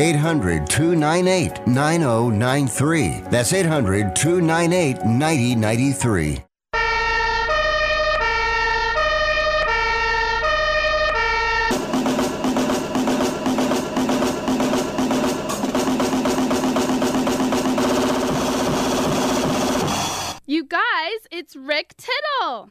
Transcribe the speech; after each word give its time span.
800 0.00 0.66
298 0.66 1.66
9093. 1.66 3.20
That's 3.28 3.52
800 3.52 4.16
298 4.16 5.04
9093. 5.04 6.44
You 20.46 20.64
guys, 20.64 20.80
it's 21.30 21.54
Rick 21.54 21.94
Tittle. 21.98 22.70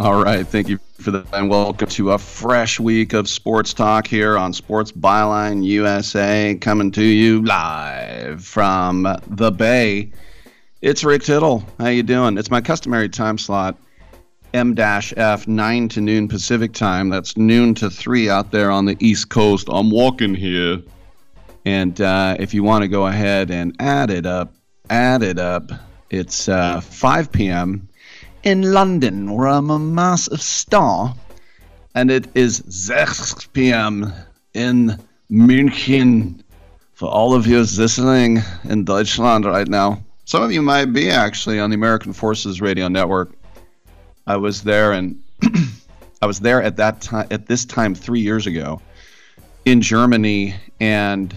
All 0.00 0.24
right, 0.24 0.46
thank 0.46 0.70
you 0.70 0.78
for 0.94 1.10
that, 1.10 1.26
and 1.34 1.50
welcome 1.50 1.86
to 1.90 2.12
a 2.12 2.18
fresh 2.18 2.80
week 2.80 3.12
of 3.12 3.28
sports 3.28 3.74
talk 3.74 4.06
here 4.06 4.38
on 4.38 4.54
Sports 4.54 4.92
Byline 4.92 5.62
USA, 5.62 6.56
coming 6.58 6.90
to 6.92 7.04
you 7.04 7.44
live 7.44 8.42
from 8.42 9.06
the 9.26 9.52
Bay. 9.52 10.10
It's 10.80 11.04
Rick 11.04 11.24
Tittle. 11.24 11.62
How 11.78 11.88
you 11.88 12.02
doing? 12.02 12.38
It's 12.38 12.50
my 12.50 12.62
customary 12.62 13.10
time 13.10 13.36
slot, 13.36 13.76
M-F, 14.54 15.46
nine 15.46 15.90
to 15.90 16.00
noon 16.00 16.28
Pacific 16.28 16.72
time. 16.72 17.10
That's 17.10 17.36
noon 17.36 17.74
to 17.74 17.90
three 17.90 18.30
out 18.30 18.52
there 18.52 18.70
on 18.70 18.86
the 18.86 18.96
East 19.00 19.28
Coast. 19.28 19.68
I'm 19.70 19.90
walking 19.90 20.34
here, 20.34 20.80
and 21.66 22.00
uh, 22.00 22.36
if 22.40 22.54
you 22.54 22.62
want 22.62 22.80
to 22.80 22.88
go 22.88 23.06
ahead 23.06 23.50
and 23.50 23.76
add 23.80 24.08
it 24.08 24.24
up, 24.24 24.54
add 24.88 25.22
it 25.22 25.38
up. 25.38 25.70
It's 26.08 26.48
uh, 26.48 26.80
5 26.80 27.30
p.m 27.30 27.89
in 28.42 28.72
London, 28.72 29.32
where 29.32 29.48
I'm 29.48 29.70
a 29.70 29.78
massive 29.78 30.40
star, 30.40 31.14
and 31.94 32.10
it 32.10 32.26
is 32.34 32.62
6 32.68 33.46
p.m. 33.52 34.12
in 34.54 34.98
München 35.30 36.42
for 36.94 37.08
all 37.08 37.34
of 37.34 37.46
you 37.46 37.58
listening 37.58 38.38
in 38.64 38.84
Deutschland 38.84 39.44
right 39.44 39.68
now. 39.68 40.02
Some 40.24 40.42
of 40.42 40.52
you 40.52 40.62
might 40.62 40.86
be 40.86 41.10
actually 41.10 41.58
on 41.58 41.70
the 41.70 41.74
American 41.74 42.12
Forces 42.12 42.60
Radio 42.60 42.88
Network. 42.88 43.32
I 44.26 44.36
was 44.36 44.62
there, 44.62 44.92
and 44.92 45.20
I 46.22 46.26
was 46.26 46.40
there 46.40 46.62
at 46.62 46.76
that 46.76 47.00
time 47.00 47.26
at 47.30 47.46
this 47.46 47.64
time 47.64 47.94
three 47.94 48.20
years 48.20 48.46
ago 48.46 48.80
in 49.64 49.80
Germany, 49.80 50.54
and 50.78 51.34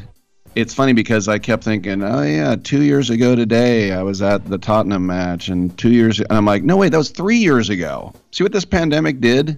it's 0.55 0.73
funny 0.73 0.93
because 0.93 1.27
I 1.27 1.39
kept 1.39 1.63
thinking, 1.63 2.03
oh 2.03 2.21
yeah, 2.21 2.55
two 2.55 2.83
years 2.83 3.09
ago 3.09 3.35
today 3.35 3.91
I 3.91 4.03
was 4.03 4.21
at 4.21 4.45
the 4.45 4.57
Tottenham 4.57 5.05
match, 5.05 5.49
and 5.49 5.75
two 5.77 5.91
years, 5.91 6.19
and 6.19 6.31
I'm 6.31 6.45
like, 6.45 6.63
no 6.63 6.77
wait, 6.77 6.89
that 6.89 6.97
was 6.97 7.09
three 7.09 7.37
years 7.37 7.69
ago. 7.69 8.13
See 8.31 8.43
what 8.43 8.51
this 8.51 8.65
pandemic 8.65 9.19
did? 9.19 9.57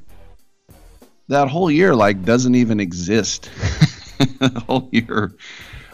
That 1.28 1.50
whole 1.50 1.72
year 1.72 1.96
like 1.96 2.24
doesn't 2.24 2.56
even 2.56 2.80
exist. 2.80 3.50
the 4.40 4.64
whole 4.68 4.90
year 4.92 5.34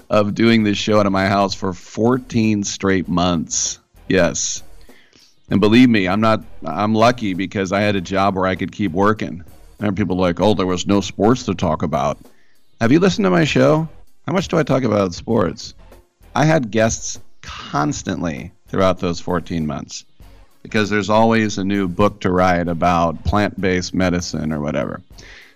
of 0.09 0.35
doing 0.35 0.63
this 0.63 0.77
show 0.77 0.99
out 0.99 1.05
of 1.05 1.11
my 1.11 1.27
house 1.27 1.53
for 1.55 1.73
14 1.73 2.63
straight 2.63 3.07
months. 3.07 3.79
Yes. 4.09 4.61
And 5.49 5.61
believe 5.61 5.89
me, 5.89 6.07
I'm 6.07 6.21
not 6.21 6.43
I'm 6.65 6.93
lucky 6.93 7.33
because 7.33 7.71
I 7.71 7.81
had 7.81 7.95
a 7.95 8.01
job 8.01 8.35
where 8.35 8.45
I 8.45 8.55
could 8.55 8.71
keep 8.71 8.91
working. 8.91 9.43
And 9.79 9.97
people 9.97 10.15
like, 10.15 10.39
"Oh, 10.39 10.53
there 10.53 10.67
was 10.67 10.85
no 10.85 11.01
sports 11.01 11.45
to 11.45 11.55
talk 11.55 11.81
about." 11.81 12.19
Have 12.79 12.91
you 12.91 12.99
listened 12.99 13.25
to 13.25 13.31
my 13.31 13.45
show? 13.45 13.89
How 14.27 14.33
much 14.33 14.47
do 14.49 14.57
I 14.57 14.63
talk 14.63 14.83
about 14.83 15.13
sports? 15.15 15.73
I 16.35 16.45
had 16.45 16.69
guests 16.69 17.19
constantly 17.41 18.51
throughout 18.67 18.99
those 18.99 19.19
14 19.19 19.65
months 19.65 20.05
because 20.61 20.89
there's 20.89 21.09
always 21.09 21.57
a 21.57 21.63
new 21.63 21.87
book 21.87 22.21
to 22.21 22.31
write 22.31 22.67
about 22.67 23.23
plant 23.23 23.59
based 23.59 23.95
medicine 23.95 24.53
or 24.53 24.59
whatever. 24.59 25.01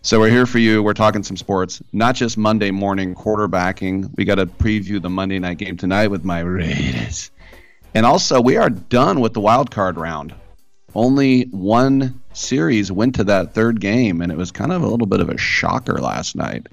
So 0.01 0.19
we're 0.19 0.31
here 0.31 0.47
for 0.47 0.57
you. 0.57 0.81
We're 0.81 0.93
talking 0.93 1.21
some 1.23 1.37
sports, 1.37 1.81
not 1.93 2.15
just 2.15 2.37
Monday 2.37 2.71
morning 2.71 3.13
quarterbacking. 3.13 4.15
We 4.17 4.25
got 4.25 4.35
to 4.35 4.47
preview 4.47 5.01
the 5.01 5.09
Monday 5.09 5.39
night 5.39 5.59
game 5.59 5.77
tonight 5.77 6.07
with 6.07 6.23
my 6.23 6.39
Raiders. 6.39 7.29
And 7.93 8.05
also, 8.05 8.41
we 8.41 8.57
are 8.57 8.69
done 8.69 9.19
with 9.19 9.33
the 9.33 9.41
wild 9.41 9.71
card 9.71 9.97
round. 9.97 10.33
Only 10.93 11.43
one 11.45 12.21
series 12.33 12.91
went 12.91 13.15
to 13.15 13.23
that 13.25 13.53
third 13.53 13.79
game, 13.79 14.21
and 14.21 14.31
it 14.31 14.37
was 14.37 14.51
kind 14.51 14.71
of 14.71 14.81
a 14.81 14.87
little 14.87 15.07
bit 15.07 15.21
of 15.21 15.29
a 15.29 15.37
shocker 15.37 15.99
last 15.99 16.35
night. 16.35 16.67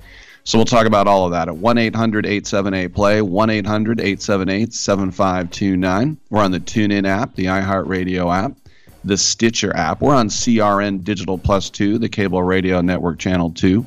So 0.45 0.59
we'll 0.59 0.65
talk 0.65 0.87
about 0.87 1.07
all 1.07 1.25
of 1.25 1.33
that 1.33 1.49
at 1.49 1.57
1 1.57 1.79
800 1.79 2.27
878 2.27 2.89
play, 2.89 3.23
1 3.23 3.51
800 3.51 4.01
878 4.01 4.75
7529. 4.75 6.19
We're 6.31 6.43
on 6.43 6.51
the 6.51 6.61
TuneIn 6.61 7.07
app, 7.07 7.35
the 7.37 7.47
iHeartRadio 7.47 8.35
app, 8.35 8.57
the 9.05 9.17
Stitcher 9.17 9.75
app. 9.77 10.01
We're 10.01 10.17
on 10.17 10.29
CRN 10.29 11.05
Digital 11.05 11.39
Plus 11.39 11.71
2, 11.71 11.99
the 11.99 12.09
cable 12.09 12.43
radio 12.43 12.81
network 12.81 13.21
channel 13.21 13.51
2 13.51 13.87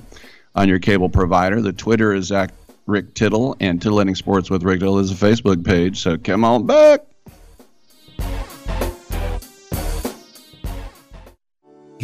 on 0.55 0.69
your 0.69 0.79
cable 0.79 1.09
provider. 1.09 1.61
The 1.61 1.73
Twitter 1.73 2.13
is 2.13 2.31
at 2.31 2.53
Rick 2.85 3.15
Tittle, 3.15 3.57
and 3.59 3.81
Titillating 3.81 4.15
Sports 4.15 4.49
with 4.49 4.63
Rick 4.63 4.79
Tittle 4.79 4.99
is 4.99 5.11
a 5.11 5.15
Facebook 5.15 5.65
page. 5.65 6.01
So 6.01 6.17
come 6.17 6.45
on 6.45 6.65
back. 6.65 7.01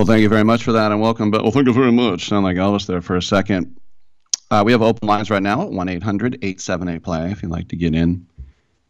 Well, 0.00 0.06
thank 0.06 0.22
you 0.22 0.30
very 0.30 0.44
much 0.44 0.64
for 0.64 0.72
that, 0.72 0.92
and 0.92 1.00
welcome. 1.02 1.30
But 1.30 1.42
well, 1.42 1.52
thank 1.52 1.66
you 1.66 1.74
very 1.74 1.92
much. 1.92 2.28
Sound 2.28 2.42
like 2.42 2.56
Elvis 2.56 2.86
there 2.86 3.02
for 3.02 3.18
a 3.18 3.22
second. 3.22 3.78
Uh, 4.50 4.62
we 4.64 4.72
have 4.72 4.80
open 4.80 5.06
lines 5.06 5.28
right 5.28 5.42
now 5.42 5.60
at 5.60 5.70
1 5.70 5.88
800 5.90 6.36
878 6.36 7.02
play 7.02 7.30
if 7.30 7.42
you'd 7.42 7.52
like 7.52 7.68
to 7.68 7.76
get 7.76 7.94
in. 7.94 8.26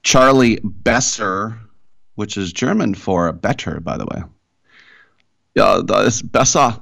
Charlie 0.05 0.61
Besser, 0.63 1.59
which 2.15 2.37
is 2.37 2.53
German 2.53 2.95
for 2.95 3.33
better, 3.33 3.81
by 3.81 3.97
the 3.97 4.07
way. 4.07 4.23
Yeah, 5.57 5.81
that's 5.85 6.23
Besser. 6.23 6.77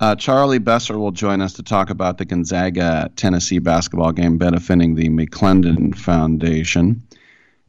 Uh, 0.00 0.16
Charlie 0.16 0.58
Besser 0.58 0.98
will 0.98 1.10
join 1.10 1.40
us 1.40 1.54
to 1.54 1.62
talk 1.62 1.88
about 1.88 2.18
the 2.18 2.26
Gonzaga 2.26 3.10
Tennessee 3.16 3.58
basketball 3.58 4.12
game 4.12 4.36
benefiting 4.36 4.96
the 4.96 5.08
McClendon 5.08 5.96
Foundation. 5.96 7.02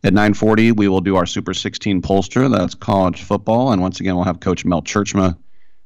At 0.03 0.11
9:40, 0.11 0.73
we 0.73 0.89
will 0.89 1.00
do 1.00 1.15
our 1.15 1.25
Super 1.25 1.53
16 1.53 2.01
pollster. 2.01 2.51
That's 2.51 2.75
college 2.75 3.21
football, 3.21 3.71
and 3.71 3.81
once 3.81 4.01
again, 4.01 4.15
we'll 4.15 4.25
have 4.25 4.41
Coach 4.41 4.65
Mel 4.65 4.81
Tjeerdsma, 4.81 5.38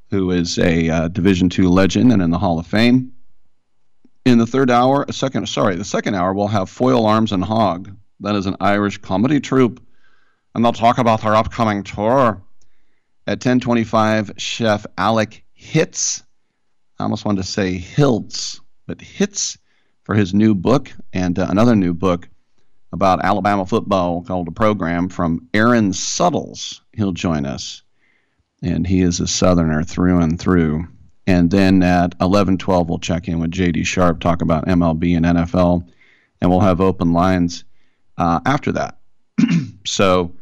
who 0.09 0.31
is 0.31 0.57
a 0.57 0.89
uh, 0.89 1.07
Division 1.09 1.49
II 1.57 1.65
legend 1.65 2.11
and 2.11 2.21
in 2.21 2.31
the 2.31 2.39
Hall 2.39 2.59
of 2.59 2.67
Fame. 2.67 3.11
In 4.25 4.37
the 4.37 4.47
third 4.47 4.69
hour, 4.69 5.05
a 5.07 5.13
second 5.13 5.47
sorry, 5.47 5.75
the 5.75 5.85
second 5.85 6.15
hour, 6.15 6.33
we'll 6.33 6.47
have 6.47 6.69
Foil 6.69 7.05
Arms 7.05 7.31
and 7.31 7.43
Hog. 7.43 7.95
That 8.19 8.35
is 8.35 8.45
an 8.45 8.57
Irish 8.59 8.97
comedy 8.97 9.39
troupe, 9.39 9.81
and 10.53 10.63
they'll 10.63 10.73
talk 10.73 10.97
about 10.97 11.21
their 11.21 11.35
upcoming 11.35 11.83
tour. 11.83 12.41
At 13.25 13.39
10:25, 13.39 14.31
Chef 14.37 14.85
Alec 14.97 15.43
Hits. 15.53 16.23
I 16.99 17.03
almost 17.03 17.25
wanted 17.25 17.41
to 17.43 17.47
say 17.47 17.77
Hiltz, 17.77 18.59
but 18.85 19.01
Hits 19.01 19.57
for 20.03 20.15
his 20.15 20.33
new 20.33 20.55
book 20.55 20.91
and 21.13 21.37
uh, 21.37 21.47
another 21.49 21.75
new 21.75 21.93
book 21.93 22.29
about 22.93 23.23
Alabama 23.23 23.65
football 23.65 24.23
called 24.23 24.47
a 24.47 24.51
program 24.51 25.09
from 25.09 25.47
Aaron 25.53 25.93
Suttles. 25.93 26.81
He'll 26.93 27.11
join 27.11 27.45
us, 27.45 27.83
and 28.61 28.87
he 28.87 29.01
is 29.01 29.19
a 29.19 29.27
Southerner 29.27 29.83
through 29.83 30.19
and 30.19 30.39
through. 30.39 30.87
And 31.25 31.51
then 31.51 31.83
at 31.83 32.17
11:12, 32.19 32.87
we'll 32.87 32.99
check 32.99 33.27
in 33.27 33.39
with 33.39 33.51
J.D. 33.51 33.83
Sharp, 33.83 34.19
talk 34.19 34.41
about 34.41 34.67
MLB 34.67 35.17
and 35.17 35.25
NFL, 35.25 35.85
and 36.39 36.49
we'll 36.49 36.61
have 36.61 36.79
open 36.79 37.13
lines 37.13 37.65
uh, 38.17 38.39
after 38.45 38.71
that. 38.73 38.99
so 39.85 40.33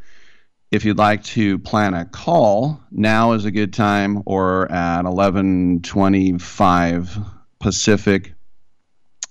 if 0.71 0.85
you'd 0.85 0.97
like 0.97 1.23
to 1.23 1.59
plan 1.59 1.93
a 1.93 2.05
call, 2.05 2.81
now 2.91 3.33
is 3.33 3.45
a 3.45 3.51
good 3.51 3.73
time, 3.73 4.23
or 4.25 4.71
at 4.71 5.05
11:25 5.05 7.31
Pacific. 7.59 8.33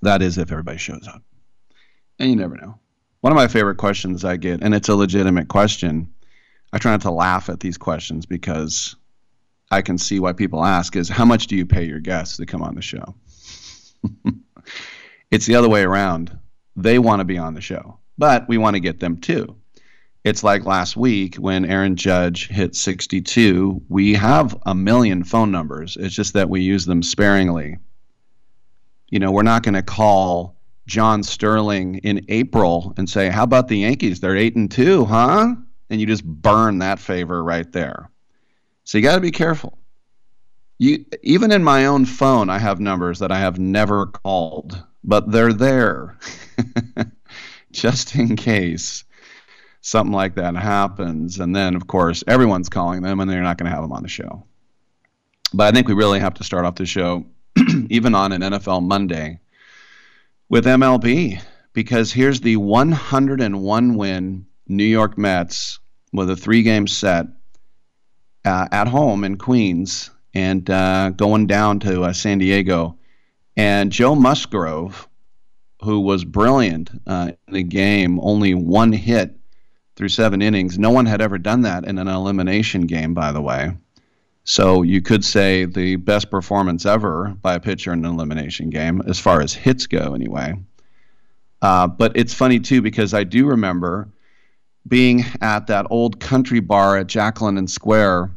That 0.03 0.23
is 0.23 0.39
if 0.39 0.51
everybody 0.51 0.79
shows 0.79 1.07
up, 1.07 1.23
and 2.19 2.31
you 2.31 2.37
never 2.37 2.57
know. 2.57 2.79
One 3.21 3.33
of 3.33 3.37
my 3.37 3.49
favorite 3.49 3.77
questions 3.77 4.25
I 4.25 4.37
get, 4.37 4.63
and 4.63 4.75
it's 4.75 4.89
a 4.89 4.95
legitimate 4.95 5.49
question. 5.49 6.14
I 6.75 6.79
try 6.79 6.91
not 6.91 7.03
to 7.03 7.13
laugh 7.13 7.49
at 7.49 7.61
these 7.61 7.79
questions 7.79 8.27
because 8.27 8.97
I 9.71 9.81
can 9.81 9.97
see 9.97 10.19
why 10.19 10.33
people 10.33 10.65
ask 10.65 10.97
is 10.97 11.09
how 11.09 11.25
much 11.25 11.47
do 11.47 11.55
you 11.55 11.67
pay 11.67 11.85
your 11.85 12.01
guests 12.01 12.37
to 12.39 12.47
come 12.47 12.63
on 12.63 12.75
the 12.75 12.83
show? 12.83 13.15
it's 15.31 15.47
the 15.47 15.55
other 15.55 15.69
way 15.69 15.85
around. 15.85 16.37
They 16.75 16.99
want 16.99 17.21
to 17.21 17.25
be 17.25 17.39
on 17.39 17.55
the 17.55 17.61
show, 17.61 18.01
but 18.19 18.49
we 18.49 18.59
want 18.59 18.75
to 18.75 18.81
get 18.81 18.99
them 18.99 19.19
too. 19.19 19.55
It's 20.25 20.43
like 20.43 20.65
last 20.65 20.97
week 20.97 21.37
when 21.37 21.65
Aaron 21.65 21.95
Judge 21.95 22.49
hit 22.49 22.75
62. 22.75 23.81
We 23.89 24.15
have 24.15 24.61
a 24.67 24.75
million 24.75 25.23
phone 25.23 25.53
numbers. 25.53 25.97
It's 25.97 26.15
just 26.15 26.33
that 26.33 26.51
we 26.51 26.63
use 26.63 26.87
them 26.87 27.05
sparingly. 27.05 27.79
You 29.11 29.21
know, 29.21 29.31
we're 29.31 29.45
not 29.45 29.63
going 29.63 29.75
to 29.75 29.83
call 29.83 30.57
John 30.89 31.23
Sterling 31.23 31.99
in 31.99 32.25
April 32.29 32.95
and 32.97 33.09
say, 33.09 33.29
"How 33.29 33.45
about 33.45 33.69
the 33.69 33.79
Yankees? 33.79 34.19
They're 34.19 34.37
8 34.37 34.57
and 34.57 34.69
2, 34.69 35.05
huh?" 35.05 35.55
And 35.91 36.01
you 36.01 36.07
just 36.07 36.25
burn 36.25 36.79
that 36.79 36.99
favor 36.99 37.43
right 37.43 37.71
there. 37.73 38.11
So 38.85 38.99
you 38.99 39.05
got 39.05 39.17
to 39.17 39.21
be 39.21 39.31
careful. 39.31 39.79
You 40.79 41.05
even 41.23 41.53
in 41.53 41.63
my 41.63 41.87
own 41.87 42.05
phone 42.05 42.51
I 42.51 42.59
have 42.59 42.81
numbers 42.81 43.21
that 43.21 43.31
I 43.31 43.39
have 43.39 43.59
never 43.59 44.07
called, 44.07 44.83
but 45.05 45.31
they're 45.31 45.53
there. 45.53 46.19
just 47.75 48.15
in 48.15 48.37
case 48.37 49.05
something 49.83 50.15
like 50.15 50.37
that 50.37 50.57
happens. 50.57 51.39
And 51.41 51.55
then, 51.55 51.75
of 51.75 51.87
course, 51.87 52.25
everyone's 52.27 52.71
calling 52.71 53.03
them, 53.03 53.21
and 53.21 53.31
they're 53.31 53.43
not 53.43 53.59
going 53.59 53.71
to 53.71 53.75
have 53.75 53.83
them 53.83 53.93
on 53.93 54.03
the 54.03 54.09
show. 54.09 54.45
But 55.53 55.67
I 55.69 55.73
think 55.73 55.89
we 55.89 55.95
really 55.95 56.21
have 56.21 56.35
to 56.35 56.45
start 56.45 56.65
off 56.65 56.77
the 56.77 56.87
show, 56.87 57.27
even 57.91 58.15
on 58.15 58.33
an 58.33 58.41
NFL 58.41 58.83
Monday, 58.83 59.41
with 60.49 60.65
MLB, 60.65 61.43
because 61.75 62.13
here's 62.13 62.41
the 62.41 62.57
101 62.57 63.95
win 63.95 64.47
New 64.69 64.85
York 64.85 65.19
Mets 65.19 65.79
with 66.13 66.31
a 66.31 66.37
three 66.37 66.63
game 66.63 66.87
set 66.87 67.27
uh, 68.45 68.69
at 68.71 68.89
home 68.89 69.25
in 69.25 69.37
Queens 69.37 70.11
and 70.35 70.69
uh, 70.69 71.11
going 71.11 71.47
down 71.47 71.81
to 71.81 72.03
uh, 72.03 72.13
San 72.13 72.39
Diego. 72.39 72.99
And 73.57 73.93
Joe 73.93 74.15
Musgrove, 74.15 75.09
who 75.83 76.01
was 76.01 76.25
brilliant 76.25 76.91
uh, 77.07 77.33
in 77.47 77.55
the 77.55 77.63
game, 77.63 78.19
only 78.21 78.55
one 78.55 78.93
hit 78.93 79.37
through 79.97 80.09
seven 80.09 80.43
innings. 80.43 80.79
No 80.79 80.91
one 80.91 81.07
had 81.07 81.21
ever 81.21 81.39
done 81.39 81.63
that 81.63 81.85
in 81.85 81.99
an 81.99 82.09
elimination 82.09 82.83
game, 82.83 83.15
by 83.15 83.31
the 83.33 83.41
way. 83.41 83.77
So 84.43 84.83
you 84.83 85.01
could 85.01 85.25
say 85.25 85.65
the 85.65 85.97
best 85.97 86.31
performance 86.31 86.85
ever 86.85 87.35
by 87.41 87.55
a 87.55 87.61
pitcher 87.61 87.93
in 87.93 88.05
an 88.05 88.13
elimination 88.13 88.71
game, 88.71 89.03
as 89.07 89.19
far 89.19 89.41
as 89.41 89.55
hits 89.55 89.87
go, 89.87 90.15
anyway. 90.15 90.55
Uh, 91.63 91.87
but 91.87 92.17
it's 92.17 92.35
funny 92.35 92.61
too 92.61 92.83
because 92.83 93.15
I 93.15 93.25
do 93.25 93.47
remember 93.47 94.09
being 94.87 95.25
at 95.41 95.67
that 95.69 95.87
old 95.91 96.21
country 96.21 96.61
bar 96.61 96.99
at 96.99 97.07
Jack 97.07 97.41
London 97.41 97.67
Square, 97.67 98.31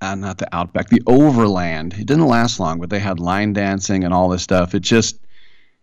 uh, 0.00 0.14
not 0.14 0.38
the 0.38 0.54
Outback, 0.54 0.88
the 0.88 1.02
Overland. 1.06 1.94
It 1.94 2.06
didn't 2.06 2.26
last 2.26 2.60
long, 2.60 2.80
but 2.80 2.90
they 2.90 2.98
had 2.98 3.20
line 3.20 3.52
dancing 3.52 4.04
and 4.04 4.12
all 4.12 4.28
this 4.28 4.42
stuff. 4.42 4.74
It 4.74 4.80
just, 4.80 5.18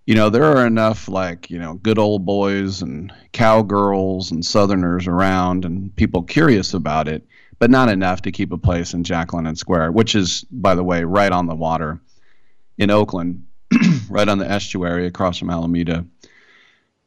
you 0.06 0.14
know, 0.14 0.30
there 0.30 0.44
are 0.44 0.66
enough 0.66 1.08
like 1.08 1.50
you 1.50 1.58
know 1.58 1.76
good 1.76 1.98
old 1.98 2.26
boys 2.26 2.82
and 2.82 3.12
cowgirls 3.32 4.32
and 4.32 4.46
Southerners 4.46 5.08
around 5.08 5.66
and 5.66 5.96
people 5.96 6.24
curious 6.24 6.74
about 6.74 7.08
it 7.08 7.26
but 7.62 7.70
not 7.70 7.90
enough 7.90 8.24
to 8.24 8.32
keep 8.32 8.52
a 8.52 8.58
place 8.58 8.96
in 8.96 9.04
Jack 9.04 9.34
London 9.34 9.56
Square, 9.56 9.92
which 9.92 10.16
is, 10.16 10.44
by 10.50 10.74
the 10.74 10.84
way, 10.84 11.04
right 11.04 11.32
on 11.32 11.46
the 11.46 11.54
water 11.54 12.02
in 12.80 12.90
Oakland, 12.90 13.46
right 14.10 14.28
on 14.28 14.40
the 14.40 14.50
estuary 14.50 15.06
across 15.06 15.38
from 15.38 15.52
Alameda. 15.52 16.04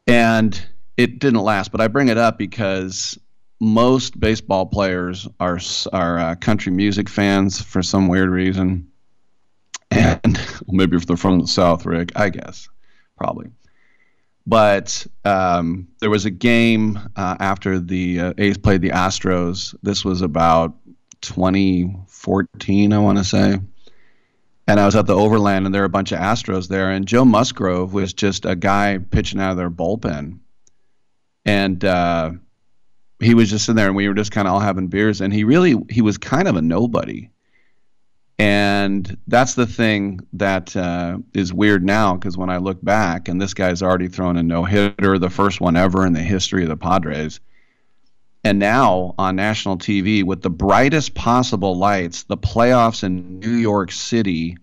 And 0.07 0.57
it 0.97 1.19
didn't 1.19 1.41
last, 1.41 1.71
but 1.71 1.81
I 1.81 1.87
bring 1.87 2.09
it 2.09 2.17
up 2.17 2.37
because 2.37 3.17
most 3.59 4.19
baseball 4.19 4.65
players 4.65 5.27
are 5.39 5.59
are 5.93 6.19
uh, 6.19 6.35
country 6.35 6.71
music 6.71 7.09
fans 7.09 7.61
for 7.61 7.81
some 7.81 8.07
weird 8.07 8.29
reason, 8.29 8.89
and 9.91 10.39
maybe 10.67 10.97
if 10.97 11.05
they're 11.05 11.17
from 11.17 11.39
the 11.39 11.47
South, 11.47 11.85
Rick, 11.85 12.11
I 12.15 12.29
guess, 12.29 12.69
probably. 13.17 13.49
But 14.47 15.07
um, 15.23 15.87
there 15.99 16.09
was 16.09 16.25
a 16.25 16.31
game 16.31 16.99
uh, 17.15 17.35
after 17.39 17.79
the 17.79 18.19
uh, 18.19 18.33
A's 18.37 18.57
played 18.57 18.81
the 18.81 18.91
Astros. 18.91 19.75
This 19.81 20.05
was 20.05 20.21
about 20.21 20.75
2014, 21.21 22.93
I 22.93 22.99
want 22.99 23.17
to 23.17 23.23
say. 23.23 23.57
And 24.67 24.79
I 24.79 24.85
was 24.85 24.95
at 24.95 25.07
the 25.07 25.15
Overland, 25.15 25.65
and 25.65 25.73
there 25.73 25.81
were 25.81 25.87
a 25.87 25.89
bunch 25.89 26.11
of 26.11 26.19
Astros 26.19 26.67
there. 26.67 26.91
And 26.91 27.07
Joe 27.07 27.25
Musgrove 27.25 27.93
was 27.93 28.13
just 28.13 28.45
a 28.45 28.55
guy 28.55 28.97
pitching 28.97 29.39
out 29.39 29.51
of 29.51 29.57
their 29.57 29.69
bullpen. 29.69 30.39
And 31.45 31.83
uh, 31.85 32.31
he 33.19 33.33
was 33.33 33.49
just 33.49 33.69
in 33.69 33.75
there, 33.75 33.87
and 33.87 33.95
we 33.95 34.07
were 34.07 34.13
just 34.13 34.31
kind 34.31 34.47
of 34.47 34.53
all 34.53 34.59
having 34.59 34.87
beers. 34.87 35.21
And 35.21 35.33
he 35.33 35.43
really, 35.43 35.75
he 35.89 36.01
was 36.01 36.17
kind 36.17 36.47
of 36.47 36.55
a 36.55 36.61
nobody. 36.61 37.29
And 38.37 39.17
that's 39.27 39.55
the 39.55 39.65
thing 39.65 40.19
that 40.33 40.75
uh, 40.75 41.19
is 41.33 41.53
weird 41.53 41.85
now 41.85 42.15
because 42.15 42.37
when 42.37 42.49
I 42.49 42.57
look 42.57 42.83
back, 42.83 43.29
and 43.29 43.41
this 43.41 43.53
guy's 43.53 43.81
already 43.81 44.09
thrown 44.09 44.35
a 44.35 44.43
no 44.43 44.65
hitter, 44.65 45.17
the 45.17 45.29
first 45.29 45.61
one 45.61 45.77
ever 45.77 46.05
in 46.05 46.13
the 46.13 46.21
history 46.21 46.63
of 46.63 46.69
the 46.69 46.75
Padres. 46.75 47.39
And 48.43 48.59
now 48.59 49.15
on 49.17 49.37
national 49.37 49.77
TV 49.77 50.23
with 50.23 50.41
the 50.41 50.49
brightest 50.49 51.15
possible 51.15 51.77
lights, 51.77 52.23
the 52.23 52.37
playoffs 52.37 53.03
in 53.03 53.39
New 53.39 53.55
York 53.55 53.91
City 53.91 54.57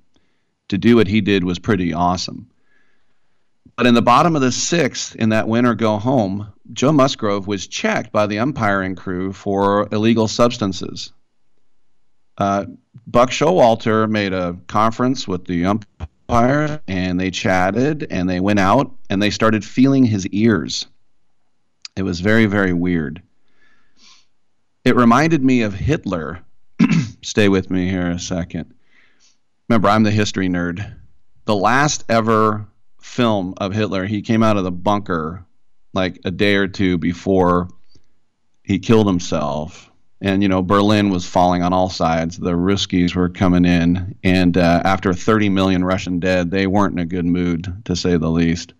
to 0.68 0.78
do 0.78 0.96
what 0.96 1.08
he 1.08 1.20
did 1.20 1.42
was 1.42 1.58
pretty 1.58 1.92
awesome. 1.92 2.48
But 3.76 3.86
in 3.86 3.94
the 3.94 4.02
bottom 4.02 4.36
of 4.36 4.42
the 4.42 4.52
sixth, 4.52 5.16
in 5.16 5.30
that 5.30 5.48
win 5.48 5.66
or 5.66 5.74
go 5.74 5.98
home, 5.98 6.51
Joe 6.72 6.92
Musgrove 6.92 7.46
was 7.46 7.66
checked 7.66 8.12
by 8.12 8.26
the 8.26 8.38
umpiring 8.38 8.94
crew 8.94 9.32
for 9.32 9.88
illegal 9.90 10.28
substances. 10.28 11.12
Uh, 12.38 12.66
Buck 13.06 13.30
Showalter 13.30 14.08
made 14.08 14.32
a 14.32 14.56
conference 14.68 15.26
with 15.26 15.44
the 15.44 15.66
umpire, 15.66 16.80
and 16.86 17.18
they 17.18 17.30
chatted, 17.30 18.06
and 18.10 18.28
they 18.28 18.40
went 18.40 18.60
out, 18.60 18.94
and 19.10 19.20
they 19.20 19.30
started 19.30 19.64
feeling 19.64 20.04
his 20.04 20.26
ears. 20.28 20.86
It 21.96 22.02
was 22.02 22.20
very, 22.20 22.46
very 22.46 22.72
weird. 22.72 23.22
It 24.84 24.96
reminded 24.96 25.44
me 25.44 25.62
of 25.62 25.74
Hitler. 25.74 26.40
Stay 27.22 27.48
with 27.48 27.70
me 27.70 27.88
here 27.88 28.10
a 28.10 28.18
second. 28.18 28.74
Remember, 29.68 29.88
I'm 29.88 30.02
the 30.02 30.10
history 30.10 30.48
nerd. 30.48 30.96
The 31.44 31.56
last 31.56 32.04
ever 32.08 32.66
film 33.00 33.54
of 33.58 33.74
Hitler, 33.74 34.06
he 34.06 34.22
came 34.22 34.42
out 34.42 34.56
of 34.56 34.64
the 34.64 34.72
bunker 34.72 35.44
like 35.92 36.20
a 36.24 36.30
day 36.30 36.56
or 36.56 36.68
two 36.68 36.98
before 36.98 37.68
he 38.62 38.78
killed 38.78 39.06
himself 39.06 39.90
and 40.22 40.40
you 40.40 40.48
know 40.48 40.62
Berlin 40.62 41.10
was 41.10 41.28
falling 41.28 41.62
on 41.62 41.72
all 41.72 41.90
sides. 41.90 42.38
The 42.38 42.52
Ruskies 42.52 43.14
were 43.14 43.28
coming 43.28 43.64
in, 43.64 44.14
and 44.22 44.56
uh, 44.56 44.80
after 44.84 45.12
30 45.12 45.50
million 45.50 45.84
Russian 45.84 46.20
dead, 46.20 46.50
they 46.50 46.66
weren't 46.66 46.92
in 46.92 47.00
a 47.00 47.04
good 47.04 47.26
mood 47.26 47.82
to 47.84 47.96
say 47.96 48.16
the 48.16 48.30
least. 48.30 48.72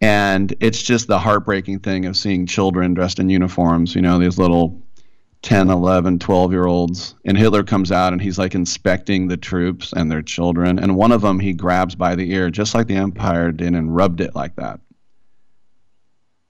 And 0.00 0.54
it's 0.60 0.82
just 0.82 1.06
the 1.06 1.18
heartbreaking 1.18 1.80
thing 1.80 2.06
of 2.06 2.16
seeing 2.16 2.46
children 2.46 2.94
dressed 2.94 3.18
in 3.18 3.28
uniforms. 3.28 3.94
You 3.94 4.02
know 4.02 4.18
these 4.18 4.38
little 4.38 4.82
10, 5.42 5.68
11, 5.68 6.18
12 6.18 6.50
year 6.50 6.66
olds, 6.66 7.14
and 7.26 7.36
Hitler 7.36 7.62
comes 7.62 7.92
out 7.92 8.14
and 8.14 8.22
he's 8.22 8.38
like 8.38 8.54
inspecting 8.54 9.28
the 9.28 9.36
troops 9.36 9.92
and 9.92 10.10
their 10.10 10.22
children, 10.22 10.78
and 10.78 10.96
one 10.96 11.12
of 11.12 11.20
them 11.20 11.38
he 11.38 11.52
grabs 11.52 11.94
by 11.94 12.14
the 12.14 12.32
ear 12.32 12.48
just 12.48 12.74
like 12.74 12.86
the 12.86 12.96
Empire 12.96 13.52
did 13.52 13.74
and 13.74 13.94
rubbed 13.94 14.22
it 14.22 14.34
like 14.34 14.56
that. 14.56 14.80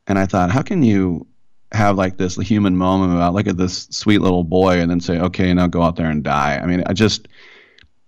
And 0.06 0.18
I 0.18 0.26
thought, 0.26 0.50
how 0.50 0.62
can 0.62 0.82
you 0.82 1.26
have 1.72 1.96
like 1.96 2.16
this 2.16 2.36
human 2.36 2.76
moment 2.76 3.12
about 3.12 3.34
look 3.34 3.46
at 3.46 3.56
this 3.56 3.88
sweet 3.90 4.20
little 4.20 4.44
boy 4.44 4.80
and 4.80 4.90
then 4.90 5.00
say 5.00 5.18
okay 5.18 5.52
now 5.52 5.66
go 5.66 5.82
out 5.82 5.96
there 5.96 6.10
and 6.10 6.22
die? 6.22 6.58
I 6.62 6.66
mean 6.66 6.82
i 6.86 6.92
just 6.92 7.28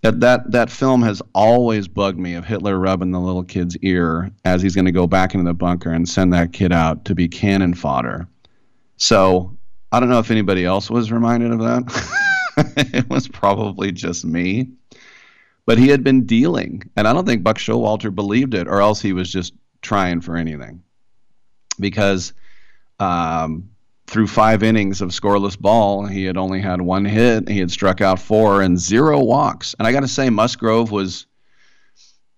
that 0.01 0.21
that 0.21 0.51
that 0.51 0.69
film 0.69 1.01
has 1.01 1.21
always 1.35 1.87
bugged 1.87 2.17
me 2.17 2.35
of 2.35 2.45
hitler 2.45 2.79
rubbing 2.79 3.11
the 3.11 3.19
little 3.19 3.43
kid's 3.43 3.77
ear 3.77 4.31
as 4.45 4.61
he's 4.61 4.75
going 4.75 4.85
to 4.85 4.91
go 4.91 5.07
back 5.07 5.33
into 5.33 5.45
the 5.45 5.53
bunker 5.53 5.91
and 5.91 6.07
send 6.07 6.33
that 6.33 6.53
kid 6.53 6.71
out 6.71 7.05
to 7.05 7.15
be 7.15 7.27
cannon 7.27 7.73
fodder. 7.73 8.27
So 8.97 9.57
i 9.91 9.99
don't 9.99 10.09
know 10.09 10.19
if 10.19 10.31
anybody 10.31 10.65
else 10.65 10.89
was 10.89 11.11
reminded 11.11 11.51
of 11.51 11.59
that. 11.59 12.15
It 12.75 13.09
was 13.09 13.25
probably 13.25 13.93
just 13.93 14.25
me. 14.25 14.67
But 15.65 15.77
he 15.77 15.87
had 15.87 16.03
been 16.03 16.25
dealing 16.25 16.89
and 16.95 17.07
i 17.07 17.13
don't 17.13 17.25
think 17.25 17.43
buck 17.43 17.57
showalter 17.57 18.13
believed 18.13 18.53
it 18.53 18.67
or 18.67 18.81
else 18.81 19.01
he 19.01 19.13
was 19.13 19.31
just 19.31 19.53
trying 19.81 20.19
for 20.19 20.35
anything 20.35 20.81
because 21.79 22.33
um, 22.99 23.69
through 24.07 24.27
five 24.27 24.63
innings 24.63 25.01
of 25.01 25.09
scoreless 25.09 25.57
ball, 25.57 26.05
he 26.05 26.23
had 26.23 26.37
only 26.37 26.59
had 26.59 26.81
one 26.81 27.05
hit. 27.05 27.47
He 27.47 27.59
had 27.59 27.71
struck 27.71 28.01
out 28.01 28.19
four 28.19 28.61
and 28.61 28.77
zero 28.77 29.23
walks. 29.23 29.75
And 29.77 29.87
I 29.87 29.91
got 29.91 30.01
to 30.01 30.07
say, 30.07 30.29
Musgrove 30.29 30.91
was, 30.91 31.25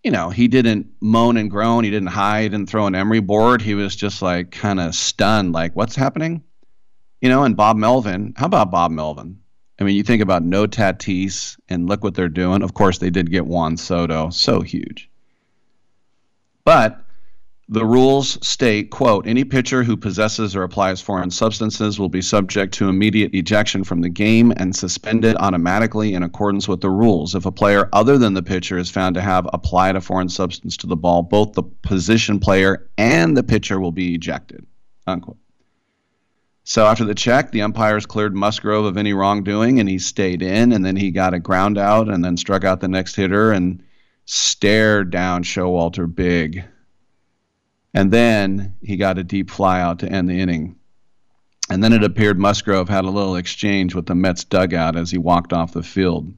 you 0.04 0.12
know, 0.12 0.30
he 0.30 0.48
didn't 0.48 0.88
moan 1.00 1.38
and 1.38 1.50
groan. 1.50 1.84
He 1.84 1.90
didn't 1.90 2.10
hide 2.10 2.54
and 2.54 2.70
throw 2.70 2.88
an 2.88 2.96
emery 2.96 3.22
board. 3.22 3.62
He 3.62 3.74
was 3.74 3.96
just 3.96 4.22
like 4.22 4.52
kind 4.52 4.80
of 4.80 4.94
stunned, 4.96 5.54
like, 5.54 5.76
what's 5.76 5.96
happening? 5.96 6.44
You 7.22 7.30
know, 7.30 7.44
and 7.44 7.56
Bob 7.56 7.78
Melvin, 7.78 8.34
how 8.36 8.48
about 8.48 8.72
Bob 8.72 8.92
Melvin? 8.92 9.40
I 9.80 9.84
mean, 9.84 9.96
you 9.96 10.04
think 10.04 10.22
about 10.22 10.44
no 10.44 10.68
Tatis 10.68 11.58
and 11.70 11.88
look 11.88 12.04
what 12.04 12.14
they're 12.14 12.30
doing. 12.30 12.62
Of 12.62 12.74
course, 12.74 13.00
they 13.00 13.10
did 13.10 13.32
get 13.32 13.48
Juan 13.48 13.78
Soto, 13.78 14.30
so 14.30 14.62
huge. 14.62 15.10
But 16.64 17.04
the 17.72 17.86
rules 17.86 18.38
state, 18.46 18.90
quote, 18.90 19.26
any 19.26 19.46
pitcher 19.46 19.82
who 19.82 19.96
possesses 19.96 20.58
or 20.58 20.64
applies 20.64 21.00
foreign 21.00 21.32
substances 21.32 21.98
will 21.98 22.10
be 22.10 22.22
subject 22.22 22.74
to 22.74 22.90
immediate 22.90 23.34
ejection 23.34 23.86
from 23.86 24.02
the 24.02 24.10
game 24.10 24.52
and 24.58 24.76
suspended 24.76 25.38
automatically 25.40 26.14
in 26.14 26.22
accordance 26.22 26.68
with 26.68 26.82
the 26.82 26.90
rules. 26.90 27.34
If 27.34 27.46
a 27.46 27.52
player 27.52 27.88
other 27.94 28.18
than 28.18 28.34
the 28.34 28.44
pitcher 28.44 28.78
is 28.78 28.92
found 28.92 29.16
to 29.16 29.22
have 29.22 29.48
applied 29.54 29.96
a 29.96 30.02
foreign 30.02 30.28
substance 30.28 30.76
to 30.78 30.88
the 30.88 30.98
ball, 30.98 31.24
both 31.24 31.54
the 31.54 31.64
position 31.64 32.42
player 32.42 32.90
and 32.98 33.38
the 33.38 33.44
pitcher 33.44 33.80
will 33.80 33.94
be 33.94 34.16
ejected. 34.16 34.66
Unquote. 35.08 35.38
So 36.66 36.86
after 36.86 37.06
the 37.06 37.16
check, 37.16 37.52
the 37.52 37.62
umpires 37.62 38.06
cleared 38.06 38.36
Musgrove 38.36 38.84
of 38.84 38.98
any 38.98 39.14
wrongdoing 39.14 39.80
and 39.80 39.88
he 39.88 39.98
stayed 39.98 40.42
in 40.42 40.74
and 40.74 40.84
then 40.84 40.98
he 40.98 41.10
got 41.10 41.34
a 41.34 41.40
ground 41.40 41.78
out 41.78 42.10
and 42.10 42.24
then 42.24 42.36
struck 42.36 42.66
out 42.66 42.82
the 42.82 42.90
next 42.90 43.16
hitter 43.16 43.54
and 43.54 43.82
stared 44.26 45.10
down 45.10 45.44
Showalter 45.44 46.14
big 46.14 46.66
and 47.94 48.12
then 48.12 48.76
he 48.82 48.98
got 48.98 49.18
a 49.18 49.24
deep 49.24 49.50
flyout 49.50 50.00
to 50.00 50.10
end 50.10 50.30
the 50.30 50.40
inning. 50.40 50.78
And 51.70 51.84
then 51.84 51.94
it 51.94 52.04
appeared 52.04 52.40
Musgrove 52.40 52.90
had 52.90 53.06
a 53.06 53.10
little 53.10 53.38
exchange 53.38 53.96
with 53.96 54.06
the 54.06 54.16
Mets 54.16 54.44
dugout 54.44 54.98
as 54.98 55.10
he 55.10 55.18
walked 55.18 55.54
off 55.54 55.74
the 55.74 55.84
field. 55.84 56.34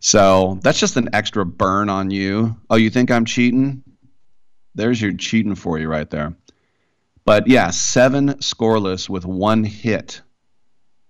So 0.00 0.58
that's 0.62 0.80
just 0.80 0.96
an 0.96 1.10
extra 1.12 1.46
burn 1.46 1.88
on 1.88 2.10
you. 2.10 2.56
Oh, 2.68 2.76
you 2.76 2.90
think 2.90 3.10
I'm 3.10 3.24
cheating? 3.24 3.82
There's 4.74 5.00
your 5.00 5.14
cheating 5.14 5.54
for 5.54 5.78
you 5.78 5.88
right 5.88 6.10
there. 6.10 6.34
But 7.24 7.46
yeah, 7.46 7.70
seven 7.70 8.34
scoreless 8.34 9.08
with 9.08 9.24
one 9.24 9.64
hit. 9.64 10.20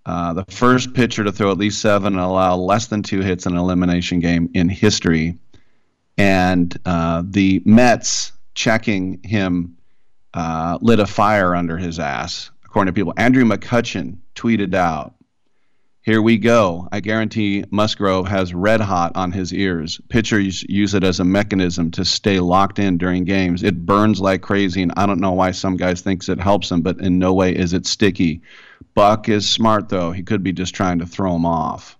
Uh, 0.06 0.34
the 0.34 0.44
first 0.44 0.92
pitcher 0.92 1.24
to 1.24 1.32
throw 1.32 1.50
at 1.50 1.58
least 1.58 1.80
seven 1.80 2.12
and 2.12 2.22
allow 2.22 2.56
less 2.56 2.86
than 2.86 3.02
two 3.02 3.20
hits 3.20 3.46
in 3.46 3.52
an 3.52 3.58
elimination 3.58 4.20
game 4.20 4.50
in 4.54 4.68
history. 4.68 5.38
And 6.18 6.76
uh, 6.84 7.22
the 7.26 7.62
Mets 7.64 8.32
checking 8.54 9.20
him 9.23 9.76
uh, 10.34 10.78
lit 10.80 11.00
a 11.00 11.06
fire 11.06 11.54
under 11.54 11.76
his 11.76 11.99
ass, 11.99 12.50
according 12.64 12.92
to 12.92 12.99
people. 12.99 13.14
Andrew 13.16 13.44
McCutchen 13.44 14.18
tweeted 14.34 14.75
out 14.75 15.14
Here 16.02 16.20
we 16.20 16.38
go. 16.38 16.88
I 16.90 17.00
guarantee 17.00 17.64
Musgrove 17.70 18.28
has 18.28 18.52
red 18.52 18.80
hot 18.80 19.12
on 19.14 19.32
his 19.32 19.54
ears. 19.54 20.00
Pitchers 20.08 20.64
use 20.64 20.94
it 20.94 21.04
as 21.04 21.20
a 21.20 21.25
mechanism 21.25 21.90
to 21.92 22.04
stay 22.04 22.40
locked 22.40 22.78
in 22.78 22.99
during 22.99 23.25
games. 23.25 23.62
It 23.62 23.87
burns 23.87 24.20
like 24.20 24.42
crazy, 24.42 24.82
and 24.82 24.92
I 24.96 25.06
don't 25.06 25.20
know 25.20 25.32
why 25.32 25.52
some 25.52 25.76
guys 25.76 26.00
thinks 26.00 26.28
it 26.28 26.40
helps 26.40 26.68
them, 26.68 26.82
but 26.82 27.00
in 27.00 27.18
no 27.18 27.32
way 27.32 27.54
is 27.54 27.73
it 27.73 27.87
sticky. 27.87 28.42
Buck 28.94 29.28
is 29.28 29.49
smart 29.49 29.88
though. 29.88 30.12
He 30.12 30.23
could 30.23 30.42
be 30.42 30.52
just 30.52 30.75
trying 30.75 30.99
to 30.99 31.06
throw 31.06 31.34
him 31.34 31.46
off. 31.46 31.96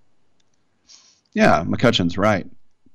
Yeah, 1.35 1.65
McCutchen's 1.65 2.17
right. 2.17 2.47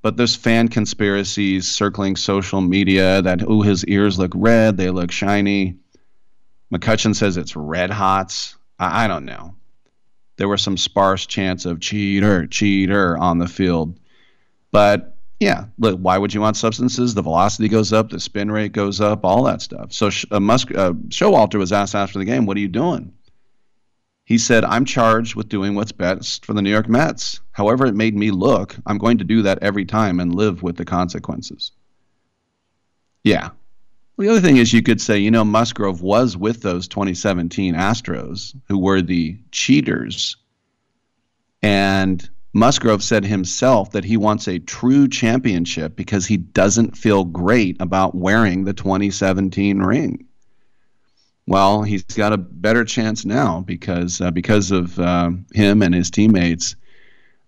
But 0.02 0.16
there's 0.16 0.34
fan 0.34 0.68
conspiracies 0.68 1.68
circling 1.68 2.16
social 2.16 2.60
media 2.60 3.20
that 3.22 3.42
oh 3.46 3.60
his 3.60 3.84
ears 3.84 4.18
look 4.18 4.32
red, 4.34 4.76
they 4.76 4.90
look 4.90 5.10
shiny. 5.10 5.76
McCutchen 6.72 7.14
says 7.14 7.36
it's 7.36 7.56
red 7.56 7.90
hots. 7.90 8.56
I, 8.78 9.04
I 9.04 9.08
don't 9.08 9.24
know 9.24 9.54
there 10.40 10.48
was 10.48 10.62
some 10.62 10.78
sparse 10.78 11.26
chants 11.26 11.66
of 11.66 11.80
cheater, 11.80 12.46
cheater 12.46 13.14
on 13.18 13.36
the 13.36 13.46
field. 13.46 14.00
But 14.72 15.18
yeah, 15.38 15.66
look, 15.78 15.98
why 15.98 16.16
would 16.16 16.32
you 16.32 16.40
want 16.40 16.56
substances? 16.56 17.12
The 17.12 17.20
velocity 17.20 17.68
goes 17.68 17.92
up, 17.92 18.08
the 18.08 18.18
spin 18.18 18.50
rate 18.50 18.72
goes 18.72 19.02
up, 19.02 19.22
all 19.22 19.44
that 19.44 19.60
stuff. 19.60 19.92
So 19.92 20.08
uh, 20.30 20.40
Musk, 20.40 20.70
uh, 20.74 20.92
Showalter 21.08 21.58
was 21.58 21.72
asked 21.72 21.94
after 21.94 22.18
the 22.18 22.24
game, 22.24 22.46
"What 22.46 22.56
are 22.56 22.60
you 22.60 22.68
doing?" 22.68 23.12
He 24.30 24.38
said, 24.38 24.64
"I'm 24.64 24.84
charged 24.84 25.34
with 25.34 25.48
doing 25.48 25.74
what's 25.74 25.90
best 25.90 26.46
for 26.46 26.52
the 26.52 26.62
New 26.62 26.70
York 26.70 26.88
Mets. 26.88 27.40
However, 27.50 27.84
it 27.86 27.96
made 27.96 28.14
me 28.14 28.30
look, 28.30 28.76
I'm 28.86 28.96
going 28.96 29.18
to 29.18 29.24
do 29.24 29.42
that 29.42 29.58
every 29.60 29.84
time 29.84 30.20
and 30.20 30.32
live 30.32 30.62
with 30.62 30.76
the 30.76 30.84
consequences." 30.84 31.72
Yeah, 33.24 33.50
the 34.16 34.28
other 34.28 34.40
thing 34.40 34.58
is 34.58 34.72
you 34.72 34.82
could 34.82 35.00
say, 35.00 35.18
you 35.18 35.32
know, 35.32 35.44
Musgrove 35.44 36.00
was 36.00 36.36
with 36.36 36.62
those 36.62 36.86
2017 36.86 37.74
Astros 37.74 38.54
who 38.68 38.78
were 38.78 39.02
the 39.02 39.36
cheaters. 39.50 40.36
And 41.60 42.30
Musgrove 42.52 43.02
said 43.02 43.24
himself 43.24 43.90
that 43.90 44.04
he 44.04 44.16
wants 44.16 44.46
a 44.46 44.60
true 44.60 45.08
championship 45.08 45.96
because 45.96 46.26
he 46.26 46.36
doesn't 46.36 46.96
feel 46.96 47.24
great 47.24 47.78
about 47.80 48.14
wearing 48.14 48.62
the 48.62 48.74
2017 48.74 49.80
ring. 49.80 50.28
Well, 51.46 51.82
he's 51.82 52.04
got 52.04 52.32
a 52.32 52.38
better 52.38 52.84
chance 52.84 53.24
now 53.24 53.60
because 53.60 54.20
uh, 54.20 54.30
because 54.30 54.70
of 54.70 54.98
uh, 54.98 55.30
him 55.52 55.82
and 55.82 55.94
his 55.94 56.10
teammates 56.10 56.76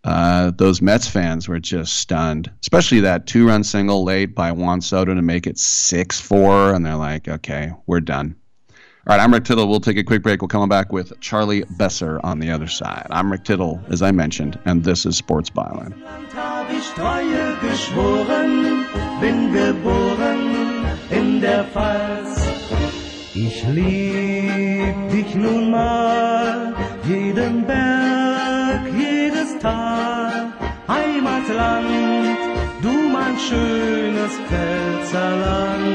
uh, 0.05 0.51
those 0.57 0.83
Mets 0.83 1.07
fans 1.07 1.49
were 1.49 1.61
just 1.61 1.97
stunned, 1.97 2.51
especially 2.61 3.01
that 3.01 3.27
two 3.27 3.47
run 3.47 3.63
single 3.63 4.03
late 4.05 4.35
by 4.35 4.51
Juan 4.51 4.81
Soto 4.81 5.15
to 5.15 5.23
make 5.23 5.47
it 5.47 5.59
6 5.59 6.21
4. 6.21 6.75
And 6.75 6.85
they're 6.85 6.97
like, 6.97 7.29
okay, 7.29 7.73
we're 7.87 8.01
done. 8.01 8.35
All 8.71 9.17
right, 9.17 9.23
I'm 9.23 9.33
Rick 9.33 9.45
Tittle. 9.45 9.69
We'll 9.69 9.81
take 9.81 9.97
a 9.97 10.05
quick 10.05 10.23
break. 10.23 10.43
We'll 10.43 10.49
come 10.49 10.69
back 10.69 10.93
with 10.93 11.19
Charlie 11.21 11.65
Besser 11.71 12.21
on 12.23 12.39
the 12.39 12.51
other 12.51 12.69
side. 12.69 13.07
I'm 13.11 13.33
Rick 13.33 13.45
Tittle, 13.45 13.81
as 13.89 14.01
I 14.01 14.13
mentioned, 14.13 14.59
and 14.65 14.85
this 14.85 15.05
is 15.07 15.17
Sports 15.17 15.51
Byline. 15.51 15.93
Ich 23.35 23.65
lieb 23.65 25.11
dich 25.11 25.35
nun 25.35 25.71
mal, 25.71 26.75
jeden 27.09 27.67
Berg, 27.67 28.93
jedes 28.93 29.59
Tal, 29.59 30.53
Heimatland, 30.87 32.39
du 32.83 32.93
mein 32.93 33.39
schönes 33.39 34.33
Pfälzerland. 34.49 35.93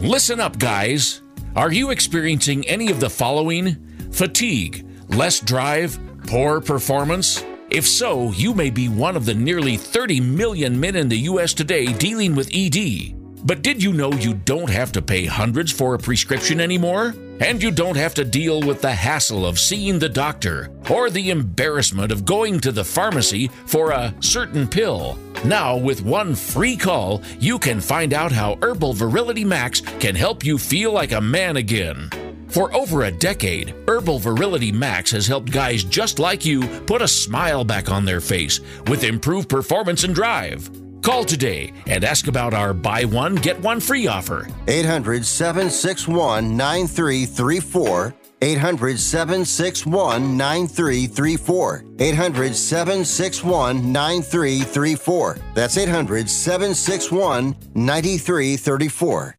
Listen 0.00 0.40
up, 0.40 0.58
guys. 0.58 1.22
Are 1.56 1.72
you 1.72 1.90
experiencing 1.90 2.64
any 2.68 2.90
of 2.90 3.00
the 3.00 3.08
following? 3.08 3.76
Fatigue, 4.10 4.84
less 5.08 5.40
drive, 5.40 5.98
poor 6.26 6.60
performance? 6.60 7.42
If 7.74 7.88
so, 7.88 8.32
you 8.32 8.52
may 8.52 8.68
be 8.68 8.90
one 8.90 9.16
of 9.16 9.24
the 9.24 9.32
nearly 9.32 9.78
30 9.78 10.20
million 10.20 10.78
men 10.78 10.94
in 10.94 11.08
the 11.08 11.16
U.S. 11.20 11.54
today 11.54 11.90
dealing 11.90 12.34
with 12.34 12.50
ED. 12.52 13.14
But 13.46 13.62
did 13.62 13.82
you 13.82 13.94
know 13.94 14.12
you 14.12 14.34
don't 14.34 14.68
have 14.68 14.92
to 14.92 15.00
pay 15.00 15.24
hundreds 15.24 15.72
for 15.72 15.94
a 15.94 15.98
prescription 15.98 16.60
anymore? 16.60 17.14
And 17.40 17.62
you 17.62 17.70
don't 17.70 17.96
have 17.96 18.12
to 18.16 18.26
deal 18.26 18.60
with 18.60 18.82
the 18.82 18.92
hassle 18.92 19.46
of 19.46 19.58
seeing 19.58 19.98
the 19.98 20.10
doctor 20.10 20.70
or 20.90 21.08
the 21.08 21.30
embarrassment 21.30 22.12
of 22.12 22.26
going 22.26 22.60
to 22.60 22.72
the 22.72 22.84
pharmacy 22.84 23.48
for 23.64 23.92
a 23.92 24.14
certain 24.20 24.68
pill. 24.68 25.18
Now, 25.46 25.74
with 25.78 26.04
one 26.04 26.34
free 26.34 26.76
call, 26.76 27.22
you 27.40 27.58
can 27.58 27.80
find 27.80 28.12
out 28.12 28.32
how 28.32 28.58
Herbal 28.60 28.92
Virility 28.92 29.46
Max 29.46 29.80
can 29.80 30.14
help 30.14 30.44
you 30.44 30.58
feel 30.58 30.92
like 30.92 31.12
a 31.12 31.22
man 31.22 31.56
again. 31.56 32.10
For 32.52 32.74
over 32.76 33.04
a 33.04 33.10
decade, 33.10 33.74
Herbal 33.88 34.18
Virility 34.18 34.70
Max 34.70 35.10
has 35.12 35.26
helped 35.26 35.50
guys 35.50 35.82
just 35.84 36.18
like 36.18 36.44
you 36.44 36.60
put 36.80 37.00
a 37.00 37.08
smile 37.08 37.64
back 37.64 37.90
on 37.90 38.04
their 38.04 38.20
face 38.20 38.60
with 38.88 39.04
improved 39.04 39.48
performance 39.48 40.04
and 40.04 40.14
drive. 40.14 40.70
Call 41.00 41.24
today 41.24 41.72
and 41.86 42.04
ask 42.04 42.28
about 42.28 42.52
our 42.52 42.74
buy 42.74 43.06
one, 43.06 43.36
get 43.36 43.58
one 43.60 43.80
free 43.80 44.06
offer. 44.06 44.48
800 44.68 45.24
761 45.24 46.54
9334. 46.54 48.14
800 48.42 48.98
761 48.98 50.36
9334. 50.36 51.84
800 51.98 52.54
761 52.54 53.92
9334. 53.92 55.38
That's 55.54 55.78
800 55.78 56.28
761 56.28 57.56
9334. 57.74 59.38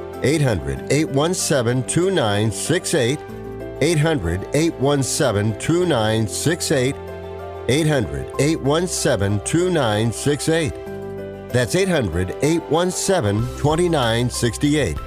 800 0.23 0.91
817 0.91 1.83
2968. 1.87 3.19
800 3.81 4.47
817 4.53 5.59
2968. 5.59 6.95
800 7.67 8.33
817 8.39 9.39
2968. 9.45 10.73
That's 11.51 11.75
800 11.75 12.35
817 12.41 13.41
2968. 13.57 14.97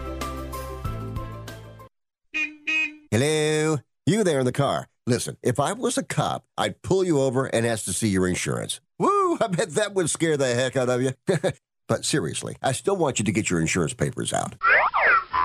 Hello? 3.10 3.78
You 4.06 4.24
there 4.24 4.40
in 4.40 4.44
the 4.44 4.52
car. 4.52 4.88
Listen, 5.06 5.36
if 5.42 5.60
I 5.60 5.72
was 5.72 5.96
a 5.96 6.02
cop, 6.02 6.44
I'd 6.58 6.82
pull 6.82 7.04
you 7.04 7.20
over 7.20 7.46
and 7.46 7.64
ask 7.66 7.84
to 7.84 7.92
see 7.92 8.08
your 8.08 8.26
insurance. 8.26 8.80
Woo! 8.98 9.38
I 9.40 9.46
bet 9.46 9.70
that 9.70 9.94
would 9.94 10.10
scare 10.10 10.36
the 10.36 10.54
heck 10.54 10.76
out 10.76 10.88
of 10.88 11.02
you. 11.02 11.12
but 11.88 12.04
seriously, 12.04 12.56
I 12.62 12.72
still 12.72 12.96
want 12.96 13.18
you 13.18 13.24
to 13.24 13.32
get 13.32 13.50
your 13.50 13.60
insurance 13.60 13.94
papers 13.94 14.32
out. 14.32 14.56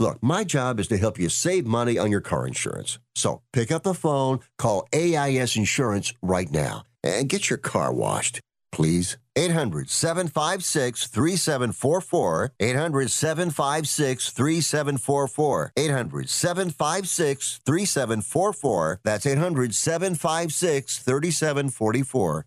Look, 0.00 0.20
my 0.22 0.42
job 0.42 0.80
is 0.80 0.88
to 0.88 0.96
help 0.96 1.20
you 1.20 1.28
save 1.28 1.66
money 1.66 1.98
on 1.98 2.10
your 2.10 2.20
car 2.20 2.46
insurance. 2.46 2.98
So 3.14 3.42
pick 3.52 3.70
up 3.70 3.84
the 3.84 3.94
phone, 3.94 4.40
call 4.58 4.88
AIS 4.92 5.56
Insurance 5.56 6.12
right 6.20 6.50
now, 6.50 6.82
and 7.04 7.28
get 7.28 7.48
your 7.48 7.58
car 7.58 7.92
washed, 7.92 8.40
please. 8.72 9.18
800 9.36 9.90
756 9.90 11.06
3744. 11.08 12.52
800 12.60 13.10
756 13.10 14.30
3744. 14.30 15.72
800 15.76 16.28
756 16.28 17.60
3744. 17.64 19.00
That's 19.04 19.26
800 19.26 19.74
756 19.74 20.98
3744 20.98 22.46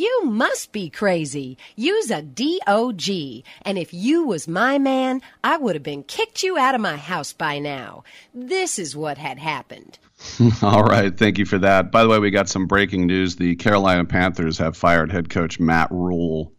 You 0.00 0.22
must 0.24 0.72
be 0.72 0.88
crazy. 0.88 1.58
Use 1.76 2.10
a 2.10 2.22
DOG. 2.22 3.44
And 3.60 3.76
if 3.76 3.92
you 3.92 4.24
was 4.24 4.48
my 4.48 4.78
man, 4.78 5.20
I 5.44 5.58
would 5.58 5.76
have 5.76 5.82
been 5.82 6.04
kicked 6.04 6.42
you 6.42 6.56
out 6.56 6.74
of 6.74 6.80
my 6.80 6.96
house 6.96 7.34
by 7.34 7.58
now. 7.58 8.04
This 8.32 8.78
is 8.78 8.96
what 8.96 9.18
had 9.18 9.38
happened. 9.38 9.98
All 10.62 10.84
right, 10.84 11.14
thank 11.14 11.36
you 11.36 11.44
for 11.44 11.58
that. 11.58 11.92
By 11.92 12.02
the 12.02 12.08
way, 12.08 12.18
we 12.18 12.30
got 12.30 12.48
some 12.48 12.66
breaking 12.66 13.08
news. 13.08 13.36
The 13.36 13.56
Carolina 13.56 14.06
Panthers 14.06 14.56
have 14.56 14.74
fired 14.74 15.12
head 15.12 15.28
coach 15.28 15.60
Matt 15.60 15.88
Rhule 15.90 16.50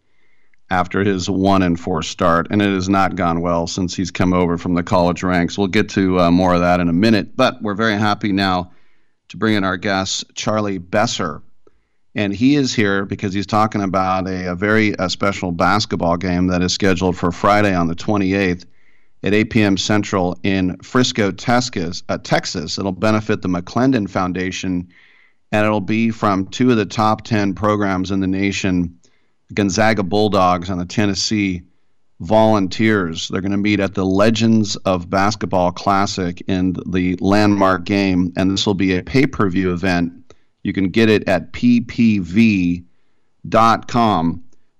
after 0.70 1.04
his 1.04 1.28
one 1.28 1.64
and 1.64 1.80
four 1.80 2.04
start, 2.04 2.46
and 2.52 2.62
it 2.62 2.72
has 2.72 2.90
not 2.90 3.16
gone 3.16 3.42
well 3.42 3.66
since 3.66 3.96
he's 3.96 4.12
come 4.12 4.34
over 4.34 4.60
from 4.60 4.76
the 4.76 4.84
college 4.84 5.24
ranks. 5.24 5.58
We'll 5.58 5.66
get 5.66 5.90
to 5.90 6.20
uh, 6.20 6.30
more 6.30 6.54
of 6.54 6.62
that 6.62 6.80
in 6.80 6.90
a 6.90 6.94
minute, 6.94 7.36
but 7.36 7.60
we're 7.64 7.74
very 7.74 7.98
happy 7.98 8.34
now 8.34 8.72
to 9.30 9.38
bring 9.38 9.56
in 9.56 9.64
our 9.64 9.78
guest, 9.78 10.26
Charlie 10.36 10.78
Besser. 10.78 11.42
And 12.14 12.34
he 12.34 12.56
is 12.56 12.74
here 12.74 13.06
because 13.06 13.34
he's 13.34 13.48
talking 13.48 13.82
about 13.82 14.28
a, 14.28 14.52
a 14.52 14.56
very 14.56 14.96
uh 14.98 15.08
special 15.08 15.52
basketball 15.52 16.18
game 16.18 16.48
that 16.48 16.62
is 16.62 16.74
scheduled 16.74 17.18
for 17.18 17.32
Friday 17.32 17.74
on 17.74 17.88
the 17.88 17.96
28th 17.96 18.66
at 19.24 19.34
8 19.34 19.50
p.m. 19.50 19.78
Central 19.78 20.38
in 20.44 20.78
Frisco, 20.78 21.32
Texas. 21.32 22.04
Uh, 22.10 22.18
Texas. 22.18 22.78
It'll 22.78 22.92
benefit 22.92 23.42
the 23.42 23.50
McClendon 23.50 24.10
Foundation, 24.10 24.90
and 25.52 25.66
it'll 25.66 25.80
be 25.80 26.10
from 26.10 26.48
two 26.48 26.72
of 26.72 26.78
the 26.78 26.86
top 26.86 27.24
10 27.24 27.54
programs 27.54 28.12
in 28.12 28.20
the 28.20 28.28
nation 28.28 28.98
Gonzaga 29.54 30.04
Bulldogs 30.04 30.70
and 30.70 30.80
the 30.80 30.86
Tennessee 30.86 31.64
Volunteers. 32.22 33.28
They're 33.28 33.42
going 33.42 33.52
to 33.52 33.58
meet 33.58 33.80
at 33.80 33.96
the 33.96 34.06
Legends 34.06 34.76
of 34.78 35.10
Basketball 35.10 35.72
Classic 35.72 36.42
in 36.48 36.74
the 36.86 37.18
landmark 37.20 37.84
game, 37.84 38.32
and 38.38 38.52
this 38.52 38.66
will 38.66 38.76
be 38.76 38.96
a 38.96 39.04
pay 39.04 39.26
per 39.26 39.50
view 39.50 39.74
event. 39.74 40.21
You 40.64 40.74
can 40.74 40.90
get 40.90 41.10
it 41.10 41.28
at 41.28 41.52
ppv.com. 41.54 42.84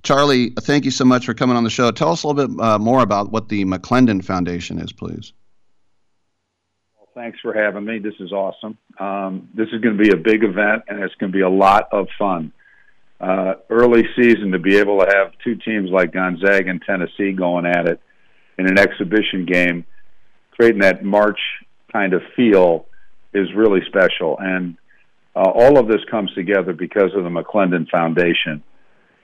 Charlie, 0.04 0.50
thank 0.62 0.86
you 0.86 0.92
so 0.92 1.06
much 1.06 1.26
for 1.26 1.34
coming 1.34 1.56
on 1.56 1.64
the 1.64 1.70
show. 1.70 1.92
Tell 1.92 2.12
us 2.12 2.24
a 2.24 2.28
little 2.28 2.48
bit 2.48 2.64
uh, 2.64 2.80
more 2.80 3.04
about 3.04 3.32
what 3.32 3.50
the 3.50 3.66
McClendon 3.66 4.24
Foundation 4.24 4.80
is, 4.80 4.92
please. 4.92 5.34
Thanks 7.14 7.40
for 7.42 7.54
having 7.54 7.86
me. 7.86 8.00
This 8.00 8.16
is 8.20 8.32
awesome. 8.32 8.78
Um, 8.98 9.50
this 9.54 9.68
is 9.74 9.82
going 9.82 9.98
to 9.98 10.04
be 10.04 10.12
a 10.12 10.18
big 10.18 10.44
event, 10.44 10.84
and 10.88 11.04
it's 11.04 11.14
going 11.16 11.32
to 11.32 11.38
be 11.38 11.44
a 11.44 11.50
lot 11.50 11.90
of 11.92 12.08
fun. 12.18 12.54
Uh, 13.20 13.56
early 13.70 14.04
season 14.16 14.52
to 14.52 14.60
be 14.60 14.78
able 14.78 15.00
to 15.00 15.06
have 15.14 15.34
two 15.44 15.56
teams 15.56 15.92
like 15.92 16.14
Gonzaga 16.14 16.70
and 16.70 16.82
Tennessee 16.82 17.34
going 17.34 17.66
at 17.66 17.88
it 17.88 18.02
in 18.58 18.66
an 18.66 18.80
exhibition 18.80 19.46
game, 19.46 19.86
creating 20.52 20.82
that 20.82 21.04
March 21.04 21.40
kind 21.92 22.14
of 22.14 22.24
feel 22.36 22.88
is 23.34 23.54
really 23.54 23.82
special. 23.88 24.38
And 24.40 24.78
uh, 25.36 25.40
all 25.40 25.78
of 25.78 25.88
this 25.88 26.02
comes 26.10 26.34
together 26.34 26.74
because 26.74 27.12
of 27.16 27.24
the 27.24 27.30
McClendon 27.30 27.90
Foundation. 27.90 28.64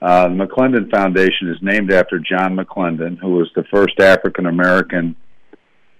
Uh, 0.00 0.28
the 0.28 0.34
McClendon 0.34 0.90
Foundation 0.90 1.48
is 1.48 1.58
named 1.60 1.92
after 1.92 2.18
John 2.18 2.56
McClendon, 2.56 3.18
who 3.18 3.32
was 3.32 3.50
the 3.54 3.64
first 3.64 3.98
African 4.00 4.46
American 4.46 5.16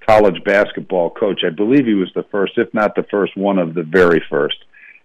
college 0.09 0.43
basketball 0.45 1.11
coach. 1.11 1.43
I 1.45 1.51
believe 1.51 1.85
he 1.85 1.95
was 1.95 2.11
the 2.15 2.25
first, 2.31 2.53
if 2.57 2.73
not 2.73 2.95
the 2.95 3.07
first, 3.11 3.37
one 3.37 3.59
of 3.59 3.75
the 3.75 3.83
very 3.83 4.23
first. 4.31 4.57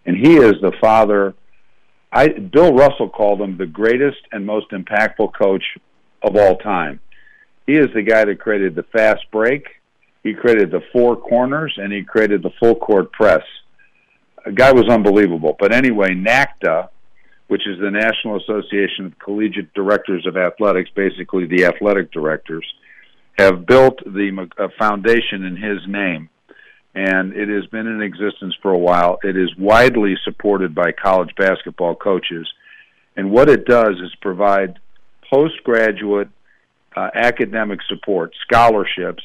And 0.06 0.16
he 0.16 0.36
is 0.36 0.54
the 0.62 0.74
father. 0.80 1.34
I 2.12 2.28
Bill 2.28 2.74
Russell 2.74 3.10
called 3.10 3.42
him 3.42 3.58
the 3.58 3.66
greatest 3.66 4.20
and 4.32 4.46
most 4.46 4.70
impactful 4.72 5.34
coach 5.34 5.64
of 6.22 6.36
all 6.36 6.58
time. 6.58 7.00
He 7.66 7.74
is 7.74 7.88
the 7.94 8.04
guy 8.04 8.26
that 8.26 8.40
created 8.40 8.76
the 8.76 8.84
fast 8.84 9.22
break. 9.32 9.66
He 10.22 10.34
created 10.34 10.72
the 10.72 10.82
four 10.94 11.18
corners, 11.18 11.74
and 11.78 11.92
he 11.92 12.04
created 12.04 12.44
the 12.44 12.52
full 12.60 12.76
court 12.76 13.12
press. 13.12 13.44
A 14.46 14.52
guy 14.52 14.72
was 14.72 14.90
unbelievable. 14.90 15.56
But 15.58 15.74
anyway, 15.74 16.10
NACDA, 16.10 16.90
which 17.48 17.68
is 17.68 17.80
the 17.80 17.92
National 17.92 18.38
Association 18.38 19.06
of 19.06 19.20
Collegiate 19.20 19.74
Directors 19.74 20.26
of 20.26 20.38
Athletics, 20.38 20.90
basically 20.96 21.46
the 21.46 21.66
athletic 21.66 22.12
directors, 22.12 22.66
have 23.38 23.66
built 23.66 24.00
the 24.06 24.48
uh, 24.58 24.68
foundation 24.78 25.44
in 25.44 25.56
his 25.56 25.80
name, 25.88 26.30
and 26.94 27.34
it 27.34 27.50
has 27.50 27.66
been 27.68 27.88
in 27.88 28.02
existence 28.02 28.56
for 28.62 28.72
a 28.72 28.78
while. 28.78 29.18
It 29.24 29.36
is 29.36 29.56
widely 29.58 30.16
supported 30.24 30.76
by 30.76 30.92
college 30.92 31.34
basketball 31.36 31.96
coaches, 31.96 32.48
and 33.16 33.32
what 33.32 33.50
it 33.50 33.66
does 33.66 33.96
is 34.04 34.14
provide 34.22 34.80
postgraduate 35.32 36.30
uh, 36.96 37.10
academic 37.16 37.80
support, 37.88 38.34
scholarships 38.46 39.24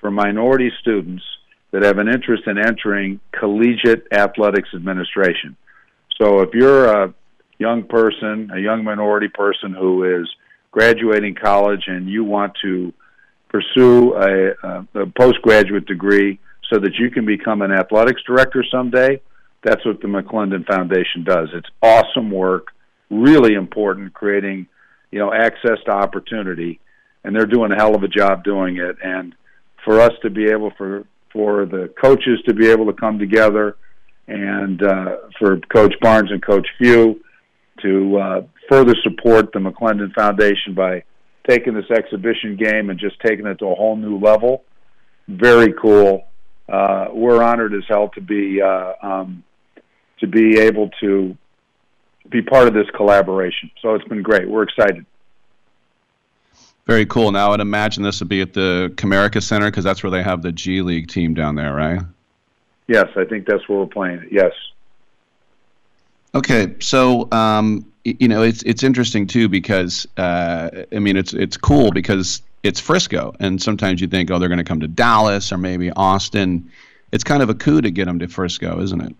for 0.00 0.10
minority 0.10 0.70
students 0.80 1.24
that 1.70 1.82
have 1.82 1.98
an 1.98 2.08
interest 2.08 2.44
in 2.46 2.58
entering 2.58 3.20
collegiate 3.32 4.06
athletics 4.12 4.70
administration. 4.74 5.56
So 6.20 6.40
if 6.40 6.54
you're 6.54 6.86
a 6.86 7.14
young 7.58 7.84
person, 7.84 8.50
a 8.54 8.58
young 8.58 8.84
minority 8.84 9.28
person 9.28 9.72
who 9.72 10.20
is 10.20 10.28
graduating 10.70 11.34
college 11.34 11.84
and 11.86 12.08
you 12.08 12.24
want 12.24 12.52
to 12.62 12.92
pursue 13.48 14.14
a, 14.14 14.50
a, 14.62 15.02
a 15.02 15.06
postgraduate 15.06 15.86
degree 15.86 16.38
so 16.70 16.78
that 16.78 16.94
you 16.98 17.10
can 17.10 17.24
become 17.24 17.62
an 17.62 17.72
athletics 17.72 18.22
director 18.26 18.64
someday, 18.70 19.20
that's 19.62 19.84
what 19.84 20.00
the 20.00 20.06
McClendon 20.06 20.66
Foundation 20.66 21.24
does. 21.24 21.48
It's 21.52 21.68
awesome 21.82 22.30
work, 22.30 22.68
really 23.10 23.54
important, 23.54 24.14
creating 24.14 24.66
you 25.10 25.18
know 25.18 25.32
access 25.32 25.78
to 25.86 25.90
opportunity, 25.90 26.80
and 27.24 27.34
they're 27.34 27.46
doing 27.46 27.72
a 27.72 27.76
hell 27.76 27.94
of 27.94 28.02
a 28.02 28.08
job 28.08 28.44
doing 28.44 28.76
it. 28.76 28.96
And 29.02 29.34
for 29.84 30.00
us 30.00 30.12
to 30.22 30.30
be 30.30 30.50
able 30.50 30.70
for 30.76 31.04
for 31.32 31.66
the 31.66 31.92
coaches 32.00 32.40
to 32.46 32.54
be 32.54 32.68
able 32.68 32.86
to 32.86 32.92
come 32.92 33.18
together, 33.18 33.76
and 34.26 34.82
uh, 34.82 35.16
for 35.38 35.58
Coach 35.72 35.94
Barnes 36.00 36.30
and 36.30 36.42
Coach 36.44 36.66
Few 36.78 37.20
to 37.82 38.18
uh, 38.18 38.42
further 38.68 38.94
support 39.02 39.52
the 39.52 39.58
McClendon 39.58 40.12
Foundation 40.14 40.74
by 40.74 41.04
taking 41.48 41.74
this 41.74 41.90
exhibition 41.90 42.56
game 42.56 42.90
and 42.90 42.98
just 42.98 43.16
taking 43.20 43.46
it 43.46 43.58
to 43.58 43.66
a 43.66 43.74
whole 43.74 43.96
new 43.96 44.18
level. 44.18 44.64
Very 45.28 45.72
cool. 45.80 46.26
Uh, 46.68 47.06
we're 47.12 47.42
honored 47.42 47.72
as 47.72 47.82
hell 47.88 48.10
to 48.14 48.20
be 48.20 48.60
uh, 48.60 48.92
um, 49.02 49.42
to 50.20 50.26
be 50.26 50.58
able 50.58 50.90
to 51.00 51.36
be 52.30 52.42
part 52.42 52.68
of 52.68 52.74
this 52.74 52.86
collaboration. 52.94 53.70
So 53.80 53.94
it's 53.94 54.06
been 54.08 54.22
great. 54.22 54.48
We're 54.48 54.64
excited. 54.64 55.06
Very 56.88 57.04
cool. 57.04 57.30
Now, 57.30 57.52
I'd 57.52 57.60
imagine 57.60 58.02
this 58.02 58.18
would 58.20 58.30
be 58.30 58.40
at 58.40 58.54
the 58.54 58.90
Comerica 58.96 59.42
Center 59.42 59.66
because 59.66 59.84
that's 59.84 60.02
where 60.02 60.10
they 60.10 60.22
have 60.22 60.40
the 60.40 60.50
G 60.50 60.80
League 60.80 61.08
team 61.08 61.34
down 61.34 61.54
there, 61.54 61.74
right? 61.74 62.00
Yes, 62.86 63.08
I 63.14 63.26
think 63.26 63.46
that's 63.46 63.68
where 63.68 63.80
we're 63.80 63.86
playing. 63.86 64.26
Yes. 64.32 64.52
Okay, 66.34 66.74
so 66.80 67.30
um, 67.30 67.84
you 68.04 68.26
know 68.26 68.42
it's 68.42 68.62
it's 68.62 68.82
interesting 68.82 69.26
too 69.26 69.50
because 69.50 70.08
uh, 70.16 70.84
I 70.90 70.98
mean 70.98 71.18
it's 71.18 71.34
it's 71.34 71.58
cool 71.58 71.90
because 71.90 72.40
it's 72.62 72.80
Frisco, 72.80 73.34
and 73.38 73.60
sometimes 73.60 74.00
you 74.00 74.08
think 74.08 74.30
oh 74.30 74.38
they're 74.38 74.48
going 74.48 74.56
to 74.56 74.64
come 74.64 74.80
to 74.80 74.88
Dallas 74.88 75.52
or 75.52 75.58
maybe 75.58 75.90
Austin. 75.90 76.70
It's 77.12 77.24
kind 77.24 77.42
of 77.42 77.50
a 77.50 77.54
coup 77.54 77.82
to 77.82 77.90
get 77.90 78.06
them 78.06 78.18
to 78.18 78.28
Frisco, 78.28 78.80
isn't 78.80 79.00
it? 79.00 79.14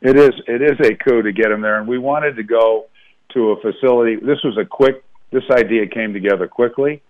It 0.00 0.16
is. 0.16 0.32
It 0.46 0.62
is 0.62 0.80
a 0.80 0.94
coup 0.94 1.20
to 1.20 1.32
get 1.32 1.50
them 1.50 1.60
there, 1.60 1.78
and 1.78 1.86
we 1.86 1.98
wanted 1.98 2.36
to 2.36 2.42
go 2.42 2.86
to 3.34 3.50
a 3.50 3.60
facility. 3.60 4.16
This 4.16 4.42
was 4.42 4.56
a 4.56 4.64
quick. 4.64 5.02
This 5.30 5.44
idea 5.50 5.86
came 5.86 6.12
together 6.12 6.46
quickly. 6.46 7.02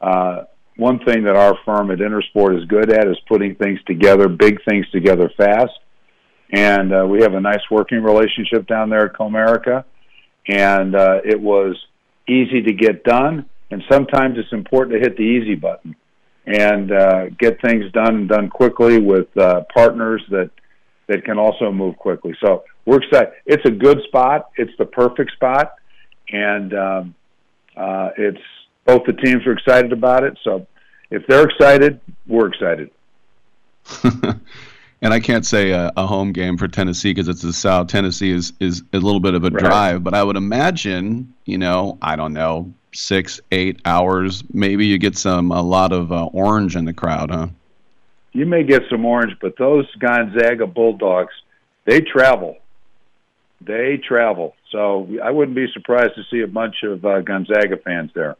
Uh, 0.00 0.44
one 0.76 0.98
thing 1.00 1.24
that 1.24 1.36
our 1.36 1.56
firm 1.64 1.90
at 1.90 1.98
Intersport 1.98 2.58
is 2.58 2.64
good 2.66 2.90
at 2.90 3.06
is 3.06 3.18
putting 3.28 3.54
things 3.54 3.78
together, 3.86 4.28
big 4.28 4.58
things 4.68 4.88
together 4.90 5.30
fast. 5.36 5.78
And 6.52 6.92
uh, 6.92 7.06
we 7.06 7.22
have 7.22 7.34
a 7.34 7.40
nice 7.40 7.60
working 7.70 8.02
relationship 8.02 8.66
down 8.66 8.90
there 8.90 9.06
at 9.06 9.12
Comerica, 9.12 9.84
and 10.48 10.96
uh, 10.96 11.20
it 11.24 11.40
was 11.40 11.76
easy 12.28 12.62
to 12.62 12.72
get 12.72 13.04
done. 13.04 13.46
And 13.70 13.82
sometimes 13.90 14.36
it's 14.36 14.52
important 14.52 14.94
to 14.94 15.00
hit 15.00 15.16
the 15.16 15.22
easy 15.22 15.54
button 15.54 15.94
and 16.46 16.90
uh, 16.90 17.28
get 17.38 17.60
things 17.60 17.84
done 17.92 18.16
and 18.16 18.28
done 18.28 18.48
quickly 18.48 18.98
with 18.98 19.28
uh, 19.36 19.62
partners 19.72 20.22
that 20.30 20.50
that 21.06 21.24
can 21.24 21.38
also 21.38 21.72
move 21.72 21.96
quickly. 21.96 22.32
So 22.44 22.64
we're 22.86 23.02
excited. 23.02 23.32
It's 23.44 23.64
a 23.66 23.70
good 23.70 23.98
spot. 24.06 24.50
It's 24.56 24.72
the 24.78 24.86
perfect 24.86 25.32
spot, 25.32 25.74
and 26.30 26.72
um, 26.72 27.14
uh, 27.76 28.10
it's 28.16 28.40
both 28.84 29.04
the 29.06 29.12
teams 29.12 29.46
are 29.46 29.52
excited 29.52 29.92
about 29.92 30.24
it. 30.24 30.38
So 30.42 30.66
if 31.10 31.26
they're 31.26 31.44
excited, 31.48 32.00
we're 32.26 32.48
excited. 32.48 32.90
and 35.02 35.14
I 35.14 35.20
can't 35.20 35.44
say 35.46 35.70
a, 35.70 35.92
a 35.96 36.06
home 36.06 36.32
game 36.32 36.56
for 36.56 36.68
Tennessee 36.68 37.12
because 37.12 37.28
it's 37.28 37.42
the 37.42 37.52
South. 37.52 37.88
Tennessee 37.88 38.30
is 38.30 38.52
is 38.60 38.82
a 38.92 38.98
little 38.98 39.20
bit 39.20 39.34
of 39.34 39.44
a 39.44 39.50
Right. 39.50 39.58
drive, 39.64 40.04
but 40.04 40.14
I 40.14 40.22
would 40.22 40.36
imagine, 40.36 41.32
you 41.44 41.58
know, 41.58 41.98
I 42.02 42.16
don't 42.16 42.32
know, 42.32 42.72
six, 42.92 43.40
eight 43.52 43.80
hours. 43.84 44.42
Maybe 44.52 44.86
you 44.86 44.98
get 44.98 45.16
some 45.16 45.50
a 45.52 45.62
lot 45.62 45.92
of 45.92 46.12
uh, 46.12 46.26
orange 46.26 46.76
in 46.76 46.84
the 46.84 46.92
crowd, 46.92 47.30
huh? 47.30 47.48
You 48.32 48.46
may 48.46 48.62
get 48.62 48.82
some 48.88 49.04
orange, 49.04 49.36
but 49.40 49.56
those 49.56 49.86
Gonzaga 49.96 50.66
Bulldogs, 50.66 51.32
they 51.84 52.00
travel. 52.00 52.56
They 53.60 53.98
travel. 53.98 54.54
So 54.70 55.08
I 55.22 55.30
wouldn't 55.30 55.54
be 55.54 55.66
surprised 55.72 56.14
to 56.14 56.22
see 56.30 56.40
a 56.40 56.46
bunch 56.46 56.82
of 56.82 57.04
uh, 57.04 57.20
Gonzaga 57.20 57.76
fans 57.76 58.10
there. 58.14 58.36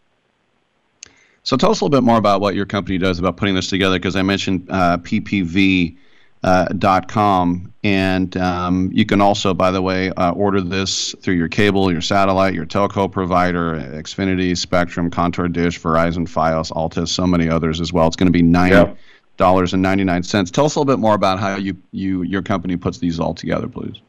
So 1.43 1.57
tell 1.57 1.71
us 1.71 1.81
a 1.81 1.85
little 1.85 1.99
bit 1.99 2.05
more 2.05 2.19
about 2.19 2.41
what 2.41 2.55
your 2.55 2.67
company 2.67 2.99
does 2.99 3.19
about 3.19 3.37
putting 3.37 3.55
this 3.55 3.69
together, 3.69 3.99
because 3.99 4.17
I 4.17 4.23
mentioned 4.23 4.67
uh, 4.71 4.99
PPV. 4.99 5.97
Uh, 6.43 6.65
dot 6.69 7.07
com 7.07 7.71
and 7.85 8.35
um, 8.39 8.89
you 8.95 9.05
can 9.05 9.21
also 9.21 9.53
by 9.53 9.71
the 9.71 9.83
way 9.83 10.09
uh, 10.13 10.31
order 10.31 10.63
this 10.63 11.15
through 11.21 11.35
your 11.35 11.49
cable 11.49 11.93
your 11.93 12.01
satellite 12.01 12.55
your 12.55 12.65
telco 12.65 13.13
provider 13.13 13.75
xfinity 13.75 14.57
spectrum 14.57 15.11
contour 15.11 15.49
dish 15.49 15.79
verizon 15.79 16.27
fios 16.27 16.73
altice 16.73 17.09
so 17.09 17.27
many 17.27 17.47
others 17.47 17.79
as 17.79 17.93
well 17.93 18.07
it's 18.07 18.17
going 18.17 18.25
to 18.27 18.33
be 18.33 18.41
nine 18.41 18.73
Yeah. 18.73 18.95
dollars 19.37 19.75
and 19.75 19.83
99 19.83 20.23
cents 20.23 20.51
tell 20.51 20.65
us 20.65 20.77
a 20.77 20.81
little 20.81 20.91
bit 20.91 20.99
more 20.99 21.15
about 21.15 21.41
how 21.41 21.57
you 21.57 21.77
you 21.93 22.23
your 22.23 22.41
company 22.41 22.79
puts 22.79 22.97
these 22.97 23.21
all 23.21 23.35
together 23.35 23.69
please 23.69 24.01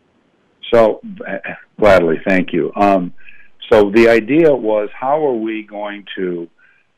So 0.74 1.02
uh, 1.28 1.38
gladly, 1.80 2.18
thank 2.28 2.54
you. 2.54 2.72
Um, 2.76 3.14
so 3.72 3.92
the 3.92 4.10
idea 4.10 4.54
was, 4.54 4.90
how 4.98 5.26
are 5.26 5.36
we 5.36 5.64
going 5.64 6.06
to 6.18 6.50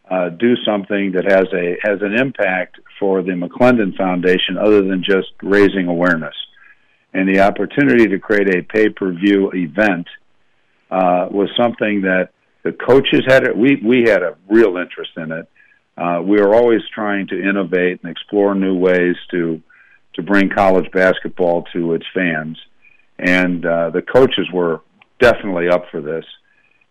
uh, 0.10 0.30
do 0.30 0.56
something 0.66 1.14
that 1.14 1.26
has 1.26 1.48
a 1.54 1.78
has 1.82 2.02
an 2.02 2.14
impact 2.20 2.80
for 3.00 3.22
the 3.22 3.32
McClendon 3.32 3.96
Foundation, 3.96 4.58
other 4.58 4.82
than 4.82 5.04
just 5.04 5.32
raising 5.42 5.88
awareness? 5.88 6.36
And 7.14 7.28
the 7.30 7.42
opportunity 7.42 8.08
to 8.08 8.20
create 8.20 8.54
a 8.56 8.64
pay 8.64 8.90
per 8.90 9.12
view 9.14 9.52
event 9.52 10.08
uh, 10.90 11.28
was 11.32 11.50
something 11.58 12.02
that 12.02 12.30
the 12.64 12.72
coaches 12.72 13.22
had. 13.28 13.44
We 13.56 13.82
we 13.84 14.04
had 14.04 14.24
a 14.24 14.36
real 14.50 14.78
interest 14.78 15.12
in 15.18 15.32
it. 15.32 15.48
Uh, 15.96 16.22
we 16.24 16.40
are 16.40 16.56
always 16.56 16.82
trying 16.94 17.28
to 17.28 17.40
innovate 17.40 18.02
and 18.04 18.12
explore 18.12 18.56
new 18.56 18.76
ways 18.76 19.16
to 19.32 19.62
to 20.16 20.24
bring 20.24 20.50
college 20.50 20.92
basketball 20.92 21.64
to 21.74 21.94
its 21.94 22.06
fans 22.14 22.58
and 23.20 23.66
uh, 23.66 23.90
the 23.90 24.02
coaches 24.02 24.48
were 24.52 24.82
definitely 25.20 25.70
up 25.70 25.86
for 25.92 26.02
this. 26.02 26.26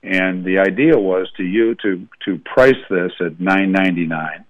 And 0.02 0.44
the 0.44 0.58
idea 0.58 0.98
was 0.98 1.30
to 1.36 1.44
you 1.44 1.76
to 1.76 2.08
to 2.24 2.38
price 2.54 2.82
this 2.90 3.12
at 3.20 3.38
nine 3.38 3.70
ninety 3.70 4.04
nine, 4.04 4.44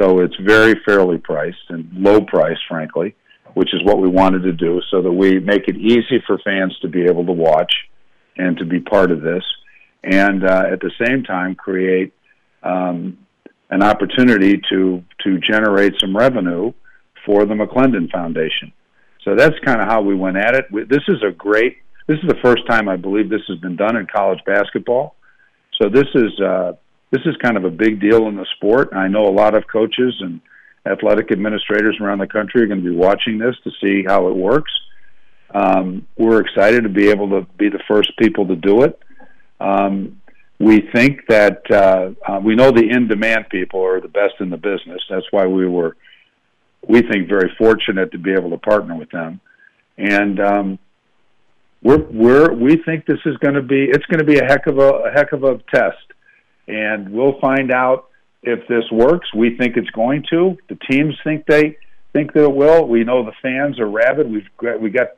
so 0.00 0.20
it's 0.20 0.36
very 0.36 0.74
fairly 0.86 1.18
priced 1.18 1.66
and 1.68 1.86
low 1.92 2.22
price, 2.22 2.56
frankly, 2.66 3.14
which 3.52 3.74
is 3.74 3.82
what 3.84 3.98
we 3.98 4.08
wanted 4.08 4.42
to 4.44 4.52
do, 4.52 4.80
so 4.90 5.02
that 5.02 5.12
we 5.12 5.38
make 5.38 5.68
it 5.68 5.76
easy 5.76 6.22
for 6.26 6.38
fans 6.38 6.74
to 6.80 6.88
be 6.88 7.02
able 7.04 7.26
to 7.26 7.32
watch 7.32 7.72
and 8.38 8.56
to 8.56 8.64
be 8.64 8.80
part 8.80 9.10
of 9.10 9.20
this, 9.20 9.44
and 10.02 10.44
uh, 10.44 10.64
at 10.72 10.80
the 10.80 10.92
same 11.04 11.24
time 11.24 11.54
create 11.54 12.14
um, 12.62 13.18
an 13.68 13.82
opportunity 13.82 14.62
to 14.70 15.04
to 15.24 15.38
generate 15.40 15.92
some 16.00 16.16
revenue 16.16 16.72
for 17.26 17.44
the 17.44 17.52
McClendon 17.52 18.10
Foundation. 18.10 18.72
So 19.24 19.34
that's 19.34 19.58
kind 19.64 19.80
of 19.80 19.88
how 19.88 20.00
we 20.00 20.14
went 20.14 20.36
at 20.36 20.54
it. 20.54 20.64
This 20.88 21.02
is 21.08 21.22
a 21.26 21.30
great. 21.30 21.78
This 22.06 22.18
is 22.18 22.28
the 22.28 22.38
first 22.42 22.66
time 22.66 22.88
I 22.88 22.96
believe 22.96 23.28
this 23.28 23.42
has 23.48 23.58
been 23.58 23.76
done 23.76 23.96
in 23.96 24.06
college 24.06 24.40
basketball. 24.46 25.14
So 25.80 25.88
this 25.88 26.06
is 26.14 26.40
uh, 26.40 26.72
this 27.10 27.22
is 27.26 27.36
kind 27.42 27.56
of 27.56 27.64
a 27.64 27.70
big 27.70 28.00
deal 28.00 28.28
in 28.28 28.36
the 28.36 28.46
sport. 28.56 28.90
I 28.92 29.08
know 29.08 29.26
a 29.26 29.30
lot 29.32 29.54
of 29.54 29.64
coaches 29.66 30.14
and 30.20 30.40
athletic 30.86 31.30
administrators 31.30 31.98
around 32.00 32.18
the 32.18 32.26
country 32.26 32.62
are 32.62 32.66
going 32.66 32.82
to 32.82 32.88
be 32.88 32.96
watching 32.96 33.38
this 33.38 33.54
to 33.64 33.70
see 33.82 34.04
how 34.06 34.28
it 34.28 34.36
works. 34.36 34.72
Um, 35.52 36.06
we're 36.16 36.40
excited 36.40 36.84
to 36.84 36.88
be 36.88 37.10
able 37.10 37.28
to 37.30 37.46
be 37.58 37.68
the 37.68 37.82
first 37.88 38.16
people 38.18 38.46
to 38.46 38.56
do 38.56 38.82
it. 38.82 38.98
Um, 39.60 40.20
we 40.58 40.88
think 40.94 41.26
that 41.28 41.62
uh, 41.70 42.10
uh, 42.26 42.40
we 42.40 42.54
know 42.54 42.70
the 42.70 42.88
iN 42.88 43.08
DEMAND 43.08 43.48
people 43.50 43.84
are 43.84 44.00
the 44.00 44.08
best 44.08 44.34
in 44.40 44.50
the 44.50 44.56
business. 44.56 45.02
That's 45.08 45.26
why 45.30 45.46
we 45.46 45.66
were 45.66 45.96
we 46.88 47.02
think 47.02 47.28
very 47.28 47.52
fortunate 47.58 48.12
to 48.12 48.18
be 48.18 48.32
able 48.32 48.50
to 48.50 48.58
partner 48.58 48.96
with 48.96 49.10
them, 49.10 49.40
and 49.98 50.40
um, 50.40 50.78
we're 51.82 52.04
we're 52.10 52.52
we 52.52 52.76
think 52.84 53.06
this 53.06 53.20
is 53.24 53.36
going 53.38 53.54
to 53.54 53.62
be 53.62 53.84
it's 53.84 54.06
going 54.06 54.18
to 54.18 54.24
be 54.24 54.38
a 54.38 54.44
heck 54.44 54.66
of 54.66 54.78
a, 54.78 54.90
a 54.90 55.10
heck 55.12 55.32
of 55.32 55.44
a 55.44 55.58
test, 55.72 55.96
and 56.68 57.10
we'll 57.10 57.38
find 57.40 57.70
out 57.70 58.08
if 58.42 58.66
this 58.68 58.84
works. 58.90 59.32
We 59.34 59.56
think 59.56 59.76
it's 59.76 59.90
going 59.90 60.24
to. 60.30 60.56
The 60.68 60.78
teams 60.90 61.14
think 61.24 61.46
they 61.46 61.76
think 62.12 62.32
that 62.32 62.44
it 62.44 62.54
will. 62.54 62.86
We 62.86 63.04
know 63.04 63.24
the 63.24 63.32
fans 63.42 63.78
are 63.78 63.88
rabid. 63.88 64.30
We've 64.30 64.48
got, 64.56 64.80
we 64.80 64.90
got. 64.90 65.08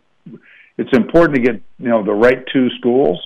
It's 0.79 0.97
important 0.97 1.37
to 1.37 1.43
get 1.43 1.63
you 1.79 1.89
know 1.89 2.05
the 2.05 2.13
right 2.13 2.45
two 2.53 2.69
schools 2.79 3.21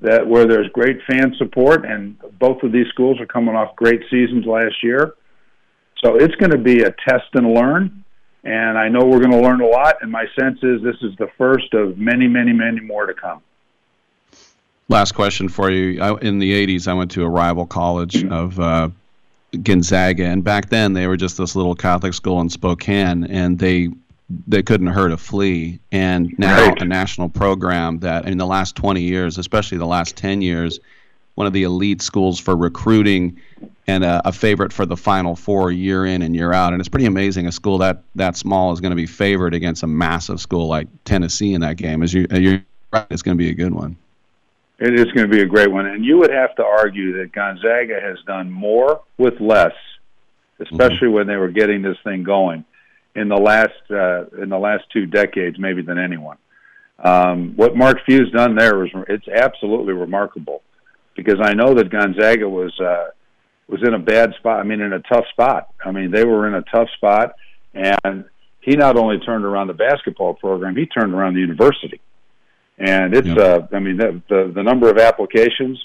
that 0.00 0.26
where 0.26 0.46
there's 0.46 0.68
great 0.68 0.98
fan 1.08 1.34
support, 1.38 1.84
and 1.84 2.16
both 2.38 2.62
of 2.62 2.72
these 2.72 2.86
schools 2.88 3.20
are 3.20 3.26
coming 3.26 3.54
off 3.54 3.74
great 3.76 4.02
seasons 4.10 4.44
last 4.46 4.82
year. 4.82 5.14
So 6.02 6.16
it's 6.16 6.34
going 6.36 6.50
to 6.50 6.58
be 6.58 6.82
a 6.82 6.92
test 7.08 7.26
and 7.34 7.52
learn, 7.52 8.04
and 8.44 8.78
I 8.78 8.88
know 8.88 9.00
we're 9.04 9.20
going 9.20 9.30
to 9.32 9.40
learn 9.40 9.60
a 9.60 9.66
lot. 9.66 9.96
And 10.02 10.10
my 10.10 10.26
sense 10.38 10.58
is 10.62 10.82
this 10.82 10.96
is 11.02 11.16
the 11.18 11.28
first 11.38 11.72
of 11.74 11.98
many, 11.98 12.28
many, 12.28 12.52
many 12.52 12.80
more 12.80 13.06
to 13.06 13.14
come. 13.14 13.40
Last 14.88 15.12
question 15.12 15.48
for 15.48 15.70
you. 15.70 16.00
I, 16.00 16.16
in 16.20 16.38
the 16.38 16.52
80s, 16.66 16.86
I 16.86 16.94
went 16.94 17.10
to 17.12 17.24
a 17.24 17.28
rival 17.28 17.66
college 17.66 18.24
of 18.24 18.60
uh, 18.60 18.90
Gonzaga, 19.62 20.24
and 20.26 20.44
back 20.44 20.68
then 20.68 20.92
they 20.92 21.06
were 21.06 21.16
just 21.16 21.38
this 21.38 21.56
little 21.56 21.74
Catholic 21.74 22.14
school 22.14 22.40
in 22.40 22.48
Spokane, 22.50 23.24
and 23.24 23.58
they 23.58 23.88
they 24.48 24.62
couldn't 24.62 24.88
hurt 24.88 25.12
a 25.12 25.16
flea. 25.16 25.78
And 25.92 26.34
now 26.36 26.68
Right. 26.68 26.82
a 26.82 26.84
national 26.84 27.28
program 27.28 28.00
that 28.00 28.26
in 28.26 28.38
the 28.38 28.46
last 28.46 28.74
20 28.74 29.00
years, 29.00 29.38
especially 29.38 29.78
the 29.78 29.86
last 29.86 30.16
10 30.16 30.42
years, 30.42 30.80
one 31.36 31.46
of 31.46 31.52
the 31.52 31.62
elite 31.62 32.02
schools 32.02 32.40
for 32.40 32.56
recruiting 32.56 33.40
and 33.86 34.02
a, 34.04 34.28
a 34.28 34.32
favorite 34.32 34.72
for 34.72 34.84
the 34.84 34.96
Final 34.96 35.36
Four 35.36 35.70
year 35.70 36.04
in 36.04 36.22
and 36.22 36.34
year 36.34 36.52
out. 36.52 36.72
And 36.72 36.80
it's 36.80 36.88
pretty 36.88 37.06
amazing 37.06 37.46
a 37.46 37.52
school 37.52 37.78
that 37.78 38.02
that 38.16 38.36
small 38.36 38.72
is 38.72 38.80
going 38.80 38.90
to 38.90 38.96
be 38.96 39.06
favored 39.06 39.54
against 39.54 39.82
a 39.82 39.86
massive 39.86 40.40
school 40.40 40.66
like 40.66 40.88
Tennessee 41.04 41.54
in 41.54 41.60
that 41.60 41.76
game. 41.76 42.02
As 42.02 42.12
you, 42.12 42.26
you're 42.32 42.64
right, 42.92 43.06
it's 43.10 43.22
going 43.22 43.36
to 43.36 43.42
be 43.42 43.50
a 43.50 43.54
good 43.54 43.72
one. 43.72 43.96
It 44.78 44.98
is 44.98 45.06
going 45.12 45.30
to 45.30 45.32
be 45.34 45.40
a 45.40 45.46
great 45.46 45.70
one, 45.70 45.86
and 45.86 46.04
you 46.04 46.18
would 46.18 46.30
have 46.30 46.54
to 46.56 46.64
argue 46.64 47.18
that 47.18 47.32
Gonzaga 47.32 47.98
has 48.00 48.18
done 48.26 48.50
more 48.50 49.00
with 49.16 49.40
less, 49.40 49.72
especially 50.60 51.08
when 51.08 51.26
they 51.26 51.36
were 51.36 51.48
getting 51.48 51.80
this 51.80 51.96
thing 52.04 52.22
going 52.22 52.64
in 53.14 53.28
the 53.28 53.36
last 53.36 53.72
uh, 53.90 54.26
in 54.42 54.50
the 54.50 54.58
last 54.58 54.84
two 54.92 55.06
decades, 55.06 55.58
maybe 55.58 55.80
than 55.80 55.98
anyone. 55.98 56.36
Um, 56.98 57.54
what 57.56 57.76
Mark 57.76 57.98
Few's 58.06 58.30
done 58.30 58.54
there 58.54 58.76
was 58.78 58.90
it's 59.08 59.28
absolutely 59.28 59.94
remarkable, 59.94 60.62
because 61.16 61.40
I 61.42 61.54
know 61.54 61.74
that 61.74 61.90
Gonzaga 61.90 62.48
was 62.48 62.78
uh, 62.80 63.10
was 63.68 63.82
in 63.82 63.94
a 63.94 63.98
bad 63.98 64.32
spot. 64.38 64.60
I 64.60 64.62
mean, 64.62 64.80
in 64.80 64.92
a 64.92 65.00
tough 65.00 65.24
spot. 65.30 65.72
I 65.84 65.90
mean, 65.90 66.10
they 66.10 66.24
were 66.24 66.46
in 66.46 66.54
a 66.54 66.62
tough 66.62 66.88
spot, 66.96 67.34
and 67.74 68.24
he 68.60 68.76
not 68.76 68.96
only 68.96 69.18
turned 69.18 69.44
around 69.44 69.68
the 69.68 69.74
basketball 69.74 70.34
program, 70.34 70.76
he 70.76 70.86
turned 70.86 71.14
around 71.14 71.34
the 71.34 71.40
university. 71.40 72.00
And 72.78 73.14
it's, 73.14 73.28
uh, 73.28 73.66
I 73.72 73.78
mean, 73.78 73.96
the, 73.96 74.20
the 74.28 74.52
the 74.54 74.62
number 74.62 74.90
of 74.90 74.98
applications, 74.98 75.82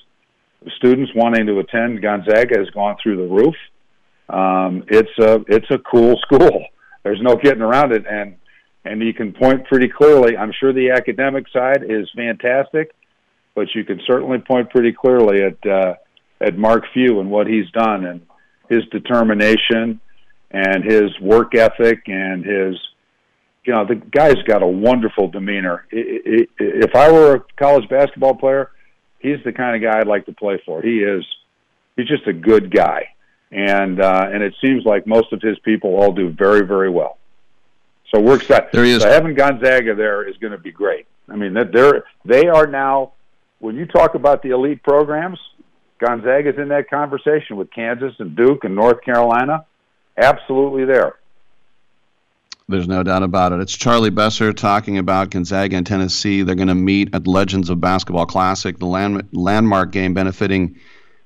of 0.65 0.71
students 0.73 1.11
wanting 1.15 1.45
to 1.45 1.59
attend 1.59 2.01
Gonzaga 2.01 2.57
has 2.57 2.69
gone 2.71 2.97
through 3.01 3.17
the 3.17 3.33
roof. 3.33 3.55
Um, 4.29 4.83
it's 4.87 5.17
a 5.19 5.43
it's 5.47 5.69
a 5.71 5.77
cool 5.79 6.17
school. 6.21 6.65
There's 7.03 7.21
no 7.21 7.35
getting 7.35 7.61
around 7.61 7.93
it, 7.93 8.05
and 8.09 8.35
and 8.83 9.01
you 9.01 9.13
can 9.13 9.31
point 9.31 9.65
pretty 9.67 9.87
clearly. 9.87 10.35
I'm 10.35 10.51
sure 10.59 10.73
the 10.73 10.91
academic 10.91 11.45
side 11.53 11.83
is 11.87 12.09
fantastic, 12.15 12.93
but 13.55 13.67
you 13.75 13.83
can 13.83 13.99
certainly 14.05 14.39
point 14.39 14.69
pretty 14.69 14.93
clearly 14.93 15.43
at 15.43 15.69
uh, 15.69 15.95
at 16.39 16.57
Mark 16.57 16.85
Few 16.93 17.19
and 17.19 17.29
what 17.29 17.47
he's 17.47 17.69
done 17.71 18.05
and 18.05 18.21
his 18.69 18.83
determination 18.91 19.99
and 20.49 20.83
his 20.83 21.17
work 21.19 21.55
ethic 21.55 22.03
and 22.07 22.43
his 22.43 22.75
you 23.63 23.73
know 23.73 23.85
the 23.85 23.95
guy's 23.95 24.41
got 24.47 24.63
a 24.63 24.67
wonderful 24.67 25.27
demeanor. 25.27 25.85
If 25.91 26.95
I 26.95 27.11
were 27.11 27.35
a 27.35 27.43
college 27.57 27.87
basketball 27.89 28.35
player, 28.35 28.71
he's 29.19 29.37
the 29.45 29.53
kind 29.53 29.75
of 29.75 29.91
guy 29.91 29.99
I'd 29.99 30.07
like 30.07 30.25
to 30.25 30.33
play 30.33 30.61
for. 30.65 30.81
He 30.81 30.99
is 30.99 31.23
he's 31.95 32.07
just 32.07 32.27
a 32.27 32.33
good 32.33 32.73
guy, 32.73 33.09
and 33.51 34.01
uh, 34.01 34.29
and 34.31 34.41
it 34.41 34.55
seems 34.61 34.83
like 34.85 35.05
most 35.05 35.31
of 35.31 35.41
his 35.41 35.59
people 35.59 35.95
all 35.95 36.11
do 36.11 36.29
very 36.29 36.65
very 36.65 36.89
well. 36.89 37.17
So 38.13 38.19
we're 38.19 38.37
excited. 38.37 38.69
There 38.73 38.83
he 38.83 38.91
is. 38.91 39.03
So 39.03 39.09
having 39.09 39.35
Gonzaga 39.35 39.95
there 39.95 40.27
is 40.27 40.35
going 40.37 40.51
to 40.51 40.57
be 40.57 40.71
great. 40.71 41.05
I 41.29 41.35
mean 41.35 41.53
that 41.53 41.71
they're 41.71 42.03
they 42.25 42.47
are 42.47 42.67
now 42.67 43.13
when 43.61 43.75
you 43.75 43.85
talk 43.85 44.15
about 44.15 44.41
the 44.41 44.49
elite 44.49 44.83
programs, 44.83 45.39
Gonzaga's 45.99 46.57
in 46.57 46.69
that 46.69 46.89
conversation 46.89 47.57
with 47.57 47.71
Kansas 47.71 48.13
and 48.17 48.35
Duke 48.35 48.63
and 48.63 48.75
North 48.75 49.03
Carolina. 49.03 49.65
Absolutely 50.17 50.83
there. 50.83 51.17
There's 52.67 52.87
no 52.87 53.03
doubt 53.03 53.21
about 53.21 53.51
it. 53.51 53.59
It's 53.59 53.75
Charlie 53.75 54.09
Besser 54.09 54.51
talking 54.51 54.97
about 54.97 55.29
Gonzaga 55.29 55.77
and 55.77 55.85
Tennessee. 55.85 56.41
They're 56.41 56.55
going 56.55 56.69
to 56.69 56.75
meet 56.75 57.13
at 57.13 57.27
Legends 57.27 57.69
of 57.69 57.79
Basketball 57.79 58.25
Classic, 58.25 58.79
the 58.79 58.87
land, 58.87 59.27
landmark 59.31 59.91
game 59.91 60.15
benefiting 60.15 60.79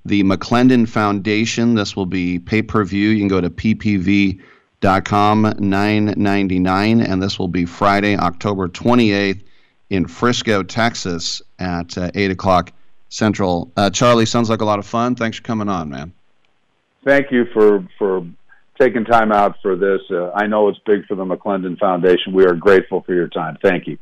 the 0.04 0.24
McClendon 0.24 0.90
Foundation. 0.90 1.76
This 1.76 1.96
will 1.96 2.06
be 2.06 2.40
pay 2.40 2.62
per 2.62 2.84
view. 2.84 3.10
You 3.10 3.20
can 3.20 3.28
go 3.28 3.42
to 3.42 3.50
ppv.com, 3.50 4.42
9.99, 4.82 7.10
and 7.10 7.24
this 7.24 7.40
will 7.40 7.48
be 7.48 7.66
Friday, 7.66 8.18
October 8.18 8.68
28th 8.68 9.42
in 9.90 10.08
Frisco, 10.08 10.64
Texas, 10.64 11.42
at 11.60 11.98
uh, 11.98 12.12
8 12.14 12.32
o'clock 12.32 12.72
Central. 13.10 13.72
Uh, 13.78 13.90
Charlie, 13.90 14.26
sounds 14.26 14.50
like 14.50 14.62
a 14.62 14.66
lot 14.66 14.80
of 14.80 14.86
fun. 14.86 15.16
Thanks 15.16 15.38
for 15.38 15.44
coming 15.44 15.70
on, 15.70 15.90
man. 15.90 16.14
Thank 17.06 17.32
you 17.32 17.46
for 17.54 17.88
for 17.98 18.26
taking 18.80 19.06
time 19.06 19.32
out 19.32 19.58
for 19.62 19.76
this. 19.76 20.02
Uh, 20.10 20.32
I 20.32 20.48
know 20.48 20.68
it's 20.70 20.80
big 20.86 21.06
for 21.06 21.16
the 21.16 21.24
McClendon 21.24 21.78
Foundation. 21.80 22.34
We 22.34 22.46
are 22.46 22.56
grateful 22.56 23.02
for 23.04 23.14
your 23.14 23.28
time. 23.28 23.58
Thank 23.62 23.88
you. 23.88 23.98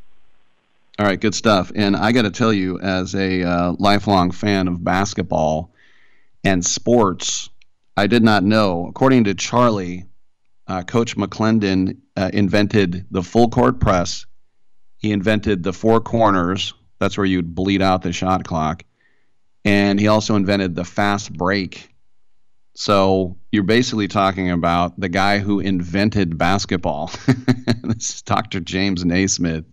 All 1.00 1.06
right, 1.06 1.20
good 1.20 1.36
stuff. 1.36 1.72
And 1.76 1.96
I 1.96 2.12
got 2.12 2.22
to 2.24 2.32
tell 2.32 2.54
you, 2.54 2.80
as 2.80 3.16
a 3.16 3.44
uh, 3.44 3.74
lifelong 3.80 4.32
fan 4.32 4.68
of 4.68 4.84
basketball 4.84 5.72
and 6.44 6.64
sports, 6.64 7.50
I 7.98 8.08
did 8.08 8.24
not 8.24 8.44
know. 8.44 8.88
According 8.88 9.26
to 9.26 9.34
Charlie, 9.34 10.06
uh, 10.68 10.84
Coach 10.84 11.18
McClendon 11.18 11.98
uh, 12.16 12.30
invented 12.32 13.06
the 13.12 13.24
full 13.24 13.50
court 13.50 13.80
press. 13.80 14.26
He 15.04 15.12
invented 15.12 15.62
the 15.62 15.74
four 15.74 16.02
corners. 16.02 16.74
That's 16.98 17.16
where 17.16 17.26
you'd 17.26 17.54
bleed 17.54 17.84
out 17.84 18.02
the 18.02 18.12
shot 18.12 18.44
clock. 18.44 18.84
And 19.64 20.00
he 20.00 20.08
also 20.08 20.36
invented 20.36 20.76
the 20.76 20.84
fast 20.84 21.32
break 21.32 21.94
so 22.76 23.38
you're 23.52 23.64
basically 23.64 24.08
talking 24.08 24.50
about 24.50 25.00
the 25.00 25.10
guy 25.10 25.40
who 25.40 25.60
invented 25.60 26.38
basketball. 26.38 27.12
this 27.84 28.16
is 28.16 28.22
Dr. 28.24 28.60
James 28.60 29.06
Naismith. 29.06 29.66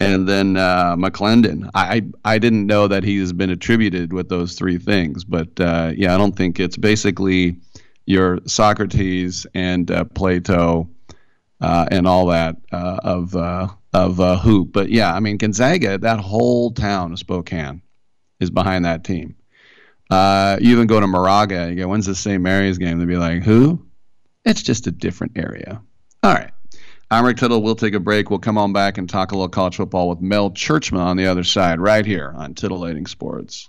And 0.00 0.28
then 0.28 0.56
uh, 0.56 0.96
McClendon. 0.96 1.70
I, 1.74 2.02
I 2.24 2.38
didn't 2.38 2.66
know 2.66 2.88
that 2.88 3.04
he's 3.04 3.32
been 3.32 3.50
attributed 3.50 4.12
with 4.12 4.28
those 4.28 4.54
three 4.54 4.78
things, 4.78 5.24
but 5.24 5.58
uh, 5.58 5.92
yeah, 5.96 6.14
I 6.14 6.18
don't 6.18 6.36
think 6.36 6.60
it's 6.60 6.76
basically 6.76 7.56
your 8.06 8.40
Socrates 8.46 9.46
and 9.54 9.90
uh, 9.90 10.04
Plato 10.04 10.90
uh, 11.60 11.86
and 11.90 12.06
all 12.06 12.26
that 12.26 12.56
uh, 12.70 13.00
of 13.94 14.20
uh, 14.20 14.36
hoop. 14.36 14.72
But 14.72 14.90
yeah, 14.90 15.14
I 15.14 15.20
mean 15.20 15.38
Gonzaga, 15.38 15.98
that 15.98 16.20
whole 16.20 16.72
town 16.72 17.12
of 17.12 17.18
Spokane 17.18 17.80
is 18.40 18.50
behind 18.50 18.84
that 18.84 19.04
team. 19.04 19.36
Uh, 20.10 20.58
you 20.60 20.72
even 20.72 20.86
go 20.86 21.00
to 21.00 21.06
Moraga, 21.06 21.70
you 21.70 21.76
go, 21.76 21.88
when's 21.88 22.06
the 22.06 22.14
St. 22.14 22.42
Mary's 22.42 22.76
game? 22.76 22.98
They'd 22.98 23.08
be 23.08 23.16
like, 23.16 23.42
who? 23.42 23.86
It's 24.44 24.62
just 24.62 24.86
a 24.86 24.90
different 24.90 25.38
area. 25.38 25.80
All 26.22 26.34
right. 26.34 26.50
I'm 27.10 27.24
Rick 27.24 27.36
Tittle. 27.38 27.62
We'll 27.62 27.76
take 27.76 27.94
a 27.94 28.00
break. 28.00 28.28
We'll 28.28 28.38
come 28.38 28.58
on 28.58 28.72
back 28.72 28.98
and 28.98 29.08
talk 29.08 29.32
a 29.32 29.34
little 29.34 29.48
college 29.48 29.76
football 29.76 30.08
with 30.08 30.20
Mel 30.20 30.50
Tjeerdsma 30.50 30.98
on 30.98 31.16
the 31.16 31.26
other 31.26 31.44
side, 31.44 31.80
right 31.80 32.04
here 32.04 32.34
on 32.36 32.54
Titillating 32.54 33.06
Sports. 33.06 33.68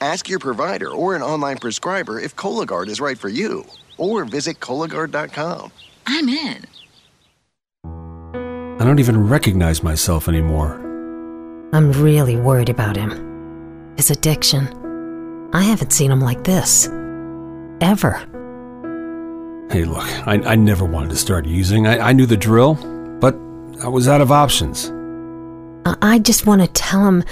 Ask 0.00 0.28
your 0.28 0.38
provider 0.38 0.90
or 0.90 1.16
an 1.16 1.22
online 1.22 1.58
prescriber 1.58 2.20
if 2.20 2.36
Cologuard 2.36 2.88
is 2.88 3.00
right 3.00 3.18
for 3.18 3.28
you, 3.28 3.64
or 3.96 4.24
visit 4.24 4.60
Cologuard.com. 4.60 5.72
I'm 6.06 6.28
in. 6.28 6.64
I 8.80 8.84
don't 8.84 9.00
even 9.00 9.28
recognize 9.28 9.82
myself 9.82 10.28
anymore. 10.28 10.74
I'm 11.72 11.92
really 11.92 12.36
worried 12.36 12.68
about 12.68 12.96
him. 12.96 13.94
His 13.96 14.10
addiction. 14.10 14.68
I 15.52 15.62
haven't 15.62 15.92
seen 15.92 16.10
him 16.12 16.20
like 16.20 16.44
this. 16.44 16.86
Ever. 17.80 18.12
Hey, 19.70 19.84
look, 19.84 20.06
I, 20.26 20.40
I 20.44 20.54
never 20.54 20.84
wanted 20.84 21.10
to 21.10 21.16
start 21.16 21.44
using. 21.44 21.86
I, 21.86 21.98
I 21.98 22.12
knew 22.12 22.24
the 22.24 22.36
drill, 22.36 22.74
but 23.20 23.34
I 23.82 23.88
was 23.88 24.06
out 24.08 24.20
of 24.20 24.30
options. 24.30 24.92
I 26.02 26.20
just 26.20 26.46
want 26.46 26.62
to 26.62 26.68
tell 26.68 27.04
him 27.04 27.24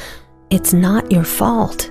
it's 0.50 0.72
not 0.72 1.10
your 1.12 1.24
fault. 1.24 1.90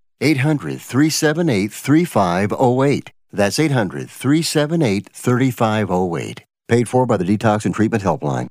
800 0.21 0.79
378 0.79 1.73
3508. 1.73 3.11
That's 3.33 3.57
800 3.57 4.09
378 4.09 5.09
3508. 5.11 6.43
Paid 6.67 6.87
for 6.87 7.05
by 7.07 7.17
the 7.17 7.25
Detox 7.25 7.65
and 7.65 7.73
Treatment 7.73 8.03
Helpline. 8.03 8.50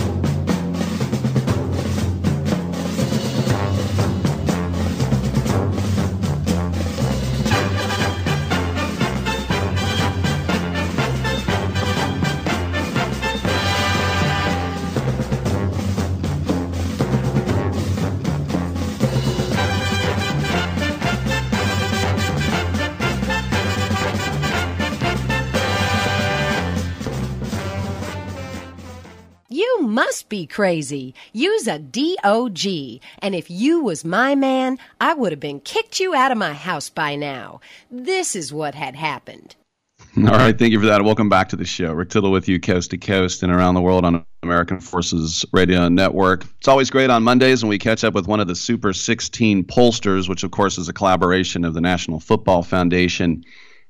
Be 30.31 30.47
crazy. 30.47 31.13
Use 31.33 31.67
a 31.67 31.77
DOG. 31.77 33.01
And 33.19 33.35
if 33.35 33.51
you 33.51 33.83
was 33.83 34.05
my 34.05 34.33
man, 34.33 34.79
I 35.01 35.13
would 35.13 35.33
have 35.33 35.41
been 35.41 35.59
kicked 35.59 35.99
you 35.99 36.15
out 36.15 36.31
of 36.31 36.37
my 36.37 36.53
house 36.53 36.89
by 36.89 37.17
now. 37.17 37.59
This 37.91 38.33
is 38.33 38.53
what 38.53 38.73
had 38.73 38.95
happened. 38.95 39.55
All 40.17 40.23
right, 40.23 40.57
thank 40.57 40.71
you 40.71 40.79
for 40.79 40.85
that. 40.85 41.03
Welcome 41.03 41.27
back 41.27 41.49
to 41.49 41.57
the 41.57 41.65
show. 41.65 41.91
Rick 41.91 42.09
Tittle 42.09 42.31
with 42.31 42.47
you, 42.47 42.61
coast 42.61 42.91
to 42.91 42.97
coast 42.97 43.43
and 43.43 43.51
around 43.51 43.75
the 43.75 43.81
world 43.81 44.05
on 44.05 44.25
American 44.41 44.79
Forces 44.79 45.45
Radio 45.51 45.89
Network. 45.89 46.45
It's 46.59 46.67
always 46.69 46.89
great 46.89 47.09
on 47.09 47.23
Mondays 47.23 47.61
when 47.61 47.69
we 47.69 47.77
catch 47.77 48.05
up 48.05 48.13
with 48.13 48.25
one 48.25 48.39
of 48.39 48.47
the 48.47 48.55
Super 48.55 48.93
16 48.93 49.65
pollsters, 49.65 50.29
which 50.29 50.43
of 50.43 50.51
course 50.51 50.77
is 50.77 50.87
a 50.87 50.93
collaboration 50.93 51.65
of 51.65 51.73
the 51.73 51.81
National 51.81 52.21
Football 52.21 52.63
Foundation 52.63 53.43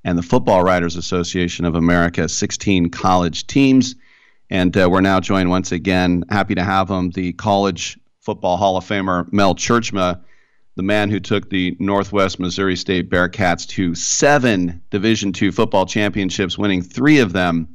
and 0.03 0.17
the 0.17 0.23
Football 0.23 0.63
Writers 0.63 0.95
Association 0.95 1.65
of 1.65 1.75
America, 1.75 2.27
16 2.27 2.89
college 2.89 3.45
teams. 3.45 3.95
And 4.51 4.75
uh, 4.75 4.89
we're 4.91 4.99
now 4.99 5.21
joined 5.21 5.49
once 5.49 5.71
again, 5.71 6.25
happy 6.29 6.55
to 6.55 6.63
have 6.63 6.91
him, 6.91 7.11
the 7.11 7.31
College 7.33 7.97
Football 8.19 8.57
Hall 8.57 8.75
of 8.75 8.85
Famer 8.85 9.31
Mel 9.31 9.55
Tjeerdsma, 9.55 10.21
the 10.75 10.83
man 10.83 11.09
who 11.09 11.21
took 11.21 11.49
the 11.49 11.75
Northwest 11.79 12.37
Missouri 12.37 12.75
State 12.75 13.09
Bearcats 13.09 13.65
to 13.69 13.95
seven 13.95 14.81
Division 14.89 15.31
II 15.41 15.51
football 15.51 15.85
championships, 15.85 16.57
winning 16.57 16.81
three 16.81 17.19
of 17.19 17.31
them. 17.31 17.73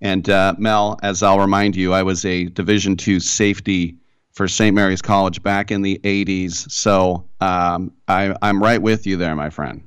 And 0.00 0.28
uh, 0.30 0.54
Mel, 0.58 0.98
as 1.02 1.22
I'll 1.22 1.38
remind 1.38 1.76
you, 1.76 1.92
I 1.92 2.02
was 2.02 2.24
a 2.24 2.46
Division 2.46 2.96
II 3.06 3.20
safety 3.20 3.98
for 4.32 4.48
St. 4.48 4.74
Mary's 4.74 5.02
College 5.02 5.42
back 5.42 5.70
in 5.70 5.82
the 5.82 6.00
80s. 6.04 6.70
So 6.70 7.26
um, 7.42 7.92
I, 8.08 8.34
I'm 8.40 8.62
right 8.62 8.80
with 8.80 9.06
you 9.06 9.18
there, 9.18 9.36
my 9.36 9.50
friend. 9.50 9.82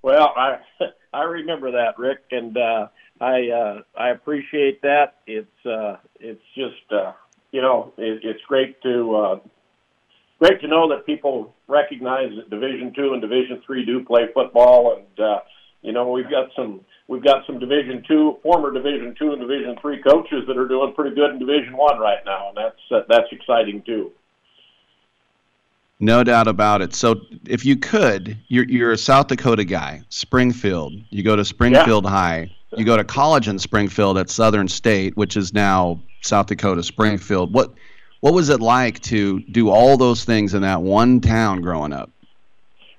Well, 0.00 0.32
I 0.34 0.56
I 1.12 1.24
remember 1.24 1.70
that, 1.72 1.98
Rick, 1.98 2.20
and 2.30 2.56
uh, 2.56 2.88
I 3.22 3.50
uh, 3.50 3.82
I 3.96 4.10
appreciate 4.10 4.82
that. 4.82 5.18
It's 5.28 5.66
uh, 5.66 5.96
it's 6.18 6.42
just 6.56 6.92
uh, 6.92 7.12
you 7.52 7.62
know 7.62 7.92
it, 7.96 8.20
it's 8.24 8.42
great 8.48 8.82
to 8.82 9.14
uh, 9.14 9.38
great 10.40 10.60
to 10.60 10.66
know 10.66 10.88
that 10.88 11.06
people 11.06 11.54
recognize 11.68 12.30
that 12.36 12.50
Division 12.50 12.92
two 12.96 13.12
and 13.12 13.22
Division 13.22 13.62
three 13.64 13.84
do 13.84 14.04
play 14.04 14.22
football, 14.34 14.96
and 14.96 15.24
uh, 15.24 15.38
you 15.82 15.92
know 15.92 16.10
we've 16.10 16.28
got 16.28 16.48
some 16.56 16.80
we've 17.06 17.22
got 17.22 17.46
some 17.46 17.60
Division 17.60 18.02
two 18.08 18.38
former 18.42 18.72
Division 18.72 19.14
two 19.16 19.30
and 19.30 19.40
Division 19.40 19.76
three 19.80 20.02
coaches 20.02 20.42
that 20.48 20.58
are 20.58 20.66
doing 20.66 20.92
pretty 20.92 21.14
good 21.14 21.30
in 21.30 21.38
Division 21.38 21.76
one 21.76 22.00
right 22.00 22.24
now, 22.26 22.48
and 22.48 22.56
that's 22.56 22.82
uh, 22.90 23.02
that's 23.08 23.28
exciting 23.30 23.82
too. 23.82 24.10
No 26.00 26.24
doubt 26.24 26.48
about 26.48 26.82
it. 26.82 26.92
So, 26.96 27.20
if 27.46 27.64
you 27.64 27.76
could, 27.76 28.36
you're 28.48 28.68
you're 28.68 28.90
a 28.90 28.98
South 28.98 29.28
Dakota 29.28 29.64
guy, 29.64 30.02
Springfield. 30.08 30.94
You 31.10 31.22
go 31.22 31.36
to 31.36 31.44
Springfield 31.44 32.02
yeah. 32.02 32.10
High. 32.10 32.50
You 32.76 32.84
go 32.84 32.96
to 32.96 33.04
college 33.04 33.48
in 33.48 33.58
Springfield 33.58 34.16
at 34.16 34.30
Southern 34.30 34.68
State, 34.68 35.16
which 35.16 35.36
is 35.36 35.52
now 35.52 36.00
South 36.22 36.46
Dakota 36.46 36.82
Springfield. 36.82 37.52
What 37.52 37.74
what 38.20 38.34
was 38.34 38.48
it 38.48 38.60
like 38.60 39.00
to 39.00 39.40
do 39.40 39.68
all 39.68 39.96
those 39.96 40.24
things 40.24 40.54
in 40.54 40.62
that 40.62 40.80
one 40.80 41.20
town 41.20 41.60
growing 41.60 41.92
up? 41.92 42.10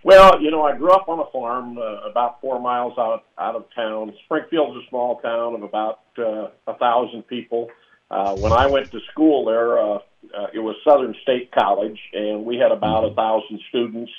Well, 0.03 0.41
you 0.41 0.51
know, 0.51 0.63
I 0.63 0.75
grew 0.75 0.91
up 0.91 1.07
on 1.07 1.19
a 1.19 1.31
farm 1.31 1.77
uh, 1.77 2.09
about 2.09 2.41
four 2.41 2.59
miles 2.59 2.93
out 2.97 3.23
out 3.39 3.55
of 3.55 3.65
town. 3.73 4.13
Springfield's 4.25 4.85
a 4.85 4.89
small 4.89 5.19
town 5.21 5.55
of 5.55 5.63
about 5.63 6.01
uh, 6.17 6.49
a 6.67 6.77
thousand 6.77 7.23
people. 7.27 7.69
Uh, 8.11 8.35
when 8.35 8.51
I 8.51 8.67
went 8.67 8.91
to 8.91 8.99
school 9.11 9.45
there, 9.45 9.79
uh, 9.79 9.99
uh, 10.37 10.47
it 10.53 10.59
was 10.59 10.75
Southern 10.83 11.15
State 11.23 11.51
College, 11.51 11.99
and 12.13 12.45
we 12.45 12.57
had 12.57 12.71
about 12.71 13.05
a 13.05 13.13
thousand 13.15 13.59
students. 13.69 14.11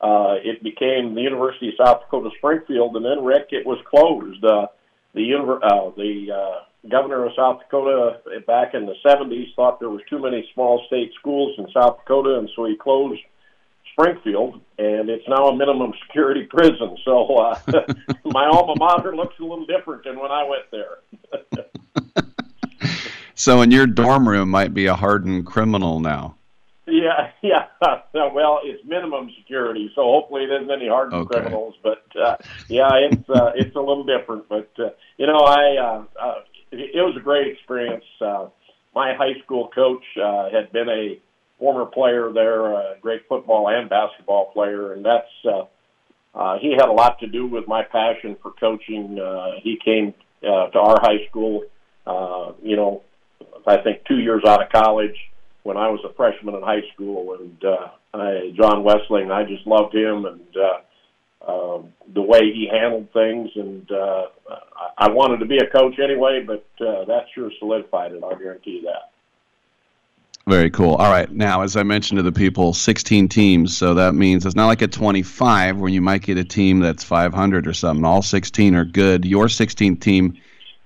Uh, 0.00 0.36
it 0.44 0.62
became 0.62 1.14
the 1.14 1.22
University 1.22 1.68
of 1.68 1.74
South 1.84 2.02
Dakota 2.02 2.30
Springfield, 2.38 2.94
and 2.96 3.04
then 3.04 3.24
Rick, 3.24 3.48
it 3.50 3.66
was 3.66 3.78
closed. 3.88 4.44
Uh, 4.44 4.66
the 5.14 5.34
uh, 5.34 5.90
the 5.96 6.32
uh, 6.32 6.88
governor 6.88 7.26
of 7.26 7.32
South 7.36 7.60
Dakota 7.60 8.20
back 8.46 8.74
in 8.74 8.86
the 8.86 8.94
70s 9.04 9.54
thought 9.54 9.80
there 9.80 9.90
was 9.90 10.02
too 10.08 10.20
many 10.20 10.48
small 10.54 10.82
state 10.86 11.12
schools 11.18 11.54
in 11.58 11.66
South 11.72 11.98
Dakota, 11.98 12.38
and 12.38 12.48
so 12.56 12.64
he 12.64 12.76
closed 12.76 13.20
Springfield, 13.92 14.60
and 14.78 15.10
it's 15.10 15.28
now 15.28 15.48
a 15.48 15.56
minimum 15.56 15.92
security 16.06 16.44
prison. 16.44 16.96
So 17.04 17.34
uh, 17.36 17.58
my 18.24 18.46
alma 18.46 18.74
mater 18.76 19.14
looks 19.16 19.38
a 19.40 19.42
little 19.42 19.66
different 19.66 20.04
than 20.04 20.18
when 20.18 20.30
I 20.30 20.48
went 20.48 20.70
there. 20.70 21.64
So 23.40 23.62
in 23.62 23.70
your 23.70 23.86
dorm 23.86 24.28
room 24.28 24.50
might 24.50 24.74
be 24.74 24.84
a 24.84 24.94
hardened 24.94 25.46
criminal 25.46 25.98
now. 25.98 26.36
Yeah, 26.90 27.30
yeah. 27.42 27.66
well, 28.14 28.60
it's 28.64 28.84
minimum 28.84 29.30
security, 29.38 29.90
so 29.94 30.02
hopefully 30.02 30.44
it 30.44 30.50
isn't 30.50 30.70
any 30.70 30.88
hardened 30.88 31.22
okay. 31.22 31.40
criminals. 31.40 31.74
But 31.82 32.04
uh, 32.16 32.36
yeah, 32.68 32.90
it's 32.94 33.30
uh, 33.30 33.52
it's 33.54 33.74
a 33.76 33.80
little 33.80 34.04
different. 34.04 34.48
But 34.48 34.70
uh, 34.78 34.90
you 35.16 35.26
know, 35.26 35.38
I 35.38 35.76
uh, 35.76 36.04
uh, 36.20 36.34
it, 36.72 36.90
it 36.94 37.02
was 37.02 37.16
a 37.16 37.22
great 37.22 37.48
experience. 37.48 38.04
Uh, 38.20 38.48
my 38.94 39.14
high 39.14 39.40
school 39.44 39.68
coach 39.74 40.04
uh, 40.22 40.50
had 40.50 40.72
been 40.72 40.88
a 40.88 41.20
former 41.58 41.86
player 41.86 42.32
there, 42.32 42.72
a 42.72 42.96
great 43.00 43.28
football 43.28 43.68
and 43.68 43.88
basketball 43.88 44.50
player, 44.52 44.92
and 44.92 45.04
that's 45.04 45.28
uh, 45.44 45.64
uh, 46.34 46.58
he 46.58 46.72
had 46.72 46.88
a 46.88 46.92
lot 46.92 47.18
to 47.20 47.26
do 47.26 47.46
with 47.46 47.66
my 47.68 47.82
passion 47.82 48.36
for 48.42 48.52
coaching. 48.52 49.18
Uh, 49.20 49.60
he 49.62 49.78
came 49.84 50.14
uh, 50.42 50.68
to 50.68 50.78
our 50.78 50.96
high 51.00 51.26
school. 51.28 51.62
Uh, 52.06 52.52
you 52.62 52.76
know, 52.76 53.02
I 53.66 53.76
think 53.78 54.04
two 54.06 54.18
years 54.18 54.42
out 54.46 54.62
of 54.62 54.70
college 54.70 55.16
when 55.62 55.76
I 55.76 55.88
was 55.88 56.00
a 56.04 56.12
freshman 56.14 56.54
in 56.54 56.62
high 56.62 56.82
school, 56.94 57.36
and 57.38 57.64
uh, 57.64 57.88
I, 58.14 58.52
John 58.56 58.84
Wessling, 58.84 59.30
I 59.30 59.44
just 59.44 59.66
loved 59.66 59.94
him 59.94 60.24
and 60.24 60.56
uh, 60.56 60.80
uh, 61.46 61.82
the 62.14 62.22
way 62.22 62.40
he 62.52 62.68
handled 62.70 63.08
things, 63.12 63.50
and 63.54 63.90
uh, 63.90 64.26
I 64.98 65.10
wanted 65.10 65.38
to 65.38 65.46
be 65.46 65.58
a 65.58 65.66
coach 65.70 65.98
anyway, 65.98 66.44
but 66.46 66.66
uh, 66.84 67.04
that 67.06 67.26
sure 67.34 67.50
solidified 67.58 68.12
it. 68.12 68.22
I'll 68.22 68.36
guarantee 68.36 68.82
that. 68.84 69.10
Very 70.46 70.70
cool. 70.70 70.94
All 70.94 71.10
right. 71.10 71.30
Now, 71.30 71.62
as 71.62 71.76
I 71.76 71.82
mentioned 71.82 72.18
to 72.18 72.22
the 72.22 72.32
people, 72.32 72.72
16 72.72 73.28
teams. 73.28 73.76
So 73.76 73.94
that 73.94 74.14
means 74.14 74.44
it's 74.44 74.56
not 74.56 74.66
like 74.66 74.82
a 74.82 74.88
25 74.88 75.78
where 75.78 75.90
you 75.90 76.00
might 76.00 76.22
get 76.22 76.38
a 76.38 76.44
team 76.44 76.80
that's 76.80 77.04
500 77.04 77.66
or 77.66 77.72
something. 77.72 78.04
All 78.04 78.22
16 78.22 78.74
are 78.74 78.84
good. 78.84 79.24
Your 79.24 79.46
16th 79.46 80.00
team 80.00 80.38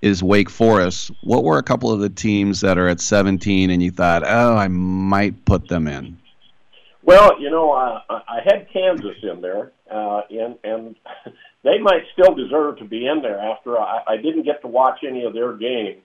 is 0.04 0.22
Wake 0.22 0.50
Forest. 0.50 1.10
What 1.22 1.44
were 1.44 1.56
a 1.56 1.62
couple 1.62 1.90
of 1.90 2.00
the 2.00 2.10
teams 2.10 2.60
that 2.60 2.76
are 2.76 2.88
at 2.88 3.00
17 3.00 3.70
and 3.70 3.82
you 3.82 3.90
thought, 3.90 4.22
oh, 4.26 4.54
I 4.54 4.68
might 4.68 5.46
put 5.46 5.68
them 5.68 5.88
in? 5.88 6.18
Well, 7.02 7.40
you 7.40 7.50
know, 7.50 7.72
uh, 7.72 8.00
I 8.10 8.40
had 8.44 8.68
Kansas 8.70 9.16
in 9.22 9.40
there, 9.40 9.72
uh, 9.90 10.22
and 10.30 10.56
and 10.64 10.96
they 11.62 11.78
might 11.78 12.02
still 12.12 12.34
deserve 12.34 12.78
to 12.78 12.84
be 12.84 13.06
in 13.06 13.20
there. 13.20 13.38
After 13.38 13.78
I, 13.78 14.02
I 14.06 14.16
didn't 14.16 14.44
get 14.44 14.62
to 14.62 14.68
watch 14.68 15.00
any 15.06 15.24
of 15.24 15.34
their 15.34 15.54
game. 15.54 15.98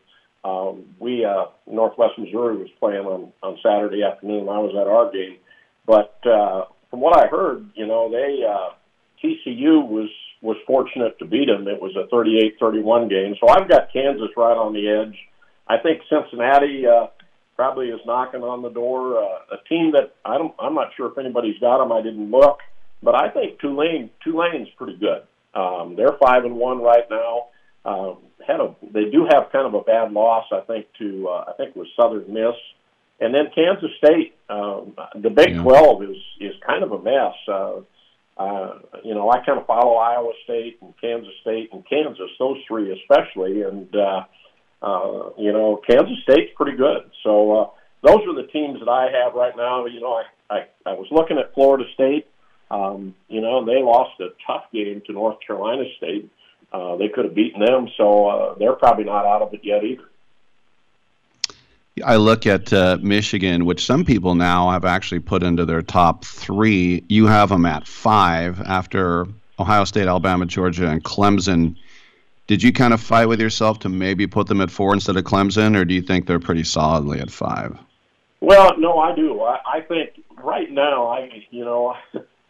Um, 0.43 0.95
we 0.99 1.23
uh, 1.23 1.45
Northwest 1.67 2.17
Missouri 2.17 2.57
was 2.57 2.69
playing 2.79 3.05
on 3.05 3.31
on 3.41 3.57
Saturday 3.63 4.03
afternoon. 4.03 4.49
I 4.49 4.59
was 4.59 4.75
at 4.75 4.87
our 4.87 5.11
game, 5.11 5.37
but 5.85 6.19
uh, 6.25 6.65
from 6.89 6.99
what 6.99 7.17
I 7.17 7.27
heard, 7.27 7.69
you 7.75 7.87
know, 7.87 8.09
they 8.11 8.43
uh, 8.45 8.71
TCU 9.23 9.87
was 9.87 10.09
was 10.41 10.57
fortunate 10.65 11.17
to 11.19 11.25
beat 11.25 11.47
them. 11.47 11.67
It 11.67 11.81
was 11.81 11.95
a 11.95 12.07
38-31 12.13 13.09
game. 13.09 13.35
So 13.39 13.49
I've 13.49 13.67
got 13.69 13.91
Kansas 13.91 14.29
right 14.37 14.55
on 14.55 14.73
the 14.73 14.87
edge. 14.87 15.17
I 15.67 15.77
think 15.77 16.01
Cincinnati 16.09 16.85
uh, 16.87 17.07
probably 17.55 17.89
is 17.89 17.99
knocking 18.05 18.41
on 18.41 18.61
the 18.61 18.69
door. 18.69 19.21
Uh, 19.21 19.55
a 19.55 19.67
team 19.67 19.91
that 19.91 20.15
I 20.23 20.37
don't, 20.37 20.53
I'm 20.57 20.73
not 20.73 20.91
sure 20.95 21.11
if 21.11 21.17
anybody's 21.17 21.59
got 21.59 21.79
them. 21.79 21.91
I 21.91 22.01
didn't 22.01 22.31
look, 22.31 22.59
but 23.03 23.15
I 23.15 23.29
think 23.29 23.59
Tulane 23.59 24.09
Tulane's 24.23 24.69
pretty 24.77 24.97
good. 24.97 25.23
Um, 25.53 25.95
they're 25.97 26.17
five 26.23 26.45
and 26.45 26.55
one 26.55 26.81
right 26.81 27.03
now. 27.09 27.47
Um, 27.85 28.17
had 28.45 28.59
a 28.59 28.75
they 28.93 29.09
do 29.11 29.27
have 29.29 29.51
kind 29.51 29.67
of 29.67 29.73
a 29.73 29.81
bad 29.81 30.11
loss, 30.11 30.45
I 30.51 30.61
think, 30.61 30.87
to 30.99 31.27
uh, 31.27 31.45
I 31.49 31.53
think 31.57 31.71
it 31.71 31.77
was 31.77 31.87
Southern 31.99 32.33
Miss, 32.33 32.55
and 33.19 33.33
then 33.33 33.49
Kansas 33.53 33.91
State. 33.97 34.35
Um, 34.49 34.95
the 35.15 35.29
Big 35.29 35.55
yeah. 35.55 35.61
Twelve 35.61 36.03
is 36.03 36.17
is 36.39 36.53
kind 36.65 36.83
of 36.83 36.91
a 36.91 37.01
mess. 37.01 37.35
Uh, 37.47 37.81
uh, 38.39 38.79
you 39.03 39.13
know, 39.13 39.29
I 39.29 39.45
kind 39.45 39.59
of 39.59 39.67
follow 39.67 39.95
Iowa 39.95 40.31
State 40.45 40.77
and 40.81 40.93
Kansas 40.99 41.33
State 41.41 41.69
and 41.73 41.83
Kansas, 41.87 42.29
those 42.39 42.57
three 42.67 42.97
especially, 43.01 43.63
and 43.63 43.93
uh, 43.93 44.23
uh, 44.81 45.29
you 45.37 45.51
know, 45.51 45.81
Kansas 45.85 46.17
State's 46.23 46.51
pretty 46.55 46.77
good. 46.77 47.11
So 47.23 47.51
uh, 47.51 47.69
those 48.01 48.21
are 48.27 48.41
the 48.41 48.47
teams 48.47 48.79
that 48.79 48.87
I 48.87 49.11
have 49.11 49.33
right 49.33 49.55
now. 49.57 49.85
You 49.85 49.99
know, 49.99 50.13
I 50.13 50.23
I, 50.49 50.59
I 50.85 50.93
was 50.93 51.07
looking 51.11 51.37
at 51.37 51.53
Florida 51.53 51.83
State. 51.93 52.27
Um, 52.71 53.13
you 53.27 53.41
know, 53.41 53.65
they 53.65 53.83
lost 53.83 54.19
a 54.21 54.29
tough 54.47 54.63
game 54.71 55.01
to 55.07 55.11
North 55.13 55.37
Carolina 55.45 55.83
State. 55.97 56.31
Uh, 56.71 56.95
they 56.95 57.09
could 57.09 57.25
have 57.25 57.35
beaten 57.35 57.59
them, 57.59 57.89
so 57.97 58.27
uh, 58.27 58.55
they're 58.57 58.73
probably 58.73 59.03
not 59.03 59.25
out 59.25 59.41
of 59.41 59.53
it 59.53 59.61
yet 59.63 59.83
either. 59.83 60.03
I 62.03 62.15
look 62.15 62.45
at 62.45 62.71
uh, 62.71 62.97
Michigan, 63.01 63.65
which 63.65 63.85
some 63.85 64.05
people 64.05 64.35
now 64.35 64.69
have 64.71 64.85
actually 64.85 65.19
put 65.19 65.43
into 65.43 65.65
their 65.65 65.81
top 65.81 66.25
three. 66.25 67.03
You 67.09 67.27
have 67.27 67.49
them 67.49 67.65
at 67.65 67.87
five 67.87 68.61
after 68.61 69.27
Ohio 69.59 69.83
State, 69.83 70.07
Alabama, 70.07 70.45
Georgia, 70.45 70.89
and 70.89 71.03
Clemson. 71.03 71.75
Did 72.47 72.63
you 72.63 72.71
kind 72.71 72.93
of 72.93 73.01
fight 73.01 73.27
with 73.27 73.39
yourself 73.39 73.79
to 73.79 73.89
maybe 73.89 74.25
put 74.25 74.47
them 74.47 74.61
at 74.61 74.71
four 74.71 74.93
instead 74.93 75.17
of 75.17 75.23
Clemson, 75.23 75.75
or 75.75 75.85
do 75.85 75.93
you 75.93 76.01
think 76.01 76.25
they're 76.25 76.39
pretty 76.39 76.63
solidly 76.63 77.19
at 77.19 77.29
five? 77.29 77.77
Well, 78.41 78.77
no, 78.79 78.97
I 78.99 79.13
do. 79.15 79.41
I, 79.41 79.59
I 79.65 79.81
think 79.81 80.21
right 80.41 80.71
now, 80.71 81.07
I 81.07 81.45
you 81.51 81.65
know, 81.65 81.95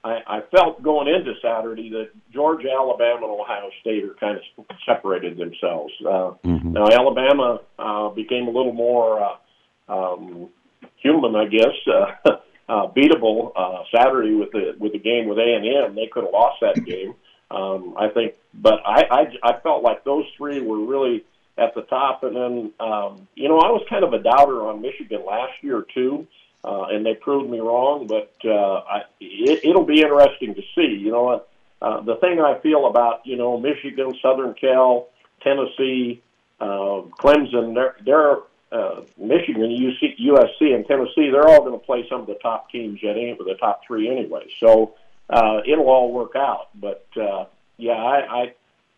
I, 0.04 0.20
I 0.28 0.39
felt 0.56 0.82
going 0.82 1.08
into 1.08 1.34
Saturday 1.41 1.89
that 1.89 2.10
Georgia, 2.32 2.70
Alabama, 2.72 3.28
and 3.28 3.41
Ohio 3.41 3.70
State 3.82 4.04
are 4.06 4.16
kind 4.20 4.38
of 4.38 4.66
separated 4.86 5.38
themselves. 5.38 5.93
Uh, 6.02 6.32
mm-hmm. 6.45 6.74
Now, 6.74 6.86
Alabama 6.88 7.60
uh, 7.78 8.10
became 8.10 8.47
a 8.47 8.52
little 8.52 8.74
more 8.74 9.22
uh, 9.22 9.93
um, 9.93 10.50
human, 10.97 11.36
I 11.36 11.45
guess, 11.47 11.76
uh, 11.88 12.32
uh, 12.70 12.88
beatable 12.93 13.52
uh, 13.56 13.84
Saturday 13.93 14.34
with 14.34 14.52
the 14.52 14.76
with 14.80 14.93
the 14.93 15.00
game 15.00 15.28
with 15.28 15.38
A 15.38 15.56
and 15.56 15.66
M. 15.66 15.95
They 15.95 16.08
could 16.12 16.24
have 16.24 16.34
lost 16.34 16.58
that 16.62 16.86
game, 16.86 17.16
um, 17.52 17.95
I 17.97 18.08
think. 18.10 18.36
But 18.54 18.80
I, 18.86 19.04
I 19.12 19.50
I 19.52 19.60
felt 19.62 19.84
like 19.84 20.06
those 20.06 20.26
three 20.38 20.62
were 20.62 20.86
really 20.86 21.26
at 21.58 21.76
the 21.76 21.82
top, 21.82 22.24
and 22.24 22.36
then 22.36 22.72
um, 22.80 23.28
you 23.36 23.50
know 23.50 23.60
I 23.60 23.70
was 23.70 23.86
kind 23.89 24.06
of 24.06 24.14
a 24.14 24.20
doubter 24.20 24.68
on 24.68 24.82
Michigan 24.82 25.26
last 25.26 25.54
year 25.62 25.86
too 25.93 26.26
uh, 26.26 26.39
and 26.64 27.05
they 27.05 27.14
proved 27.14 27.49
me 27.49 27.60
wrong. 27.60 28.07
But 28.07 28.34
uh, 28.45 28.49
I, 28.49 29.01
it, 29.20 29.64
it'll 29.64 29.86
be 29.86 30.01
interesting 30.01 30.55
to 30.55 30.62
see. 30.76 30.97
You 30.97 31.12
know, 31.12 31.43
uh, 31.82 32.01
the 32.01 32.16
thing 32.18 32.39
I 32.39 32.60
feel 32.60 32.88
about 32.88 33.26
you 33.26 33.38
know 33.38 33.57
Michigan, 33.57 34.14
Southern 34.22 34.53
Cal, 34.53 35.07
Tennessee, 35.41 36.22
uh, 36.60 37.03
Clemson, 37.20 37.74
they're, 37.74 37.95
they're 38.05 38.38
uh, 38.72 39.01
Michigan, 39.18 39.64
UC, 39.64 40.20
USC, 40.20 40.76
and 40.76 40.86
Tennessee. 40.86 41.30
They're 41.32 41.47
all 41.47 41.62
going 41.62 41.80
to 41.80 41.86
play 41.86 42.05
some 42.10 42.22
of 42.22 42.28
the 42.28 42.36
top 42.36 42.70
teams 42.70 42.99
yet, 43.01 43.16
with 43.38 43.47
the 43.47 43.55
top 43.60 43.82
three 43.88 44.10
anyway. 44.10 44.47
So 44.60 44.95
uh, 45.30 45.62
it'll 45.66 45.89
all 45.89 46.12
work 46.12 46.36
out. 46.36 46.70
But 46.76 47.07
uh, 47.20 47.45
yeah, 47.78 47.93
I. 47.93 48.41
I 48.41 48.53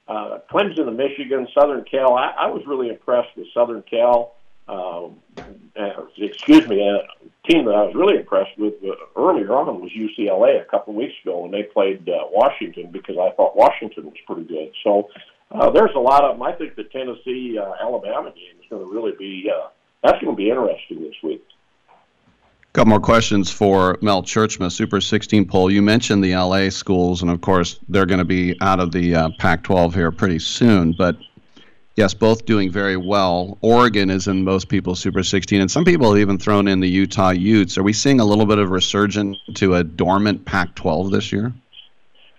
uh, 0.07 0.39
Clemson 0.51 0.87
and 0.89 0.97
Michigan, 0.97 1.47
Southern 1.53 1.85
Cal. 1.85 2.15
I, 2.15 2.33
I 2.37 2.47
was 2.47 2.63
really 2.65 2.89
impressed 2.89 3.29
with 3.37 3.47
Southern 3.53 3.81
Cal. 3.83 4.33
Um, 4.71 5.17
uh, 5.77 6.03
excuse 6.17 6.65
me, 6.67 6.81
a 6.81 7.03
team 7.49 7.65
that 7.65 7.75
I 7.75 7.83
was 7.83 7.93
really 7.93 8.17
impressed 8.17 8.57
with 8.57 8.75
uh, 8.83 8.93
earlier 9.17 9.53
on 9.53 9.81
was 9.81 9.91
UCLA 9.91 10.61
a 10.61 10.65
couple 10.65 10.93
of 10.93 10.97
weeks 10.97 11.13
ago 11.23 11.41
when 11.41 11.51
they 11.51 11.63
played 11.63 12.07
uh, 12.07 12.23
Washington 12.31 12.89
because 12.91 13.17
I 13.17 13.31
thought 13.35 13.55
Washington 13.55 14.05
was 14.05 14.15
pretty 14.25 14.43
good. 14.43 14.71
So 14.83 15.09
uh, 15.51 15.69
there's 15.71 15.91
a 15.95 15.99
lot 15.99 16.23
of 16.23 16.35
them. 16.35 16.43
I 16.43 16.53
think 16.53 16.75
the 16.75 16.85
Tennessee 16.85 17.57
uh, 17.59 17.73
Alabama 17.81 18.31
game 18.31 18.55
is 18.61 18.69
going 18.69 18.85
to 18.85 18.93
really 18.93 19.11
be 19.17 19.51
uh, 19.53 19.67
that's 20.03 20.21
going 20.23 20.35
to 20.35 20.37
be 20.37 20.49
interesting 20.49 21.01
this 21.01 21.15
week. 21.21 21.43
A 21.89 22.73
couple 22.73 22.91
more 22.91 23.01
questions 23.01 23.51
for 23.51 23.97
Mel 24.01 24.23
Tjeerdsma, 24.23 24.71
Super 24.71 25.01
16 25.01 25.45
poll. 25.45 25.69
You 25.69 25.81
mentioned 25.81 26.23
the 26.23 26.33
LA 26.33 26.69
schools, 26.69 27.21
and 27.21 27.29
of 27.29 27.41
course, 27.41 27.77
they're 27.89 28.05
going 28.05 28.19
to 28.19 28.25
be 28.25 28.55
out 28.61 28.79
of 28.79 28.93
the 28.93 29.13
uh, 29.13 29.29
Pac 29.39 29.63
12 29.63 29.93
here 29.93 30.11
pretty 30.11 30.39
soon. 30.39 30.93
But 30.93 31.17
yes, 31.95 32.13
both 32.13 32.45
doing 32.45 32.71
very 32.71 32.97
well. 32.97 33.57
Oregon 33.61 34.09
is 34.09 34.27
in 34.27 34.43
most 34.43 34.69
people's 34.69 34.99
Super 34.99 35.23
16, 35.23 35.61
and 35.61 35.71
some 35.71 35.85
people 35.85 36.11
have 36.11 36.19
even 36.19 36.37
thrown 36.37 36.67
in 36.67 36.79
the 36.79 36.89
Utah 36.89 37.31
Utes. 37.31 37.77
Are 37.77 37.83
we 37.83 37.93
seeing 37.93 38.19
a 38.19 38.25
little 38.25 38.45
bit 38.45 38.59
of 38.59 38.69
resurgence 38.69 39.37
to 39.55 39.75
a 39.75 39.83
dormant 39.83 40.45
Pac-12 40.45 41.11
this 41.11 41.31
year? 41.31 41.53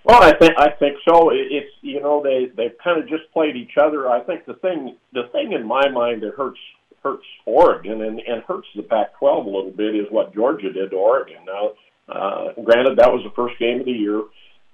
Well, 0.05 0.21
I 0.21 0.37
think 0.37 0.55
I 0.59 0.71
think 0.71 0.97
so. 1.09 1.31
It's 1.33 1.71
you 1.81 2.01
know 2.01 2.23
they 2.23 2.47
they've 2.57 2.77
kind 2.83 3.01
of 3.01 3.09
just 3.09 3.31
played 3.33 3.57
each 3.57 3.77
other. 3.81 4.11
I 4.11 4.21
think 4.21 4.47
the 4.47 4.55
thing 4.55 4.97
the 5.13 5.29
thing 5.31 5.53
in 5.53 5.65
my 5.65 5.89
mind 5.91 6.23
that 6.23 6.35
hurts 6.35 6.59
hurts 7.05 7.25
Oregon 7.47 8.03
and 8.03 8.19
and 8.19 8.43
hurts 8.43 8.67
the 8.75 8.83
Pac-12 8.83 9.47
a 9.47 9.49
little 9.49 9.71
bit 9.71 9.95
is 9.95 10.07
what 10.11 10.35
Georgia 10.35 10.73
did 10.73 10.91
to 10.91 10.97
Oregon. 10.97 11.45
Now, 11.47 11.73
uh, 12.09 12.53
granted, 12.65 12.99
that 12.99 13.13
was 13.13 13.23
the 13.23 13.31
first 13.37 13.59
game 13.61 13.79
of 13.79 13.87
the 13.87 13.93
year, 13.93 14.23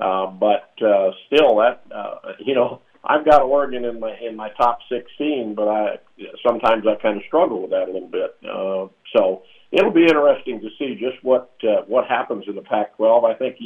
uh, 0.01 0.29
but 0.29 0.73
uh, 0.81 1.11
still, 1.27 1.57
that 1.57 1.83
uh, 1.95 2.33
you 2.39 2.55
know 2.55 2.81
I've 3.09 3.25
got 3.25 3.43
Oregon 3.43 3.87
in 3.87 4.01
my 4.01 4.15
in 4.21 4.37
my 4.37 4.51
top 4.51 4.81
16, 4.91 5.55
but 5.57 5.67
I 5.67 5.99
sometimes 6.47 6.85
I 6.87 7.01
kind 7.01 7.17
of 7.17 7.23
struggle 7.27 7.63
with 7.63 7.71
that 7.71 7.89
a 7.89 7.93
little 7.93 8.09
bit. 8.09 8.37
Uh, 8.45 8.89
so 9.17 9.43
it'll 9.73 9.93
be 9.93 10.03
interesting 10.03 10.61
to 10.61 10.69
see 10.79 10.95
just 10.95 11.25
what 11.25 11.51
uh, 11.65 11.83
what 11.87 12.07
happens 12.07 12.45
in 12.47 12.55
the 12.55 12.63
Pac-12. 12.63 13.25
I 13.25 13.35
think 13.35 13.57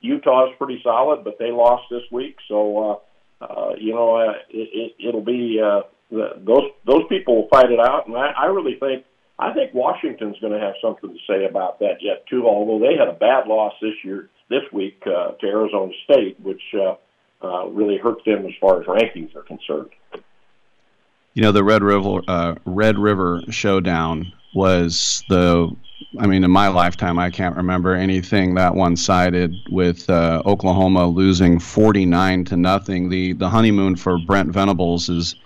Utah 0.00 0.48
is 0.50 0.54
pretty 0.58 0.80
solid, 0.84 1.24
but 1.24 1.38
they 1.38 1.50
lost 1.50 1.84
this 1.90 2.02
week, 2.12 2.36
so 2.46 3.00
uh, 3.40 3.44
uh, 3.44 3.72
you 3.78 3.94
know 3.94 4.16
uh, 4.16 4.32
it, 4.50 4.68
it, 5.00 5.08
it'll 5.08 5.24
be 5.24 5.58
uh, 5.64 5.80
those 6.10 6.70
those 6.86 7.02
people 7.08 7.36
will 7.36 7.48
fight 7.48 7.72
it 7.72 7.80
out, 7.80 8.06
and 8.06 8.16
I, 8.16 8.32
I 8.36 8.46
really 8.46 8.76
think 8.78 9.04
I 9.38 9.54
think 9.54 9.72
Washington's 9.72 10.38
going 10.40 10.52
to 10.52 10.60
have 10.60 10.74
something 10.82 11.08
to 11.08 11.18
say 11.26 11.46
about 11.48 11.78
that 11.78 12.02
yet 12.02 12.26
too. 12.28 12.46
Although 12.46 12.84
they 12.84 12.96
had 12.98 13.08
a 13.08 13.18
bad 13.18 13.46
loss 13.46 13.72
this 13.80 13.94
year 14.04 14.28
this 14.50 14.64
week 14.72 15.02
uh, 15.06 15.32
to 15.40 15.46
Arizona 15.46 15.92
State, 16.04 16.38
which 16.40 16.60
uh, 16.74 16.96
uh, 17.42 17.66
really 17.68 17.98
hurts 17.98 18.24
them 18.24 18.46
as 18.46 18.52
far 18.60 18.80
as 18.80 18.86
rankings 18.86 19.34
are 19.34 19.42
concerned. 19.42 19.90
You 21.34 21.42
know, 21.42 21.52
the 21.52 21.64
Red 21.64 21.82
River 21.82 22.20
uh, 22.26 22.56
Red 22.64 22.98
River 22.98 23.42
Showdown 23.50 24.32
was 24.54 25.22
the. 25.28 25.74
I 26.18 26.26
mean, 26.26 26.44
in 26.44 26.50
my 26.50 26.68
lifetime, 26.68 27.18
I 27.18 27.30
can't 27.30 27.56
remember 27.56 27.94
anything 27.94 28.54
that 28.54 28.74
one-sided 28.74 29.54
with 29.70 30.08
uh, 30.08 30.42
Oklahoma 30.44 31.06
losing 31.06 31.60
49 31.60 32.46
to 32.46 32.56
nothing. 32.56 33.10
The 33.10 33.34
the 33.34 33.48
honeymoon 33.48 33.96
for 33.96 34.18
Brent 34.18 34.50
Venables 34.50 35.08
is 35.08 35.36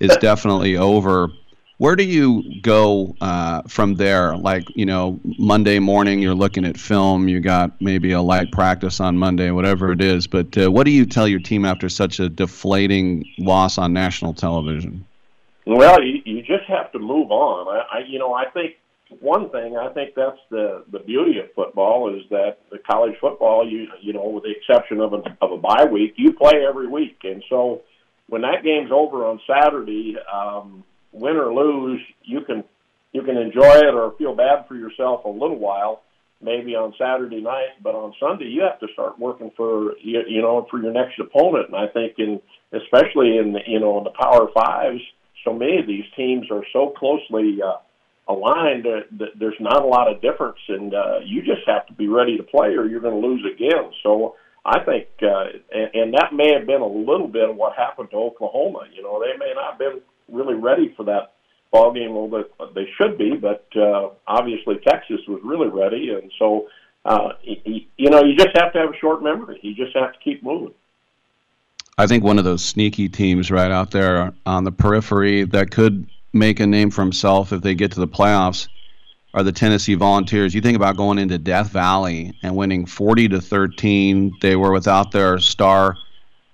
is 0.00 0.16
definitely 0.18 0.76
over 0.76 1.28
where 1.78 1.94
do 1.94 2.04
you 2.04 2.60
go 2.60 3.14
uh, 3.20 3.62
from 3.62 3.94
there? 3.94 4.36
Like, 4.36 4.64
you 4.74 4.84
know, 4.84 5.18
Monday 5.38 5.78
morning, 5.78 6.20
you're 6.20 6.34
looking 6.34 6.64
at 6.64 6.76
film, 6.76 7.28
you 7.28 7.40
got 7.40 7.80
maybe 7.80 8.10
a 8.12 8.20
light 8.20 8.50
practice 8.50 9.00
on 9.00 9.16
Monday, 9.16 9.52
whatever 9.52 9.92
it 9.92 10.02
is. 10.02 10.26
But 10.26 10.58
uh, 10.58 10.70
what 10.70 10.84
do 10.84 10.90
you 10.90 11.06
tell 11.06 11.28
your 11.28 11.38
team 11.38 11.64
after 11.64 11.88
such 11.88 12.18
a 12.18 12.28
deflating 12.28 13.24
loss 13.38 13.78
on 13.78 13.92
national 13.92 14.34
television? 14.34 15.06
Well, 15.66 16.02
you, 16.02 16.20
you 16.24 16.42
just 16.42 16.64
have 16.66 16.90
to 16.92 16.98
move 16.98 17.30
on. 17.30 17.68
I, 17.68 17.98
I, 17.98 18.00
you 18.08 18.18
know, 18.18 18.34
I 18.34 18.46
think 18.50 18.74
one 19.20 19.48
thing 19.50 19.76
I 19.76 19.88
think 19.92 20.14
that's 20.14 20.38
the 20.50 20.84
the 20.92 20.98
beauty 20.98 21.38
of 21.38 21.46
football 21.54 22.14
is 22.14 22.28
that 22.28 22.58
the 22.70 22.78
college 22.78 23.14
football, 23.20 23.66
you 23.66 23.88
you 24.02 24.12
know, 24.12 24.28
with 24.28 24.44
the 24.44 24.50
exception 24.50 25.00
of 25.00 25.12
a 25.12 25.22
of 25.40 25.52
a 25.52 25.56
bye 25.56 25.86
week, 25.90 26.14
you 26.16 26.32
play 26.32 26.64
every 26.68 26.88
week, 26.88 27.18
and 27.24 27.42
so 27.48 27.82
when 28.28 28.42
that 28.42 28.64
game's 28.64 28.90
over 28.90 29.24
on 29.24 29.40
Saturday. 29.46 30.16
Um, 30.30 30.84
win 31.12 31.36
or 31.36 31.52
lose, 31.52 32.00
you 32.22 32.40
can 32.42 32.64
you 33.12 33.22
can 33.22 33.36
enjoy 33.36 33.76
it 33.78 33.94
or 33.94 34.14
feel 34.18 34.34
bad 34.34 34.66
for 34.68 34.76
yourself 34.76 35.24
a 35.24 35.28
little 35.28 35.58
while, 35.58 36.02
maybe 36.42 36.74
on 36.74 36.92
Saturday 36.98 37.40
night, 37.40 37.82
but 37.82 37.94
on 37.94 38.12
Sunday 38.20 38.46
you 38.46 38.62
have 38.62 38.78
to 38.80 38.92
start 38.92 39.18
working 39.18 39.50
for 39.56 39.96
you, 39.98 40.42
know 40.42 40.66
for 40.70 40.80
your 40.80 40.92
next 40.92 41.18
opponent. 41.18 41.68
And 41.68 41.76
I 41.76 41.86
think 41.88 42.14
in 42.18 42.40
especially 42.72 43.38
in 43.38 43.52
the, 43.52 43.60
you 43.66 43.80
know 43.80 43.98
in 43.98 44.04
the 44.04 44.10
Power 44.10 44.48
Fives, 44.52 45.00
so 45.44 45.52
many 45.52 45.78
of 45.78 45.86
these 45.86 46.04
teams 46.16 46.46
are 46.50 46.64
so 46.72 46.92
closely 46.96 47.58
uh, 47.62 47.78
aligned 48.30 48.84
that, 48.84 49.06
that 49.18 49.38
there's 49.38 49.58
not 49.60 49.82
a 49.82 49.86
lot 49.86 50.12
of 50.12 50.20
difference, 50.20 50.58
and 50.68 50.94
uh, 50.94 51.18
you 51.24 51.40
just 51.40 51.66
have 51.66 51.86
to 51.86 51.94
be 51.94 52.08
ready 52.08 52.36
to 52.36 52.42
play 52.42 52.76
or 52.76 52.86
you're 52.86 53.00
going 53.00 53.20
to 53.20 53.26
lose 53.26 53.44
again. 53.44 53.90
So. 54.02 54.36
I 54.66 54.84
think, 54.84 55.06
uh, 55.22 55.44
and, 55.72 55.94
and 55.94 56.14
that 56.14 56.34
may 56.34 56.52
have 56.52 56.66
been 56.66 56.82
a 56.82 56.86
little 56.86 57.28
bit 57.28 57.48
of 57.48 57.56
what 57.56 57.74
happened 57.74 58.10
to 58.10 58.16
Oklahoma. 58.16 58.80
You 58.92 59.02
know, 59.02 59.18
they 59.18 59.38
may 59.38 59.54
not 59.54 59.70
have 59.70 59.78
been 59.78 60.02
really 60.28 60.54
ready 60.54 60.92
for 60.96 61.04
that 61.04 61.32
ball 61.70 61.92
game. 61.92 62.14
Well, 62.14 62.28
they, 62.28 62.64
they 62.74 62.88
should 62.96 63.18
be, 63.18 63.36
but 63.36 63.66
uh, 63.76 64.10
obviously 64.26 64.76
Texas 64.86 65.20
was 65.26 65.40
really 65.44 65.68
ready, 65.68 66.10
and 66.10 66.30
so 66.38 66.68
uh, 67.04 67.30
he, 67.40 67.88
you 67.96 68.10
know 68.10 68.22
you 68.22 68.36
just 68.36 68.56
have 68.56 68.72
to 68.72 68.78
have 68.78 68.90
a 68.90 68.98
short 68.98 69.22
memory. 69.22 69.58
You 69.62 69.74
just 69.74 69.96
have 69.96 70.12
to 70.12 70.18
keep 70.18 70.42
moving. 70.42 70.74
I 71.96 72.06
think 72.06 72.22
one 72.22 72.38
of 72.38 72.44
those 72.44 72.64
sneaky 72.64 73.08
teams 73.08 73.50
right 73.50 73.72
out 73.72 73.90
there 73.90 74.32
on 74.46 74.64
the 74.64 74.70
periphery 74.70 75.42
that 75.44 75.72
could 75.72 76.06
make 76.32 76.60
a 76.60 76.66
name 76.66 76.90
for 76.90 77.02
himself 77.02 77.52
if 77.52 77.62
they 77.62 77.74
get 77.74 77.92
to 77.92 78.00
the 78.00 78.06
playoffs 78.06 78.68
are 79.34 79.42
the 79.42 79.52
Tennessee 79.52 79.94
Volunteers. 79.94 80.54
You 80.54 80.60
think 80.60 80.76
about 80.76 80.96
going 80.96 81.18
into 81.18 81.38
Death 81.38 81.70
Valley 81.70 82.38
and 82.42 82.54
winning 82.54 82.86
40 82.86 83.28
to 83.28 83.40
13. 83.40 84.32
They 84.40 84.56
were 84.56 84.72
without 84.72 85.10
their 85.10 85.38
star 85.38 85.96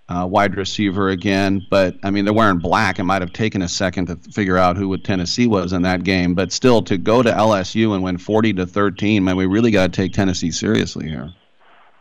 uh, 0.09 0.27
wide 0.31 0.57
receiver 0.57 1.09
again. 1.09 1.67
But 1.71 1.97
I 2.03 2.11
mean, 2.11 2.25
they're 2.25 2.35
wearing 2.35 2.59
black. 2.59 2.99
It 2.99 3.05
might 3.05 3.23
have 3.23 3.33
taken 3.33 3.63
a 3.63 3.69
second 3.69 4.07
to 4.07 4.17
figure 4.17 4.59
out 4.59 4.77
who 4.77 4.97
Tennessee 4.99 5.47
was 5.47 5.73
in 5.73 5.83
that 5.83 6.05
game. 6.05 6.35
But 6.35 6.53
still, 6.53 6.83
to 6.83 6.99
go 6.99 7.23
to 7.23 7.31
LSU 7.31 7.95
and 7.95 8.03
win 8.03 8.19
40 8.19 8.55
to 8.55 8.67
13, 8.67 9.25
man, 9.25 9.37
we 9.37 9.47
really 9.47 9.71
got 9.71 9.93
to 9.93 9.97
take 9.97 10.13
Tennessee 10.13 10.51
seriously 10.51 11.09
here. 11.09 11.33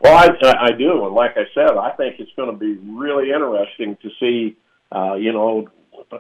Well, 0.01 0.17
I, 0.17 0.65
I 0.65 0.71
do, 0.71 1.05
and 1.05 1.15
like 1.15 1.37
I 1.37 1.45
said, 1.53 1.77
I 1.77 1.91
think 1.91 2.19
it's 2.19 2.31
going 2.35 2.51
to 2.51 2.57
be 2.57 2.73
really 2.91 3.31
interesting 3.31 3.97
to 4.01 4.09
see. 4.19 4.57
Uh, 4.91 5.13
you 5.13 5.31
know, 5.31 5.69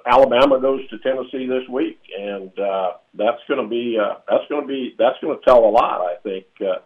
Alabama 0.05 0.59
goes 0.59 0.87
to 0.89 0.97
Tennessee 0.99 1.47
this 1.47 1.67
week, 1.67 1.99
and 2.17 2.57
uh, 2.57 2.93
that's 3.13 3.41
going 3.47 3.61
to 3.61 3.67
be 3.67 3.97
uh, 3.99 4.15
that's 4.29 4.47
going 4.47 4.61
to 4.61 4.67
be 4.67 4.95
that's 4.97 5.19
going 5.21 5.37
to 5.37 5.43
tell 5.43 5.65
a 5.65 5.69
lot. 5.69 6.01
I 6.01 6.15
think. 6.23 6.45
Uh, 6.61 6.79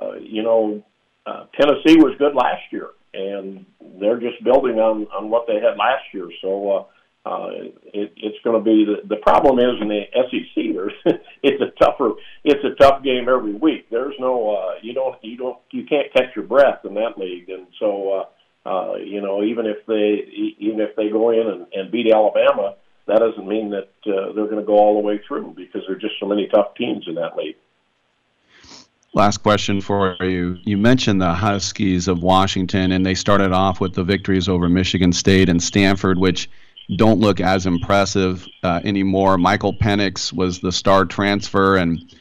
uh, 0.00 0.14
you 0.20 0.42
know, 0.42 0.82
uh, 1.26 1.46
Tennessee 1.58 1.96
was 1.96 2.14
good 2.18 2.34
last 2.34 2.62
year, 2.70 2.90
and 3.14 3.66
they're 4.00 4.20
just 4.20 4.42
building 4.44 4.78
on 4.78 5.06
on 5.08 5.30
what 5.30 5.46
they 5.46 5.54
had 5.54 5.76
last 5.78 6.04
year. 6.12 6.28
So. 6.42 6.70
Uh, 6.70 6.84
uh, 7.26 7.48
it, 7.94 8.12
it's 8.18 8.36
going 8.44 8.52
to 8.52 8.62
be 8.62 8.84
the, 8.84 9.08
the 9.08 9.16
problem 9.22 9.58
is 9.58 9.80
in 9.80 9.88
the 9.88 10.02
SEC. 10.12 10.74
There's 10.74 10.92
it's 11.42 11.62
a 11.62 11.72
tougher 11.82 12.10
it's 12.44 12.62
a 12.62 12.74
tough 12.78 13.02
game 13.02 13.30
every 13.30 13.54
week. 13.54 13.88
There's 13.90 14.12
no 14.20 14.54
uh, 14.54 14.74
you 14.82 14.92
don't 14.92 15.16
you 15.24 15.38
don't 15.38 15.56
you 15.70 15.86
can't 15.86 16.12
catch 16.12 16.36
your 16.36 16.44
breath 16.44 16.84
in 16.84 16.92
that 16.92 17.16
league, 17.16 17.48
and 17.48 17.66
so 17.80 18.12
uh, 18.12 18.24
uh, 18.66 18.94
you 18.96 19.20
know, 19.20 19.42
even 19.42 19.66
if 19.66 19.84
they 19.86 20.24
even 20.58 20.80
if 20.80 20.96
they 20.96 21.10
go 21.10 21.30
in 21.30 21.46
and, 21.46 21.66
and 21.72 21.92
beat 21.92 22.12
Alabama, 22.12 22.74
that 23.06 23.18
doesn't 23.18 23.46
mean 23.46 23.70
that 23.70 23.90
uh, 24.06 24.32
they're 24.32 24.48
going 24.48 24.60
to 24.60 24.66
go 24.66 24.78
all 24.78 24.94
the 24.94 25.06
way 25.06 25.20
through 25.28 25.52
because 25.56 25.82
there 25.86 25.96
are 25.96 26.00
just 26.00 26.14
so 26.18 26.26
many 26.26 26.48
tough 26.48 26.74
teams 26.76 27.04
in 27.06 27.14
that 27.16 27.36
league. 27.36 27.56
Last 29.14 29.38
question 29.38 29.80
for 29.80 30.16
you. 30.20 30.58
You 30.64 30.76
mentioned 30.76 31.22
the 31.22 31.32
Huskies 31.32 32.08
of 32.08 32.22
Washington, 32.22 32.92
and 32.92 33.06
they 33.06 33.14
started 33.14 33.52
off 33.52 33.80
with 33.80 33.94
the 33.94 34.04
victories 34.04 34.48
over 34.48 34.68
Michigan 34.68 35.12
State 35.12 35.48
and 35.48 35.62
Stanford, 35.62 36.18
which 36.18 36.50
don't 36.96 37.20
look 37.20 37.40
as 37.40 37.64
impressive 37.64 38.46
uh, 38.62 38.80
anymore. 38.84 39.38
Michael 39.38 39.72
Penix 39.72 40.32
was 40.32 40.58
the 40.58 40.72
star 40.72 41.04
transfer, 41.04 41.76
and 41.76 42.14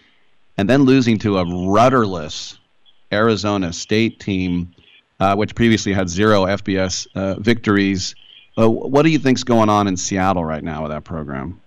and 0.57 0.69
then 0.69 0.83
losing 0.83 1.17
to 1.19 1.39
a 1.39 1.71
rudderless 1.71 2.59
Arizona 3.11 3.73
State 3.73 4.19
team 4.19 4.73
uh, 5.19 5.35
which 5.35 5.55
previously 5.55 5.93
had 5.93 6.09
zero 6.09 6.45
FBS 6.45 7.07
uh, 7.15 7.35
victories. 7.39 8.15
Uh, 8.57 8.69
what 8.69 9.03
do 9.03 9.09
you 9.09 9.19
think's 9.19 9.43
going 9.43 9.69
on 9.69 9.87
in 9.87 9.95
Seattle 9.97 10.43
right 10.43 10.63
now 10.63 10.83
with 10.83 10.91
that 10.91 11.03
program? 11.03 11.61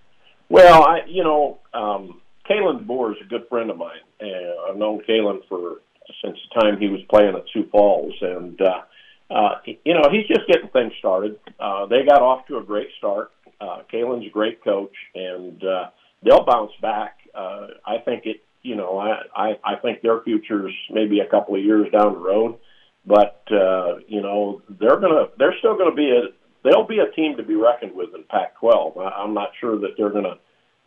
Well, 0.49 0.85
I, 0.85 1.05
you 1.07 1.25
know, 1.25 1.59
um, 1.73 2.21
Kalen 2.49 2.85
DeBoer 2.85 3.13
is 3.13 3.19
a 3.25 3.29
good 3.29 3.47
friend 3.49 3.71
of 3.71 3.77
mine. 3.77 4.05
Uh, 4.21 4.71
I've 4.71 4.77
known 4.77 5.03
Kalen 5.09 5.41
for 5.49 5.77
since 6.23 6.39
the 6.49 6.61
time 6.61 6.79
he 6.79 6.89
was 6.89 7.01
playing 7.11 7.35
at 7.35 7.45
Sioux 7.53 7.69
Falls, 7.71 8.15
and 8.21 8.61
uh, 8.61 9.35
uh, 9.35 9.55
you 9.65 9.95
know, 9.95 10.09
he's 10.11 10.27
just 10.29 10.47
getting 10.47 10.69
things 10.69 10.93
started. 10.99 11.39
Uh, 11.59 11.87
they 11.87 12.05
got 12.09 12.23
off 12.23 12.47
to 12.47 12.59
a 12.59 12.63
great 12.63 12.89
start. 12.99 13.33
Uh, 13.61 13.79
Kalen's 13.93 14.27
a 14.27 14.31
great 14.31 14.63
coach, 14.63 14.95
and 15.15 15.63
uh, 15.65 15.91
they'll 16.23 16.45
bounce 16.45 16.73
back. 16.81 17.19
Uh, 17.35 17.69
I 17.85 17.99
think 18.05 18.27
it. 18.27 18.43
You 18.63 18.75
know, 18.75 18.99
I, 18.99 19.23
I 19.37 19.59
I 19.65 19.77
think 19.77 20.03
their 20.03 20.21
future's 20.23 20.75
maybe 20.91 21.21
a 21.21 21.31
couple 21.31 21.55
of 21.55 21.63
years 21.63 21.87
down 21.93 22.15
the 22.15 22.19
road 22.19 22.59
but 23.07 23.43
uh, 23.53 23.99
you 24.09 24.21
know 24.21 24.61
they're 24.81 24.99
gonna 24.99 25.27
they're 25.39 25.55
still 25.61 25.79
gonna 25.79 25.95
be 25.95 26.11
a 26.11 26.33
they'll 26.65 26.87
be 26.87 26.99
a 26.99 27.11
team 27.15 27.37
to 27.37 27.43
be 27.43 27.55
reckoned 27.55 27.93
with 27.95 28.15
in 28.15 28.25
Pac-12. 28.25 28.99
I, 28.99 29.23
I'm 29.23 29.33
not 29.33 29.51
sure 29.61 29.79
that 29.79 29.91
they're 29.97 30.11
gonna 30.11 30.35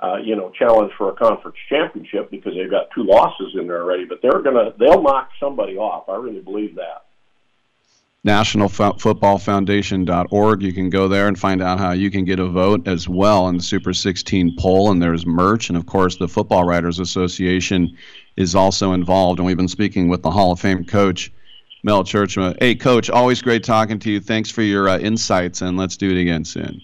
uh, 0.02 0.18
you 0.24 0.36
know 0.36 0.50
challenge 0.52 0.94
for 0.98 1.10
a 1.10 1.16
conference 1.16 1.58
championship 1.68 2.32
because 2.32 2.54
they've 2.56 2.72
got 2.72 2.90
two 2.96 3.04
losses 3.04 3.54
in 3.60 3.68
there 3.68 3.82
already. 3.82 4.06
But 4.06 4.22
they're 4.22 4.42
gonna 4.42 4.74
they'll 4.80 5.02
knock 5.02 5.30
somebody 5.40 5.78
off. 5.78 6.10
I 6.10 6.16
really 6.16 6.42
believe 6.42 6.76
that. 6.76 7.06
NationalFootballFoundation.org. 8.26 10.62
You 10.62 10.74
can 10.74 10.90
go 10.90 11.08
there 11.08 11.30
and 11.30 11.40
find 11.40 11.62
out 11.62 11.80
how 11.80 11.92
you 11.92 12.12
can 12.12 12.26
get 12.26 12.40
a 12.40 12.48
vote 12.48 12.86
as 12.86 13.08
well 13.08 13.48
in 13.48 13.56
the 13.58 13.64
Super 13.64 13.94
16 13.94 14.58
poll. 14.60 14.92
And 14.92 15.02
there's 15.02 15.26
merch. 15.26 15.70
And 15.70 15.78
of 15.78 15.86
course, 15.86 16.18
the 16.18 16.28
Football 16.28 16.66
Writers 16.66 17.00
Association 17.00 17.96
is 18.36 18.56
also 18.56 18.92
involved. 18.92 19.40
And 19.40 19.46
we've 19.46 19.56
been 19.56 19.70
speaking 19.70 20.10
with 20.10 20.22
the 20.22 20.32
Hall 20.32 20.52
of 20.52 20.60
Fame 20.60 20.84
coach, 20.84 21.32
Mel 21.84 22.04
Tjeerdsma. 22.04 22.58
Hey, 22.60 22.76
Coach, 22.76 23.10
always 23.10 23.42
great 23.42 23.64
talking 23.64 24.00
to 24.00 24.12
you. 24.12 24.20
Thanks 24.20 24.52
for 24.52 24.64
your 24.64 24.90
uh, 24.90 24.98
insights, 24.98 25.62
and 25.62 25.78
let's 25.78 25.96
do 25.96 26.12
it 26.12 26.20
again 26.20 26.44
soon. 26.44 26.82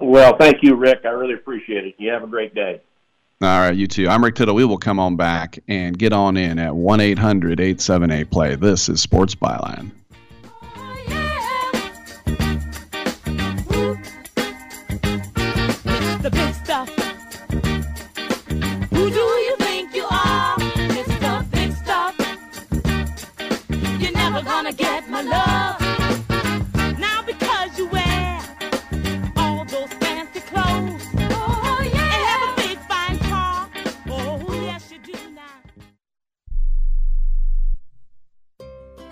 Well, 0.00 0.36
thank 0.36 0.62
you, 0.62 0.74
Rick. 0.74 1.00
I 1.04 1.08
really 1.08 1.34
appreciate 1.34 1.84
it. 1.84 1.94
You 1.98 2.10
have 2.10 2.22
a 2.22 2.26
great 2.26 2.54
day. 2.54 2.80
All 3.40 3.60
right, 3.60 3.74
you 3.74 3.86
too. 3.86 4.08
I'm 4.08 4.22
Rick 4.22 4.34
Tittle. 4.34 4.54
We 4.54 4.64
will 4.64 4.78
come 4.78 4.98
on 4.98 5.16
back 5.16 5.58
and 5.68 5.96
get 5.96 6.12
on 6.12 6.36
in 6.36 6.58
at 6.58 6.74
1 6.74 7.00
800 7.00 7.60
878 7.60 8.30
play. 8.30 8.54
This 8.56 8.88
is 8.88 9.00
Sports 9.00 9.34
Byline. 9.34 9.92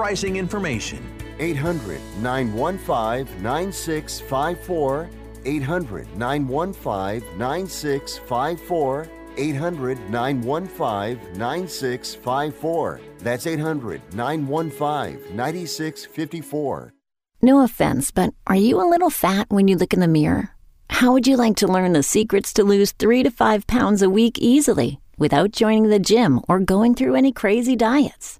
pricing 0.00 0.36
information. 0.36 0.98
800 1.38 2.00
915 2.22 3.42
9654. 3.42 5.10
800 5.44 6.16
915 6.16 7.38
9654. 7.38 9.08
800 9.36 10.10
915 10.10 11.38
9654. 11.38 13.00
That's 13.18 13.46
800 13.46 14.00
915 14.14 15.36
9654. 15.36 16.92
No 17.42 17.60
offense, 17.60 18.10
but 18.10 18.32
are 18.46 18.56
you 18.56 18.80
a 18.80 18.88
little 18.88 19.10
fat 19.10 19.50
when 19.50 19.68
you 19.68 19.76
look 19.76 19.92
in 19.92 20.00
the 20.00 20.08
mirror? 20.08 20.56
How 20.88 21.12
would 21.12 21.26
you 21.26 21.36
like 21.36 21.56
to 21.56 21.68
learn 21.68 21.92
the 21.92 22.02
secrets 22.02 22.54
to 22.54 22.64
lose 22.64 22.92
three 22.92 23.22
to 23.22 23.30
five 23.30 23.66
pounds 23.66 24.00
a 24.00 24.08
week 24.08 24.38
easily 24.38 24.98
without 25.18 25.50
joining 25.52 25.90
the 25.90 25.98
gym 25.98 26.40
or 26.48 26.58
going 26.58 26.94
through 26.94 27.16
any 27.16 27.32
crazy 27.32 27.76
diets? 27.76 28.39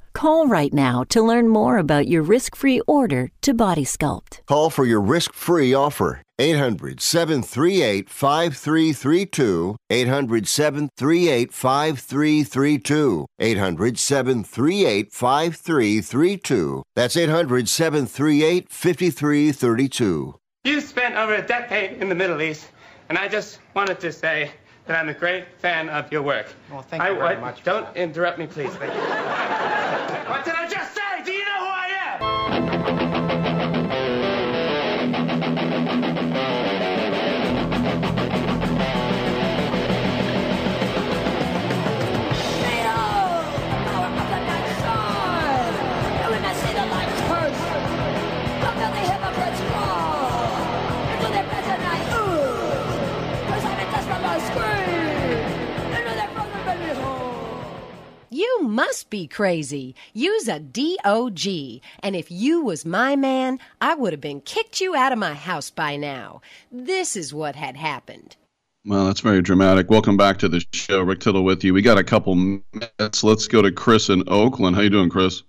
call 0.13 0.47
right 0.47 0.73
now 0.73 1.03
to 1.09 1.21
learn 1.21 1.47
more 1.47 1.77
about 1.77 2.07
your 2.07 2.23
risk 2.23 2.55
free 2.55 2.81
order 2.87 3.31
to 3.41 3.53
Body 3.53 3.85
Sculpt. 3.85 4.41
Call 4.47 4.69
for 4.69 4.85
your 4.85 5.01
risk 5.01 5.33
free 5.33 5.73
offer. 5.73 6.21
800 6.39 6.99
738 6.99 8.09
5332. 8.09 9.75
800 9.89 10.47
738 10.47 11.53
5332. 11.53 13.25
800 13.39 13.99
738 13.99 15.13
5332. 15.13 16.83
That's 16.95 17.17
800 17.17 17.69
738 17.69 18.69
5332. 18.69 20.35
You 20.63 20.81
spent 20.81 21.15
over 21.15 21.35
a 21.35 21.45
decade 21.45 22.01
in 22.01 22.09
the 22.09 22.15
Middle 22.15 22.41
East, 22.41 22.67
and 23.09 23.17
I 23.17 23.27
just 23.27 23.59
wanted 23.75 23.99
to 23.99 24.11
say 24.11 24.51
that 24.91 24.99
I'm 24.99 25.09
a 25.09 25.13
great 25.13 25.45
fan 25.59 25.87
of 25.87 26.11
your 26.11 26.21
work. 26.21 26.47
Well, 26.69 26.81
thank 26.81 27.01
you 27.01 27.09
I, 27.09 27.13
very 27.13 27.35
I- 27.37 27.39
much. 27.39 27.63
Don't 27.63 27.87
interrupt 27.95 28.37
me, 28.37 28.45
please. 28.47 28.73
Thank 28.75 28.93
you. 28.93 28.99
what 30.29 30.43
did 30.43 30.53
I 30.53 30.67
just 30.69 30.93
say? 30.95 31.00
You 58.41 58.63
must 58.63 59.11
be 59.11 59.27
crazy. 59.27 59.93
Use 60.13 60.47
a 60.47 60.59
DOG. 60.59 61.45
And 62.01 62.15
if 62.15 62.31
you 62.31 62.65
was 62.65 62.87
my 62.87 63.15
man, 63.15 63.59
I 63.79 63.93
would 63.93 64.13
have 64.13 64.19
been 64.19 64.41
kicked 64.41 64.81
you 64.81 64.95
out 64.95 65.11
of 65.11 65.19
my 65.19 65.35
house 65.35 65.69
by 65.69 65.95
now. 65.95 66.41
This 66.71 67.15
is 67.15 67.35
what 67.35 67.55
had 67.55 67.75
happened. 67.75 68.35
Well, 68.83 69.05
that's 69.05 69.19
very 69.19 69.43
dramatic. 69.43 69.91
Welcome 69.91 70.17
back 70.17 70.39
to 70.39 70.49
the 70.49 70.65
show. 70.73 71.01
Rick 71.01 71.19
Tittle 71.19 71.43
with 71.43 71.63
you. 71.63 71.71
We 71.71 71.83
got 71.83 71.99
a 71.99 72.03
couple 72.03 72.33
minutes. 72.33 73.23
Let's 73.23 73.47
go 73.47 73.61
to 73.61 73.71
Chris 73.71 74.09
in 74.09 74.23
Oakland. 74.25 74.75
How 74.75 74.81
you 74.81 74.89
doing, 74.89 75.11
Chris? 75.11 75.43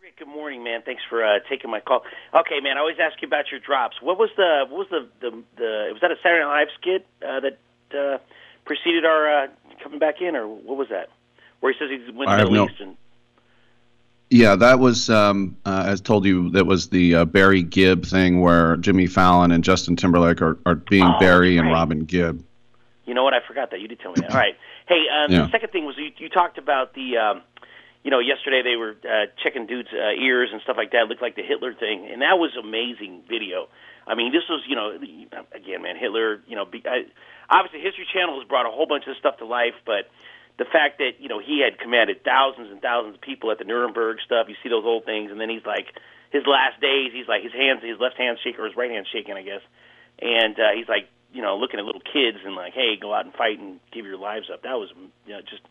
Rick, 0.00 0.16
good 0.16 0.28
morning, 0.28 0.64
man. 0.64 0.80
Thanks 0.80 1.02
for 1.06 1.22
uh, 1.22 1.40
taking 1.50 1.70
my 1.70 1.80
call. 1.80 2.04
Okay, 2.32 2.60
man. 2.62 2.78
I 2.78 2.80
always 2.80 2.96
ask 2.98 3.20
you 3.20 3.28
about 3.28 3.50
your 3.50 3.60
drops. 3.60 3.96
What 4.00 4.18
was 4.18 4.30
the 4.38 4.64
what 4.70 4.78
was 4.78 4.88
the 4.88 5.08
the, 5.20 5.42
the 5.58 5.88
was 5.92 6.00
that 6.00 6.10
a 6.10 6.16
Saturday 6.22 6.42
Night 6.42 6.60
Live 6.60 6.68
skit 6.80 7.06
uh, 7.20 7.40
that 7.40 7.58
uh, 7.94 8.16
preceded 8.64 9.04
our 9.04 9.44
uh, 9.44 9.46
coming 9.82 9.98
back 9.98 10.22
in, 10.22 10.34
or 10.34 10.48
what 10.48 10.78
was 10.78 10.88
that? 10.88 11.10
Where 11.64 11.72
he 11.72 11.78
says 11.78 11.88
he's 11.88 12.14
went 12.14 12.28
to 12.30 12.36
the 12.44 12.50
Middle 12.50 12.66
no- 12.66 12.70
East 12.70 12.80
and 12.82 12.96
Yeah, 14.28 14.54
that 14.56 14.78
was, 14.80 15.08
um, 15.08 15.56
uh, 15.64 15.84
as 15.86 16.02
told 16.02 16.26
you, 16.26 16.50
that 16.50 16.66
was 16.66 16.90
the 16.90 17.14
uh, 17.14 17.24
Barry 17.24 17.62
Gibb 17.62 18.04
thing 18.04 18.42
where 18.42 18.76
Jimmy 18.76 19.06
Fallon 19.06 19.50
and 19.50 19.64
Justin 19.64 19.96
Timberlake 19.96 20.42
are, 20.42 20.58
are 20.66 20.74
being 20.74 21.06
Oh, 21.06 21.18
Barry 21.18 21.56
and. 21.56 21.70
Robin 21.70 22.00
Gibb. 22.04 22.44
You 23.06 23.14
know 23.14 23.24
what? 23.24 23.32
I 23.32 23.38
forgot 23.48 23.70
that. 23.70 23.80
You 23.80 23.88
did 23.88 23.98
tell 24.00 24.12
me 24.12 24.20
that. 24.20 24.30
All 24.32 24.36
right. 24.36 24.56
Hey, 24.86 25.04
um, 25.08 25.32
Yeah. 25.32 25.46
the 25.46 25.50
second 25.52 25.70
thing 25.72 25.86
was 25.86 25.96
you, 25.96 26.10
you 26.18 26.28
talked 26.28 26.58
about 26.58 26.92
the, 26.92 27.16
um, 27.16 27.40
you 28.02 28.10
know, 28.10 28.18
yesterday 28.18 28.60
they 28.62 28.76
were 28.76 28.94
uh, 29.08 29.24
checking 29.42 29.64
dudes' 29.64 29.88
uh, 29.90 30.20
ears 30.20 30.50
and 30.52 30.60
stuff 30.60 30.76
like 30.76 30.90
that. 30.92 31.04
It 31.04 31.08
looked 31.08 31.22
like 31.22 31.36
the 31.36 31.42
Hitler 31.42 31.72
thing, 31.72 32.06
and 32.12 32.20
that 32.20 32.36
was 32.38 32.50
amazing 32.62 33.22
video. 33.26 33.68
I 34.06 34.14
mean, 34.14 34.32
this 34.32 34.42
was, 34.50 34.60
you 34.68 34.76
know, 34.76 34.92
again, 35.54 35.80
man, 35.80 35.96
Hitler. 35.96 36.42
You 36.46 36.56
know, 36.56 36.66
be, 36.66 36.82
I, 36.84 37.04
obviously 37.48 37.80
History 37.80 38.06
Channel 38.12 38.38
has 38.38 38.46
brought 38.46 38.66
a 38.66 38.70
whole 38.70 38.84
bunch 38.86 39.04
of 39.08 39.16
stuff 39.16 39.38
to 39.38 39.46
life, 39.46 39.72
but 39.86 40.10
the 40.58 40.64
fact 40.64 40.98
that 40.98 41.18
you 41.18 41.28
know 41.28 41.40
he 41.40 41.62
had 41.62 41.78
commanded 41.78 42.22
thousands 42.24 42.70
and 42.70 42.80
thousands 42.80 43.16
of 43.16 43.20
people 43.20 43.50
at 43.50 43.58
the 43.58 43.64
Nuremberg 43.64 44.18
stuff. 44.24 44.46
You 44.48 44.54
see 44.62 44.68
those 44.68 44.84
old 44.84 45.04
things, 45.04 45.30
and 45.30 45.40
then 45.40 45.50
he's 45.50 45.66
like, 45.66 45.90
his 46.30 46.46
last 46.46 46.80
days, 46.80 47.10
he's 47.12 47.28
like 47.28 47.42
his 47.42 47.52
hands, 47.52 47.82
his 47.82 47.98
left 47.98 48.16
hand 48.16 48.38
shaking 48.42 48.60
or 48.60 48.66
his 48.66 48.76
right 48.76 48.90
hand 48.90 49.06
shaking, 49.10 49.34
I 49.34 49.42
guess, 49.42 49.62
and 50.20 50.54
uh, 50.58 50.74
he's 50.74 50.88
like, 50.88 51.10
you 51.32 51.42
know, 51.42 51.56
looking 51.58 51.78
at 51.78 51.86
little 51.86 52.04
kids 52.04 52.38
and 52.44 52.54
like, 52.54 52.74
hey, 52.74 52.94
go 53.00 53.14
out 53.14 53.24
and 53.24 53.34
fight 53.34 53.58
and 53.58 53.80
give 53.90 54.06
your 54.06 54.18
lives 54.18 54.46
up. 54.52 54.62
That 54.62 54.78
was, 54.78 54.90
you 55.26 55.34
know, 55.34 55.40
just. 55.40 55.62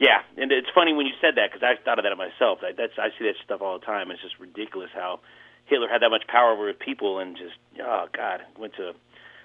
Yeah, 0.00 0.24
and 0.40 0.50
it's 0.50 0.72
funny 0.74 0.94
when 0.94 1.04
you 1.04 1.12
said 1.20 1.36
that 1.36 1.52
because 1.52 1.60
I 1.60 1.76
thought 1.76 2.00
of 2.00 2.08
that 2.08 2.16
myself. 2.16 2.64
I, 2.64 2.72
that's 2.72 2.96
I 2.96 3.12
see 3.20 3.28
that 3.28 3.36
stuff 3.44 3.60
all 3.60 3.78
the 3.78 3.84
time. 3.84 4.10
It's 4.10 4.22
just 4.24 4.40
ridiculous 4.40 4.88
how 4.94 5.20
Hitler 5.66 5.88
had 5.92 6.00
that 6.00 6.08
much 6.08 6.26
power 6.26 6.52
over 6.52 6.72
people 6.72 7.18
and 7.18 7.36
just 7.36 7.52
oh 7.84 8.08
god 8.16 8.40
went 8.58 8.74
to 8.80 8.92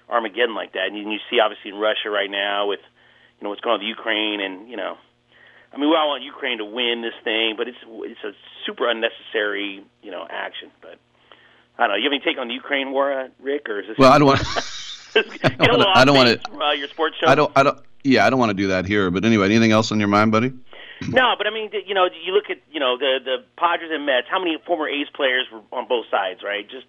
Armageddon 0.08 0.54
like 0.54 0.72
that. 0.72 0.88
And 0.88 0.96
you, 0.96 1.04
you 1.10 1.20
see 1.28 1.40
obviously 1.40 1.70
in 1.72 1.76
Russia 1.76 2.08
right 2.08 2.30
now 2.30 2.68
with 2.68 2.80
you 3.38 3.44
know 3.44 3.50
what's 3.50 3.60
going 3.60 3.74
on 3.74 3.80
with 3.80 3.88
Ukraine 3.88 4.40
and 4.40 4.68
you 4.68 4.76
know 4.76 4.96
I 5.72 5.76
mean 5.78 5.90
we 5.90 5.96
all 5.96 6.08
want 6.08 6.22
Ukraine 6.22 6.58
to 6.58 6.64
win 6.64 7.02
this 7.02 7.14
thing, 7.24 7.54
but 7.56 7.68
it's 7.68 7.78
it's 7.84 8.24
a 8.24 8.32
super 8.64 8.88
unnecessary 8.88 9.84
you 10.02 10.10
know 10.10 10.26
action. 10.28 10.70
But 10.80 10.98
I 11.78 11.86
don't 11.86 11.90
know. 11.90 11.96
You 11.96 12.04
have 12.04 12.12
any 12.12 12.20
take 12.24 12.38
on 12.38 12.48
the 12.48 12.54
Ukraine 12.54 12.92
war, 12.92 13.12
uh, 13.12 13.28
Rick, 13.40 13.68
or 13.68 13.80
is 13.80 13.88
this? 13.88 13.98
Well, 13.98 14.12
I 14.12 14.18
don't 14.18 14.28
want. 14.28 14.40
I 15.16 16.04
don't 16.04 16.16
want 16.16 16.42
to. 16.42 16.52
uh, 16.60 16.72
your 16.72 16.88
sports 16.88 17.16
show. 17.18 17.26
I 17.26 17.34
don't. 17.34 17.52
I 17.56 17.62
don't. 17.62 17.78
Yeah, 18.04 18.26
I 18.26 18.30
don't 18.30 18.38
want 18.38 18.50
to 18.50 18.54
do 18.54 18.68
that 18.68 18.86
here. 18.86 19.10
But 19.10 19.24
anyway, 19.24 19.46
anything 19.46 19.72
else 19.72 19.90
on 19.92 19.98
your 19.98 20.08
mind, 20.08 20.32
buddy? 20.32 20.52
No, 21.08 21.34
but 21.36 21.46
I 21.46 21.50
mean, 21.50 21.68
you 21.86 21.92
know, 21.92 22.08
you 22.24 22.32
look 22.32 22.48
at 22.48 22.56
you 22.72 22.80
know 22.80 22.96
the 22.96 23.18
the 23.22 23.36
Padres 23.58 23.90
and 23.92 24.06
Mets. 24.06 24.28
How 24.30 24.38
many 24.38 24.56
former 24.66 24.88
A's 24.88 25.08
players 25.14 25.44
were 25.52 25.60
on 25.70 25.86
both 25.86 26.06
sides, 26.10 26.40
right? 26.42 26.64
Just 26.70 26.86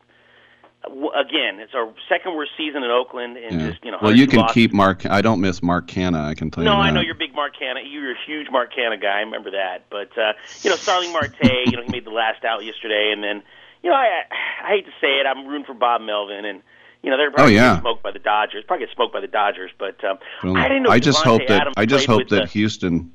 again, 1.15 1.59
it's 1.59 1.73
our 1.75 1.93
second 2.09 2.35
worst 2.35 2.51
season 2.57 2.83
in 2.83 2.91
Oakland, 2.91 3.37
and 3.37 3.59
Yeah. 3.61 3.69
just 3.69 3.83
you 3.85 3.91
know. 3.91 3.97
well, 4.01 4.15
you 4.15 4.27
can 4.27 4.39
losses. 4.39 4.53
keep 4.53 4.73
Mark. 4.73 5.05
I 5.05 5.21
don't 5.21 5.39
miss 5.41 5.61
Mark 5.63 5.87
Canha. 5.87 6.19
I 6.25 6.33
can 6.33 6.49
tell 6.51 6.63
No, 6.63 6.71
you 6.71 6.77
that. 6.77 6.83
I 6.83 6.91
know 6.91 7.01
you're 7.01 7.15
a 7.15 7.17
big 7.17 7.33
Mark 7.35 7.53
Canha. 7.55 7.81
You're 7.85 8.11
a 8.11 8.15
huge 8.25 8.47
Mark 8.51 8.73
Canha 8.73 9.01
guy. 9.01 9.17
I 9.17 9.21
remember 9.21 9.51
that. 9.51 9.85
But 9.89 10.17
uh, 10.17 10.33
you 10.63 10.69
know, 10.69 10.75
Starling 10.75 11.11
Marte. 11.13 11.35
you 11.65 11.71
know, 11.77 11.83
he 11.83 11.89
made 11.91 12.05
the 12.05 12.11
last 12.11 12.43
out 12.43 12.63
yesterday, 12.65 13.11
and 13.13 13.23
then 13.23 13.43
you 13.83 13.89
know, 13.89 13.95
I 13.95 14.23
I 14.63 14.67
hate 14.69 14.85
to 14.85 14.91
say 15.01 15.19
it, 15.19 15.25
I'm 15.25 15.47
rooting 15.47 15.65
for 15.65 15.73
Bob 15.73 16.01
Melvin, 16.01 16.45
and 16.45 16.61
you 17.03 17.11
know, 17.11 17.17
they're 17.17 17.31
probably 17.31 17.57
Oh, 17.57 17.61
yeah. 17.61 17.73
get 17.75 17.81
smoked 17.81 18.03
by 18.03 18.11
the 18.11 18.19
Dodgers. 18.19 18.63
Probably 18.67 18.85
get 18.87 18.95
smoked 18.95 19.13
by 19.13 19.21
the 19.21 19.27
Dodgers, 19.27 19.71
but 19.77 20.03
um, 20.03 20.17
Well, 20.43 20.57
I 20.57 20.67
didn't 20.67 20.83
know. 20.83 20.89
I 20.89 20.99
just 20.99 21.19
Devontae 21.23 21.25
hope 21.25 21.47
that 21.47 21.61
Adams 21.61 21.73
I 21.77 21.85
just 21.85 22.05
hope 22.07 22.27
that 22.29 22.41
the- 22.41 22.47
Houston. 22.47 23.11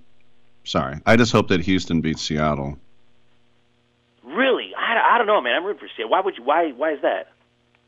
Sorry, 0.64 0.96
I 1.04 1.16
just 1.16 1.32
hope 1.32 1.48
that 1.48 1.60
Houston 1.60 2.00
beats 2.00 2.22
Seattle. 2.22 2.78
Really, 4.22 4.72
I, 4.78 5.14
I 5.14 5.18
don't 5.18 5.26
know, 5.26 5.40
man. 5.40 5.56
I'm 5.56 5.64
rooting 5.64 5.80
for 5.80 5.88
Seattle. 5.96 6.10
Why 6.10 6.20
would 6.20 6.36
you? 6.38 6.44
Why 6.44 6.70
why 6.70 6.92
is 6.92 7.00
that? 7.02 7.28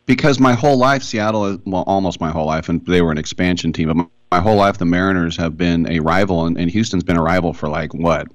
Because 0.07 0.39
my 0.39 0.53
whole 0.53 0.77
life, 0.77 1.03
Seattle, 1.03 1.59
well, 1.65 1.85
almost 1.87 2.21
my 2.21 2.31
whole 2.31 2.47
life, 2.47 2.69
and 2.69 2.85
they 2.87 3.01
were 3.01 3.11
an 3.11 3.19
expansion 3.19 3.73
team. 3.73 3.89
But 3.89 3.97
my, 3.97 4.07
my 4.33 4.41
whole 4.41 4.57
life, 4.57 4.79
the 4.79 4.85
Mariners 4.85 5.37
have 5.37 5.57
been 5.57 5.91
a 5.91 6.01
rival, 6.01 6.45
and, 6.45 6.59
and 6.59 6.71
Houston's 6.71 7.05
been 7.05 7.17
a 7.17 7.23
rival 7.23 7.53
for 7.53 7.69
like 7.69 7.95
what, 7.95 8.29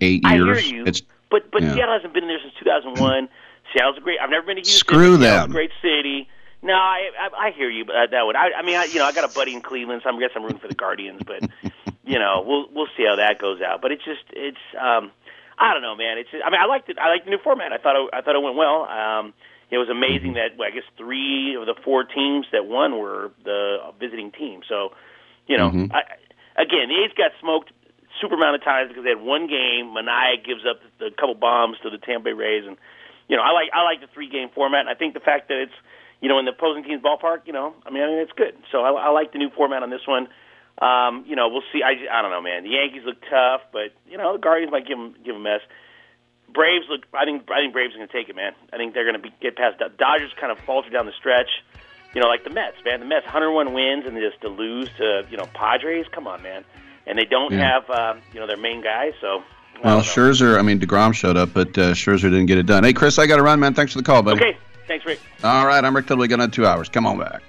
eight 0.00 0.22
I 0.24 0.36
years? 0.36 0.60
hear 0.60 0.76
you, 0.76 0.84
It's 0.86 1.02
but 1.30 1.50
but 1.50 1.62
yeah. 1.62 1.74
Seattle 1.74 1.94
hasn't 1.94 2.14
been 2.14 2.26
there 2.28 2.38
since 2.40 2.54
2001. 2.58 3.28
Seattle's 3.72 3.98
a 3.98 4.00
great. 4.00 4.18
I've 4.20 4.30
never 4.30 4.46
been 4.46 4.56
to 4.56 4.60
Houston. 4.62 4.78
Screw 4.78 5.16
Seattle's 5.16 5.20
them. 5.20 5.50
a 5.50 5.52
great 5.52 5.70
city. 5.80 6.28
No, 6.62 6.74
I 6.74 7.10
I, 7.18 7.46
I 7.46 7.50
hear 7.52 7.70
you, 7.70 7.84
but 7.84 7.96
uh, 7.96 8.06
that 8.10 8.26
would. 8.26 8.36
I, 8.36 8.50
I 8.58 8.62
mean, 8.62 8.76
I, 8.76 8.84
you 8.84 8.98
know, 8.98 9.06
I 9.06 9.12
got 9.12 9.24
a 9.24 9.34
buddy 9.34 9.54
in 9.54 9.62
Cleveland, 9.62 10.02
so 10.04 10.14
I 10.14 10.20
guess 10.20 10.30
I'm 10.36 10.42
rooting 10.42 10.58
for 10.58 10.68
the 10.68 10.74
Guardians, 10.74 11.22
but 11.24 11.42
you 12.04 12.18
know, 12.18 12.44
we'll 12.46 12.66
we'll 12.72 12.88
see 12.96 13.04
how 13.08 13.16
that 13.16 13.38
goes 13.38 13.60
out. 13.62 13.80
But 13.80 13.92
it's 13.92 14.04
just 14.04 14.24
it's 14.32 14.58
um, 14.78 15.10
I 15.58 15.72
don't 15.72 15.82
know, 15.82 15.96
man. 15.96 16.18
It's 16.18 16.28
I 16.44 16.50
mean, 16.50 16.60
I 16.60 16.66
liked 16.66 16.88
it. 16.88 16.98
I 16.98 17.08
liked 17.08 17.24
the 17.24 17.30
new 17.30 17.38
format. 17.38 17.72
I 17.72 17.78
thought 17.78 17.96
it, 17.96 18.10
I 18.12 18.20
thought 18.20 18.34
it 18.34 18.42
went 18.42 18.56
well. 18.56 18.84
Um, 18.84 19.32
it 19.70 19.78
was 19.78 19.88
amazing 19.88 20.34
that 20.34 20.56
well, 20.56 20.68
I 20.68 20.70
guess 20.72 20.84
three 20.96 21.54
of 21.54 21.66
the 21.66 21.74
four 21.84 22.04
teams 22.04 22.46
that 22.52 22.66
won 22.66 22.98
were 22.98 23.30
the 23.44 23.78
visiting 23.98 24.32
team. 24.32 24.62
So, 24.68 24.92
you 25.46 25.56
know, 25.56 25.70
Mhm. 25.70 25.94
I, 25.94 26.02
again, 26.60 26.88
the 26.88 27.02
A's 27.04 27.12
got 27.14 27.32
smoked 27.40 27.72
super 28.20 28.34
amount 28.34 28.56
of 28.56 28.62
times 28.64 28.88
because 28.88 29.04
they 29.04 29.10
had 29.10 29.20
one 29.22 29.46
game. 29.46 29.94
Manaea 29.94 30.42
gives 30.44 30.66
up 30.66 30.80
the 30.98 31.10
couple 31.10 31.34
bombs 31.34 31.78
to 31.82 31.90
the 31.90 31.98
Tampa 31.98 32.24
Bay 32.24 32.32
Rays, 32.32 32.66
and 32.66 32.76
you 33.28 33.36
know, 33.36 33.42
I 33.42 33.52
like 33.52 33.70
I 33.72 33.82
like 33.82 34.00
the 34.00 34.08
three 34.08 34.28
game 34.28 34.48
format. 34.50 34.80
And 34.80 34.88
I 34.88 34.94
think 34.94 35.14
the 35.14 35.20
fact 35.20 35.48
that 35.48 35.58
it's 35.58 35.74
you 36.20 36.28
know 36.28 36.38
in 36.38 36.44
the 36.44 36.52
opposing 36.52 36.84
team's 36.84 37.02
ballpark, 37.02 37.42
you 37.46 37.52
know, 37.52 37.74
I 37.86 37.90
mean, 37.90 38.02
I 38.02 38.06
mean 38.06 38.18
it's 38.18 38.32
good. 38.32 38.56
So 38.72 38.82
I, 38.82 38.90
I 38.90 39.08
like 39.10 39.32
the 39.32 39.38
new 39.38 39.50
format 39.50 39.82
on 39.82 39.90
this 39.90 40.06
one. 40.06 40.28
Um, 40.78 41.24
you 41.26 41.36
know, 41.36 41.48
we'll 41.48 41.62
see. 41.72 41.82
I, 41.82 41.92
I 42.10 42.22
don't 42.22 42.30
know, 42.30 42.40
man. 42.40 42.62
The 42.64 42.70
Yankees 42.70 43.02
look 43.04 43.20
tough, 43.28 43.60
but 43.72 43.92
you 44.08 44.16
know, 44.16 44.32
the 44.32 44.38
Guardians 44.38 44.72
might 44.72 44.86
give 44.86 44.98
them 44.98 45.14
give 45.24 45.34
'em 45.34 45.42
a 45.42 45.44
mess. 45.44 45.60
Braves 46.52 46.86
look. 46.88 47.02
I 47.14 47.24
think 47.24 47.48
I 47.50 47.60
think 47.60 47.72
Braves 47.72 47.94
are 47.94 47.98
going 47.98 48.08
to 48.08 48.12
take 48.12 48.28
it, 48.28 48.36
man. 48.36 48.52
I 48.72 48.76
think 48.76 48.94
they're 48.94 49.04
going 49.04 49.16
to 49.16 49.22
be, 49.22 49.32
get 49.40 49.56
past. 49.56 49.78
Dodgers 49.98 50.32
kind 50.40 50.50
of 50.52 50.58
falter 50.60 50.90
down 50.90 51.06
the 51.06 51.12
stretch. 51.18 51.48
You 52.14 52.20
know, 52.20 52.26
like 52.28 52.42
the 52.44 52.50
Mets, 52.50 52.76
man. 52.84 52.98
The 53.00 53.06
Mets 53.06 53.24
101 53.26 53.72
wins 53.72 54.04
and 54.04 54.16
just 54.18 54.40
to 54.42 54.48
lose 54.48 54.88
to 54.98 55.24
you 55.30 55.36
know 55.36 55.46
Padres. 55.54 56.06
Come 56.10 56.26
on, 56.26 56.42
man. 56.42 56.64
And 57.06 57.16
they 57.18 57.24
don't 57.24 57.52
Yeah. 57.52 57.80
have 57.80 57.90
uh, 57.90 58.14
you 58.32 58.40
know 58.40 58.46
their 58.46 58.56
main 58.56 58.82
guy, 58.82 59.12
so 59.20 59.42
well, 59.84 60.00
Scherzer. 60.02 60.58
I 60.58 60.62
mean, 60.62 60.78
Degrom 60.80 61.14
showed 61.14 61.36
up, 61.36 61.54
but 61.54 61.68
uh, 61.78 61.92
Scherzer 61.94 62.22
didn't 62.22 62.46
get 62.46 62.58
it 62.58 62.66
done. 62.66 62.84
Hey, 62.84 62.92
Chris, 62.92 63.18
I 63.18 63.26
got 63.26 63.36
to 63.36 63.42
run, 63.42 63.60
man. 63.60 63.72
Thanks 63.74 63.92
for 63.92 63.98
the 63.98 64.04
call, 64.04 64.22
buddy. 64.22 64.40
okay. 64.40 64.58
Thanks, 64.86 65.06
Rick. 65.06 65.20
All 65.44 65.66
right, 65.66 65.82
I'm 65.84 65.94
Rick 65.94 66.06
Tittle. 66.06 66.18
We 66.18 66.26
got 66.28 66.34
another 66.34 66.52
two 66.52 66.66
hours. 66.66 66.88
Come 66.88 67.06
on 67.06 67.18
back. 67.18 67.42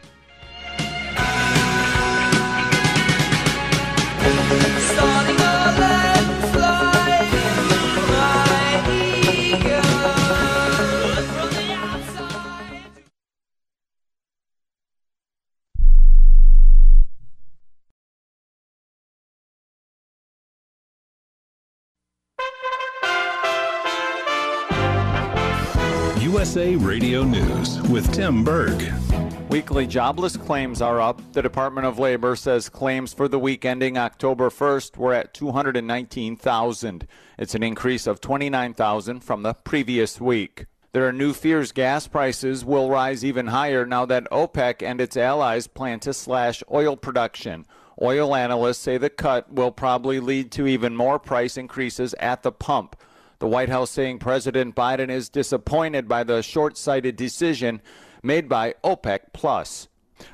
USA 26.51 26.75
Radio 26.75 27.23
News 27.23 27.81
with 27.83 28.11
Tim 28.11 28.43
Berg. 28.43 28.91
Weekly 29.49 29.87
jobless 29.87 30.35
claims 30.35 30.81
are 30.81 30.99
up. 30.99 31.21
The 31.31 31.41
Department 31.41 31.87
of 31.87 31.97
Labor 31.97 32.35
says 32.35 32.67
claims 32.67 33.13
for 33.13 33.29
the 33.29 33.39
week 33.39 33.63
ending 33.63 33.97
October 33.97 34.49
1st 34.49 34.97
were 34.97 35.13
at 35.13 35.33
219,000. 35.33 37.07
It's 37.37 37.55
an 37.55 37.63
increase 37.63 38.05
of 38.05 38.19
29,000 38.19 39.21
from 39.21 39.43
the 39.43 39.53
previous 39.53 40.19
week. 40.19 40.65
There 40.91 41.07
are 41.07 41.13
new 41.13 41.31
fears 41.31 41.71
gas 41.71 42.05
prices 42.07 42.65
will 42.65 42.89
rise 42.89 43.23
even 43.23 43.47
higher 43.47 43.85
now 43.85 44.05
that 44.07 44.29
OPEC 44.29 44.83
and 44.83 44.99
its 44.99 45.15
allies 45.15 45.67
plan 45.67 46.01
to 46.01 46.13
slash 46.13 46.61
oil 46.69 46.97
production. 46.97 47.65
Oil 48.01 48.35
analysts 48.35 48.79
say 48.79 48.97
the 48.97 49.09
cut 49.09 49.53
will 49.53 49.71
probably 49.71 50.19
lead 50.19 50.51
to 50.51 50.67
even 50.67 50.97
more 50.97 51.17
price 51.17 51.55
increases 51.55 52.13
at 52.15 52.43
the 52.43 52.51
pump. 52.51 52.97
The 53.41 53.47
White 53.47 53.69
House 53.69 53.89
saying 53.89 54.19
President 54.19 54.75
Biden 54.75 55.09
is 55.09 55.27
disappointed 55.27 56.07
by 56.07 56.23
the 56.23 56.43
short 56.43 56.77
sighted 56.77 57.15
decision 57.15 57.81
made 58.21 58.47
by 58.47 58.75
OPEC. 58.83 59.33
Plus. 59.33 59.87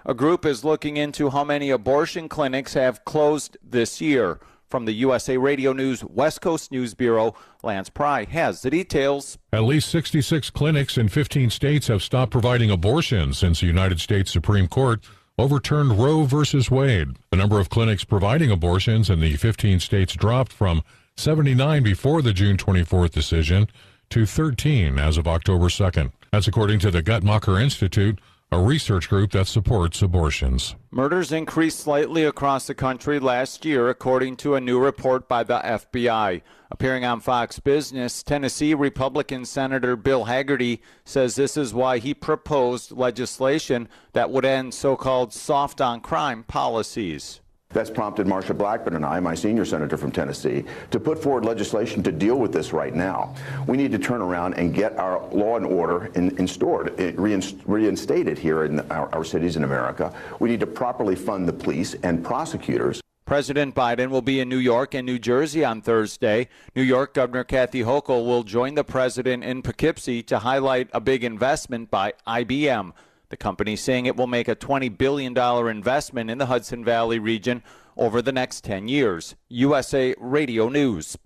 A 0.05 0.13
group 0.13 0.45
is 0.45 0.65
looking 0.65 0.97
into 0.97 1.29
how 1.29 1.45
many 1.45 1.69
abortion 1.69 2.27
clinics 2.27 2.73
have 2.73 3.05
closed 3.05 3.57
this 3.63 4.01
year. 4.01 4.41
From 4.67 4.83
the 4.83 4.91
USA 4.91 5.37
Radio 5.37 5.71
News 5.71 6.03
West 6.03 6.41
Coast 6.41 6.69
News 6.69 6.95
Bureau, 6.95 7.33
Lance 7.63 7.89
Pry 7.89 8.25
has 8.25 8.61
the 8.61 8.69
details. 8.69 9.37
At 9.53 9.63
least 9.63 9.87
66 9.89 10.49
clinics 10.49 10.97
in 10.97 11.07
15 11.07 11.49
states 11.49 11.87
have 11.87 12.03
stopped 12.03 12.33
providing 12.33 12.69
abortions 12.69 13.37
since 13.37 13.61
the 13.61 13.67
United 13.67 14.01
States 14.01 14.33
Supreme 14.33 14.67
Court 14.67 14.99
overturned 15.39 15.97
Roe 15.97 16.25
v. 16.25 16.43
Wade. 16.69 17.15
The 17.31 17.37
number 17.37 17.61
of 17.61 17.69
clinics 17.69 18.03
providing 18.03 18.51
abortions 18.51 19.09
in 19.09 19.21
the 19.21 19.37
15 19.37 19.79
states 19.79 20.13
dropped 20.13 20.51
from 20.51 20.83
79 21.17 21.81
before 21.81 22.21
the 22.21 22.31
June 22.31 22.57
24th 22.57 23.09
decision 23.09 23.67
to 24.09 24.27
13 24.27 24.99
as 24.99 25.17
of 25.17 25.27
October 25.27 25.65
2nd. 25.65 26.11
That's 26.31 26.47
according 26.47 26.77
to 26.79 26.91
the 26.91 27.01
Guttmacher 27.01 27.59
Institute, 27.59 28.19
a 28.51 28.59
research 28.59 29.09
group 29.09 29.31
that 29.31 29.47
supports 29.47 30.03
abortions. 30.03 30.75
Murders 30.91 31.31
increased 31.31 31.79
slightly 31.79 32.23
across 32.23 32.67
the 32.67 32.75
country 32.75 33.19
last 33.19 33.65
year, 33.65 33.89
according 33.89 34.35
to 34.37 34.53
a 34.53 34.61
new 34.61 34.79
report 34.79 35.27
by 35.27 35.43
the 35.43 35.57
FBI. 35.59 36.43
Appearing 36.69 37.03
on 37.03 37.19
Fox 37.19 37.59
Business, 37.59 38.21
Tennessee 38.21 38.75
Republican 38.75 39.43
Senator 39.43 39.95
Bill 39.95 40.25
Hagerty 40.25 40.79
says 41.03 41.35
this 41.35 41.57
is 41.57 41.73
why 41.73 41.97
he 41.97 42.13
proposed 42.13 42.91
legislation 42.91 43.89
that 44.13 44.29
would 44.29 44.45
end 44.45 44.73
so 44.75 44.95
called 44.95 45.33
soft 45.33 45.81
on 45.81 45.99
crime 45.99 46.43
policies. 46.43 47.41
That's 47.77 47.89
prompted 47.89 48.27
Marsha 48.27 48.57
Blackburn 48.57 48.95
and 48.95 49.05
I, 49.05 49.19
my 49.19 49.35
senior 49.35 49.65
senator 49.65 49.97
from 49.97 50.11
Tennessee, 50.11 50.63
to 50.89 50.99
put 50.99 51.21
forward 51.21 51.43
legislation 51.43 52.01
to 52.03 52.11
deal 52.11 52.37
with 52.37 52.53
this 52.53 52.71
right 52.71 52.95
now. 52.95 53.35
We 53.67 53.75
need 53.75 53.91
to 53.91 53.99
turn 53.99 54.21
around 54.21 54.53
and 54.53 54.73
get 54.73 54.97
our 54.97 55.27
law 55.29 55.57
and 55.57 55.65
order 55.65 56.05
in, 56.15 56.35
instaured, 56.37 56.97
eh, 56.99 57.11
reinstated 57.15 58.37
here 58.37 58.63
in 58.63 58.79
our, 58.89 59.13
our 59.13 59.25
cities 59.25 59.57
in 59.57 59.65
America. 59.65 60.13
We 60.39 60.49
need 60.49 60.61
to 60.61 60.67
properly 60.67 61.15
fund 61.15 61.47
the 61.47 61.53
police 61.53 61.93
and 62.03 62.23
prosecutors. 62.23 63.01
President 63.25 63.75
Biden 63.75 64.09
will 64.09 64.21
be 64.21 64.39
in 64.39 64.47
New 64.47 64.57
York 64.57 64.93
and 64.93 65.05
New 65.05 65.19
Jersey 65.19 65.65
on 65.65 65.81
Thursday. 65.81 66.47
New 66.73 66.81
York 66.81 67.13
Governor 67.13 67.43
Kathy 67.43 67.81
Hochul 67.81 68.25
will 68.25 68.43
join 68.43 68.75
the 68.75 68.85
president 68.85 69.43
in 69.43 69.61
Poughkeepsie 69.61 70.23
to 70.23 70.39
highlight 70.39 70.89
a 70.93 71.01
big 71.01 71.25
investment 71.25 71.91
by 71.91 72.13
IBM. 72.25 72.93
The 73.29 73.37
company 73.37 73.75
saying 73.75 74.05
it 74.05 74.15
will 74.15 74.27
make 74.27 74.47
a 74.47 74.55
$20 74.55 74.97
billion 74.97 75.37
investment 75.37 76.29
in 76.29 76.37
the 76.37 76.45
Hudson 76.45 76.85
Valley 76.85 77.19
region 77.19 77.61
over 77.97 78.21
the 78.21 78.31
next 78.31 78.63
10 78.63 78.87
years. 78.87 79.35
USA 79.49 80.15
Radio 80.19 80.69
News. 80.69 81.17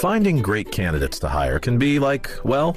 Finding 0.00 0.40
great 0.40 0.70
candidates 0.72 1.18
to 1.18 1.28
hire 1.28 1.58
can 1.58 1.78
be 1.78 1.98
like, 1.98 2.30
well, 2.44 2.76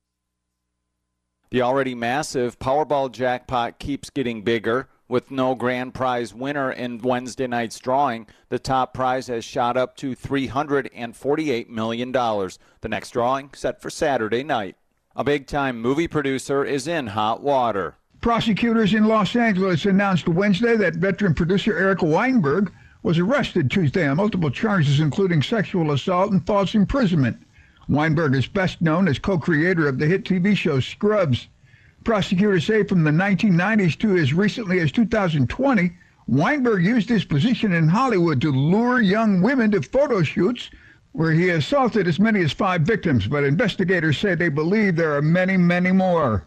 The 1.51 1.61
already 1.61 1.95
massive 1.95 2.59
Powerball 2.59 3.11
jackpot 3.11 3.77
keeps 3.77 4.09
getting 4.09 4.41
bigger. 4.41 4.87
With 5.09 5.31
no 5.31 5.53
grand 5.53 5.93
prize 5.93 6.33
winner 6.33 6.71
in 6.71 6.99
Wednesday 6.99 7.45
night's 7.45 7.77
drawing, 7.77 8.27
the 8.47 8.57
top 8.57 8.93
prize 8.93 9.27
has 9.27 9.43
shot 9.43 9.75
up 9.75 9.97
to 9.97 10.15
$348 10.15 11.67
million. 11.67 12.13
The 12.13 12.87
next 12.87 13.11
drawing 13.11 13.49
set 13.53 13.81
for 13.81 13.89
Saturday 13.89 14.45
night. 14.45 14.77
A 15.13 15.25
big 15.25 15.45
time 15.45 15.81
movie 15.81 16.07
producer 16.07 16.63
is 16.63 16.87
in 16.87 17.07
hot 17.07 17.43
water. 17.43 17.97
Prosecutors 18.21 18.93
in 18.93 19.03
Los 19.03 19.35
Angeles 19.35 19.83
announced 19.83 20.29
Wednesday 20.29 20.77
that 20.77 20.95
veteran 20.95 21.33
producer 21.33 21.77
Eric 21.77 22.01
Weinberg 22.01 22.71
was 23.03 23.19
arrested 23.19 23.69
Tuesday 23.69 24.07
on 24.07 24.15
multiple 24.15 24.51
charges, 24.51 25.01
including 25.01 25.41
sexual 25.41 25.91
assault 25.91 26.31
and 26.31 26.47
false 26.47 26.75
imprisonment. 26.75 27.45
Weinberg 27.89 28.35
is 28.35 28.47
best 28.47 28.81
known 28.81 29.07
as 29.07 29.19
co 29.19 29.37
creator 29.37 29.87
of 29.87 29.97
the 29.97 30.05
hit 30.05 30.23
TV 30.23 30.55
show 30.55 30.79
Scrubs. 30.79 31.47
Prosecutors 32.03 32.65
say 32.65 32.83
from 32.83 33.03
the 33.03 33.11
1990s 33.11 33.97
to 33.99 34.17
as 34.17 34.33
recently 34.33 34.79
as 34.79 34.91
2020, 34.91 35.91
Weinberg 36.27 36.83
used 36.83 37.09
his 37.09 37.25
position 37.25 37.73
in 37.73 37.87
Hollywood 37.87 38.41
to 38.41 38.51
lure 38.51 39.01
young 39.01 39.41
women 39.41 39.71
to 39.71 39.81
photo 39.81 40.23
shoots 40.23 40.69
where 41.11 41.31
he 41.31 41.49
assaulted 41.49 42.07
as 42.07 42.19
many 42.19 42.41
as 42.41 42.53
five 42.53 42.81
victims, 42.81 43.27
but 43.27 43.43
investigators 43.43 44.17
say 44.17 44.35
they 44.35 44.49
believe 44.49 44.95
there 44.95 45.15
are 45.15 45.21
many, 45.21 45.57
many 45.57 45.91
more. 45.91 46.45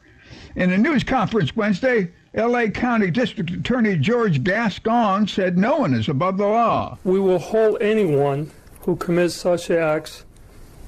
In 0.57 0.72
a 0.72 0.78
news 0.78 1.05
conference 1.05 1.55
Wednesday, 1.55 2.11
L.A. 2.35 2.70
County 2.70 3.11
District 3.11 3.51
Attorney 3.51 3.97
George 3.97 4.43
Gascon 4.43 5.28
said 5.28 5.59
no 5.59 5.76
one 5.76 5.95
is 5.95 6.09
above 6.09 6.39
the 6.39 6.47
law. 6.47 6.99
We 7.05 7.20
will 7.20 7.39
hold 7.39 7.82
anyone 7.82 8.51
who 8.80 8.97
commits 8.97 9.35
such 9.35 9.70
acts 9.70 10.24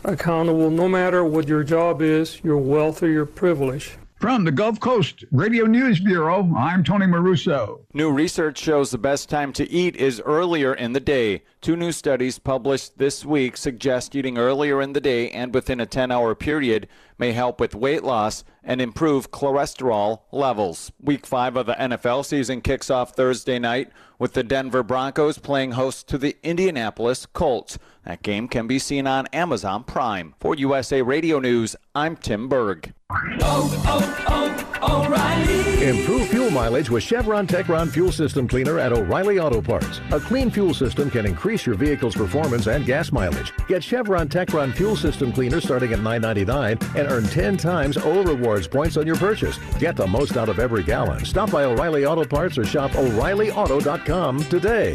accountable 0.06 0.70
no 0.70 0.88
matter 0.88 1.24
what 1.24 1.48
your 1.48 1.64
job 1.64 2.00
is, 2.00 2.40
your 2.44 2.58
wealth, 2.58 3.02
or 3.02 3.08
your 3.08 3.26
privilege. 3.26 3.98
From 4.20 4.44
the 4.44 4.52
Gulf 4.52 4.80
Coast 4.80 5.24
Radio 5.30 5.66
News 5.66 6.00
Bureau, 6.00 6.50
I'm 6.56 6.82
Tony 6.82 7.04
Maruso. 7.04 7.80
New 7.92 8.10
research 8.10 8.58
shows 8.58 8.90
the 8.90 8.96
best 8.96 9.28
time 9.28 9.52
to 9.52 9.70
eat 9.70 9.94
is 9.94 10.22
earlier 10.24 10.72
in 10.72 10.94
the 10.94 11.00
day. 11.00 11.42
Two 11.60 11.76
new 11.76 11.92
studies 11.92 12.38
published 12.38 12.96
this 12.96 13.26
week 13.26 13.58
suggest 13.58 14.16
eating 14.16 14.38
earlier 14.38 14.80
in 14.80 14.94
the 14.94 15.02
day 15.02 15.28
and 15.30 15.52
within 15.52 15.80
a 15.80 15.86
10 15.86 16.10
hour 16.10 16.34
period 16.34 16.88
may 17.18 17.32
help 17.32 17.60
with 17.60 17.74
weight 17.74 18.04
loss 18.04 18.42
and 18.64 18.80
improve 18.80 19.30
cholesterol 19.30 20.20
levels. 20.32 20.90
Week 20.98 21.26
five 21.26 21.54
of 21.54 21.66
the 21.66 21.74
NFL 21.74 22.24
season 22.24 22.62
kicks 22.62 22.88
off 22.88 23.14
Thursday 23.14 23.58
night 23.58 23.90
with 24.18 24.32
the 24.32 24.42
Denver 24.42 24.82
Broncos 24.82 25.38
playing 25.38 25.72
host 25.72 26.08
to 26.08 26.18
the 26.18 26.36
Indianapolis 26.42 27.26
Colts. 27.26 27.78
That 28.04 28.22
game 28.22 28.46
can 28.46 28.66
be 28.66 28.78
seen 28.78 29.06
on 29.06 29.26
Amazon 29.28 29.82
Prime. 29.82 30.34
For 30.38 30.54
USA 30.54 31.02
Radio 31.02 31.40
News, 31.40 31.74
I'm 31.94 32.16
Tim 32.16 32.48
Berg. 32.48 32.92
Oh, 33.10 33.84
oh, 33.86 34.72
oh, 34.82 35.04
O'Reilly! 35.06 35.88
Improve 35.88 36.28
fuel 36.28 36.50
mileage 36.50 36.90
with 36.90 37.02
Chevron 37.04 37.46
Techron 37.46 37.88
Fuel 37.90 38.10
System 38.10 38.48
Cleaner 38.48 38.80
at 38.80 38.92
O'Reilly 38.92 39.38
Auto 39.38 39.60
Parts. 39.60 40.00
A 40.10 40.18
clean 40.18 40.50
fuel 40.50 40.74
system 40.74 41.08
can 41.10 41.24
increase 41.24 41.66
your 41.66 41.76
vehicle's 41.76 42.16
performance 42.16 42.66
and 42.66 42.84
gas 42.84 43.12
mileage. 43.12 43.52
Get 43.68 43.82
Chevron 43.82 44.28
Techron 44.28 44.74
Fuel 44.74 44.96
System 44.96 45.32
Cleaner 45.32 45.60
starting 45.60 45.92
at 45.92 46.00
$9.99 46.00 46.96
and 46.96 47.12
earn 47.12 47.24
10 47.24 47.56
times 47.56 47.96
O 47.96 48.22
Rewards 48.22 48.66
points 48.66 48.96
on 48.96 49.06
your 49.06 49.16
purchase. 49.16 49.58
Get 49.78 49.94
the 49.94 50.06
most 50.06 50.36
out 50.36 50.48
of 50.48 50.58
every 50.58 50.82
gallon. 50.82 51.24
Stop 51.24 51.52
by 51.52 51.64
O'Reilly 51.64 52.06
Auto 52.06 52.24
Parts 52.24 52.58
or 52.58 52.64
shop 52.64 52.94
O'ReillyAuto.com 52.96 54.05
today. 54.06 54.94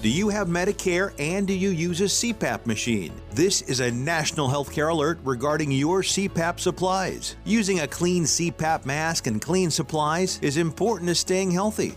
Do 0.00 0.08
you 0.08 0.30
have 0.30 0.48
Medicare 0.48 1.12
and 1.18 1.46
do 1.46 1.52
you 1.52 1.68
use 1.68 2.00
a 2.00 2.04
CPAP 2.04 2.64
machine? 2.64 3.12
This 3.32 3.60
is 3.60 3.80
a 3.80 3.90
national 3.90 4.48
healthcare 4.48 4.90
alert 4.90 5.18
regarding 5.24 5.70
your 5.70 6.00
CPAP 6.00 6.58
supplies. 6.58 7.36
Using 7.44 7.80
a 7.80 7.86
clean 7.86 8.24
CPAP 8.24 8.86
mask 8.86 9.26
and 9.26 9.42
clean 9.42 9.70
supplies 9.70 10.38
is 10.40 10.56
important 10.56 11.08
to 11.10 11.14
staying 11.14 11.50
healthy. 11.50 11.96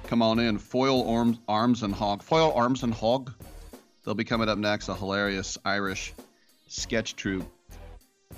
come 0.10 0.22
on 0.22 0.40
in. 0.40 0.58
Foil 0.58 1.06
arms, 1.10 1.40
arms 1.50 1.84
and 1.84 1.94
hog. 1.94 2.24
Foil 2.24 2.54
arms 2.56 2.84
and 2.84 2.94
hog. 2.94 3.34
They'll 4.06 4.16
be 4.16 4.24
coming 4.24 4.48
up 4.48 4.58
next 4.58 4.88
a 4.88 4.96
hilarious 4.96 5.58
irish 5.66 6.14
sketch 6.70 7.18
troupe. 7.18 7.46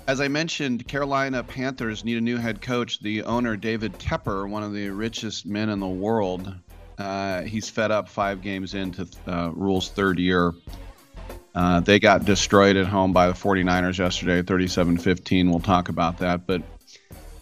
As 0.08 0.20
i 0.20 0.26
mentioned 0.26 0.88
carolina 0.88 1.44
panthers 1.44 2.04
need 2.04 2.18
a 2.18 2.20
new 2.20 2.36
head 2.36 2.60
coach. 2.60 2.98
The 2.98 3.22
owner 3.22 3.56
david 3.56 3.92
tepper 4.00 4.50
one 4.50 4.64
of 4.64 4.72
the 4.72 4.88
richest 4.88 5.46
men 5.46 5.68
in 5.68 5.78
the 5.78 5.86
world 5.86 6.52
uh, 6.98 7.42
he's 7.42 7.70
fed 7.70 7.92
up 7.92 8.08
five 8.08 8.42
games 8.42 8.74
into 8.74 9.06
uh, 9.28 9.52
Rhule's 9.54 9.88
third 9.88 10.18
year 10.18 10.52
uh, 11.54 11.80
they 11.80 11.98
got 11.98 12.24
destroyed 12.24 12.76
at 12.76 12.86
home 12.86 13.12
by 13.12 13.26
the 13.26 13.34
49ers 13.34 13.98
yesterday, 13.98 14.42
37 14.42 14.98
15. 14.98 15.50
We'll 15.50 15.60
talk 15.60 15.88
about 15.88 16.18
that. 16.18 16.46
But 16.46 16.62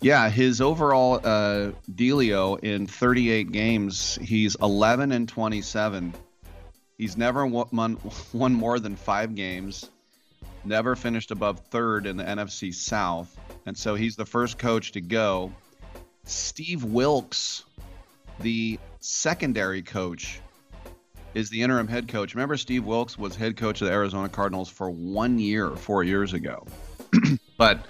yeah, 0.01 0.29
his 0.31 0.61
overall 0.61 1.21
uh, 1.23 1.73
dealio 1.93 2.59
in 2.59 2.87
38 2.87 3.53
games, 3.53 4.19
he's 4.21 4.57
11 4.57 5.13
and 5.13 5.29
27. 5.29 6.15
He's 6.99 7.17
never 7.17 7.47
won, 7.47 7.99
won 8.33 8.55
more 8.55 8.79
than 8.79 8.97
five 8.97 9.35
games, 9.35 9.89
never 10.65 10.97
finished 10.97 11.31
above 11.31 11.61
third 11.71 12.07
in 12.07 12.17
the 12.17 12.25
NFC 12.25 12.75
South. 12.75 13.35
And 13.65 13.77
so 13.77 13.95
he's 13.95 14.17
the 14.17 14.27
first 14.27 14.59
coach 14.59 14.93
to 14.93 15.01
go. 15.01 15.53
Steve 16.25 16.85
Wilks, 16.85 17.65
the 18.41 18.79
secondary 19.01 19.83
coach 19.83 20.41
is 21.35 21.51
the 21.51 21.63
interim 21.63 21.89
head 21.89 22.09
coach. 22.09 22.35
Remember, 22.35 22.57
Steve 22.57 22.85
Wilks 22.85 23.19
was 23.19 23.37
head 23.37 23.57
coach 23.57 23.81
of 23.81 23.89
the 23.89 23.93
Arizona 23.93 24.29
Cardinals 24.29 24.69
for 24.69 24.91
one 24.91 25.39
year, 25.39 25.71
four 25.71 26.03
years 26.03 26.33
ago. 26.33 26.67
but 27.57 27.87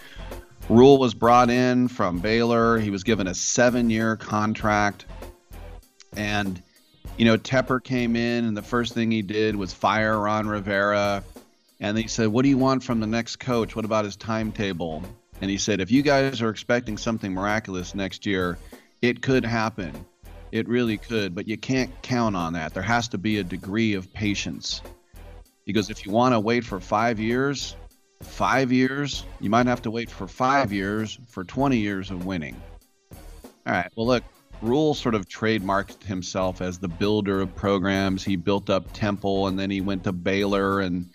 Rhule 0.69 0.99
was 0.99 1.15
brought 1.15 1.51
in 1.51 1.89
from 1.89 2.19
Baylor. 2.19 2.79
He 2.79 2.91
was 2.91 3.03
given 3.03 3.27
a 3.27 3.35
seven 3.35 3.91
year 3.91 4.17
contract. 4.17 5.07
And, 6.17 6.63
you 7.17 7.25
know, 7.25 7.37
Tepper 7.37 7.83
came 7.83 8.17
in, 8.17 8.45
and 8.45 8.57
the 8.57 8.63
first 8.63 8.95
thing 8.95 9.11
he 9.11 9.23
did 9.23 9.57
was 9.57 9.73
fire 9.73 10.19
Ron 10.19 10.47
Rivera. 10.47 11.25
And 11.81 11.97
he 11.97 12.09
said, 12.09 12.29
What 12.29 12.43
do 12.43 12.49
you 12.49 12.59
want 12.59 12.85
from 12.85 13.01
the 13.01 13.07
next 13.07 13.37
coach? 13.37 13.75
What 13.75 13.85
about 13.85 14.05
his 14.05 14.17
timetable? 14.17 15.03
And 15.41 15.51
he 15.51 15.57
said, 15.57 15.81
If 15.81 15.91
you 15.91 16.03
guys 16.03 16.43
are 16.43 16.51
expecting 16.51 16.99
something 16.99 17.33
miraculous 17.33 17.95
next 17.95 18.27
year, 18.27 18.59
it 19.01 19.23
could 19.23 19.45
happen. 19.45 20.05
It 20.53 20.69
really 20.69 20.97
could, 20.97 21.35
but 21.35 21.47
you 21.47 21.57
can't 21.57 21.91
count 22.03 22.35
on 22.37 22.55
that. 22.55 22.75
There 22.75 22.83
has 22.83 23.09
to 23.09 23.19
be 23.19 23.39
a 23.39 23.45
degree 23.45 23.95
of 23.95 24.13
patience. 24.13 24.83
Because 25.65 25.91
if 25.91 26.05
you 26.05 26.13
want 26.13 26.35
to 26.35 26.41
wait 26.41 26.65
for 26.65 26.81
five 26.81 27.21
years, 27.21 27.77
five 28.23 28.73
years, 28.73 29.25
you 29.41 29.51
might 29.51 29.67
have 29.67 29.83
to 29.83 29.91
wait 29.91 30.11
for 30.11 30.27
five 30.27 30.73
years 30.73 31.19
for 31.29 31.45
20 31.45 31.79
years 31.79 32.11
of 32.11 32.27
winning. 32.27 32.61
All 33.67 33.75
right, 33.75 33.91
well, 33.95 34.07
look, 34.07 34.25
Rhule 34.63 34.95
sort 34.95 35.15
of 35.15 35.27
trademarked 35.29 36.03
himself 36.03 36.61
as 36.61 36.79
the 36.79 36.89
builder 36.89 37.41
of 37.41 37.55
programs. 37.55 38.25
He 38.25 38.37
built 38.37 38.69
up 38.69 38.93
Temple 38.93 39.47
and 39.47 39.59
then 39.59 39.71
he 39.71 39.81
went 39.81 40.05
to 40.05 40.13
Baylor, 40.13 40.81
and 40.81 41.09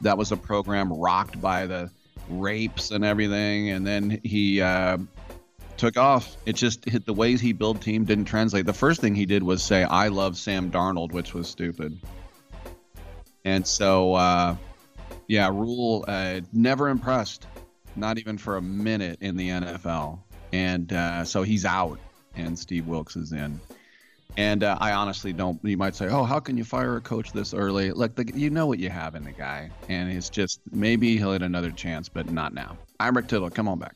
that 0.00 0.18
was 0.18 0.32
a 0.32 0.36
program 0.36 0.92
rocked 0.92 1.40
by 1.40 1.66
the 1.66 1.90
rapes 2.28 2.90
and 2.90 3.04
everything. 3.04 3.70
And 3.70 3.86
then 3.86 4.20
he 4.22 4.60
uh, 4.60 4.98
took 5.80 5.96
off. 5.96 6.36
It 6.44 6.56
just 6.56 6.84
hit 6.84 7.06
the 7.06 7.14
ways 7.14 7.40
he 7.40 7.54
built 7.54 7.80
team 7.80 8.04
didn't 8.04 8.26
translate. 8.26 8.66
The 8.66 8.74
first 8.74 9.00
thing 9.00 9.14
he 9.14 9.24
did 9.24 9.42
was 9.42 9.62
say, 9.62 9.82
"I 9.82 10.08
love 10.08 10.36
Sam 10.36 10.70
Darnold," 10.70 11.12
which 11.12 11.32
was 11.32 11.48
stupid. 11.48 11.98
And 13.46 13.66
so, 13.66 14.12
uh, 14.12 14.56
yeah, 15.26 15.48
Rhule 15.48 16.04
uh, 16.06 16.40
never 16.52 16.90
impressed, 16.90 17.46
not 17.96 18.18
even 18.18 18.36
for 18.36 18.58
a 18.58 18.62
minute 18.62 19.18
in 19.22 19.38
the 19.38 19.48
NFL. 19.48 20.18
And 20.52 20.92
uh, 20.92 21.24
so 21.24 21.42
he's 21.42 21.64
out, 21.64 21.98
and 22.36 22.58
Steve 22.58 22.86
Wilks 22.86 23.16
is 23.16 23.32
in. 23.32 23.58
And 24.36 24.62
uh, 24.62 24.76
I 24.78 24.92
honestly 24.92 25.32
don't. 25.32 25.58
You 25.64 25.78
might 25.78 25.96
say, 25.96 26.08
"Oh, 26.08 26.24
how 26.24 26.40
can 26.40 26.58
you 26.58 26.64
fire 26.64 26.96
a 26.96 27.00
coach 27.00 27.32
this 27.32 27.54
early?" 27.54 27.90
Look, 27.90 28.16
the, 28.16 28.30
you 28.34 28.50
know 28.50 28.66
what 28.66 28.80
you 28.80 28.90
have 28.90 29.14
in 29.14 29.24
the 29.24 29.32
guy, 29.32 29.70
and 29.88 30.12
it's 30.12 30.28
just 30.28 30.60
maybe 30.70 31.16
he'll 31.16 31.32
get 31.32 31.42
another 31.42 31.70
chance, 31.70 32.10
but 32.10 32.30
not 32.30 32.52
now. 32.52 32.76
I'm 33.00 33.16
Rick 33.16 33.28
Tittle. 33.28 33.48
Come 33.48 33.66
on 33.66 33.78
back. 33.78 33.94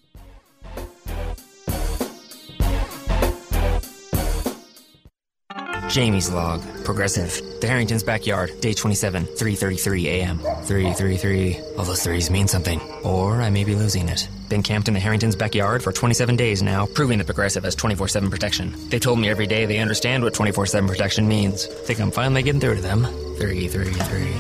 Jamie's 5.95 6.29
log. 6.29 6.61
Progressive. 6.83 7.41
The 7.61 7.69
Harrington's 7.69 8.03
backyard. 8.03 8.51
Day 8.61 8.73
27, 8.73 9.27
3:33 9.27 10.07
a.m. 10.07 10.39
333. 10.41 11.61
All 11.79 11.85
those 11.85 12.03
threes 12.03 12.31
mean 12.31 12.49
something. 12.49 12.81
Or 13.05 13.41
I 13.41 13.49
may 13.49 13.63
be 13.63 13.77
losing 13.77 14.09
it. 14.09 14.29
Been 14.49 14.65
camped 14.65 14.89
in 14.89 14.95
the 14.95 14.99
Harrington's 14.99 15.37
backyard 15.37 15.85
for 15.85 15.93
27 15.93 16.35
days 16.35 16.63
now, 16.63 16.87
proving 16.87 17.19
that 17.19 17.27
Progressive 17.27 17.63
has 17.63 17.77
24/7 17.77 18.29
protection. 18.29 18.75
They 18.91 18.99
told 18.99 19.21
me 19.21 19.29
every 19.29 19.47
day 19.47 19.67
they 19.67 19.79
understand 19.79 20.25
what 20.25 20.35
24/7 20.35 20.89
protection 20.89 21.29
means. 21.29 21.67
Think 21.87 22.01
I'm 22.01 22.11
finally 22.11 22.43
getting 22.43 22.61
through 22.61 22.75
to 22.75 22.83
them. 22.83 23.07
333. 23.39 24.35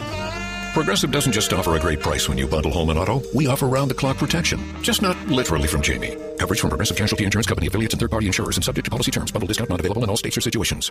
Progressive 0.72 1.12
doesn't 1.12 1.30
just 1.30 1.52
offer 1.52 1.76
a 1.76 1.80
great 1.80 2.00
price 2.00 2.28
when 2.28 2.36
you 2.36 2.48
bundle 2.48 2.72
home 2.72 2.90
and 2.90 2.98
auto. 2.98 3.22
We 3.32 3.46
offer 3.46 3.68
round 3.68 3.92
the 3.92 3.94
clock 3.94 4.18
protection. 4.18 4.58
Just 4.82 5.02
not 5.02 5.16
literally 5.28 5.68
from 5.68 5.82
Jamie. 5.82 6.16
Coverage 6.36 6.58
from 6.58 6.70
Progressive 6.70 6.96
Casualty 6.96 7.24
Insurance 7.24 7.46
Company 7.46 7.68
affiliates 7.68 7.94
and 7.94 8.00
third 8.00 8.10
party 8.10 8.26
insurers 8.26 8.56
and 8.56 8.64
subject 8.64 8.86
to 8.86 8.90
policy 8.90 9.12
terms. 9.12 9.30
Bundle 9.30 9.46
discount 9.46 9.70
not 9.70 9.78
available 9.78 10.02
in 10.02 10.10
all 10.10 10.16
states 10.16 10.36
or 10.36 10.40
situations. 10.40 10.90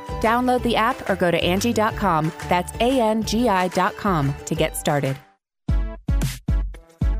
Download 0.21 0.61
the 0.61 0.75
app 0.75 1.09
or 1.09 1.15
go 1.15 1.29
to 1.31 1.43
Angie.com. 1.43 2.31
That's 2.47 2.71
A 2.79 3.01
N 3.01 3.23
G 3.23 3.49
I.com 3.49 4.33
to 4.45 4.55
get 4.55 4.77
started. 4.77 5.17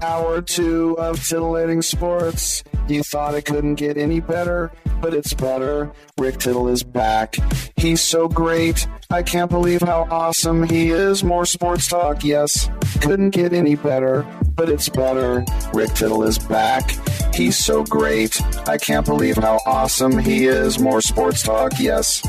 Hour 0.01 0.41
two 0.41 0.97
of 0.97 1.23
titillating 1.27 1.81
sports. 1.83 2.63
You 2.87 3.03
thought 3.03 3.35
it 3.35 3.45
couldn't 3.45 3.75
get 3.75 3.97
any 3.97 4.19
better, 4.19 4.71
but 4.99 5.13
it's 5.13 5.33
better. 5.33 5.91
Rick 6.17 6.39
Tittle 6.39 6.67
is 6.67 6.83
back. 6.83 7.37
He's 7.77 8.01
so 8.01 8.27
great. 8.27 8.87
I 9.11 9.21
can't 9.21 9.49
believe 9.51 9.81
how 9.81 10.07
awesome 10.09 10.63
he 10.63 10.89
is. 10.89 11.23
More 11.23 11.45
sports 11.45 11.87
talk, 11.87 12.23
yes. 12.23 12.67
Couldn't 13.01 13.29
get 13.29 13.53
any 13.53 13.75
better, 13.75 14.25
but 14.55 14.69
it's 14.69 14.89
better. 14.89 15.45
Rick 15.73 15.93
Tittle 15.93 16.23
is 16.23 16.39
back. 16.39 16.97
He's 17.33 17.57
so 17.57 17.83
great. 17.83 18.41
I 18.67 18.77
can't 18.77 19.05
believe 19.05 19.37
how 19.37 19.59
awesome 19.65 20.17
he 20.17 20.45
is. 20.45 20.79
More 20.79 21.01
sports 21.01 21.43
talk, 21.43 21.73
yes. 21.79 22.21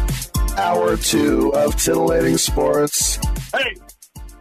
Hour 0.56 0.98
two 0.98 1.50
of 1.54 1.76
titillating 1.76 2.36
sports. 2.36 3.16
Hey, 3.54 3.74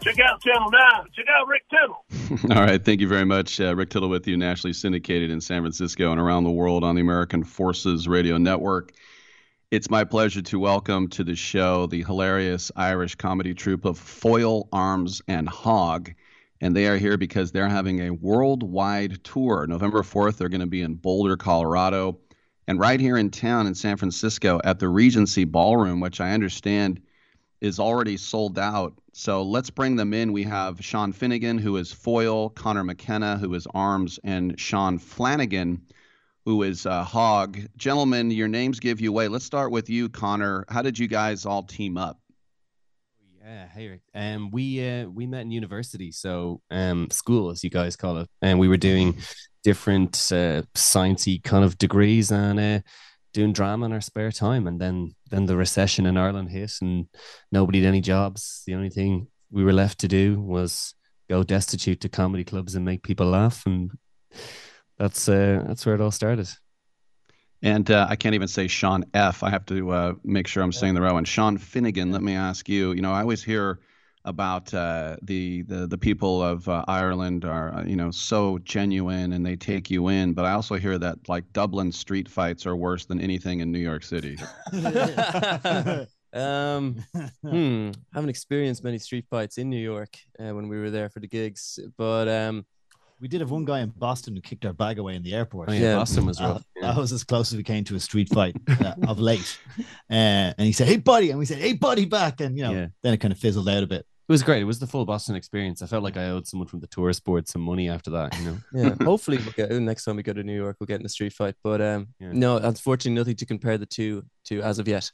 check 0.02 0.20
out 0.20 0.42
Channel 0.42 0.70
9. 0.70 0.82
Check 1.16 1.26
out 1.30 1.48
Rick 1.48 1.64
Tittle. 1.70 2.50
All 2.56 2.64
right. 2.64 2.84
Thank 2.84 3.00
you 3.00 3.08
very 3.08 3.24
much. 3.24 3.62
Uh, 3.62 3.74
Rick 3.76 3.92
Tittle 3.92 4.10
with 4.10 4.28
you, 4.28 4.36
nationally 4.36 4.74
syndicated 4.74 5.30
in 5.30 5.40
San 5.40 5.62
Francisco 5.62 6.12
and 6.12 6.20
around 6.20 6.44
the 6.44 6.52
world 6.52 6.84
on 6.84 6.96
the 6.96 7.02
American 7.02 7.46
Forces 7.46 8.10
Radio 8.10 8.38
Network. 8.38 8.92
It's 9.72 9.90
my 9.90 10.04
pleasure 10.04 10.42
to 10.42 10.60
welcome 10.60 11.08
to 11.10 11.24
the 11.24 11.36
show 11.36 11.86
the 11.86 12.04
hilarious 12.04 12.74
Irish 12.76 13.16
comedy 13.16 13.54
troupe 13.54 13.86
of 13.86 13.98
Foil, 13.98 14.68
Arms, 14.74 15.22
and 15.30 15.48
Hog. 15.48 16.12
And 16.60 16.76
they 16.76 16.88
are 16.88 16.98
here 16.98 17.18
because 17.18 17.54
they're 17.54 17.70
having 17.70 18.02
a 18.02 18.10
worldwide 18.10 19.24
tour. 19.24 19.66
November 19.66 20.02
4th, 20.02 20.38
they're 20.38 20.50
going 20.50 20.60
to 20.60 20.68
be 20.68 20.82
in 20.82 20.96
Boulder, 20.96 21.38
Colorado. 21.38 22.20
And 22.72 22.80
right 22.80 23.02
here 23.02 23.18
in 23.18 23.30
town 23.30 23.68
in 23.68 23.76
San 23.76 23.98
Francisco 23.98 24.62
at 24.64 24.80
the 24.80 24.88
Regency 24.88 25.44
Ballroom, 25.44 26.00
which 26.00 26.22
I 26.22 26.32
understand 26.32 27.02
is 27.60 27.82
already 27.82 28.16
sold 28.16 28.58
out. 28.58 28.94
So 29.12 29.44
let's 29.44 29.70
bring 29.70 29.98
them 29.98 30.14
in. 30.14 30.32
We 30.32 30.44
have 30.44 30.82
Sean 30.82 31.12
Finnegan, 31.12 31.58
who 31.58 31.76
is 31.76 31.92
Foil, 31.92 32.50
Conor 32.52 32.86
McKenna, 32.86 33.38
who 33.38 33.54
is 33.56 33.68
Arms, 33.74 34.22
and 34.24 34.58
Sean 34.58 35.00
Flanagan, 35.00 35.82
who 36.46 36.64
is 36.64 36.86
uh, 36.86 37.04
Hog. 37.04 37.60
Gentlemen, 37.76 38.32
your 38.32 38.48
names 38.48 38.80
give 38.80 39.02
you 39.02 39.10
away. 39.10 39.28
Let's 39.28 39.44
start 39.44 39.74
with 39.74 39.90
you, 39.90 40.08
Conor. 40.08 40.64
How 40.70 40.82
did 40.82 40.98
you 40.98 41.10
guys 41.10 41.46
all 41.46 41.64
team 41.64 41.98
up? 41.98 42.22
Yeah, 43.44 43.68
hey 43.68 43.90
Rick. 43.90 44.02
Um, 44.16 44.50
we 44.50 44.88
uh, 44.88 45.10
we 45.10 45.28
met 45.28 45.42
in 45.42 45.52
university, 45.52 46.14
so 46.14 46.62
um, 46.72 47.10
school 47.12 47.50
as 47.50 47.66
you 47.66 47.70
guys 47.70 47.98
call 47.98 48.20
it, 48.20 48.30
and 48.42 48.60
we 48.60 48.70
were 48.70 48.78
doing 48.78 49.18
different 49.64 50.16
uh, 50.32 50.64
sciencey 50.76 51.44
kind 51.44 51.64
of 51.64 51.78
degrees 51.78 52.32
and 52.32 52.60
uh, 52.60 52.80
doing 53.34 53.54
drama 53.54 53.86
in 53.86 53.94
our 53.94 54.02
spare 54.02 54.32
time. 54.32 54.68
And 54.68 54.80
then 54.80 55.16
then 55.30 55.46
the 55.46 55.58
recession 55.58 56.06
in 56.06 56.18
Ireland 56.18 56.50
hit, 56.50 56.74
and 56.82 57.08
nobody 57.52 57.82
had 57.82 57.88
any 57.88 58.02
jobs. 58.02 58.64
The 58.66 58.76
only 58.76 58.90
thing 58.90 59.28
we 59.50 59.64
were 59.64 59.74
left 59.74 60.00
to 60.00 60.08
do 60.08 60.40
was 60.40 60.94
go 61.30 61.44
destitute 61.44 62.02
to 62.02 62.10
comedy 62.10 62.44
clubs 62.44 62.76
and 62.76 62.86
make 62.86 63.04
people 63.04 63.28
laugh, 63.28 63.66
and 63.66 63.92
that's 64.98 65.30
uh, 65.30 65.64
that's 65.68 65.86
where 65.86 65.96
it 65.96 66.02
all 66.02 66.12
started. 66.12 66.50
And 67.64 67.92
uh, 67.92 68.08
I 68.10 68.16
can't 68.16 68.34
even 68.34 68.48
say 68.48 68.68
Sean 68.68 69.06
F. 69.14 69.44
I 69.44 69.52
have 69.52 69.66
to 69.68 69.92
uh, 69.92 70.14
make 70.24 70.48
sure 70.48 70.64
I'm 70.64 70.72
saying 70.72 70.96
the 70.96 71.02
right 71.02 71.14
one. 71.14 71.26
Sean 71.26 71.58
Finnegan. 71.58 72.12
Let 72.12 72.24
me 72.24 72.34
ask 72.34 72.68
you. 72.68 72.92
You 72.94 73.02
know, 73.02 73.14
I 73.14 73.22
always 73.22 73.44
hear 73.44 73.80
about 74.26 74.74
uh, 74.74 75.18
the, 75.24 75.64
the 75.64 75.88
the 75.88 75.98
people 75.98 76.42
of 76.44 76.68
uh, 76.70 76.86
Ireland 76.88 77.44
are 77.46 77.74
uh, 77.74 77.84
you 77.86 77.96
know 77.96 78.12
so 78.12 78.60
genuine 78.60 79.34
and 79.34 79.46
they 79.46 79.56
take 79.56 79.90
you 79.90 80.10
in, 80.10 80.34
but 80.34 80.46
I 80.46 80.52
also 80.52 80.76
hear 80.76 80.98
that 81.00 81.18
like 81.28 81.52
Dublin 81.54 81.92
street 81.92 82.30
fights 82.30 82.66
are 82.66 82.76
worse 82.76 83.06
than 83.06 83.20
anything 83.20 83.62
in 83.62 83.72
New 83.72 83.80
York 83.80 84.04
City. 84.04 84.38
Um, 86.34 87.04
hmm, 87.42 87.92
haven't 88.14 88.30
experienced 88.30 88.86
many 88.86 88.98
street 89.00 89.26
fights 89.30 89.58
in 89.58 89.70
New 89.70 89.76
York 89.82 90.18
uh, 90.40 90.54
when 90.56 90.70
we 90.70 90.80
were 90.80 90.90
there 90.90 91.10
for 91.10 91.20
the 91.20 91.28
gigs, 91.28 91.78
but 91.98 92.30
um, 92.30 92.66
we 93.20 93.28
did 93.28 93.42
have 93.42 93.52
one 93.52 93.66
guy 93.66 93.82
in 93.82 93.90
Boston 93.90 94.36
who 94.36 94.42
kicked 94.42 94.66
our 94.66 94.72
bag 94.72 94.98
away 94.98 95.16
in 95.16 95.24
the 95.24 95.34
airport. 95.34 95.68
Oh, 95.70 95.74
yeah, 95.74 95.82
Yeah. 95.82 95.96
Boston 95.98 96.26
was 96.26 96.40
Uh, 96.40 96.44
rough, 96.54 96.64
yeah. 96.78 96.88
That 96.94 96.98
was 97.02 97.12
as 97.12 97.26
close 97.26 97.52
as 97.52 97.58
we 97.58 97.64
came 97.64 97.84
to 97.84 97.96
a 97.96 98.00
street 98.00 98.30
fight 98.30 98.56
uh, 98.80 98.94
of 99.08 99.20
late. 99.20 99.60
Uh, 99.78 99.84
and 100.58 100.62
he 100.62 100.72
said, 100.72 100.88
"Hey, 100.88 100.98
buddy," 100.98 101.32
and 101.32 101.38
we 101.40 101.46
said, 101.46 101.58
"Hey, 101.58 101.74
buddy, 101.74 102.06
back." 102.06 102.40
And 102.40 102.58
you 102.58 102.64
know, 102.64 102.72
Yeah. 102.74 102.88
then 103.04 103.14
it 103.14 103.18
kind 103.18 103.34
of 103.34 103.38
fizzled 103.38 103.68
out 103.68 103.84
a 103.84 103.88
bit. 103.88 104.06
It 104.32 104.40
was 104.40 104.44
great. 104.44 104.62
It 104.62 104.66
was 104.66 104.80
the 104.80 104.88
full 104.88 105.04
Boston 105.06 105.36
experience. 105.36 105.82
I 105.82 105.88
felt 105.88 106.04
like 106.04 106.16
I 106.16 106.30
owed 106.30 106.48
someone 106.48 106.70
from 106.70 106.80
the 106.80 106.88
tourist 106.88 107.26
board 107.26 107.50
some 107.50 107.62
money 107.62 107.90
after 107.90 108.12
that. 108.12 108.40
You 108.40 108.46
know. 108.46 108.58
yeah, 108.74 108.96
hopefully 109.04 109.40
we'll 109.40 109.52
get 109.52 109.70
next 109.82 110.06
time 110.06 110.16
we 110.16 110.24
go 110.24 110.32
to 110.32 110.42
New 110.42 110.56
York, 110.56 110.78
we'll 110.80 110.88
get 110.88 111.02
in 111.02 111.06
a 111.06 111.10
street 111.10 111.34
fight. 111.34 111.56
But 111.62 111.82
um, 111.82 112.08
Yeah. 112.18 112.30
no, 112.32 112.56
unfortunately, 112.56 113.20
nothing 113.20 113.36
to 113.36 113.46
compare 113.46 113.78
the 113.78 113.86
two 113.86 114.24
to 114.46 114.62
as 114.62 114.80
of 114.80 114.88
yet. 114.88 115.12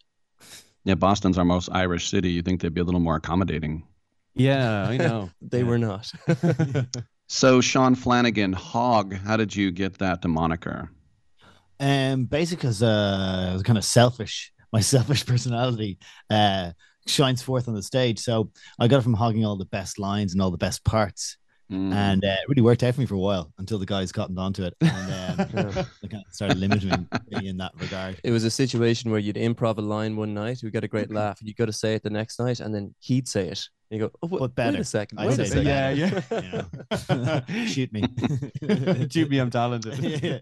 Yeah, 0.83 0.93
Boston's 0.93 1.39
our 1.39 1.45
most 1.45 1.67
Irish 1.71 2.11
city. 2.11 2.29
You 2.29 2.43
think 2.43 2.61
they'd 2.61 2.75
be 2.75 2.81
a 2.81 2.83
little 2.83 2.99
more 2.99 3.15
accommodating? 3.15 3.87
Yeah, 4.35 4.87
I 4.87 4.97
know. 4.97 5.31
they 5.41 5.63
were 5.63 5.79
not. 5.79 6.11
So, 7.29 7.59
Sean 7.59 7.93
Flanagan, 7.95 8.53
Hog, 8.53 9.13
how 9.13 9.35
did 9.35 9.53
you 9.53 9.71
get 9.71 9.97
that 9.97 10.21
to 10.21 10.29
moniker? 10.29 10.89
Um, 11.77 12.23
basically, 12.23 12.55
because 12.55 12.81
uh, 12.81 13.47
I 13.49 13.53
was 13.53 13.63
kind 13.63 13.77
of 13.77 13.83
selfish. 13.83 14.53
My 14.71 14.79
selfish 14.95 15.25
personality 15.25 15.97
uh, 16.29 16.71
shines 17.09 17.41
forth 17.41 17.67
on 17.67 17.73
the 17.73 17.83
stage. 17.83 18.19
So 18.19 18.51
I 18.79 18.87
got 18.87 18.99
it 18.99 19.03
from 19.03 19.13
hogging 19.13 19.45
all 19.45 19.57
the 19.57 19.65
best 19.65 19.99
lines 19.99 20.33
and 20.33 20.41
all 20.41 20.51
the 20.51 20.57
best 20.57 20.83
parts. 20.83 21.37
Mm. 21.71 21.93
And 21.93 22.23
uh, 22.23 22.29
it 22.29 22.47
really 22.47 22.61
worked 22.61 22.81
out 22.83 22.95
for 22.95 23.01
me 23.01 23.07
for 23.07 23.15
a 23.15 23.19
while 23.19 23.51
until 23.57 23.77
the 23.77 23.85
guys 23.85 24.11
cottoned 24.11 24.39
onto 24.39 24.63
it. 24.63 24.73
And 24.79 25.39
um, 25.41 25.85
they 26.01 26.07
kind 26.07 26.23
of 26.25 26.33
started 26.33 26.57
limiting 26.57 27.07
me 27.29 27.47
in 27.47 27.57
that 27.57 27.73
regard. 27.77 28.19
It 28.23 28.31
was 28.31 28.45
a 28.45 28.51
situation 28.51 29.11
where 29.11 29.19
you'd 29.19 29.35
improv 29.35 29.77
a 29.77 29.81
line 29.81 30.15
one 30.15 30.33
night, 30.33 30.59
we 30.63 30.71
got 30.71 30.85
a 30.85 30.87
great 30.87 31.11
laugh, 31.11 31.39
and 31.39 31.47
you'd 31.47 31.57
got 31.57 31.65
to 31.65 31.73
say 31.73 31.95
it 31.95 32.03
the 32.03 32.09
next 32.09 32.39
night, 32.39 32.61
and 32.61 32.73
then 32.73 32.95
he'd 32.99 33.27
say 33.27 33.49
it. 33.49 33.67
And 33.89 33.99
you 33.99 34.07
go, 34.07 34.11
oh, 34.21 34.27
wait, 34.27 34.55
better. 34.55 34.73
wait 34.73 34.81
a 34.81 34.83
second, 34.85 35.19
I'd 35.19 35.27
wait 35.27 35.39
a 35.39 35.45
second. 35.45 35.63
better. 35.65 37.41
Yeah, 37.49 37.65
Shoot 37.67 37.91
me. 37.91 38.03
Shoot 39.09 39.29
me, 39.29 39.39
I'm 39.39 39.49
talented. 39.49 39.99
Yeah. 39.99 40.39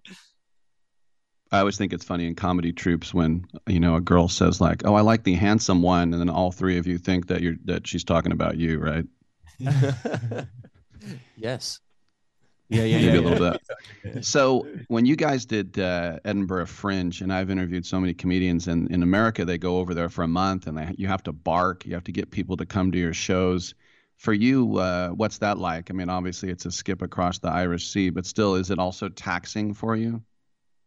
I 1.55 1.59
always 1.59 1.77
think 1.77 1.93
it's 1.93 2.05
funny 2.05 2.27
in 2.27 2.35
comedy 2.35 2.73
troupes 2.73 3.13
when 3.13 3.45
you 3.67 3.79
know 3.79 3.95
a 3.95 4.01
girl 4.01 4.27
says 4.27 4.59
like, 4.59 4.85
"Oh, 4.85 4.95
I 4.95 5.01
like 5.01 5.23
the 5.23 5.35
handsome 5.35 5.81
one," 5.81 6.13
and 6.13 6.19
then 6.19 6.29
all 6.29 6.51
three 6.51 6.77
of 6.77 6.85
you 6.85 6.97
think 6.97 7.27
that 7.27 7.41
you're 7.41 7.55
that 7.65 7.87
she's 7.87 8.03
talking 8.03 8.31
about 8.31 8.57
you, 8.57 8.79
right? 8.79 9.05
yes. 11.37 11.79
Yeah, 12.67 12.83
yeah, 12.83 12.97
Maybe 12.97 13.05
yeah, 13.05 13.19
a 13.19 13.21
little 13.21 13.45
yeah. 13.45 13.57
bit. 14.03 14.25
So 14.25 14.67
when 14.87 15.05
you 15.05 15.15
guys 15.15 15.45
did 15.45 15.77
uh, 15.77 16.17
Edinburgh 16.25 16.65
Fringe, 16.65 17.21
and 17.21 17.31
I've 17.31 17.51
interviewed 17.51 17.85
so 17.85 17.99
many 17.99 18.13
comedians, 18.15 18.67
and 18.67 18.89
in 18.91 19.03
America 19.03 19.45
they 19.45 19.59
go 19.59 19.77
over 19.77 19.93
there 19.93 20.09
for 20.09 20.23
a 20.23 20.27
month, 20.27 20.65
and 20.65 20.77
they, 20.77 20.93
you 20.97 21.07
have 21.07 21.21
to 21.23 21.31
bark, 21.31 21.85
you 21.85 21.93
have 21.93 22.03
to 22.05 22.11
get 22.11 22.31
people 22.31 22.57
to 22.57 22.65
come 22.65 22.91
to 22.91 22.97
your 22.97 23.13
shows. 23.13 23.75
For 24.17 24.33
you, 24.33 24.77
uh, 24.77 25.09
what's 25.09 25.37
that 25.39 25.57
like? 25.59 25.91
I 25.91 25.93
mean, 25.93 26.09
obviously 26.09 26.49
it's 26.49 26.65
a 26.65 26.71
skip 26.71 27.01
across 27.01 27.37
the 27.39 27.49
Irish 27.49 27.87
Sea, 27.89 28.09
but 28.09 28.25
still, 28.25 28.55
is 28.55 28.71
it 28.71 28.79
also 28.79 29.09
taxing 29.09 29.73
for 29.73 29.95
you? 29.95 30.23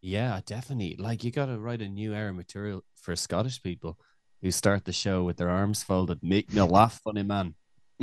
Yeah, 0.01 0.41
definitely. 0.47 0.97
Like 0.99 1.25
you 1.25 1.31
got 1.31 1.47
to 1.47 1.59
write 1.59 1.83
a 1.83 1.89
new 1.89 2.15
era 2.15 2.33
material 2.33 2.85
for 2.95 3.17
Scottish 3.17 3.63
people 3.63 3.99
who 4.43 4.51
start 4.51 4.85
the 4.85 4.93
show 4.93 5.25
with 5.25 5.37
their 5.37 5.51
arms 5.51 5.83
folded, 5.83 6.21
make 6.23 6.53
me 6.53 6.61
laugh, 6.63 7.01
funny 7.03 7.23
man. 7.23 7.55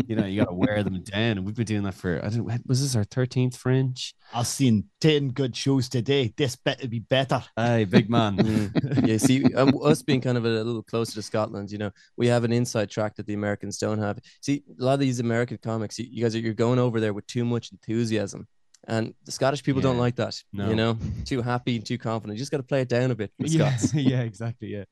You 0.08 0.18
know, 0.18 0.26
you 0.26 0.42
got 0.42 0.50
to 0.50 0.54
wear 0.54 0.84
them 0.84 1.02
down, 1.04 1.38
and 1.38 1.46
we've 1.46 1.56
been 1.56 1.66
doing 1.66 1.84
that 1.84 1.94
for 1.94 2.20
I 2.22 2.28
don't. 2.28 2.68
Was 2.68 2.82
this 2.82 2.98
our 2.98 3.06
thirteenth 3.06 3.56
Fringe? 3.56 4.14
I've 4.34 4.46
seen 4.46 4.90
ten 5.00 5.30
good 5.30 5.56
shows 5.56 5.88
today. 5.88 6.34
This 6.36 6.58
better 6.58 6.86
be 6.90 7.00
better. 7.00 7.42
Hey, 7.56 7.86
big 7.86 8.10
man. 8.10 8.36
Mm. 8.46 9.08
yeah, 9.08 9.18
see, 9.18 9.54
um, 9.54 9.74
us 9.82 10.02
being 10.02 10.20
kind 10.22 10.38
of 10.38 10.46
a, 10.46 10.50
little 10.50 10.84
closer 10.84 11.14
to 11.14 11.22
Scotland, 11.22 11.72
you 11.72 11.78
know, 11.78 11.92
we 12.18 12.28
have 12.28 12.44
an 12.44 12.52
inside 12.52 12.90
track 12.90 13.16
that 13.16 13.26
the 13.26 13.34
Americans 13.34 13.78
don't 13.78 14.00
have. 14.00 14.20
See, 14.42 14.64
a 14.80 14.84
lot 14.84 14.96
of 14.96 15.00
these 15.00 15.20
American 15.20 15.58
comics, 15.64 15.98
you, 15.98 16.06
you 16.10 16.24
guys 16.24 16.36
are 16.36 16.40
you're 16.40 16.54
going 16.54 16.78
over 16.78 17.00
there 17.00 17.14
with 17.14 17.26
too 17.28 17.46
much 17.46 17.72
enthusiasm, 17.72 18.48
and 18.88 19.14
the 19.26 19.32
Scottish 19.32 19.64
people 19.64 19.82
don't 19.82 19.98
like 19.98 20.16
that. 20.18 20.41
No. 20.53 20.70
You 20.70 20.76
know, 20.76 20.98
too 21.26 21.41
happy 21.41 21.76
and 21.78 21.86
too 21.86 21.98
confident. 21.98 22.38
You 22.38 22.41
just 22.41 22.52
got 22.52 22.57
to 22.57 22.64
play 22.64 22.82
it 22.82 22.90
down 22.90 23.12
a 23.12 23.16
bit. 23.16 23.32
for 23.40 23.48
Yeah, 23.48 23.76
Scots. 23.76 23.94
yeah, 23.95 24.22
exactly. 24.22 24.70
Yeah, 24.70 24.86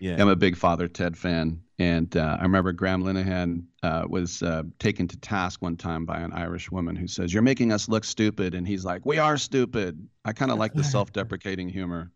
yeah. 0.00 0.20
I'm 0.20 0.28
a 0.28 0.36
big 0.36 0.56
Father 0.56 0.88
Ted 0.88 1.16
fan, 1.16 1.60
and 1.78 2.14
uh, 2.16 2.36
I 2.38 2.42
remember 2.42 2.72
Graham 2.72 3.02
Linehan 3.02 3.64
uh, 3.82 4.04
was 4.08 4.42
uh, 4.42 4.62
taken 4.78 5.08
to 5.08 5.16
task 5.18 5.62
one 5.62 5.76
time 5.76 6.04
by 6.04 6.18
an 6.20 6.32
Irish 6.32 6.70
woman 6.70 6.96
who 6.96 7.06
says, 7.08 7.32
"You're 7.32 7.42
making 7.42 7.72
us 7.72 7.88
look 7.88 8.04
stupid," 8.04 8.54
and 8.54 8.66
he's 8.66 8.84
like, 8.84 9.04
"We 9.06 9.18
are 9.18 9.36
stupid." 9.38 10.06
I 10.24 10.32
kind 10.32 10.50
of 10.50 10.58
like 10.58 10.74
the 10.74 10.84
self-deprecating 10.94 11.68
humor. 11.68 12.12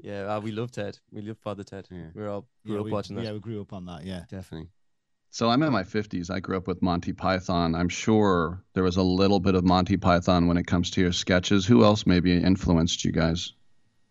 yeah, 0.00 0.22
uh, 0.36 0.40
we 0.40 0.52
love 0.52 0.70
Ted. 0.72 0.98
We 1.10 1.22
love 1.22 1.38
Father 1.38 1.64
Ted. 1.64 1.86
We're 2.14 2.28
all 2.30 2.46
grew 2.64 2.74
Yeah, 2.74 2.80
up 2.80 2.84
we- 2.86 2.92
watching 2.92 3.16
that. 3.16 3.24
Yeah, 3.24 3.32
we 3.32 3.40
grew 3.40 3.60
up 3.60 3.72
on 3.72 3.86
that. 3.86 4.04
Yeah, 4.04 4.24
definitely. 4.28 4.68
So 5.34 5.48
I'm 5.48 5.62
in 5.62 5.72
my 5.72 5.82
50s. 5.82 6.30
I 6.30 6.40
grew 6.40 6.58
up 6.58 6.66
with 6.68 6.82
Monty 6.82 7.14
Python. 7.14 7.74
I'm 7.74 7.88
sure 7.88 8.62
there 8.74 8.82
was 8.82 8.98
a 8.98 9.02
little 9.02 9.40
bit 9.40 9.54
of 9.54 9.64
Monty 9.64 9.96
Python 9.96 10.46
when 10.46 10.58
it 10.58 10.66
comes 10.66 10.90
to 10.90 11.00
your 11.00 11.10
sketches. 11.10 11.64
Who 11.64 11.84
else 11.84 12.04
maybe 12.04 12.36
influenced 12.36 13.02
you 13.02 13.12
guys? 13.12 13.54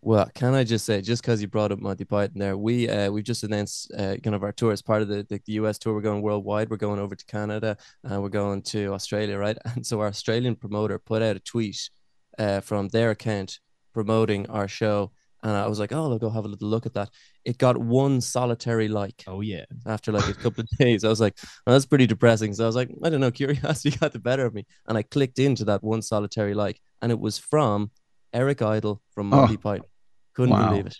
Well, 0.00 0.28
can 0.34 0.52
I 0.54 0.64
just 0.64 0.84
say, 0.84 1.00
just 1.00 1.22
because 1.22 1.40
you 1.40 1.46
brought 1.46 1.70
up 1.70 1.78
Monty 1.78 2.04
Python 2.04 2.40
there, 2.40 2.56
we 2.56 2.88
uh, 2.88 3.08
we've 3.12 3.22
just 3.22 3.44
announced 3.44 3.92
uh, 3.96 4.16
kind 4.16 4.34
of 4.34 4.42
our 4.42 4.50
tour 4.50 4.72
as 4.72 4.82
part 4.82 5.00
of 5.00 5.06
the, 5.06 5.24
the, 5.28 5.40
the 5.46 5.52
US 5.52 5.78
tour. 5.78 5.94
We're 5.94 6.00
going 6.00 6.22
worldwide. 6.22 6.68
We're 6.68 6.76
going 6.76 6.98
over 6.98 7.14
to 7.14 7.24
Canada 7.26 7.76
and 8.02 8.20
we're 8.20 8.28
going 8.28 8.62
to 8.62 8.92
Australia, 8.92 9.38
right? 9.38 9.56
And 9.76 9.86
so 9.86 10.00
our 10.00 10.08
Australian 10.08 10.56
promoter 10.56 10.98
put 10.98 11.22
out 11.22 11.36
a 11.36 11.40
tweet 11.40 11.88
uh, 12.36 12.62
from 12.62 12.88
their 12.88 13.12
account 13.12 13.60
promoting 13.92 14.50
our 14.50 14.66
show. 14.66 15.12
And 15.42 15.52
I 15.56 15.66
was 15.66 15.78
like, 15.80 15.92
oh, 15.92 16.10
I'll 16.10 16.18
go 16.18 16.30
have 16.30 16.44
a 16.44 16.48
little 16.48 16.68
look 16.68 16.86
at 16.86 16.94
that. 16.94 17.10
It 17.44 17.58
got 17.58 17.76
one 17.76 18.20
solitary 18.20 18.86
like. 18.88 19.24
Oh, 19.26 19.40
yeah. 19.40 19.64
After 19.86 20.12
like 20.12 20.28
a 20.28 20.34
couple 20.34 20.62
of 20.62 20.68
days, 20.78 21.02
I 21.04 21.08
was 21.08 21.20
like, 21.20 21.36
well, 21.66 21.74
that's 21.74 21.86
pretty 21.86 22.06
depressing. 22.06 22.54
So 22.54 22.62
I 22.62 22.66
was 22.66 22.76
like, 22.76 22.90
I 23.02 23.10
don't 23.10 23.20
know, 23.20 23.30
curiosity 23.32 23.96
got 24.00 24.12
the 24.12 24.20
better 24.20 24.46
of 24.46 24.54
me. 24.54 24.66
And 24.86 24.96
I 24.96 25.02
clicked 25.02 25.38
into 25.40 25.64
that 25.64 25.82
one 25.82 26.00
solitary 26.02 26.54
like, 26.54 26.80
and 27.00 27.10
it 27.10 27.18
was 27.18 27.38
from 27.38 27.90
Eric 28.32 28.62
Idle 28.62 29.02
from 29.14 29.32
oh. 29.32 29.36
Monty 29.36 29.54
Oh. 29.54 29.58
Python. 29.58 29.86
Couldn't 30.34 30.54
Wow. 30.54 30.68
believe 30.70 30.86
it. 30.86 30.96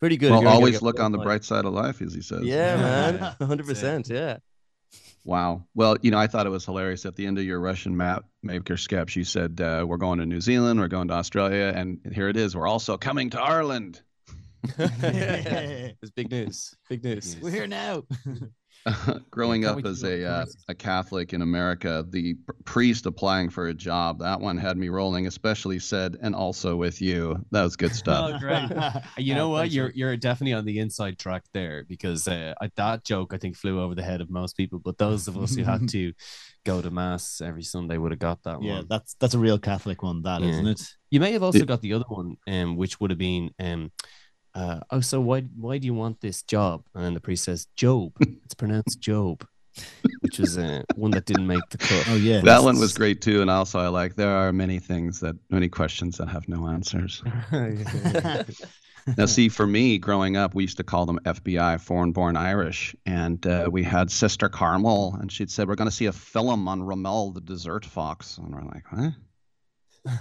Pretty 0.00 0.16
good. 0.16 0.32
if 0.32 0.40
Well, 0.42 0.48
always 0.48 0.82
look 0.82 1.00
on 1.00 1.12
the 1.12 1.18
bright 1.18 1.44
side 1.44 1.64
of 1.64 1.72
life, 1.72 2.02
as 2.02 2.12
he 2.12 2.20
says. 2.20 2.42
Yeah, 2.42 2.76
man. 2.76 3.34
100%. 3.40 4.10
Yeah. 4.10 4.38
Wow. 5.26 5.64
Well, 5.74 5.96
you 6.02 6.12
know, 6.12 6.18
I 6.18 6.28
thought 6.28 6.46
it 6.46 6.50
was 6.50 6.64
hilarious. 6.64 7.04
At 7.04 7.16
the 7.16 7.26
end 7.26 7.36
of 7.36 7.44
your 7.44 7.58
Russian 7.58 7.96
map 7.96 8.26
maker 8.44 8.76
sketch, 8.76 9.16
you 9.16 9.24
said, 9.24 9.60
uh, 9.60 9.84
We're 9.86 9.96
going 9.96 10.20
to 10.20 10.26
New 10.26 10.40
Zealand, 10.40 10.78
we're 10.78 10.86
going 10.86 11.08
to 11.08 11.14
Australia, 11.14 11.72
and 11.74 11.98
here 12.14 12.28
it 12.28 12.36
is. 12.36 12.54
We're 12.54 12.68
also 12.68 12.96
coming 12.96 13.30
to 13.30 13.42
Ireland. 13.42 14.00
it's 14.78 16.10
big 16.12 16.30
news. 16.30 16.76
Big 16.88 17.02
news. 17.02 17.36
We're 17.42 17.50
here 17.50 17.66
now. 17.66 18.04
Growing 19.30 19.64
up 19.64 19.84
as 19.84 20.04
a 20.04 20.24
uh, 20.24 20.46
a 20.68 20.74
Catholic 20.74 21.32
in 21.32 21.42
America, 21.42 22.04
the 22.08 22.36
priest 22.64 23.06
applying 23.06 23.50
for 23.50 23.68
a 23.68 23.74
job, 23.74 24.20
that 24.20 24.40
one 24.40 24.56
had 24.56 24.76
me 24.76 24.88
rolling, 24.88 25.26
especially 25.26 25.78
said, 25.78 26.16
and 26.22 26.34
also 26.34 26.76
with 26.76 27.00
you. 27.02 27.44
That 27.50 27.62
was 27.62 27.76
good 27.76 27.94
stuff. 27.94 28.32
Oh, 28.32 28.38
great. 28.38 28.70
you 29.18 29.34
know 29.34 29.48
what? 29.48 29.70
You're 29.70 29.90
you're 29.90 30.16
definitely 30.16 30.52
on 30.54 30.64
the 30.64 30.78
inside 30.78 31.18
track 31.18 31.42
there 31.52 31.84
because 31.88 32.28
uh, 32.28 32.54
that 32.76 33.04
joke 33.04 33.34
I 33.34 33.38
think 33.38 33.56
flew 33.56 33.80
over 33.80 33.94
the 33.94 34.02
head 34.02 34.20
of 34.20 34.30
most 34.30 34.56
people. 34.56 34.78
But 34.78 34.98
those 34.98 35.26
of 35.26 35.36
us 35.36 35.54
who 35.54 35.64
had 35.64 35.88
to 35.90 36.12
go 36.64 36.80
to 36.82 36.90
mass 36.90 37.40
every 37.40 37.62
Sunday 37.62 37.96
would 37.96 38.12
have 38.12 38.18
got 38.18 38.42
that 38.44 38.60
Yeah, 38.62 38.72
one. 38.72 38.76
Yeah, 38.78 38.82
that's 38.88 39.14
that's 39.14 39.34
a 39.34 39.38
real 39.38 39.58
Catholic 39.58 40.02
one, 40.02 40.22
That 40.22 40.42
Yeah. 40.42 40.60
not 40.60 40.72
it? 40.72 40.88
You 41.10 41.20
may 41.20 41.32
have 41.32 41.42
also 41.42 41.58
Yeah. 41.58 41.64
got 41.64 41.80
the 41.82 41.92
other 41.92 42.04
one, 42.08 42.36
um, 42.48 42.76
which 42.76 43.00
would 43.00 43.10
have 43.10 43.18
been, 43.18 43.50
um, 43.60 43.92
uh, 44.56 44.80
oh, 44.90 45.00
so 45.00 45.20
why 45.20 45.42
why 45.42 45.78
do 45.78 45.86
you 45.86 45.94
want 45.94 46.20
this 46.20 46.42
job? 46.42 46.82
And 46.94 47.14
the 47.14 47.20
priest 47.20 47.44
says, 47.44 47.66
Job. 47.76 48.12
It's 48.44 48.54
pronounced 48.54 49.00
Job, 49.00 49.44
which 50.20 50.38
was 50.38 50.56
uh, 50.56 50.82
one 50.94 51.10
that 51.10 51.26
didn't 51.26 51.46
make 51.46 51.68
the 51.70 51.78
cut. 51.78 52.06
Oh 52.08 52.14
yeah, 52.14 52.40
That 52.40 52.62
one 52.62 52.78
was 52.78 52.96
great 52.96 53.20
too. 53.20 53.42
And 53.42 53.50
also, 53.50 53.78
I 53.80 53.88
like 53.88 54.14
there 54.14 54.30
are 54.30 54.52
many 54.52 54.78
things 54.78 55.20
that, 55.20 55.34
many 55.50 55.68
questions 55.68 56.16
that 56.18 56.28
have 56.28 56.48
no 56.48 56.68
answers. 56.68 57.22
Now, 59.16 59.26
see, 59.26 59.48
for 59.48 59.68
me, 59.68 59.98
growing 59.98 60.36
up, 60.36 60.52
we 60.56 60.64
used 60.64 60.78
to 60.78 60.82
call 60.82 61.06
them 61.06 61.20
FBI, 61.24 61.80
foreign 61.80 62.10
born 62.10 62.36
Irish. 62.36 62.96
And 63.06 63.46
uh, 63.46 63.68
we 63.70 63.84
had 63.84 64.10
Sister 64.10 64.48
Carmel, 64.48 65.16
and 65.20 65.30
she'd 65.30 65.48
said, 65.48 65.68
We're 65.68 65.76
going 65.76 65.88
to 65.88 65.94
see 65.94 66.06
a 66.06 66.12
film 66.12 66.66
on 66.66 66.82
Rommel, 66.82 67.30
the 67.30 67.40
desert 67.40 67.84
fox. 67.84 68.36
And 68.36 68.52
we're 68.52 68.64
like, 68.64 68.90
What? 68.90 69.12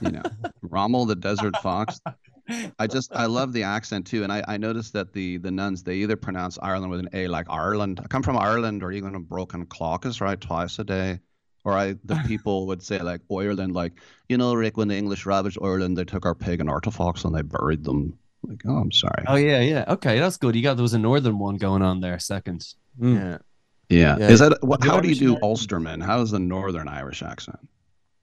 You 0.01 0.11
know, 0.11 0.21
Rommel, 0.61 1.07
the 1.07 1.15
desert 1.15 1.57
fox. 1.63 1.99
I 2.79 2.87
just, 2.87 3.13
I 3.13 3.25
love 3.25 3.53
the 3.53 3.63
accent 3.63 4.07
too. 4.07 4.23
And 4.23 4.31
I, 4.31 4.43
I 4.47 4.57
noticed 4.57 4.93
that 4.93 5.13
the 5.13 5.37
the 5.37 5.51
nuns, 5.51 5.83
they 5.83 5.95
either 5.95 6.15
pronounce 6.15 6.59
Ireland 6.61 6.91
with 6.91 6.99
an 6.99 7.09
A, 7.13 7.27
like 7.27 7.47
Ireland. 7.49 7.99
I 8.03 8.07
come 8.07 8.23
from 8.23 8.37
Ireland, 8.37 8.83
or 8.83 8.91
even 8.91 9.15
a 9.15 9.19
broken 9.19 9.65
clock 9.65 10.05
is 10.05 10.21
right 10.21 10.39
twice 10.39 10.77
a 10.79 10.83
day. 10.83 11.19
Or 11.63 11.73
I, 11.73 11.95
the 12.03 12.21
people 12.27 12.67
would 12.67 12.83
say 12.83 12.99
like 12.99 13.21
Ireland, 13.31 13.73
like, 13.73 13.93
you 14.29 14.37
know, 14.37 14.53
Rick, 14.53 14.77
when 14.77 14.87
the 14.87 14.95
English 14.95 15.25
ravaged 15.25 15.57
Ireland, 15.61 15.97
they 15.97 16.05
took 16.05 16.25
our 16.25 16.35
pagan 16.35 16.69
artifacts 16.69 17.25
and 17.25 17.35
they 17.35 17.41
buried 17.41 17.83
them. 17.83 18.17
Like, 18.43 18.61
oh, 18.67 18.77
I'm 18.77 18.91
sorry. 18.91 19.23
Oh 19.27 19.35
yeah, 19.35 19.61
yeah. 19.61 19.85
Okay, 19.87 20.19
that's 20.19 20.37
good. 20.37 20.55
You 20.55 20.61
got 20.61 20.75
there 20.75 20.83
was 20.83 20.93
a 20.93 20.99
northern 20.99 21.39
one 21.39 21.57
going 21.57 21.81
on 21.81 21.99
there. 21.99 22.19
Second. 22.19 22.65
Yeah. 23.01 23.39
Yeah. 23.89 24.17
Yeah. 24.17 24.29
Is 24.29 24.39
that 24.39 24.57
what, 24.61 24.81
The 24.81 24.89
how 24.89 24.99
do 24.99 25.09
you 25.09 25.15
do 25.15 25.33
and 25.33 25.43
Ulsterman? 25.43 26.01
How 26.01 26.21
is 26.21 26.31
the 26.31 26.39
Northern 26.39 26.87
Irish 26.87 27.23
accent? 27.23 27.59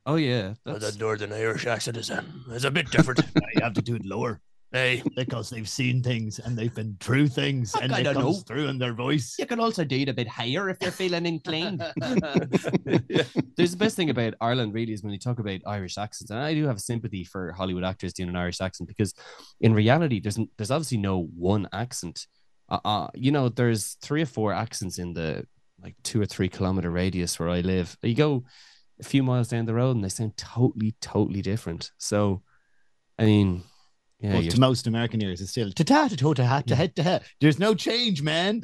Oh 0.04 0.16
yeah. 0.16 0.54
the 0.64 0.96
Northern 0.98 1.32
Irish 1.32 1.66
accent 1.66 1.96
is 1.96 2.10
a, 2.10 2.24
is 2.50 2.64
a 2.64 2.70
bit 2.70 2.90
different. 2.90 3.20
you 3.54 3.62
have 3.62 3.74
to 3.74 3.82
do 3.82 3.94
it 3.94 4.04
lower. 4.04 4.40
Hey, 4.72 5.02
because 5.16 5.50
they've 5.50 5.68
seen 5.68 6.02
things 6.02 6.38
and 6.38 6.56
they've 6.56 6.74
been 6.74 6.96
through 6.98 7.28
things, 7.28 7.74
and 7.74 7.94
I 7.94 8.00
it 8.00 8.04
don't 8.04 8.14
comes 8.14 8.38
know. 8.38 8.42
through 8.42 8.68
in 8.68 8.78
their 8.78 8.94
voice. 8.94 9.36
You 9.38 9.44
can 9.44 9.60
also 9.60 9.84
do 9.84 9.96
it 9.96 10.08
a 10.08 10.14
bit 10.14 10.26
higher 10.26 10.70
if 10.70 10.78
you're 10.80 10.90
feeling 10.90 11.26
inclined. 11.26 11.80
There's 12.00 13.72
the 13.72 13.76
best 13.76 13.96
thing 13.96 14.08
about 14.08 14.32
Ireland 14.40 14.72
really 14.72 14.94
is 14.94 15.02
when 15.02 15.12
you 15.12 15.18
talk 15.18 15.38
about 15.38 15.60
Irish 15.66 15.98
accents, 15.98 16.30
and 16.30 16.40
I 16.40 16.54
do 16.54 16.66
have 16.66 16.80
sympathy 16.80 17.22
for 17.22 17.52
Hollywood 17.52 17.84
actors 17.84 18.14
doing 18.14 18.30
an 18.30 18.36
Irish 18.36 18.62
accent 18.62 18.88
because 18.88 19.12
in 19.60 19.74
reality, 19.74 20.20
there's 20.20 20.38
there's 20.56 20.70
obviously 20.70 20.98
no 20.98 21.24
one 21.36 21.68
accent. 21.74 22.26
Uh, 22.70 22.80
uh, 22.82 23.08
you 23.12 23.30
know, 23.30 23.50
there's 23.50 23.98
three 24.00 24.22
or 24.22 24.26
four 24.26 24.54
accents 24.54 24.98
in 24.98 25.12
the 25.12 25.46
like 25.82 25.96
two 26.02 26.18
or 26.18 26.26
three 26.26 26.48
kilometer 26.48 26.90
radius 26.90 27.38
where 27.38 27.50
I 27.50 27.60
live. 27.60 27.94
You 28.00 28.14
go 28.14 28.44
a 29.02 29.08
few 29.08 29.22
miles 29.22 29.48
down 29.48 29.66
the 29.66 29.74
road 29.74 29.96
and 29.96 30.04
they 30.04 30.08
sound 30.08 30.36
totally, 30.36 30.94
totally 31.00 31.42
different. 31.42 31.90
So, 31.98 32.42
I 33.18 33.24
mean, 33.24 33.64
yeah, 34.20 34.34
well, 34.34 34.42
to 34.42 34.60
most 34.60 34.86
American 34.86 35.20
ears, 35.22 35.40
it's 35.40 35.50
still 35.50 35.70
ta 35.72 35.84
ta 35.84 36.08
ta 36.08 36.16
ta 36.16 36.62
ta 36.66 36.86
ta 36.86 36.86
ta. 36.94 37.18
There's 37.40 37.58
no 37.58 37.74
change, 37.74 38.22
man. 38.22 38.62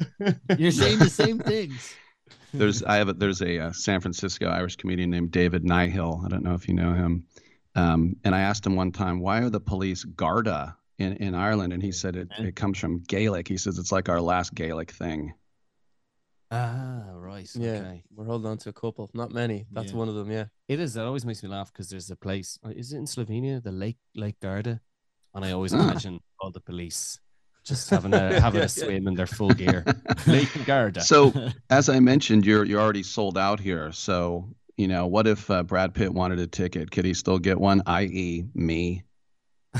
You're 0.57 0.71
saying 0.71 0.99
the 0.99 1.09
same 1.09 1.39
things. 1.39 1.93
There's 2.53 2.81
I 2.83 2.95
have 2.95 3.09
a, 3.09 3.13
there's 3.13 3.41
a 3.43 3.59
uh, 3.59 3.71
San 3.73 4.01
Francisco 4.01 4.47
Irish 4.47 4.75
comedian 4.75 5.11
named 5.11 5.29
David 5.29 5.63
Nihill. 5.63 6.25
I 6.25 6.29
don't 6.29 6.43
know 6.43 6.55
if 6.55 6.67
you 6.67 6.73
know 6.73 6.93
him. 6.93 7.27
Um, 7.75 8.15
and 8.23 8.33
I 8.33 8.41
asked 8.41 8.65
him 8.65 8.75
one 8.75 8.91
time, 8.91 9.19
why 9.19 9.41
are 9.41 9.51
the 9.51 9.59
police 9.59 10.03
Garda 10.03 10.75
in, 10.97 11.13
in 11.17 11.35
Ireland? 11.35 11.73
And 11.73 11.83
he 11.83 11.91
said 11.91 12.15
it, 12.15 12.27
it 12.39 12.55
comes 12.55 12.79
from 12.79 13.03
Gaelic. 13.03 13.47
He 13.47 13.57
says 13.57 13.77
it's 13.77 13.91
like 13.91 14.09
our 14.09 14.19
last 14.19 14.55
Gaelic 14.55 14.89
thing. 14.89 15.33
Ah, 16.51 17.03
right. 17.13 17.47
Yeah, 17.53 17.69
Okay. 17.71 18.03
we're 18.15 18.25
holding 18.25 18.47
on 18.49 18.57
to 18.59 18.69
a 18.69 18.73
couple, 18.73 19.09
not 19.13 19.31
many. 19.31 19.67
That's 19.71 19.91
Yeah. 19.91 19.97
one 19.97 20.09
of 20.09 20.15
them. 20.15 20.31
Yeah. 20.31 20.45
It 20.67 20.79
is. 20.79 20.93
That 20.95 21.05
always 21.05 21.23
makes 21.25 21.43
me 21.43 21.49
laugh 21.49 21.71
because 21.71 21.89
there's 21.89 22.09
a 22.09 22.15
place. 22.15 22.57
uh, 22.65 22.69
Is 22.69 22.91
it 22.91 22.97
in 22.97 23.05
Slovenia? 23.05 23.61
The 23.61 23.71
Lake 23.71 23.99
Lake 24.15 24.39
Garda, 24.39 24.81
and 25.35 25.45
I 25.45 25.51
always 25.51 25.73
Ah. 25.73 25.81
imagine 25.83 26.19
all 26.39 26.49
the 26.51 26.59
police 26.61 27.19
just 27.63 27.89
having 27.91 28.13
a 28.15 28.39
having 28.41 28.59
Yeah. 28.61 28.65
a 28.65 28.69
swim 28.69 29.07
in 29.07 29.13
their 29.13 29.27
full 29.27 29.51
gear. 29.51 29.83
Lake 30.27 30.65
Garda. 30.65 31.01
So 31.01 31.31
as 31.69 31.87
I 31.87 31.99
mentioned, 31.99 32.45
you're 32.47 32.65
you're 32.65 32.81
already 32.81 33.03
sold 33.03 33.37
out 33.37 33.59
here. 33.59 33.91
So 33.91 34.49
you 34.75 34.87
know, 34.87 35.05
what 35.07 35.27
if 35.27 35.51
uh, 35.51 35.61
Brad 35.63 35.93
Pitt 35.93 36.11
wanted 36.13 36.39
a 36.39 36.47
ticket? 36.47 36.89
Could 36.89 37.05
he 37.05 37.13
still 37.13 37.37
get 37.37 37.59
one? 37.59 37.83
I.e., 37.85 38.45
me. 38.55 39.03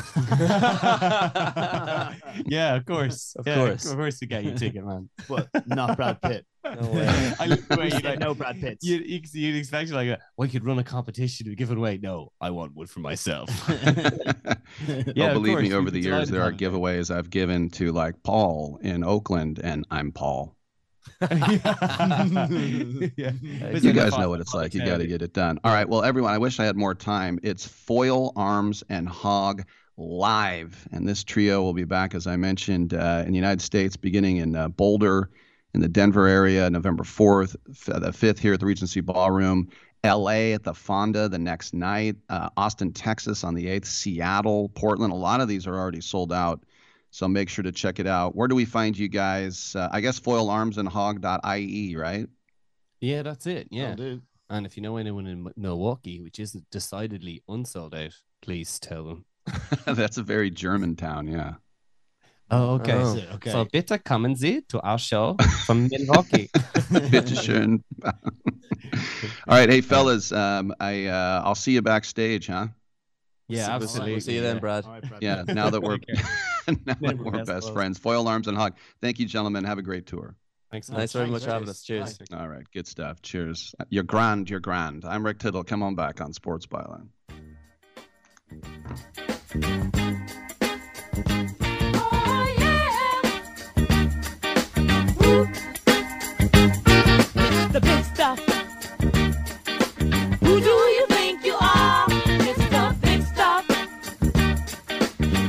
yeah, 2.45 2.75
of 2.75 2.85
course, 2.85 3.33
Of 3.39 3.47
Yeah, 3.47 3.55
course. 3.55 3.85
of 3.89 3.97
course, 3.97 4.21
you 4.21 4.27
get 4.27 4.43
your 4.43 4.55
ticket, 4.55 4.85
man. 4.85 5.09
But 5.27 5.49
not 5.67 5.95
Brad 5.97 6.21
Pitt. 6.21 6.45
No 6.63 6.91
way. 6.91 7.33
I, 7.39 7.47
We 7.47 7.77
wait, 7.77 7.91
said 7.93 8.03
like, 8.03 8.19
no 8.19 8.33
Brad 8.33 8.59
Pitts. 8.59 8.85
You, 8.85 8.97
you, 8.97 9.21
you'd 9.31 9.55
expect 9.55 9.91
like, 9.91 10.07
a, 10.09 10.19
we 10.37 10.47
could 10.47 10.65
run 10.65 10.79
a 10.79 10.83
competition 10.83 11.47
to 11.47 11.55
give 11.55 11.71
it 11.71 11.77
away. 11.77 11.99
No, 12.01 12.31
I 12.41 12.49
want 12.49 12.75
one 12.75 12.87
for 12.87 12.99
myself. 12.99 13.49
oh, 13.69 13.73
of 13.77 15.15
believe 15.15 15.53
course, 15.53 15.63
me, 15.63 15.73
over 15.73 15.89
the 15.91 15.99
years, 15.99 16.29
there 16.29 16.41
are 16.41 16.51
giveaways 16.51 17.15
I've 17.15 17.29
given 17.29 17.69
to 17.71 17.91
like 17.91 18.21
Paul 18.23 18.79
in 18.81 19.03
Oakland, 19.03 19.59
and 19.63 19.85
I'm 19.89 20.11
Paul. 20.11 20.55
yeah. 21.21 21.37
You 23.15 23.93
guys 23.93 24.17
know 24.17 24.29
what 24.29 24.41
it's 24.41 24.53
like. 24.53 24.73
You 24.73 24.85
got 24.85 24.97
to 24.97 25.07
get 25.07 25.21
it 25.21 25.33
done. 25.33 25.59
All 25.63 25.73
right. 25.73 25.87
Well, 25.87 26.03
everyone, 26.03 26.33
I 26.33 26.37
wish 26.37 26.59
I 26.59 26.65
had 26.65 26.75
more 26.75 26.95
time. 26.95 27.39
It's 27.43 27.65
Foil 27.65 28.31
Arms 28.35 28.83
and 28.89 29.07
Hog 29.07 29.63
live, 29.97 30.87
and 30.91 31.07
this 31.07 31.23
trio 31.23 31.61
will 31.61 31.73
be 31.73 31.83
back, 31.83 32.15
as 32.15 32.25
I 32.27 32.37
mentioned, 32.37 32.93
uh, 32.93 33.23
in 33.25 33.31
the 33.31 33.37
United 33.37 33.61
States, 33.61 33.97
beginning 33.97 34.37
in 34.37 34.55
uh, 34.55 34.69
Boulder, 34.69 35.29
in 35.73 35.81
the 35.81 35.87
Denver 35.87 36.27
area, 36.27 36.69
November 36.69 37.03
fourth, 37.03 37.55
f- 37.69 38.01
the 38.01 38.13
fifth 38.13 38.39
here 38.39 38.53
at 38.53 38.59
the 38.59 38.65
Regency 38.65 39.01
Ballroom. 39.01 39.69
LA 40.05 40.53
at 40.53 40.63
the 40.63 40.73
Fonda 40.73 41.27
the 41.27 41.37
next 41.37 41.73
night, 41.73 42.15
uh, 42.29 42.49
Austin, 42.55 42.93
Texas 42.93 43.43
on 43.43 43.53
the 43.53 43.65
8th, 43.65 43.85
Seattle, 43.85 44.69
Portland. 44.69 45.11
A 45.11 45.15
lot 45.15 45.41
of 45.41 45.49
these 45.49 45.67
are 45.67 45.77
already 45.77 45.99
sold 45.99 46.31
out. 46.31 46.63
So 47.11 47.27
make 47.27 47.49
sure 47.49 47.63
to 47.63 47.71
check 47.71 47.99
it 47.99 48.07
out. 48.07 48.33
Where 48.33 48.47
do 48.47 48.55
we 48.55 48.63
find 48.65 48.97
you 48.97 49.09
guys? 49.09 49.75
Uh, 49.75 49.89
I 49.91 49.99
guess 49.99 50.19
foilarmsandhog.ie, 50.19 51.95
right? 51.97 52.27
Yeah, 53.01 53.23
that's 53.23 53.45
it. 53.47 53.67
Yeah. 53.71 53.95
do. 53.95 54.21
And 54.49 54.65
if 54.65 54.77
you 54.77 54.83
know 54.83 54.97
anyone 54.97 55.27
in 55.27 55.51
Milwaukee, 55.55 56.21
which 56.21 56.39
is 56.39 56.53
decidedly 56.71 57.43
unsold 57.47 57.93
out, 57.93 58.15
please 58.41 58.79
tell 58.79 59.03
them. 59.03 59.25
That's 59.85 60.17
a 60.17 60.23
very 60.23 60.49
German 60.49 60.95
town, 60.95 61.27
yeah. 61.27 61.55
Oh, 62.51 62.75
okay. 62.75 62.93
Oh. 62.93 63.13
Is 63.15 63.15
it? 63.23 63.29
Okay. 63.35 63.51
So 63.51 63.65
bitte 63.65 63.99
kommen 64.03 64.35
Sie 64.35 64.61
to 64.69 64.79
our 64.81 64.97
show 64.97 65.35
from 65.65 65.87
Milwaukee. 65.91 66.49
Bitteschön. 67.11 67.83
All 68.03 69.57
right, 69.57 69.69
hey 69.69 69.81
fellas, 69.81 70.31
um, 70.31 70.73
I 70.79 71.05
uh, 71.05 71.41
I'll 71.45 71.55
see 71.55 71.73
you 71.73 71.81
backstage, 71.81 72.47
huh? 72.47 72.67
Yeah, 73.47 73.57
We'll 73.57 73.65
see- 73.65 73.71
absolutely. 73.71 74.11
We'll 74.13 74.21
see 74.21 74.35
you 74.35 74.41
then. 74.41 74.59
Brad. 74.59 74.85
All 74.85 74.91
right, 74.91 75.07
Brad. 75.07 75.21
Yeah, 75.21 75.43
now 75.47 75.69
that 75.69 75.81
we're 75.81 75.97
now 76.67 76.95
that 77.01 77.17
we're 77.17 77.31
best 77.31 77.47
best 77.47 77.73
friends. 77.73 77.97
Foil 77.99 78.27
arms 78.27 78.47
and 78.47 78.57
Hog. 78.57 78.73
Thank 79.01 79.19
you, 79.19 79.25
gentlemen. 79.25 79.63
Have 79.63 79.77
a 79.77 79.81
great 79.83 80.05
tour. 80.07 80.35
Thanks. 80.71 80.87
Thanks 80.87 81.13
very 81.13 81.27
much 81.27 81.43
for 81.45 81.51
having 81.51 81.67
us. 81.69 81.81
Cheers. 81.83 82.19
All 82.31 82.47
right, 82.47 82.63
good 82.73 82.87
stuff. 82.87 83.21
Cheers. 83.21 83.73
You're 83.89 84.03
grand. 84.03 84.49
You're 84.49 84.59
grand. 84.59 85.03
I'm 85.05 85.25
Rick 85.25 85.39
Tittle. 85.39 85.63
Come 85.63 85.81
on 85.83 85.95
back 85.95 86.21
on 86.21 86.31
Sports 86.33 86.67
Byline. 86.67 87.09
Who 100.43 100.59
do 100.61 100.75
you 100.97 101.05
think 101.07 101.43
you 101.43 101.55
are? 101.59 102.05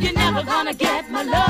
You're 0.01 0.15
never 0.15 0.43
gonna 0.43 0.73
get 0.73 1.11
my 1.11 1.23
love. 1.23 1.50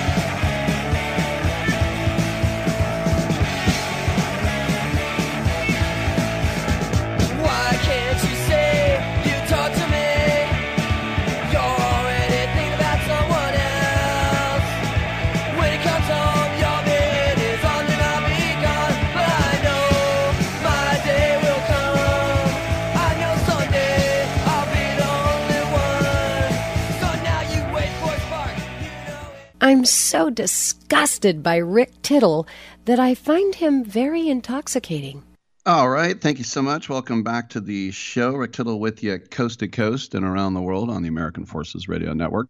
I'm 29.71 29.85
so 29.85 30.29
disgusted 30.29 31.41
by 31.41 31.55
Rick 31.55 32.01
Tittle 32.01 32.45
that 32.83 32.99
I 32.99 33.15
find 33.15 33.55
him 33.55 33.85
very 33.85 34.27
intoxicating. 34.27 35.23
All 35.65 35.89
right. 35.89 36.19
Thank 36.19 36.39
you 36.39 36.43
so 36.43 36.61
much. 36.61 36.89
Welcome 36.89 37.23
back 37.23 37.51
to 37.51 37.61
the 37.61 37.91
show. 37.91 38.33
Rick 38.33 38.51
Tittle 38.51 38.81
with 38.81 39.01
you 39.01 39.17
coast 39.17 39.59
to 39.59 39.69
coast 39.69 40.13
and 40.13 40.25
around 40.25 40.55
the 40.55 40.61
world 40.61 40.89
on 40.89 41.03
the 41.03 41.07
American 41.07 41.45
Forces 41.45 41.87
Radio 41.87 42.11
Network. 42.11 42.49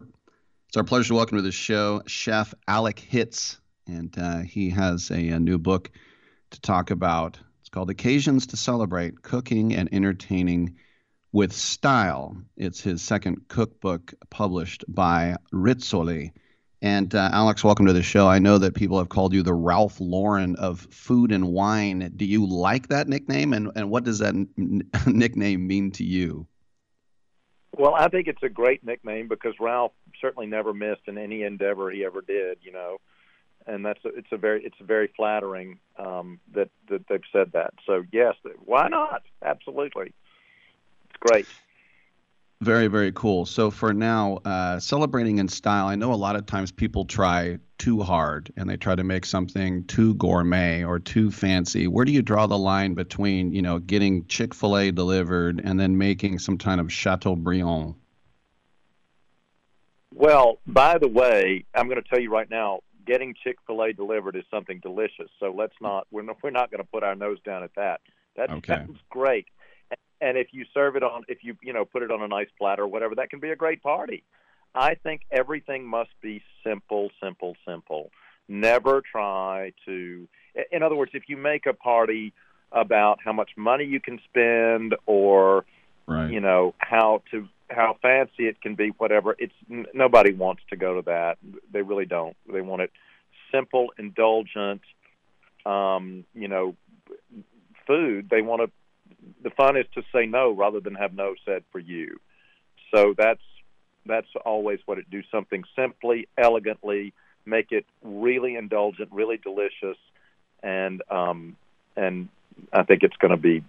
It's 0.68 0.78
our 0.78 0.84
pleasure 0.84 1.10
to 1.10 1.14
welcome 1.14 1.38
to 1.38 1.44
the 1.44 1.52
show 1.52 2.02
Chef 2.08 2.56
Alex 2.68 3.04
Hitz. 3.04 3.60
And 3.86 4.18
uh, 4.18 4.40
he 4.40 4.72
has 4.72 5.12
a, 5.12 5.28
a 5.30 5.40
new 5.40 5.60
book 5.60 5.92
to 6.50 6.62
talk 6.62 6.90
about. 6.90 7.38
It's 7.60 7.70
called 7.70 7.92
Occasions 7.92 8.48
to 8.48 8.58
Celebrate 8.58 9.22
Cooking 9.22 9.76
and 9.76 9.90
Entertaining 9.94 10.76
with 11.32 11.54
Style. 11.54 12.36
It's 12.58 12.82
his 12.82 13.04
second 13.04 13.48
cookbook 13.48 14.12
published 14.32 14.86
by 14.88 15.36
Rizzoli. 15.54 16.32
And 16.82 17.14
uh, 17.14 17.30
Alex, 17.32 17.64
welcome 17.64 17.86
to 17.86 17.94
the 17.94 18.02
show. 18.02 18.28
I 18.28 18.40
know 18.40 18.58
that 18.58 18.74
people 18.74 18.98
have 18.98 19.10
called 19.10 19.34
you 19.34 19.44
the 19.44 19.54
Ralph 19.54 20.00
Lauren 20.00 20.56
of 20.56 20.80
food 20.90 21.32
and 21.32 21.50
wine. 21.50 22.12
Do 22.16 22.26
you 22.26 22.44
like 22.48 22.88
that 22.88 23.08
nickname, 23.08 23.54
and, 23.54 23.72
and 23.76 23.92
what 23.92 24.04
does 24.04 24.18
that 24.20 24.34
n- 24.34 24.90
nickname 25.06 25.68
mean 25.68 25.92
to 25.92 26.04
you? 26.04 26.48
Well, 27.78 27.94
I 27.94 28.08
think 28.10 28.28
it's 28.28 28.42
a 28.42 28.50
great 28.50 28.84
nickname 28.84 29.28
because 29.28 29.54
Ralph 29.60 29.94
certainly 30.20 30.48
never 30.48 30.74
missed 30.74 31.04
in 31.08 31.20
any 31.20 31.44
endeavor 31.44 31.92
he 31.92 32.04
ever 32.04 32.22
did. 32.22 32.58
You 32.64 32.72
know, 32.72 32.98
and 33.68 33.86
that's 33.86 34.04
a, 34.04 34.10
it's 34.10 34.32
a 34.32 34.38
very 34.38 34.64
it's 34.64 34.78
very 34.82 35.08
flattering 35.16 35.80
um, 35.98 36.40
that 36.56 36.70
that 36.90 37.08
they've 37.08 37.22
said 37.32 37.52
that. 37.54 37.76
So 37.86 38.04
yes, 38.12 38.34
why 38.66 38.88
not? 38.88 39.22
Absolutely, 39.46 40.14
it's 41.10 41.20
great. 41.20 41.48
Very, 42.62 42.86
very 42.86 43.12
cool. 43.14 43.48
So 43.48 43.72
for 43.72 43.92
now, 43.92 44.38
uh, 44.46 44.80
celebrating 44.80 45.40
in 45.40 45.48
style. 45.48 45.88
I 45.88 45.96
know 45.96 46.14
a 46.14 46.16
lot 46.16 46.36
of 46.36 46.46
times 46.46 46.72
people 46.72 47.06
try 47.06 47.58
too 47.80 48.02
hard 48.02 48.54
and 48.56 48.70
they 48.70 48.78
try 48.78 48.94
to 48.94 49.04
make 49.04 49.26
something 49.26 49.84
too 49.86 50.14
gourmet 50.14 50.84
or 50.84 51.00
too 51.00 51.32
fancy. 51.32 51.88
Where 51.88 52.06
do 52.06 52.12
you 52.12 52.22
draw 52.22 52.46
the 52.46 52.60
line 52.60 52.94
between, 52.94 53.52
you 53.52 53.64
know, 53.64 53.80
getting 53.80 54.28
Chick 54.28 54.54
Fil 54.54 54.78
A 54.78 54.92
delivered 54.92 55.60
and 55.64 55.80
then 55.80 55.98
making 55.98 56.38
some 56.38 56.60
kind 56.60 56.80
of 56.80 56.94
Chateaubriand? 56.94 57.96
Well, 60.14 60.60
by 60.68 61.00
the 61.00 61.08
way, 61.08 61.66
I'm 61.74 61.88
going 61.88 62.00
to 62.00 62.08
tell 62.08 62.20
you 62.20 62.32
right 62.32 62.50
now, 62.50 62.82
getting 63.08 63.34
Chick 63.44 63.58
Fil 63.66 63.82
A 63.82 63.92
delivered 63.92 64.36
is 64.36 64.44
something 64.52 64.80
delicious. 64.84 65.32
So 65.40 65.52
let's 65.52 65.74
not 65.82 66.06
we're 66.12 66.22
not, 66.22 66.38
we're 66.44 66.52
not 66.52 66.70
going 66.70 66.84
to 66.84 66.88
put 66.88 67.02
our 67.02 67.16
nose 67.16 67.40
down 67.44 67.64
at 67.64 67.74
that. 67.76 68.02
That 68.36 68.52
Okay. 68.52 68.76
sounds 68.76 69.00
great. 69.10 69.48
And 70.22 70.38
if 70.38 70.48
you 70.52 70.66
serve 70.74 70.96
it 70.96 71.04
on, 71.04 71.24
if 71.28 71.44
you 71.44 71.58
you 71.62 71.74
know 71.74 71.84
put 71.84 72.04
it 72.04 72.12
on 72.12 72.22
a 72.22 72.28
nice 72.28 72.50
platter 72.58 72.84
or 72.84 72.88
whatever, 72.88 73.16
that 73.16 73.30
can 73.30 73.40
be 73.40 73.50
a 73.50 73.56
great 73.56 73.82
party. 73.82 74.24
I 74.74 74.96
think 74.96 75.22
everything 75.32 75.86
must 75.86 76.12
be 76.22 76.42
simple, 76.64 77.10
simple, 77.22 77.56
simple. 77.68 78.12
Never 78.48 79.02
try 79.02 79.74
to. 79.86 80.28
In 80.72 80.84
other 80.84 80.96
words, 80.96 81.12
if 81.14 81.24
you 81.28 81.38
make 81.38 81.66
a 81.66 81.74
party 81.74 82.34
about 82.72 83.20
how 83.24 83.34
much 83.34 83.52
money 83.58 83.84
you 83.84 84.00
can 84.00 84.20
spend 84.30 84.96
or 85.06 85.66
right. 86.08 86.32
you 86.32 86.40
know 86.40 86.74
how 86.78 87.22
to 87.32 87.48
how 87.70 87.98
fancy 88.02 88.48
it 88.48 88.62
can 88.62 88.76
be 88.76 88.90
whatever 88.98 89.36
it's 89.40 89.54
n- 89.70 89.86
nobody 89.94 90.32
wants 90.32 90.62
to 90.70 90.76
go 90.76 90.96
to 90.96 91.02
that 91.02 91.38
they 91.72 91.82
really 91.82 92.06
don't 92.06 92.36
they 92.52 92.62
want 92.62 92.82
it 92.82 92.92
simple 93.52 93.92
indulgent 93.98 94.82
um 95.66 96.24
you 96.34 96.48
know 96.48 96.76
food 97.86 98.30
they 98.30 98.42
want 98.42 98.62
to 98.62 98.72
the 99.44 99.50
fun 99.52 99.78
is 99.78 99.86
to 99.94 100.02
say 100.14 100.26
no 100.26 100.52
rather 100.52 100.80
than 100.80 100.96
have 100.96 101.14
no 101.14 101.36
said 101.46 101.64
for 101.72 101.80
you 101.80 102.20
so 102.94 103.14
that's 103.18 103.42
that's 104.06 104.28
always 104.46 104.80
what 104.86 104.98
it 104.98 105.10
do 105.10 105.22
something 105.32 105.64
simply 105.76 106.28
elegantly 106.38 107.14
make 107.46 107.72
it 107.72 107.86
really 108.04 108.56
indulgent 108.56 109.10
really 109.12 109.38
delicious 109.38 109.98
and 110.64 111.02
um 111.10 111.56
and 111.96 112.30
i 112.74 112.84
think 112.84 113.04
it's 113.04 113.18
going 113.18 113.32
to 113.32 113.38
be 113.38 113.64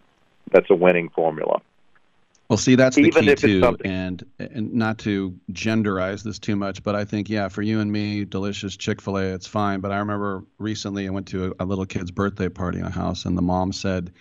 that's 0.52 0.70
a 0.70 0.74
winning 0.74 1.08
formula 1.08 1.60
Well, 2.48 2.58
see, 2.58 2.74
that's 2.74 2.96
the 2.96 3.06
Even 3.06 3.24
key 3.24 3.34
too, 3.34 3.76
and 3.82 4.22
and 4.38 4.74
not 4.74 4.98
to 4.98 5.34
genderize 5.52 6.22
this 6.22 6.38
too 6.38 6.54
much, 6.54 6.82
but 6.82 6.94
I 6.94 7.04
think 7.06 7.30
yeah, 7.30 7.48
for 7.48 7.62
you 7.62 7.80
and 7.80 7.90
me, 7.90 8.26
delicious 8.26 8.76
Chick 8.76 9.00
Fil 9.00 9.16
A, 9.16 9.22
it's 9.34 9.46
fine. 9.46 9.80
But 9.80 9.90
I 9.90 9.98
remember 9.98 10.44
recently 10.58 11.06
I 11.06 11.10
went 11.10 11.28
to 11.28 11.46
a, 11.58 11.64
a 11.64 11.64
little 11.64 11.86
kid's 11.86 12.10
birthday 12.10 12.50
party 12.50 12.78
in 12.78 12.84
a 12.84 12.90
house, 12.90 13.24
and 13.24 13.38
the 13.38 13.42
mom 13.42 13.72
said, 13.72 14.12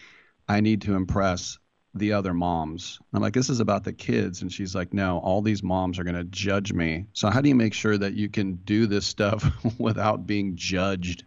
"I 0.51 0.59
need 0.59 0.81
to 0.83 0.95
impress 0.95 1.57
the 1.93 2.13
other 2.13 2.33
moms." 2.33 2.99
I'm 3.13 3.21
like, 3.21 3.33
"This 3.33 3.49
is 3.49 3.59
about 3.59 3.83
the 3.83 3.93
kids," 3.93 4.41
and 4.41 4.51
she's 4.51 4.75
like, 4.75 4.93
"No, 4.93 5.19
all 5.19 5.41
these 5.41 5.63
moms 5.63 5.99
are 5.99 6.03
going 6.03 6.15
to 6.15 6.23
judge 6.25 6.73
me." 6.73 7.05
So 7.13 7.29
how 7.29 7.41
do 7.41 7.49
you 7.49 7.55
make 7.55 7.73
sure 7.73 7.97
that 7.97 8.13
you 8.13 8.29
can 8.29 8.55
do 8.65 8.85
this 8.85 9.05
stuff 9.05 9.45
without 9.79 10.27
being 10.27 10.55
judged? 10.55 11.23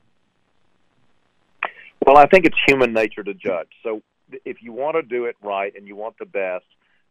Well, 2.07 2.19
I 2.19 2.27
think 2.27 2.45
it's 2.45 2.59
human 2.67 2.93
nature 2.93 3.23
to 3.23 3.35
judge. 3.35 3.71
So 3.83 4.03
if 4.45 4.63
you 4.63 4.73
want 4.73 4.97
to 4.97 5.03
do 5.03 5.25
it 5.25 5.37
right 5.43 5.75
and 5.75 5.87
you 5.87 5.97
want 5.97 6.19
the 6.19 6.27
best, 6.27 6.67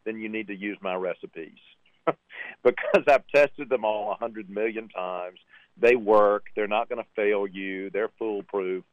then 0.06 0.20
you 0.20 0.30
need 0.30 0.48
to 0.48 0.56
use 0.56 0.78
my 0.82 0.96
recipes 0.96 1.58
because 2.64 3.04
I've 3.08 3.28
tested 3.28 3.70
them 3.70 3.86
all 3.86 4.12
a 4.12 4.16
hundred 4.16 4.50
million 4.50 4.90
times. 4.90 5.40
They 5.78 5.96
work. 5.96 6.46
They're 6.56 6.68
not 6.68 6.90
going 6.90 7.04
to 7.04 7.10
fail 7.16 7.48
you. 7.48 7.90
They're 7.90 8.12
foolproof. 8.20 8.84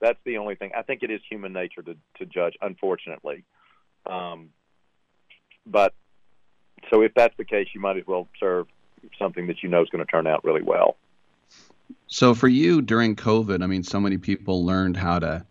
That's 0.00 0.18
the 0.24 0.38
only 0.38 0.54
thing. 0.54 0.70
I 0.76 0.82
think 0.82 1.02
it 1.02 1.10
is 1.10 1.20
human 1.28 1.52
nature 1.52 1.82
to 1.82 1.96
to 2.18 2.26
judge, 2.26 2.54
unfortunately. 2.60 3.44
Um, 4.06 4.50
but 5.66 5.94
so 6.90 7.02
if 7.02 7.12
that's 7.14 7.36
the 7.36 7.44
case, 7.44 7.68
you 7.74 7.80
might 7.80 7.96
as 7.96 8.06
well 8.06 8.28
serve 8.38 8.66
something 9.18 9.46
that 9.48 9.62
you 9.62 9.68
know 9.68 9.82
is 9.82 9.88
going 9.90 10.04
to 10.04 10.10
turn 10.10 10.26
out 10.26 10.44
really 10.44 10.62
well. 10.62 10.96
So 12.06 12.34
for 12.34 12.48
you 12.48 12.82
during 12.82 13.16
COVID, 13.16 13.62
I 13.62 13.66
mean, 13.66 13.82
so 13.82 14.00
many 14.00 14.18
people 14.18 14.64
learned 14.64 14.96
how 14.96 15.18
to, 15.18 15.44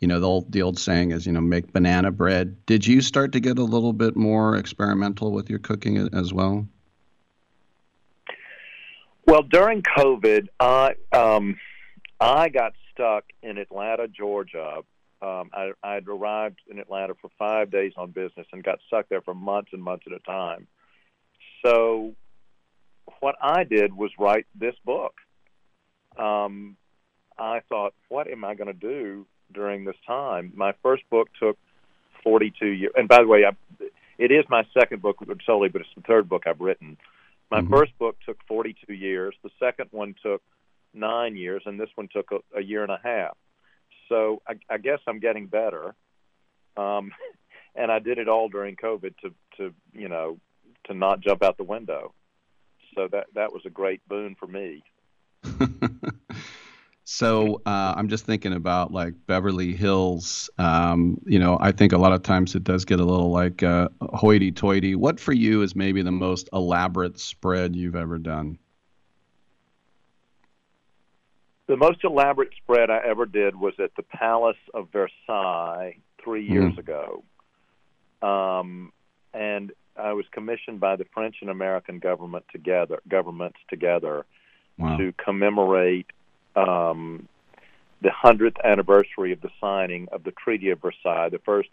you 0.00 0.08
know, 0.08 0.20
the 0.20 0.26
old 0.26 0.50
the 0.50 0.62
old 0.62 0.78
saying 0.78 1.12
is, 1.12 1.26
you 1.26 1.32
know, 1.32 1.40
make 1.40 1.72
banana 1.72 2.10
bread. 2.10 2.64
Did 2.66 2.86
you 2.86 3.00
start 3.00 3.32
to 3.32 3.40
get 3.40 3.58
a 3.58 3.64
little 3.64 3.92
bit 3.92 4.16
more 4.16 4.56
experimental 4.56 5.32
with 5.32 5.50
your 5.50 5.58
cooking 5.58 6.08
as 6.12 6.32
well? 6.32 6.66
Well, 9.26 9.42
during 9.42 9.82
COVID, 9.82 10.48
I 10.58 10.94
um, 11.12 11.56
I 12.20 12.50
got 12.50 12.74
stuck 12.92 13.24
in 13.42 13.56
Atlanta, 13.56 14.06
Georgia. 14.06 14.82
Um, 15.22 15.50
I 15.52 15.72
I 15.82 15.94
had 15.94 16.08
arrived 16.08 16.60
in 16.70 16.78
Atlanta 16.78 17.14
for 17.20 17.30
five 17.38 17.70
days 17.70 17.92
on 17.96 18.10
business 18.10 18.46
and 18.52 18.62
got 18.62 18.78
stuck 18.86 19.08
there 19.08 19.22
for 19.22 19.34
months 19.34 19.70
and 19.72 19.82
months 19.82 20.04
at 20.06 20.12
a 20.12 20.18
time. 20.20 20.66
So, 21.64 22.14
what 23.20 23.36
I 23.40 23.64
did 23.64 23.94
was 23.94 24.10
write 24.18 24.46
this 24.54 24.74
book. 24.84 25.14
Um, 26.18 26.76
I 27.38 27.60
thought, 27.68 27.94
what 28.08 28.28
am 28.28 28.44
I 28.44 28.54
going 28.54 28.68
to 28.68 28.72
do 28.72 29.26
during 29.52 29.84
this 29.84 29.96
time? 30.06 30.52
My 30.54 30.74
first 30.82 31.02
book 31.10 31.28
took 31.38 31.56
42 32.22 32.66
years. 32.66 32.92
And 32.96 33.08
by 33.08 33.18
the 33.22 33.26
way, 33.26 33.44
I, 33.44 33.52
it 34.18 34.30
is 34.30 34.44
my 34.48 34.64
second 34.78 35.00
book 35.00 35.18
solely, 35.46 35.68
but 35.68 35.80
it's 35.82 35.90
the 35.96 36.02
third 36.02 36.28
book 36.28 36.42
I've 36.46 36.60
written. 36.60 36.98
My 37.50 37.62
first 37.62 37.98
book 37.98 38.16
took 38.24 38.38
42 38.46 38.92
years. 38.92 39.34
The 39.42 39.50
second 39.58 39.88
one 39.90 40.14
took 40.22 40.42
nine 40.92 41.36
years, 41.36 41.62
and 41.66 41.78
this 41.78 41.90
one 41.94 42.08
took 42.12 42.30
a, 42.32 42.58
a 42.58 42.62
year 42.62 42.82
and 42.82 42.92
a 42.92 43.00
half. 43.02 43.36
So 44.08 44.42
I, 44.48 44.54
I 44.68 44.78
guess 44.78 44.98
I'm 45.06 45.20
getting 45.20 45.46
better. 45.46 45.94
Um, 46.76 47.12
and 47.74 47.90
I 47.90 47.98
did 47.98 48.18
it 48.18 48.28
all 48.28 48.48
during 48.48 48.76
COVID 48.76 49.14
to, 49.22 49.34
to 49.56 49.74
you 49.92 50.08
know, 50.08 50.38
to 50.84 50.94
not 50.94 51.20
jump 51.20 51.42
out 51.42 51.56
the 51.56 51.64
window. 51.64 52.14
So 52.94 53.08
that 53.12 53.26
that 53.34 53.52
was 53.52 53.62
a 53.66 53.70
great 53.70 54.06
boon 54.08 54.34
for 54.38 54.46
me. 54.46 54.82
So 57.12 57.60
uh, 57.66 57.94
I'm 57.96 58.08
just 58.08 58.24
thinking 58.24 58.52
about 58.52 58.92
like 58.92 59.14
Beverly 59.26 59.74
Hills. 59.74 60.48
Um, 60.58 61.20
you 61.26 61.40
know, 61.40 61.58
I 61.60 61.72
think 61.72 61.92
a 61.92 61.98
lot 61.98 62.12
of 62.12 62.22
times 62.22 62.54
it 62.54 62.62
does 62.62 62.84
get 62.84 63.00
a 63.00 63.04
little 63.04 63.32
like 63.32 63.64
uh, 63.64 63.88
hoity-toity. 64.00 64.94
What 64.94 65.18
for 65.18 65.32
you 65.32 65.62
is 65.62 65.74
maybe 65.74 66.02
the 66.02 66.12
most 66.12 66.48
elaborate 66.52 67.18
spread 67.18 67.74
you've 67.74 67.96
ever 67.96 68.16
done? 68.16 68.60
The 71.70 71.76
most 71.76 72.02
elaborate 72.02 72.50
spread 72.56 72.90
I 72.90 72.98
ever 73.06 73.26
did 73.26 73.54
was 73.54 73.74
at 73.78 73.94
the 73.94 74.02
Palace 74.02 74.56
of 74.74 74.88
Versailles 74.92 75.98
three 76.20 76.44
years 76.44 76.76
ago. 76.76 77.22
Um, 78.22 78.92
and 79.32 79.70
I 79.96 80.12
was 80.14 80.24
commissioned 80.32 80.80
by 80.80 80.96
the 80.96 81.04
French 81.14 81.36
and 81.42 81.48
American 81.48 82.00
government 82.00 82.44
together, 82.50 82.98
governments 83.08 83.58
together, 83.68 84.26
Wow. 84.78 84.96
to 84.96 85.12
commemorate 85.24 86.06
um, 86.56 87.28
the 88.02 88.10
hundredth 88.10 88.56
anniversary 88.64 89.30
of 89.30 89.40
the 89.40 89.50
signing 89.60 90.08
of 90.10 90.24
the 90.24 90.32
Treaty 90.32 90.70
of 90.70 90.80
Versailles, 90.80 91.28
the 91.28 91.38
first 91.38 91.68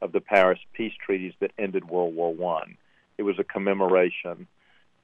of 0.00 0.12
the 0.12 0.22
Paris 0.22 0.58
peace 0.72 0.94
treaties 1.04 1.34
that 1.40 1.50
ended 1.58 1.86
World 1.86 2.16
War 2.16 2.32
One. 2.32 2.78
It 3.18 3.24
was 3.24 3.38
a 3.38 3.44
commemoration. 3.44 4.46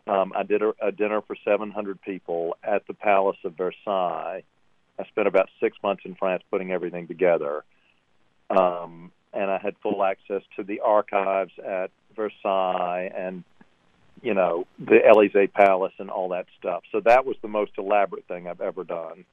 Um, 0.07 0.33
I 0.35 0.43
did 0.43 0.63
a, 0.63 0.73
a 0.83 0.93
dinner 0.93 1.21
for 1.23 1.37
700 1.45 2.01
people 2.03 2.57
at 2.63 2.87
the 2.87 2.95
Palace 2.95 3.37
of 3.45 3.57
Versailles. 3.57 4.43
I 4.99 5.05
spent 5.05 5.29
about 5.29 5.49
six 5.61 5.77
months 5.83 6.03
in 6.05 6.15
France 6.15 6.43
putting 6.51 6.73
everything 6.73 7.07
together, 7.07 7.65
um, 8.51 9.13
and 9.33 9.51
I 9.51 9.59
had 9.59 9.77
full 9.83 10.05
access 10.05 10.43
to 10.57 10.63
the 10.63 10.81
archives 10.81 11.53
at 11.59 11.91
Versailles 12.17 13.11
and 13.15 13.45
you 14.23 14.35
know 14.35 14.67
the 14.79 14.99
Elysee 15.07 15.47
Palace 15.47 15.95
and 15.99 16.11
all 16.11 16.31
that 16.31 16.47
stuff. 16.59 16.83
So 16.93 17.01
that 17.01 17.25
was 17.25 17.37
the 17.41 17.49
most 17.49 17.73
elaborate 17.79 18.27
thing 18.27 18.47
I've 18.47 18.61
ever 18.61 18.85
done. 18.85 19.25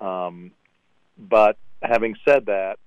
Um, 0.00 0.52
but 1.18 1.58
having 1.82 2.16
said 2.24 2.46
that, 2.46 2.78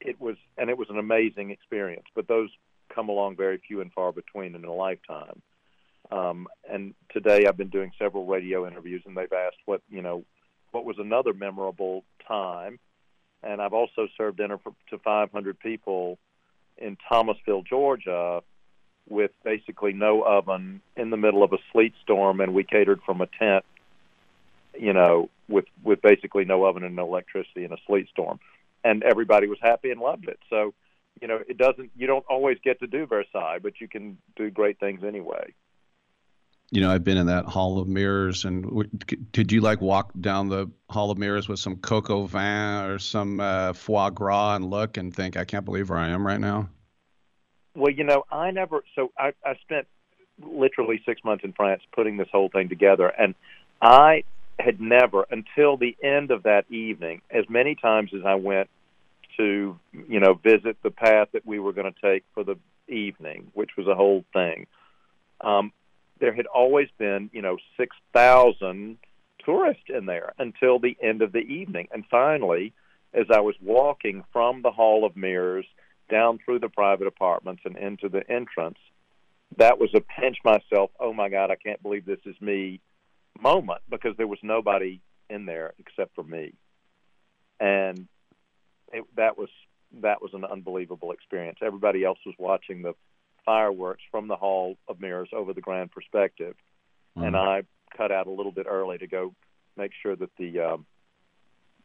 it 0.00 0.20
was 0.20 0.36
and 0.56 0.70
it 0.70 0.78
was 0.78 0.88
an 0.90 0.98
amazing 0.98 1.50
experience. 1.50 2.06
But 2.14 2.28
those 2.28 2.50
come 2.94 3.08
along 3.08 3.36
very 3.36 3.60
few 3.66 3.80
and 3.80 3.92
far 3.92 4.12
between 4.12 4.54
in 4.54 4.64
a 4.64 4.72
lifetime. 4.72 5.42
Um, 6.10 6.46
and 6.70 6.94
today 7.10 7.46
I've 7.46 7.56
been 7.56 7.68
doing 7.68 7.92
several 7.98 8.26
radio 8.26 8.66
interviews, 8.66 9.02
and 9.06 9.16
they've 9.16 9.32
asked 9.32 9.58
what 9.64 9.82
you 9.90 10.02
know 10.02 10.24
what 10.70 10.84
was 10.84 10.96
another 10.98 11.32
memorable 11.32 12.04
time. 12.26 12.78
And 13.42 13.60
I've 13.60 13.72
also 13.72 14.08
served 14.16 14.38
dinner 14.38 14.58
for, 14.58 14.72
to 14.90 14.98
500 14.98 15.58
people 15.60 16.18
in 16.78 16.96
Thomasville, 17.08 17.62
Georgia, 17.62 18.42
with 19.08 19.30
basically 19.44 19.92
no 19.92 20.22
oven 20.22 20.80
in 20.96 21.10
the 21.10 21.16
middle 21.16 21.42
of 21.42 21.52
a 21.52 21.58
sleet 21.72 21.94
storm, 22.02 22.40
and 22.40 22.54
we 22.54 22.64
catered 22.64 23.00
from 23.04 23.20
a 23.20 23.26
tent, 23.26 23.64
you 24.78 24.92
know, 24.92 25.30
with 25.48 25.66
with 25.82 26.02
basically 26.02 26.44
no 26.44 26.64
oven 26.64 26.82
and 26.82 26.96
no 26.96 27.06
electricity 27.06 27.64
in 27.64 27.72
a 27.72 27.76
sleet 27.86 28.08
storm, 28.10 28.40
and 28.84 29.02
everybody 29.02 29.46
was 29.46 29.58
happy 29.60 29.90
and 29.90 30.00
loved 30.00 30.28
it. 30.28 30.38
So, 30.50 30.74
you 31.20 31.28
know, 31.28 31.40
it 31.48 31.56
doesn't 31.56 31.90
you 31.96 32.06
don't 32.06 32.26
always 32.28 32.58
get 32.62 32.80
to 32.80 32.86
do 32.86 33.06
Versailles, 33.06 33.60
but 33.62 33.80
you 33.80 33.88
can 33.88 34.18
do 34.34 34.50
great 34.50 34.80
things 34.80 35.04
anyway. 35.04 35.54
You 36.72 36.80
know, 36.80 36.90
I've 36.90 37.04
been 37.04 37.16
in 37.16 37.26
that 37.26 37.44
Hall 37.44 37.78
of 37.78 37.86
Mirrors, 37.86 38.44
and 38.44 38.64
w- 38.64 38.90
could 39.32 39.52
you 39.52 39.60
like 39.60 39.80
walk 39.80 40.10
down 40.20 40.48
the 40.48 40.68
Hall 40.90 41.12
of 41.12 41.18
Mirrors 41.18 41.48
with 41.48 41.60
some 41.60 41.76
coq 41.76 42.10
au 42.10 42.26
vin 42.26 42.90
or 42.90 42.98
some 42.98 43.38
uh, 43.38 43.72
foie 43.72 44.10
gras 44.10 44.56
and 44.56 44.64
look 44.68 44.96
and 44.96 45.14
think, 45.14 45.36
I 45.36 45.44
can't 45.44 45.64
believe 45.64 45.90
where 45.90 45.98
I 45.98 46.08
am 46.08 46.26
right 46.26 46.40
now? 46.40 46.68
Well, 47.76 47.92
you 47.92 48.04
know, 48.04 48.24
I 48.32 48.50
never. 48.50 48.82
So 48.96 49.12
I, 49.16 49.32
I 49.44 49.54
spent 49.62 49.86
literally 50.42 51.00
six 51.06 51.22
months 51.22 51.44
in 51.44 51.52
France 51.52 51.82
putting 51.94 52.16
this 52.16 52.28
whole 52.32 52.48
thing 52.48 52.68
together, 52.68 53.08
and 53.08 53.34
I 53.80 54.24
had 54.58 54.80
never, 54.80 55.26
until 55.30 55.76
the 55.76 55.96
end 56.02 56.30
of 56.30 56.44
that 56.44 56.64
evening, 56.70 57.20
as 57.30 57.44
many 57.48 57.74
times 57.74 58.10
as 58.14 58.22
I 58.24 58.34
went 58.34 58.70
to, 59.36 59.78
you 59.92 60.20
know, 60.20 60.34
visit 60.34 60.78
the 60.82 60.90
path 60.90 61.28
that 61.32 61.46
we 61.46 61.58
were 61.58 61.72
going 61.72 61.92
to 61.92 62.00
take 62.00 62.24
for 62.34 62.42
the 62.42 62.56
evening, 62.88 63.48
which 63.52 63.70
was 63.76 63.86
a 63.86 63.94
whole 63.94 64.24
thing. 64.32 64.66
Um, 65.42 65.72
there 66.20 66.34
had 66.34 66.46
always 66.46 66.88
been, 66.98 67.30
you 67.32 67.42
know, 67.42 67.56
six 67.76 67.96
thousand 68.12 68.98
tourists 69.44 69.84
in 69.88 70.06
there 70.06 70.32
until 70.38 70.78
the 70.78 70.96
end 71.02 71.22
of 71.22 71.32
the 71.32 71.38
evening, 71.38 71.88
and 71.92 72.04
finally, 72.10 72.72
as 73.14 73.26
I 73.32 73.40
was 73.40 73.54
walking 73.62 74.24
from 74.32 74.62
the 74.62 74.70
Hall 74.70 75.04
of 75.04 75.16
Mirrors 75.16 75.66
down 76.10 76.38
through 76.44 76.60
the 76.60 76.68
private 76.68 77.06
apartments 77.06 77.62
and 77.64 77.76
into 77.76 78.08
the 78.08 78.28
entrance, 78.30 78.78
that 79.56 79.78
was 79.78 79.90
a 79.94 80.00
pinch 80.00 80.38
myself, 80.44 80.90
oh 81.00 81.12
my 81.12 81.28
God, 81.28 81.50
I 81.50 81.56
can't 81.56 81.82
believe 81.82 82.04
this 82.04 82.18
is 82.26 82.40
me 82.40 82.80
moment 83.40 83.82
because 83.88 84.16
there 84.16 84.26
was 84.26 84.38
nobody 84.42 85.00
in 85.30 85.46
there 85.46 85.74
except 85.78 86.14
for 86.14 86.24
me. 86.24 86.54
And 87.60 88.06
it, 88.92 89.04
that 89.16 89.38
was 89.38 89.48
that 90.02 90.20
was 90.20 90.32
an 90.34 90.44
unbelievable 90.44 91.12
experience. 91.12 91.58
Everybody 91.62 92.04
else 92.04 92.18
was 92.26 92.34
watching 92.38 92.82
the 92.82 92.94
fireworks 93.46 94.02
from 94.10 94.28
the 94.28 94.36
Hall 94.36 94.76
of 94.88 95.00
Mirrors 95.00 95.30
over 95.32 95.54
the 95.54 95.62
grand 95.62 95.90
perspective, 95.92 96.54
and 97.14 97.34
I 97.34 97.62
cut 97.96 98.12
out 98.12 98.26
a 98.26 98.30
little 98.30 98.52
bit 98.52 98.66
early 98.68 98.98
to 98.98 99.06
go 99.06 99.34
make 99.76 99.92
sure 100.02 100.14
that 100.16 100.30
the 100.36 100.60
um, 100.60 100.86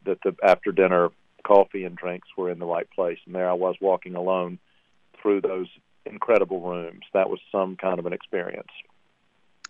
that 0.05 0.17
the 0.23 0.35
after 0.43 0.73
dinner 0.73 1.09
coffee 1.43 1.85
and 1.85 1.95
drinks 1.95 2.27
were 2.37 2.49
in 2.49 2.59
the 2.59 2.65
right 2.65 2.89
place. 2.91 3.19
And 3.25 3.33
there 3.35 3.49
I 3.49 3.53
was 3.53 3.75
walking 3.79 4.15
alone 4.15 4.59
through 5.21 5.41
those 5.41 5.67
incredible 6.05 6.61
rooms. 6.61 7.03
That 7.13 7.29
was 7.29 7.39
some 7.51 7.75
kind 7.75 7.99
of 7.99 8.05
an 8.05 8.13
experience. 8.13 8.71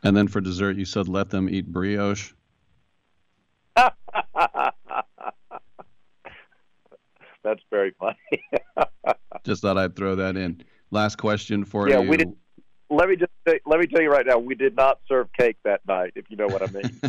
And 0.03 0.15
then 0.18 0.27
for 0.27 0.41
dessert, 0.41 0.77
you 0.77 0.85
said 0.85 1.07
let 1.07 1.30
them 1.30 1.49
eat 1.49 1.72
brioche. 1.72 2.34
That's 7.43 7.61
very 7.72 7.93
funny. 7.99 8.18
Just 9.43 9.61
thought 9.61 9.77
I'd 9.77 9.95
throw 9.95 10.15
that 10.15 10.38
in. 10.38 10.63
Last 10.91 11.18
question 11.18 11.63
for 11.65 11.88
yeah, 11.88 11.97
you. 11.97 12.03
Yeah, 12.03 12.09
we 12.09 12.18
did. 12.18 12.34
Let 12.89 13.07
me 13.07 13.15
just 13.15 13.31
say, 13.47 13.59
let 13.65 13.80
me 13.80 13.88
tell 13.88 14.01
you 14.01 14.11
right 14.11 14.26
now, 14.26 14.38
we 14.38 14.53
did 14.53 14.76
not 14.76 14.99
serve 15.07 15.30
cake 15.31 15.55
that 15.63 15.80
night. 15.88 16.11
If 16.15 16.26
you 16.30 16.35
know 16.35 16.47
what 16.47 16.61
I 16.61 16.68
mean. 16.68 16.99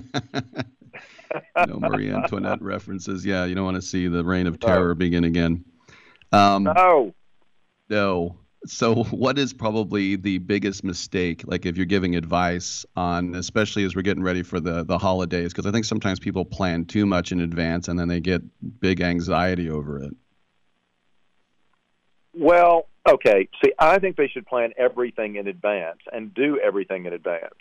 no 1.67 1.81
Marie 1.81 2.13
Antoinette 2.13 2.63
references. 2.63 3.27
Yeah, 3.27 3.45
you 3.47 3.57
don't 3.57 3.65
want 3.65 3.77
to 3.77 3.83
see 3.83 4.07
the 4.07 4.25
reign 4.25 4.47
of 4.47 4.61
terror 4.61 4.95
begin 4.95 5.25
again. 5.25 5.65
Um, 6.31 6.65
no. 6.65 7.15
No. 7.91 8.37
So, 8.65 9.03
what 9.05 9.39
is 9.39 9.53
probably 9.53 10.15
the 10.15 10.39
biggest 10.39 10.85
mistake? 10.85 11.43
Like, 11.45 11.67
if 11.67 11.77
you're 11.77 11.85
giving 11.85 12.15
advice 12.15 12.87
on, 12.95 13.35
especially 13.35 13.85
as 13.85 13.97
we're 13.97 14.03
getting 14.03 14.23
ready 14.23 14.45
for 14.45 14.61
the 14.61 14.85
the 14.85 14.99
holidays, 14.99 15.53
because 15.53 15.67
I 15.67 15.73
think 15.73 15.85
sometimes 15.85 16.21
people 16.21 16.45
plan 16.45 16.85
too 16.85 17.07
much 17.07 17.33
in 17.33 17.41
advance 17.41 17.89
and 17.89 17.99
then 17.99 18.07
they 18.07 18.21
get 18.21 18.43
big 18.81 19.01
anxiety 19.01 19.69
over 19.69 20.01
it. 20.01 20.15
Well, 22.35 22.89
okay. 23.09 23.49
See, 23.65 23.73
I 23.79 23.99
think 23.99 24.17
they 24.17 24.29
should 24.29 24.47
plan 24.47 24.73
everything 24.77 25.37
in 25.37 25.49
advance 25.49 26.01
and 26.13 26.33
do 26.35 26.59
everything 26.59 27.07
in 27.07 27.13
advance. 27.13 27.55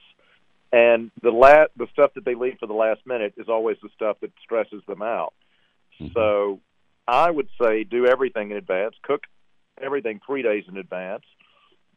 And 0.72 1.12
the 1.22 1.32
la- 1.32 1.68
the 1.76 1.88
stuff 1.92 2.14
that 2.16 2.24
they 2.24 2.36
leave 2.36 2.58
for 2.60 2.68
the 2.68 2.74
last 2.74 3.06
minute 3.06 3.34
is 3.38 3.50
always 3.50 3.78
the 3.84 3.90
stuff 3.94 4.18
that 4.22 4.32
stresses 4.42 4.82
them 4.88 5.02
out. 5.02 5.34
Mm-hmm. 6.00 6.14
So 6.14 6.60
I 7.08 7.30
would 7.30 7.50
say 7.62 7.84
do 7.84 8.06
everything 8.06 8.52
in 8.52 8.58
advance. 8.58 8.96
Cook 9.04 9.24
everything 9.82 10.22
three 10.26 10.42
days 10.42 10.64
in 10.70 10.78
advance. 10.78 11.24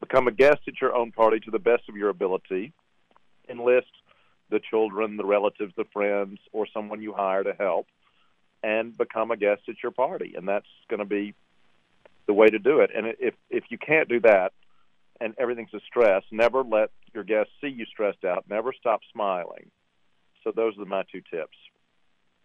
Become 0.01 0.27
a 0.27 0.33
guest 0.33 0.62
at 0.66 0.81
your 0.81 0.95
own 0.95 1.12
party 1.12 1.39
to 1.41 1.51
the 1.51 1.59
best 1.59 1.89
of 1.89 1.97
your 1.97 2.09
ability. 2.09 2.73
Enlist 3.49 3.87
the 4.51 4.59
children, 4.59 5.16
the 5.16 5.25
relatives, 5.25 5.73
the 5.77 5.85
friends, 5.93 6.39
or 6.53 6.66
someone 6.73 7.01
you 7.01 7.12
hire 7.12 7.45
to 7.45 7.55
help, 7.59 7.87
and 8.62 8.97
become 8.97 9.31
a 9.31 9.37
guest 9.37 9.62
at 9.69 9.83
your 9.83 9.93
party. 9.93 10.35
And 10.37 10.49
that's 10.49 10.66
going 10.89 10.99
to 10.99 11.05
be 11.05 11.35
the 12.27 12.35
way 12.35 12.49
to 12.49 12.59
do 12.59 12.81
it. 12.81 12.91
And 12.95 13.15
if 13.19 13.35
if 13.51 13.65
you 13.71 13.79
can't 13.79 14.09
do 14.09 14.21
that, 14.21 14.53
and 15.21 15.35
everything's 15.39 15.75
a 15.75 15.81
stress, 15.87 16.23
never 16.31 16.63
let 16.63 16.91
your 17.15 17.25
guests 17.25 17.53
see 17.61 17.69
you 17.69 17.85
stressed 17.87 18.25
out. 18.25 18.45
Never 18.49 18.73
stop 18.73 19.01
smiling. 19.13 19.71
So 20.43 20.53
those 20.55 20.79
are 20.79 20.85
my 20.85 21.05
two 21.11 21.23
tips. 21.31 21.57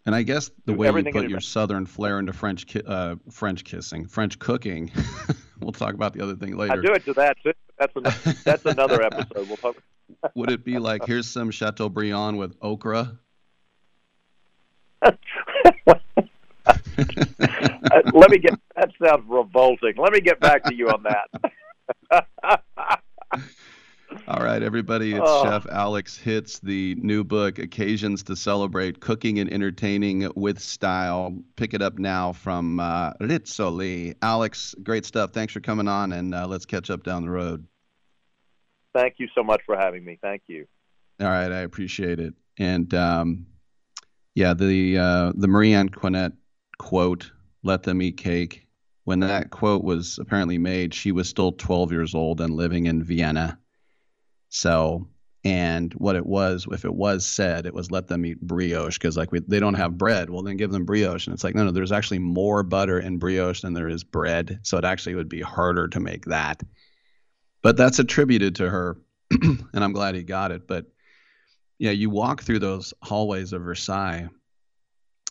And 0.05 0.15
I 0.15 0.23
guess 0.23 0.49
the 0.65 0.73
way 0.73 0.85
you 0.85 0.89
everything 0.89 1.13
put 1.13 1.23
your 1.23 1.37
advance. 1.37 1.47
southern 1.47 1.85
flair 1.85 2.19
into 2.19 2.33
French 2.33 2.65
ki- 2.65 2.81
uh, 2.87 3.15
French 3.29 3.63
kissing, 3.63 4.07
French 4.07 4.39
cooking. 4.39 4.91
we'll 5.59 5.73
talk 5.73 5.93
about 5.93 6.13
the 6.13 6.21
other 6.23 6.35
thing 6.35 6.55
later. 6.55 6.73
I 6.73 6.75
do 6.77 6.93
it 6.93 7.05
to 7.05 7.13
that 7.13 7.37
too. 7.43 7.53
That's 7.77 7.95
another, 7.95 8.33
that's 8.43 8.65
another 8.65 9.01
episode. 9.03 9.47
We'll 9.47 9.57
talk. 9.57 9.75
Would 10.35 10.51
it 10.51 10.63
be 10.63 10.79
like 10.79 11.05
here's 11.05 11.27
some 11.27 11.51
Chateaubriand 11.51 12.37
with 12.37 12.55
okra? 12.61 13.19
Uh, 17.91 18.01
let 18.13 18.29
me 18.29 18.37
get. 18.37 18.53
That 18.75 18.89
sounds 19.03 19.23
revolting. 19.27 19.93
Let 19.97 20.11
me 20.13 20.19
get 20.21 20.39
back 20.39 20.63
to 20.65 20.75
you 20.75 20.89
on 20.89 21.03
that. 21.03 22.31
All 24.27 24.43
right, 24.43 24.61
everybody, 24.61 25.13
it's 25.13 25.21
Oh. 25.23 25.43
Chef 25.43 25.65
Alex 25.71 26.17
Hitz, 26.17 26.59
the 26.59 26.95
new 26.95 27.23
book, 27.23 27.57
Occasions 27.57 28.21
to 28.23 28.35
Celebrate 28.35 28.99
Cooking 28.99 29.39
and 29.39 29.51
Entertaining 29.51 30.29
with 30.35 30.59
Style. 30.59 31.35
Pick 31.55 31.73
it 31.73 31.81
up 31.81 31.97
now 31.97 32.33
from 32.33 32.79
uh, 32.79 33.13
Rizzoli. 33.13 34.15
Alex, 34.21 34.75
great 34.83 35.05
stuff. 35.05 35.31
Thanks 35.31 35.53
for 35.53 35.61
coming 35.61 35.87
on, 35.87 36.11
and 36.11 36.35
uh, 36.35 36.45
let's 36.47 36.65
catch 36.65 36.89
up 36.91 37.03
down 37.03 37.23
the 37.23 37.31
road. 37.31 37.65
Thank 38.93 39.15
you 39.17 39.27
so 39.33 39.43
much 39.43 39.61
for 39.65 39.77
having 39.77 40.03
me. 40.03 40.19
Thank 40.21 40.43
you. 40.47 40.67
All 41.19 41.27
right, 41.27 41.51
I 41.51 41.59
appreciate 41.61 42.19
it. 42.19 42.33
And 42.57 42.93
um, 42.93 43.47
yeah, 44.35 44.53
the 44.53 44.97
uh, 44.97 45.31
the 45.35 45.47
Marie 45.47 45.73
Antoinette 45.73 46.33
quote, 46.79 47.31
"Let 47.61 47.83
them 47.83 48.01
eat 48.01 48.17
cake." 48.17 48.65
When 49.03 49.19
that 49.21 49.51
quote 49.51 49.83
was 49.83 50.19
apparently 50.19 50.57
made, 50.57 50.93
she 50.93 51.11
was 51.11 51.29
still 51.29 51.51
12 51.51 51.91
years 51.91 52.15
old 52.15 52.41
and 52.41 52.53
living 52.55 52.87
in 52.87 53.03
Vienna. 53.03 53.59
So, 54.49 55.07
and 55.43 55.93
what 55.93 56.15
it 56.15 56.25
was, 56.25 56.67
if 56.71 56.85
it 56.85 56.93
was 56.93 57.25
said, 57.25 57.65
it 57.65 57.73
was 57.73 57.91
let 57.91 58.07
them 58.07 58.25
eat 58.25 58.41
brioche 58.41 58.97
because 58.97 59.15
like 59.15 59.31
we, 59.31 59.39
they 59.39 59.59
don't 59.59 59.75
have 59.75 59.97
bread. 59.97 60.29
Well, 60.29 60.43
then 60.43 60.57
give 60.57 60.71
them 60.71 60.85
brioche. 60.85 61.27
And 61.27 61.33
it's 61.33 61.43
like, 61.43 61.55
no, 61.55 61.63
no, 61.63 61.71
there's 61.71 61.91
actually 61.91 62.19
more 62.19 62.61
butter 62.61 62.99
in 62.99 63.17
brioche 63.17 63.61
than 63.61 63.73
there 63.73 63.87
is 63.87 64.03
bread. 64.03 64.59
So 64.63 64.77
it 64.77 64.85
actually 64.85 65.15
would 65.15 65.29
be 65.29 65.41
harder 65.41 65.87
to 65.87 65.99
make 65.99 66.25
that. 66.25 66.61
But 67.61 67.77
that's 67.77 67.99
attributed 67.99 68.55
to 68.55 68.69
her, 68.69 68.97
and 69.31 69.83
I'm 69.83 69.93
glad 69.93 70.15
he 70.15 70.23
got 70.23 70.51
it. 70.51 70.67
But 70.67 70.85
yeah, 71.77 71.91
you 71.91 72.09
walk 72.09 72.43
through 72.43 72.59
those 72.59 72.93
hallways 73.01 73.53
of 73.53 73.61
Versailles 73.61 74.29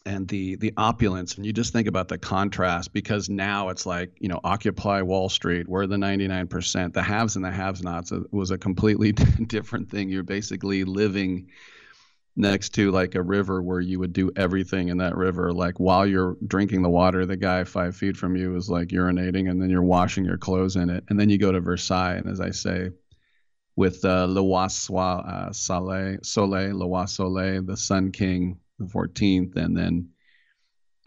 and 0.09 0.27
the 0.29 0.57
the 0.57 0.73
opulence 0.79 1.35
and 1.35 1.45
you 1.45 1.53
just 1.53 1.73
think 1.73 1.87
about 1.87 2.09
the 2.09 2.17
contrast 2.17 2.95
because 2.95 3.29
now 3.29 3.69
it's 3.69 3.85
like 3.85 4.11
you 4.19 4.29
know 4.29 4.41
occupy 4.43 5.03
wall 5.03 5.29
street 5.29 5.69
we're 5.69 5.87
the 5.87 5.97
99% 5.97 6.95
the 6.95 7.03
haves 7.03 7.37
and 7.37 7.45
the 7.45 7.51
have 7.51 7.83
nots 7.83 8.11
was 8.31 8.51
a 8.51 8.59
completely 8.59 9.13
different 9.47 9.91
thing. 9.91 10.09
You're 10.09 10.23
basically 10.23 10.85
living 10.85 11.51
next 12.37 12.71
to 12.71 12.91
like 12.91 13.17
a 13.17 13.23
river 13.23 13.61
where 13.61 13.81
you 13.81 13.99
would 13.99 14.13
do 14.13 14.31
everything 14.37 14.89
in 14.89 14.97
that 14.99 15.17
river. 15.17 15.53
Like 15.53 15.79
while 15.79 16.07
you're 16.07 16.37
drinking 16.47 16.83
the 16.83 16.89
water 16.89 17.27
the 17.27 17.37
guy 17.37 17.65
five 17.65 17.95
feet 17.95 18.17
from 18.17 18.35
you 18.35 18.57
is 18.57 18.71
like 18.71 18.89
urinating 18.89 19.51
and 19.51 19.61
then 19.61 19.69
you're 19.69 19.83
washing 19.83 20.25
your 20.25 20.39
clothes 20.39 20.77
in 20.77 20.89
it. 20.89 21.05
And 21.11 21.21
then 21.21 21.29
you 21.29 21.37
go 21.37 21.53
to 21.53 21.61
versailles 21.61 22.15
and 22.15 22.29
as 22.31 22.41
i 22.41 22.51
say 22.51 22.91
with 23.77 24.05
uh, 24.05 24.27
Soleil, 24.27 25.25
uh, 25.25 25.53
Soleil, 25.53 26.19
Soleil, 26.23 27.07
Soleil, 27.07 27.63
the 27.63 27.77
Sun 27.77 28.11
King, 28.11 28.59
the 28.79 28.87
14th, 28.87 29.57
and 29.57 29.77
then 29.77 30.11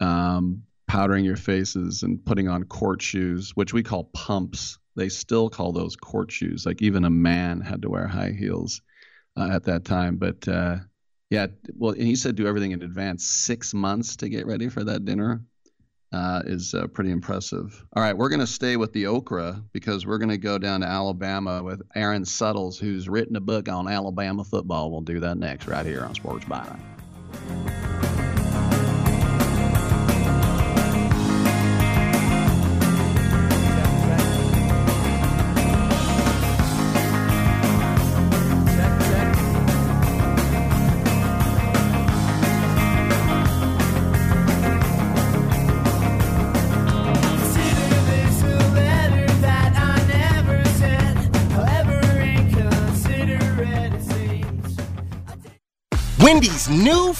um, 0.00 0.62
powdering 0.86 1.24
your 1.24 1.36
faces 1.36 2.02
and 2.02 2.24
putting 2.24 2.48
on 2.48 2.64
court 2.64 3.00
shoes, 3.00 3.52
which 3.54 3.72
we 3.72 3.82
call 3.82 4.04
pumps. 4.12 4.78
They 4.94 5.08
still 5.08 5.48
call 5.48 5.72
those 5.72 5.96
court 5.96 6.30
shoes. 6.30 6.66
Like 6.66 6.82
even 6.82 7.04
a 7.04 7.10
man 7.10 7.60
had 7.60 7.82
to 7.82 7.90
wear 7.90 8.06
high 8.06 8.34
heels 8.38 8.82
uh, 9.36 9.48
at 9.50 9.64
that 9.64 9.84
time. 9.84 10.16
But 10.16 10.46
uh, 10.46 10.78
yeah, 11.30 11.46
well, 11.74 11.92
and 11.92 12.02
he 12.02 12.16
said 12.16 12.36
do 12.36 12.46
everything 12.46 12.72
in 12.72 12.82
advance. 12.82 13.24
Six 13.24 13.72
months 13.72 14.16
to 14.16 14.28
get 14.28 14.46
ready 14.46 14.68
for 14.68 14.84
that 14.84 15.04
dinner 15.04 15.42
uh, 16.12 16.42
is 16.44 16.74
uh, 16.74 16.88
pretty 16.88 17.10
impressive. 17.10 17.84
All 17.94 18.02
right, 18.02 18.16
we're 18.16 18.28
going 18.28 18.40
to 18.40 18.46
stay 18.46 18.76
with 18.76 18.92
the 18.92 19.06
okra 19.06 19.62
because 19.72 20.04
we're 20.04 20.18
going 20.18 20.28
to 20.28 20.38
go 20.38 20.58
down 20.58 20.82
to 20.82 20.86
Alabama 20.86 21.62
with 21.62 21.80
Aaron 21.94 22.24
Suttles, 22.24 22.78
who's 22.78 23.08
written 23.08 23.36
a 23.36 23.40
book 23.40 23.68
on 23.68 23.88
Alabama 23.88 24.44
football. 24.44 24.90
We'll 24.90 25.00
do 25.00 25.20
that 25.20 25.38
next 25.38 25.66
right 25.66 25.86
here 25.86 26.04
on 26.04 26.14
Sports 26.14 26.44
Byline. 26.44 27.01
Wendy's 27.32 27.48
new 27.48 28.01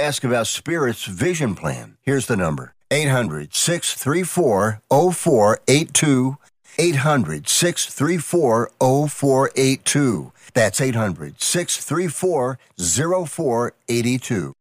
ask 0.00 0.24
about 0.24 0.46
Spirit's 0.46 1.04
vision 1.04 1.54
plan. 1.54 1.96
Here's 2.02 2.26
the 2.26 2.36
number 2.36 2.74
800 2.90 3.54
634 3.54 4.80
0482. 4.90 6.36
800 6.78 7.48
634 7.48 8.70
0482. 8.78 10.32
That's 10.54 10.80
800 10.80 11.40
634 11.40 12.58
0482. 12.78 14.54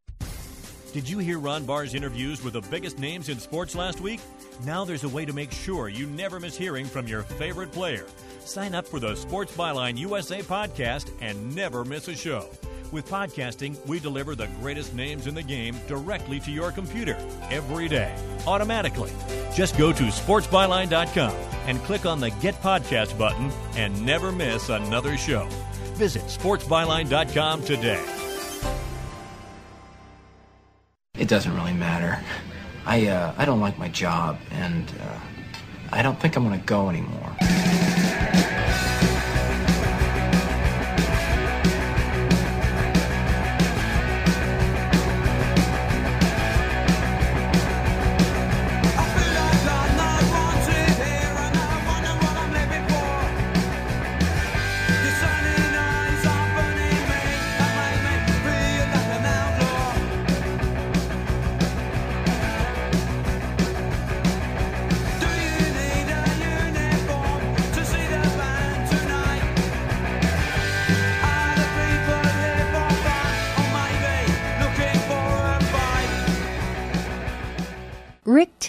Did 0.91 1.07
you 1.07 1.19
hear 1.19 1.37
Ron 1.37 1.65
Barr's 1.65 1.93
interviews 1.93 2.43
with 2.43 2.53
the 2.53 2.61
biggest 2.61 2.97
names 2.97 3.29
in 3.29 3.37
sports 3.39 3.75
last 3.75 4.01
week? 4.01 4.19
Now 4.65 4.83
there's 4.83 5.03
a 5.03 5.09
way 5.09 5.23
to 5.23 5.33
make 5.33 5.51
sure 5.51 5.87
you 5.87 6.07
never 6.07 6.39
miss 6.39 6.57
hearing 6.57 6.87
from 6.87 7.07
your 7.07 7.21
favorite 7.21 7.71
player. 7.71 8.05
Sign 8.43 8.73
up 8.73 8.87
for 8.87 8.99
the 8.99 9.15
Sports 9.15 9.55
Byline 9.55 9.97
USA 9.97 10.41
podcast 10.41 11.11
and 11.21 11.55
never 11.55 11.85
miss 11.85 12.07
a 12.07 12.15
show. 12.15 12.49
With 12.91 13.07
podcasting, 13.07 13.77
we 13.85 13.99
deliver 13.99 14.33
the 14.33 14.47
greatest 14.59 14.95
names 14.95 15.27
in 15.27 15.35
the 15.35 15.43
game 15.43 15.75
directly 15.87 16.39
to 16.39 16.51
your 16.51 16.71
computer 16.71 17.15
every 17.51 17.87
day, 17.87 18.15
automatically. 18.47 19.11
Just 19.53 19.77
go 19.77 19.93
to 19.93 20.03
sportsbyline.com 20.05 21.35
and 21.67 21.79
click 21.83 22.07
on 22.07 22.19
the 22.19 22.31
Get 22.41 22.55
Podcast 22.55 23.15
button 23.15 23.51
and 23.75 24.03
never 24.03 24.31
miss 24.31 24.69
another 24.69 25.17
show. 25.17 25.47
Visit 25.93 26.23
sportsbyline.com 26.23 27.63
today. 27.63 28.03
It 31.15 31.27
doesn't 31.27 31.53
really 31.53 31.73
matter. 31.73 32.19
I 32.85 33.07
uh, 33.07 33.33
I 33.37 33.45
don't 33.45 33.59
like 33.59 33.77
my 33.77 33.89
job, 33.89 34.39
and 34.51 34.89
uh, 35.01 35.19
I 35.91 36.01
don't 36.01 36.19
think 36.19 36.35
I'm 36.37 36.43
gonna 36.43 36.57
go 36.59 36.89
anymore. 36.89 37.35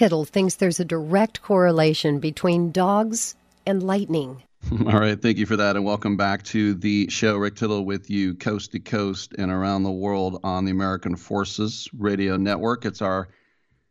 Tittle 0.00 0.24
thinks 0.24 0.54
there's 0.54 0.80
a 0.80 0.84
direct 0.86 1.42
correlation 1.42 2.20
between 2.20 2.72
dogs 2.72 3.36
and 3.66 3.82
lightning. 3.82 4.42
All 4.86 4.98
right, 4.98 5.20
thank 5.20 5.36
you 5.36 5.44
for 5.44 5.56
that, 5.56 5.76
and 5.76 5.84
welcome 5.84 6.16
back 6.16 6.42
to 6.44 6.72
the 6.72 7.10
show. 7.10 7.36
Rick 7.36 7.56
Tittle 7.56 7.84
with 7.84 8.08
you, 8.08 8.34
coast 8.34 8.72
to 8.72 8.80
coast 8.80 9.34
and 9.36 9.50
around 9.50 9.82
the 9.82 9.90
world 9.90 10.40
on 10.42 10.64
the 10.64 10.70
American 10.70 11.16
Forces 11.16 11.86
Radio 11.92 12.38
Network. 12.38 12.86
It's 12.86 13.02
our 13.02 13.28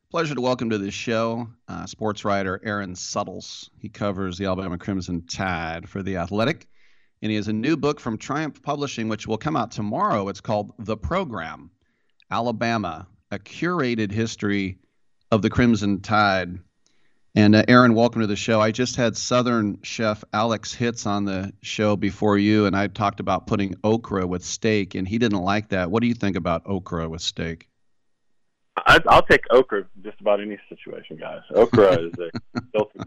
pleasure 0.10 0.34
to 0.34 0.41
welcome 0.41 0.72
to 0.72 0.80
this 0.80 0.95
show 0.95 1.48
uh, 1.68 1.86
sports 1.86 2.26
writer 2.26 2.60
Aaron 2.64 2.95
Suttles. 2.95 3.69
He 3.77 3.88
covers 3.88 4.40
the 4.40 4.45
Alabama 4.45 4.80
Crimson 4.80 5.27
Tide 5.27 5.88
for 5.88 6.02
the 6.02 6.18
Athletic, 6.18 6.65
and 7.22 7.30
he 7.30 7.36
has 7.36 7.49
a 7.49 7.53
new 7.53 7.77
book 7.77 7.99
from 7.99 8.18
Triumph 8.18 8.64
Publishing, 8.64 9.10
which 9.10 9.27
will 9.27 9.38
come 9.38 9.56
out 9.56 9.69
tomorrow. 9.69 10.27
It's 10.27 10.41
called 10.41 10.73
The 10.80 10.98
Program: 10.98 11.69
Alabama: 12.31 13.07
A 13.30 13.38
Curated 13.38 14.11
History 14.11 14.80
of 15.31 15.41
the 15.41 15.49
Crimson 15.49 16.01
Tide. 16.01 16.60
And 17.35 17.56
uh, 17.56 17.64
Aaron, 17.68 17.93
welcome 17.93 18.22
to 18.22 18.27
the 18.27 18.35
show. 18.35 18.60
I 18.60 18.72
just 18.72 18.95
had 18.95 19.15
Southern 19.15 19.80
chef 19.84 20.23
Alex 20.34 20.73
Hitz 20.73 21.06
on 21.06 21.26
the 21.26 21.53
show 21.61 21.95
before 21.95 22.38
you, 22.38 22.65
and 22.65 22.76
I 22.76 22.88
talked 22.88 23.19
about 23.19 23.45
putting 23.45 23.76
okra 23.84 24.26
with 24.26 24.43
steak, 24.43 24.95
and 24.95 25.07
he 25.07 25.19
didn't 25.19 25.41
like 25.41 25.69
that. 25.69 25.91
What 25.91 26.01
do 26.01 26.07
you 26.07 26.15
think 26.15 26.35
about 26.35 26.64
okra 26.65 27.07
with 27.07 27.22
steak? 27.22 27.68
I, 28.76 28.99
I'll 29.07 29.23
take 29.23 29.43
okra 29.51 29.85
just 30.03 30.19
about 30.22 30.41
any 30.41 30.57
situation, 30.69 31.18
guys. 31.18 31.41
Okra 31.53 31.93
is 31.99 32.14
a 32.19 32.61
filthy. 32.73 32.99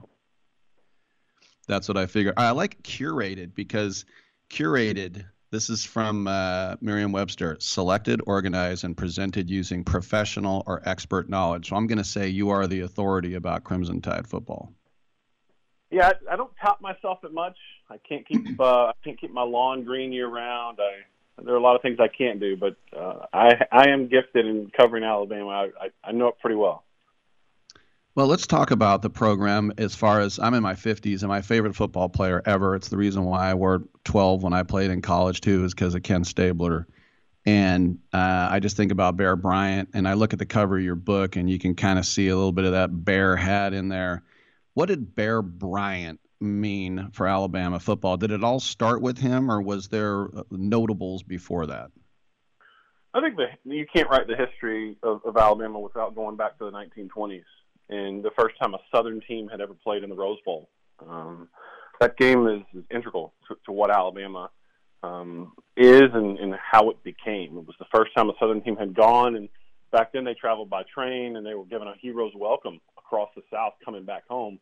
That's 1.66 1.88
what 1.88 1.96
I 1.96 2.06
figure. 2.06 2.32
I 2.36 2.50
like 2.50 2.82
curated 2.82 3.54
because 3.54 4.04
curated. 4.50 5.24
This 5.52 5.68
is 5.68 5.84
from 5.84 6.26
uh, 6.26 6.76
Merriam-Webster. 6.80 7.58
Selected, 7.60 8.22
organized, 8.26 8.84
and 8.84 8.96
presented 8.96 9.50
using 9.50 9.84
professional 9.84 10.64
or 10.66 10.80
expert 10.86 11.28
knowledge. 11.28 11.68
So 11.68 11.76
I'm 11.76 11.86
going 11.86 11.98
to 11.98 12.04
say 12.04 12.26
you 12.28 12.48
are 12.48 12.66
the 12.66 12.80
authority 12.80 13.34
about 13.34 13.62
Crimson 13.62 14.00
Tide 14.00 14.26
football. 14.26 14.72
Yeah, 15.90 16.08
I, 16.08 16.32
I 16.32 16.36
don't 16.36 16.52
top 16.58 16.80
myself 16.80 17.18
at 17.22 17.34
much. 17.34 17.58
I 17.90 17.98
can't 17.98 18.26
keep 18.26 18.40
uh, 18.60 18.86
I 18.86 18.92
can't 19.04 19.20
keep 19.20 19.30
my 19.30 19.42
lawn 19.42 19.84
green 19.84 20.10
year 20.10 20.26
round. 20.26 20.78
I 20.80 21.42
there 21.42 21.52
are 21.52 21.58
a 21.58 21.62
lot 21.62 21.76
of 21.76 21.82
things 21.82 21.98
I 22.00 22.08
can't 22.08 22.40
do, 22.40 22.56
but 22.56 22.76
uh, 22.98 23.26
I 23.34 23.50
I 23.70 23.90
am 23.90 24.08
gifted 24.08 24.46
in 24.46 24.70
covering 24.74 25.04
Alabama. 25.04 25.48
I, 25.48 25.64
I 25.64 25.88
I 26.02 26.12
know 26.12 26.28
it 26.28 26.38
pretty 26.40 26.56
well. 26.56 26.82
Well, 28.14 28.26
let's 28.26 28.46
talk 28.46 28.72
about 28.72 29.00
the 29.00 29.08
program 29.08 29.72
as 29.78 29.94
far 29.94 30.20
as 30.20 30.38
I'm 30.38 30.52
in 30.52 30.62
my 30.62 30.74
50s 30.74 31.20
and 31.20 31.28
my 31.28 31.40
favorite 31.40 31.74
football 31.74 32.10
player 32.10 32.42
ever. 32.44 32.74
It's 32.74 32.88
the 32.88 32.98
reason 32.98 33.24
why 33.24 33.48
I 33.50 33.54
wore 33.54 33.84
12 34.04 34.42
when 34.42 34.52
I 34.52 34.64
played 34.64 34.90
in 34.90 35.00
college, 35.00 35.40
too, 35.40 35.64
is 35.64 35.72
because 35.72 35.94
of 35.94 36.02
Ken 36.02 36.22
Stabler. 36.22 36.86
And 37.46 38.00
uh, 38.12 38.48
I 38.50 38.60
just 38.60 38.76
think 38.76 38.92
about 38.92 39.16
Bear 39.16 39.34
Bryant, 39.34 39.88
and 39.94 40.06
I 40.06 40.12
look 40.12 40.34
at 40.34 40.38
the 40.38 40.44
cover 40.44 40.76
of 40.76 40.84
your 40.84 40.94
book, 40.94 41.36
and 41.36 41.48
you 41.48 41.58
can 41.58 41.74
kind 41.74 41.98
of 41.98 42.04
see 42.04 42.28
a 42.28 42.36
little 42.36 42.52
bit 42.52 42.66
of 42.66 42.72
that 42.72 42.88
bear 42.92 43.34
hat 43.34 43.72
in 43.72 43.88
there. 43.88 44.22
What 44.74 44.86
did 44.86 45.14
Bear 45.14 45.40
Bryant 45.40 46.20
mean 46.38 47.08
for 47.12 47.26
Alabama 47.26 47.80
football? 47.80 48.18
Did 48.18 48.30
it 48.30 48.44
all 48.44 48.60
start 48.60 49.00
with 49.00 49.16
him, 49.16 49.50
or 49.50 49.62
was 49.62 49.88
there 49.88 50.24
uh, 50.24 50.42
notables 50.50 51.22
before 51.22 51.66
that? 51.68 51.90
I 53.14 53.22
think 53.22 53.38
you 53.64 53.86
can't 53.90 54.10
write 54.10 54.26
the 54.26 54.36
history 54.36 54.98
of, 55.02 55.22
of 55.24 55.38
Alabama 55.38 55.80
without 55.80 56.14
going 56.14 56.36
back 56.36 56.58
to 56.58 56.66
the 56.66 56.72
1920s 56.72 57.44
and 57.92 58.22
the 58.22 58.30
first 58.38 58.56
time 58.58 58.74
a 58.74 58.78
Southern 58.94 59.20
team 59.20 59.48
had 59.48 59.60
ever 59.60 59.74
played 59.74 60.02
in 60.02 60.08
the 60.08 60.16
Rose 60.16 60.38
Bowl. 60.44 60.68
Um, 61.06 61.48
that 62.00 62.16
game 62.16 62.46
is, 62.48 62.62
is 62.74 62.84
integral 62.90 63.34
to, 63.48 63.56
to 63.66 63.72
what 63.72 63.90
Alabama 63.90 64.50
um, 65.02 65.52
is 65.76 66.08
and, 66.14 66.38
and 66.38 66.54
how 66.54 66.90
it 66.90 67.02
became. 67.04 67.58
It 67.58 67.66
was 67.66 67.76
the 67.78 67.86
first 67.94 68.14
time 68.16 68.30
a 68.30 68.32
Southern 68.40 68.62
team 68.62 68.76
had 68.76 68.94
gone, 68.94 69.36
and 69.36 69.48
back 69.90 70.12
then 70.12 70.24
they 70.24 70.34
traveled 70.34 70.70
by 70.70 70.84
train 70.84 71.36
and 71.36 71.44
they 71.44 71.54
were 71.54 71.66
given 71.66 71.86
a 71.86 71.94
hero's 72.00 72.32
welcome 72.34 72.80
across 72.96 73.28
the 73.36 73.42
South 73.52 73.74
coming 73.84 74.04
back 74.04 74.26
home 74.26 74.58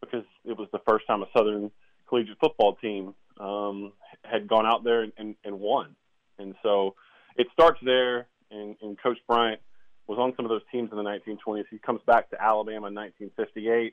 because 0.00 0.24
it 0.44 0.56
was 0.56 0.68
the 0.72 0.80
first 0.88 1.06
time 1.06 1.22
a 1.22 1.26
Southern 1.36 1.70
collegiate 2.08 2.38
football 2.40 2.76
team 2.76 3.14
um, 3.38 3.92
had 4.24 4.48
gone 4.48 4.66
out 4.66 4.82
there 4.82 5.02
and, 5.02 5.12
and, 5.18 5.34
and 5.44 5.60
won. 5.60 5.94
And 6.38 6.54
so 6.62 6.94
it 7.36 7.48
starts 7.52 7.80
there, 7.84 8.28
and, 8.50 8.76
and 8.80 9.00
Coach 9.00 9.18
Bryant 9.26 9.60
was 10.06 10.18
on 10.18 10.32
some 10.36 10.44
of 10.44 10.50
those 10.50 10.62
teams 10.70 10.90
in 10.90 10.96
the 10.96 11.02
1920s. 11.02 11.64
He 11.70 11.78
comes 11.78 12.00
back 12.06 12.30
to 12.30 12.42
Alabama 12.42 12.88
in 12.88 12.94
1958 12.94 13.92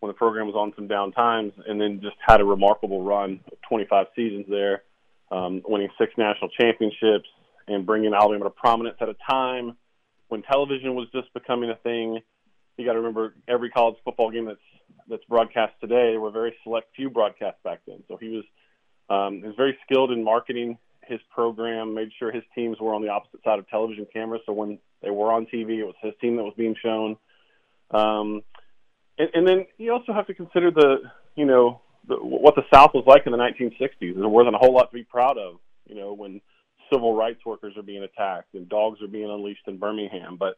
when 0.00 0.08
the 0.08 0.14
program 0.14 0.46
was 0.46 0.56
on 0.56 0.72
some 0.74 0.88
down 0.88 1.12
times, 1.12 1.52
and 1.66 1.80
then 1.80 2.00
just 2.02 2.16
had 2.26 2.40
a 2.40 2.44
remarkable 2.44 3.02
run 3.02 3.40
of 3.50 3.58
25 3.68 4.06
seasons 4.16 4.46
there, 4.48 4.82
um, 5.30 5.62
winning 5.64 5.88
six 5.96 6.12
national 6.18 6.50
championships 6.50 7.28
and 7.68 7.86
bringing 7.86 8.12
Alabama 8.12 8.44
to 8.44 8.50
prominence 8.50 8.96
at 9.00 9.08
a 9.08 9.14
time 9.30 9.76
when 10.28 10.42
television 10.42 10.94
was 10.94 11.06
just 11.12 11.32
becoming 11.34 11.70
a 11.70 11.76
thing. 11.76 12.18
You 12.76 12.86
got 12.86 12.94
to 12.94 12.98
remember 12.98 13.34
every 13.46 13.70
college 13.70 13.96
football 14.04 14.30
game 14.30 14.46
that's 14.46 14.58
that's 15.08 15.24
broadcast 15.26 15.74
today. 15.80 16.10
There 16.10 16.20
were 16.20 16.30
very 16.30 16.54
select 16.64 16.88
few 16.96 17.10
broadcasts 17.10 17.60
back 17.62 17.80
then. 17.86 18.02
So 18.08 18.16
he 18.16 18.28
was 18.28 18.44
um, 19.08 19.36
he 19.40 19.46
was 19.46 19.56
very 19.56 19.78
skilled 19.84 20.10
in 20.10 20.24
marketing 20.24 20.78
his 21.04 21.20
program, 21.30 21.94
made 21.94 22.10
sure 22.18 22.32
his 22.32 22.44
teams 22.54 22.78
were 22.80 22.94
on 22.94 23.02
the 23.02 23.08
opposite 23.08 23.42
side 23.44 23.58
of 23.58 23.68
television 23.68 24.06
cameras. 24.12 24.42
So 24.46 24.52
when 24.52 24.78
they 25.02 25.10
were 25.10 25.32
on 25.32 25.46
TV, 25.46 25.78
it 25.78 25.84
was 25.84 25.94
his 26.02 26.14
team 26.20 26.36
that 26.36 26.44
was 26.44 26.54
being 26.56 26.76
shown. 26.82 27.16
Um, 27.90 28.42
and, 29.18 29.28
and 29.34 29.46
then 29.46 29.66
you 29.78 29.92
also 29.92 30.12
have 30.12 30.26
to 30.28 30.34
consider 30.34 30.70
the, 30.70 30.96
you 31.36 31.44
know, 31.44 31.80
the, 32.08 32.16
what 32.16 32.54
the 32.54 32.62
South 32.72 32.92
was 32.94 33.04
like 33.06 33.26
in 33.26 33.32
the 33.32 33.38
1960s. 33.38 34.14
There 34.16 34.28
wasn't 34.28 34.54
a 34.54 34.58
whole 34.58 34.74
lot 34.74 34.90
to 34.90 34.94
be 34.94 35.04
proud 35.04 35.38
of, 35.38 35.56
you 35.86 35.94
know, 35.94 36.12
when 36.12 36.40
civil 36.92 37.14
rights 37.14 37.44
workers 37.44 37.74
are 37.76 37.82
being 37.82 38.02
attacked 38.02 38.54
and 38.54 38.68
dogs 38.68 39.00
are 39.02 39.08
being 39.08 39.30
unleashed 39.30 39.66
in 39.66 39.78
Birmingham. 39.78 40.36
But 40.38 40.56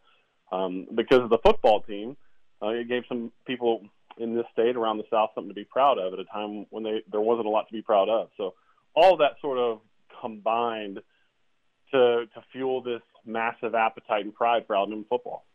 um, 0.52 0.86
because 0.94 1.20
of 1.20 1.30
the 1.30 1.38
football 1.38 1.82
team, 1.82 2.16
uh, 2.62 2.68
it 2.68 2.88
gave 2.88 3.02
some 3.08 3.32
people 3.46 3.82
in 4.18 4.34
this 4.34 4.46
state 4.52 4.76
around 4.76 4.98
the 4.98 5.04
South 5.10 5.30
something 5.34 5.50
to 5.50 5.54
be 5.54 5.64
proud 5.64 5.98
of 5.98 6.12
at 6.12 6.18
a 6.18 6.24
time 6.24 6.66
when 6.70 6.84
they 6.84 7.02
there 7.10 7.20
wasn't 7.20 7.46
a 7.46 7.50
lot 7.50 7.66
to 7.66 7.72
be 7.72 7.82
proud 7.82 8.08
of. 8.08 8.28
So 8.36 8.54
all 8.94 9.16
that 9.18 9.32
sort 9.40 9.58
of 9.58 9.80
combined 10.20 11.00
to 11.92 12.24
to 12.32 12.44
fuel 12.52 12.82
this 12.82 13.02
massive 13.26 13.74
appetite 13.74 14.24
and 14.24 14.34
pride 14.34 14.66
for 14.66 14.76
Alabama 14.76 15.02
football. 15.08 15.46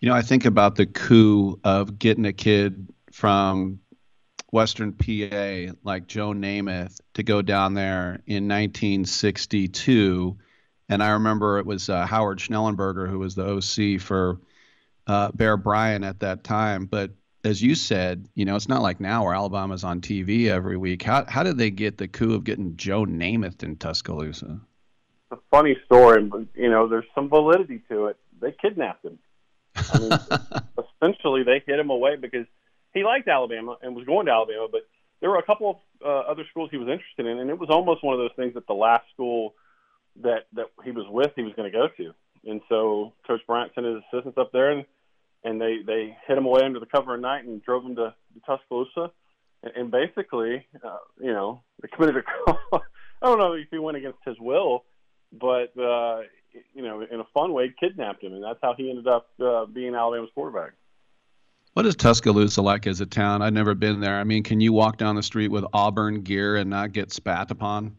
You 0.00 0.08
know, 0.08 0.14
I 0.14 0.22
think 0.22 0.44
about 0.44 0.76
the 0.76 0.86
coup 0.86 1.58
of 1.64 1.98
getting 1.98 2.24
a 2.24 2.32
kid 2.32 2.92
from 3.12 3.80
Western 4.50 4.92
PA 4.92 5.72
like 5.82 6.06
Joe 6.06 6.32
Namath 6.32 7.00
to 7.14 7.22
go 7.22 7.42
down 7.42 7.74
there 7.74 8.22
in 8.26 8.48
1962. 8.48 10.38
And 10.88 11.02
I 11.02 11.10
remember 11.10 11.58
it 11.58 11.66
was 11.66 11.88
uh, 11.88 12.06
Howard 12.06 12.38
Schnellenberger 12.38 13.08
who 13.08 13.18
was 13.18 13.34
the 13.34 13.44
OC 13.44 14.00
for 14.00 14.40
uh, 15.06 15.32
Bear 15.32 15.56
Bryant 15.56 16.04
at 16.04 16.20
that 16.20 16.44
time. 16.44 16.86
But 16.86 17.10
as 17.44 17.62
you 17.62 17.74
said, 17.74 18.28
you 18.34 18.44
know, 18.44 18.56
it's 18.56 18.68
not 18.68 18.82
like 18.82 19.00
now 19.00 19.24
where 19.24 19.34
Alabama's 19.34 19.84
on 19.84 20.00
TV 20.00 20.46
every 20.46 20.76
week. 20.76 21.02
How, 21.02 21.24
how 21.26 21.42
did 21.42 21.58
they 21.58 21.70
get 21.70 21.98
the 21.98 22.08
coup 22.08 22.34
of 22.34 22.44
getting 22.44 22.76
Joe 22.76 23.04
Namath 23.04 23.62
in 23.62 23.76
Tuscaloosa? 23.76 24.60
It's 25.30 25.40
a 25.40 25.56
funny 25.56 25.76
story, 25.84 26.22
but 26.24 26.46
you 26.54 26.70
know, 26.70 26.88
there's 26.88 27.04
some 27.14 27.28
validity 27.28 27.82
to 27.90 28.06
it. 28.06 28.16
They 28.40 28.52
kidnapped 28.52 29.04
him. 29.04 29.18
I 29.76 29.98
mean, 29.98 30.12
essentially, 31.02 31.42
they 31.42 31.62
hid 31.66 31.78
him 31.78 31.90
away 31.90 32.16
because 32.16 32.46
he 32.94 33.04
liked 33.04 33.28
Alabama 33.28 33.76
and 33.82 33.94
was 33.94 34.06
going 34.06 34.26
to 34.26 34.32
Alabama, 34.32 34.68
but 34.70 34.82
there 35.20 35.30
were 35.30 35.38
a 35.38 35.42
couple 35.42 35.70
of 35.70 35.76
uh, 36.04 36.30
other 36.30 36.44
schools 36.50 36.70
he 36.70 36.78
was 36.78 36.88
interested 36.88 37.26
in, 37.26 37.38
and 37.38 37.50
it 37.50 37.58
was 37.58 37.68
almost 37.70 38.02
one 38.02 38.14
of 38.14 38.20
those 38.20 38.36
things 38.36 38.54
that 38.54 38.66
the 38.66 38.74
last 38.74 39.04
school 39.12 39.54
that 40.22 40.46
that 40.54 40.66
he 40.84 40.90
was 40.90 41.06
with, 41.08 41.32
he 41.36 41.42
was 41.42 41.52
going 41.54 41.70
to 41.70 41.76
go 41.76 41.88
to. 41.96 42.14
And 42.50 42.60
so 42.68 43.12
Coach 43.26 43.40
Bryant 43.46 43.72
sent 43.74 43.86
his 43.86 44.02
assistants 44.12 44.38
up 44.38 44.52
there, 44.52 44.70
and 44.70 44.84
and 45.44 45.60
they 45.60 45.78
they 45.86 46.16
hid 46.26 46.38
him 46.38 46.46
away 46.46 46.62
under 46.64 46.80
the 46.80 46.86
cover 46.86 47.14
of 47.14 47.20
night 47.20 47.44
and 47.44 47.62
drove 47.62 47.84
him 47.84 47.96
to, 47.96 48.14
to 48.34 48.40
Tuscaloosa, 48.46 49.12
and, 49.62 49.72
and 49.76 49.90
basically, 49.90 50.66
uh, 50.84 50.96
you 51.20 51.32
know, 51.32 51.62
they 51.82 51.88
committed 51.88 52.16
a. 52.16 52.52
I 53.20 53.26
don't 53.26 53.38
know 53.38 53.54
if 53.54 53.66
he 53.70 53.78
went 53.78 53.96
against 53.96 54.18
his 54.24 54.38
will, 54.38 54.84
but 55.32 55.76
uh, 55.78 56.22
you 56.74 56.82
know, 56.82 57.02
in 57.02 57.20
a 57.20 57.26
fun 57.34 57.52
way, 57.52 57.72
kidnapped 57.78 58.22
him, 58.22 58.34
and 58.34 58.42
that's 58.42 58.58
how 58.62 58.74
he 58.76 58.90
ended 58.90 59.06
up 59.06 59.28
uh, 59.42 59.66
being 59.66 59.94
Alabama's 59.94 60.30
quarterback. 60.34 60.72
What 61.74 61.86
is 61.86 61.94
Tuscaloosa 61.94 62.62
like 62.62 62.86
as 62.86 63.00
a 63.00 63.06
town? 63.06 63.42
I've 63.42 63.52
never 63.52 63.74
been 63.74 64.00
there. 64.00 64.18
I 64.18 64.24
mean, 64.24 64.42
can 64.42 64.60
you 64.60 64.72
walk 64.72 64.96
down 64.96 65.14
the 65.14 65.22
street 65.22 65.48
with 65.48 65.64
Auburn 65.72 66.22
gear 66.22 66.56
and 66.56 66.68
not 66.68 66.92
get 66.92 67.12
spat 67.12 67.50
upon? 67.50 67.98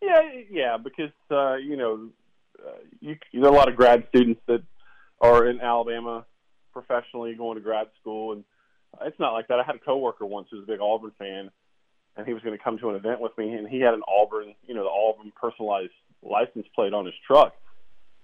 Yeah, 0.00 0.20
yeah, 0.50 0.76
because 0.76 1.10
uh, 1.30 1.56
you 1.56 1.76
know, 1.76 2.08
uh, 2.64 2.78
you, 3.00 3.16
there 3.32 3.44
are 3.44 3.52
a 3.52 3.56
lot 3.56 3.68
of 3.68 3.76
grad 3.76 4.06
students 4.08 4.40
that 4.46 4.62
are 5.20 5.46
in 5.46 5.60
Alabama 5.60 6.24
professionally 6.72 7.34
going 7.34 7.56
to 7.56 7.60
grad 7.62 7.88
school, 8.00 8.32
and 8.32 8.44
it's 9.02 9.18
not 9.18 9.32
like 9.32 9.48
that. 9.48 9.58
I 9.58 9.64
had 9.64 9.76
a 9.76 9.80
coworker 9.80 10.24
once 10.24 10.48
who 10.50 10.58
was 10.58 10.64
a 10.64 10.66
big 10.66 10.80
Auburn 10.80 11.12
fan, 11.18 11.50
and 12.16 12.26
he 12.26 12.32
was 12.32 12.42
going 12.42 12.56
to 12.56 12.62
come 12.62 12.78
to 12.78 12.90
an 12.90 12.96
event 12.96 13.20
with 13.20 13.36
me, 13.36 13.52
and 13.52 13.68
he 13.68 13.80
had 13.80 13.94
an 13.94 14.02
Auburn, 14.08 14.54
you 14.66 14.74
know, 14.74 14.84
the 14.84 14.88
Auburn 14.88 15.32
personalized 15.38 15.92
license 16.22 16.66
plate 16.74 16.94
on 16.94 17.06
his 17.06 17.14
truck. 17.26 17.54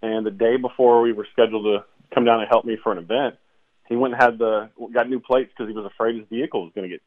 And 0.03 0.27
the 0.27 0.31
day 0.31 0.57
before 0.57 1.01
we 1.01 1.13
were 1.13 1.27
scheduled 1.33 1.65
to 1.65 1.85
come 2.15 2.25
down 2.25 2.41
and 2.41 2.49
help 2.49 2.65
me 2.65 2.77
for 2.83 2.93
an 2.93 2.99
event, 2.99 3.37
he 3.89 3.97
went 3.97 4.15
and 4.15 4.23
had 4.23 4.39
the 4.39 4.71
got 4.93 5.09
new 5.09 5.21
plates 5.21 5.51
because 5.57 5.71
he 5.71 5.77
was 5.77 5.87
afraid 5.87 6.17
his 6.17 6.29
vehicle 6.29 6.63
was 6.65 6.73
going 6.75 6.89
to 6.89 6.95
get 6.95 7.03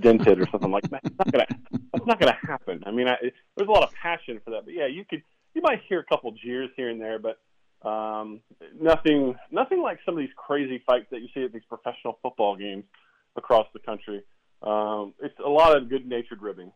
dented 0.00 0.40
or 0.40 0.46
something 0.50 0.70
like 0.70 0.88
that. 0.90 1.02
Not 1.04 1.32
gonna 1.32 1.46
that's 1.92 2.06
not 2.06 2.20
gonna 2.20 2.38
happen. 2.46 2.82
I 2.86 2.90
mean, 2.90 3.08
I, 3.08 3.16
there's 3.56 3.68
a 3.68 3.72
lot 3.72 3.82
of 3.82 3.92
passion 3.94 4.40
for 4.44 4.50
that, 4.50 4.64
but 4.64 4.74
yeah, 4.74 4.86
you 4.86 5.04
could 5.04 5.22
you 5.54 5.62
might 5.62 5.80
hear 5.88 6.00
a 6.00 6.04
couple 6.04 6.32
jeers 6.32 6.70
here 6.76 6.88
and 6.88 7.00
there, 7.00 7.18
but 7.18 7.38
um, 7.88 8.40
nothing 8.80 9.34
nothing 9.50 9.80
like 9.82 9.98
some 10.04 10.14
of 10.14 10.20
these 10.20 10.34
crazy 10.36 10.82
fights 10.86 11.06
that 11.10 11.20
you 11.20 11.28
see 11.34 11.44
at 11.44 11.52
these 11.52 11.64
professional 11.68 12.18
football 12.22 12.56
games 12.56 12.84
across 13.36 13.66
the 13.72 13.80
country. 13.80 14.22
Um, 14.62 15.14
it's 15.20 15.38
a 15.44 15.48
lot 15.48 15.76
of 15.76 15.88
good 15.88 16.06
natured 16.06 16.42
ribbing. 16.42 16.72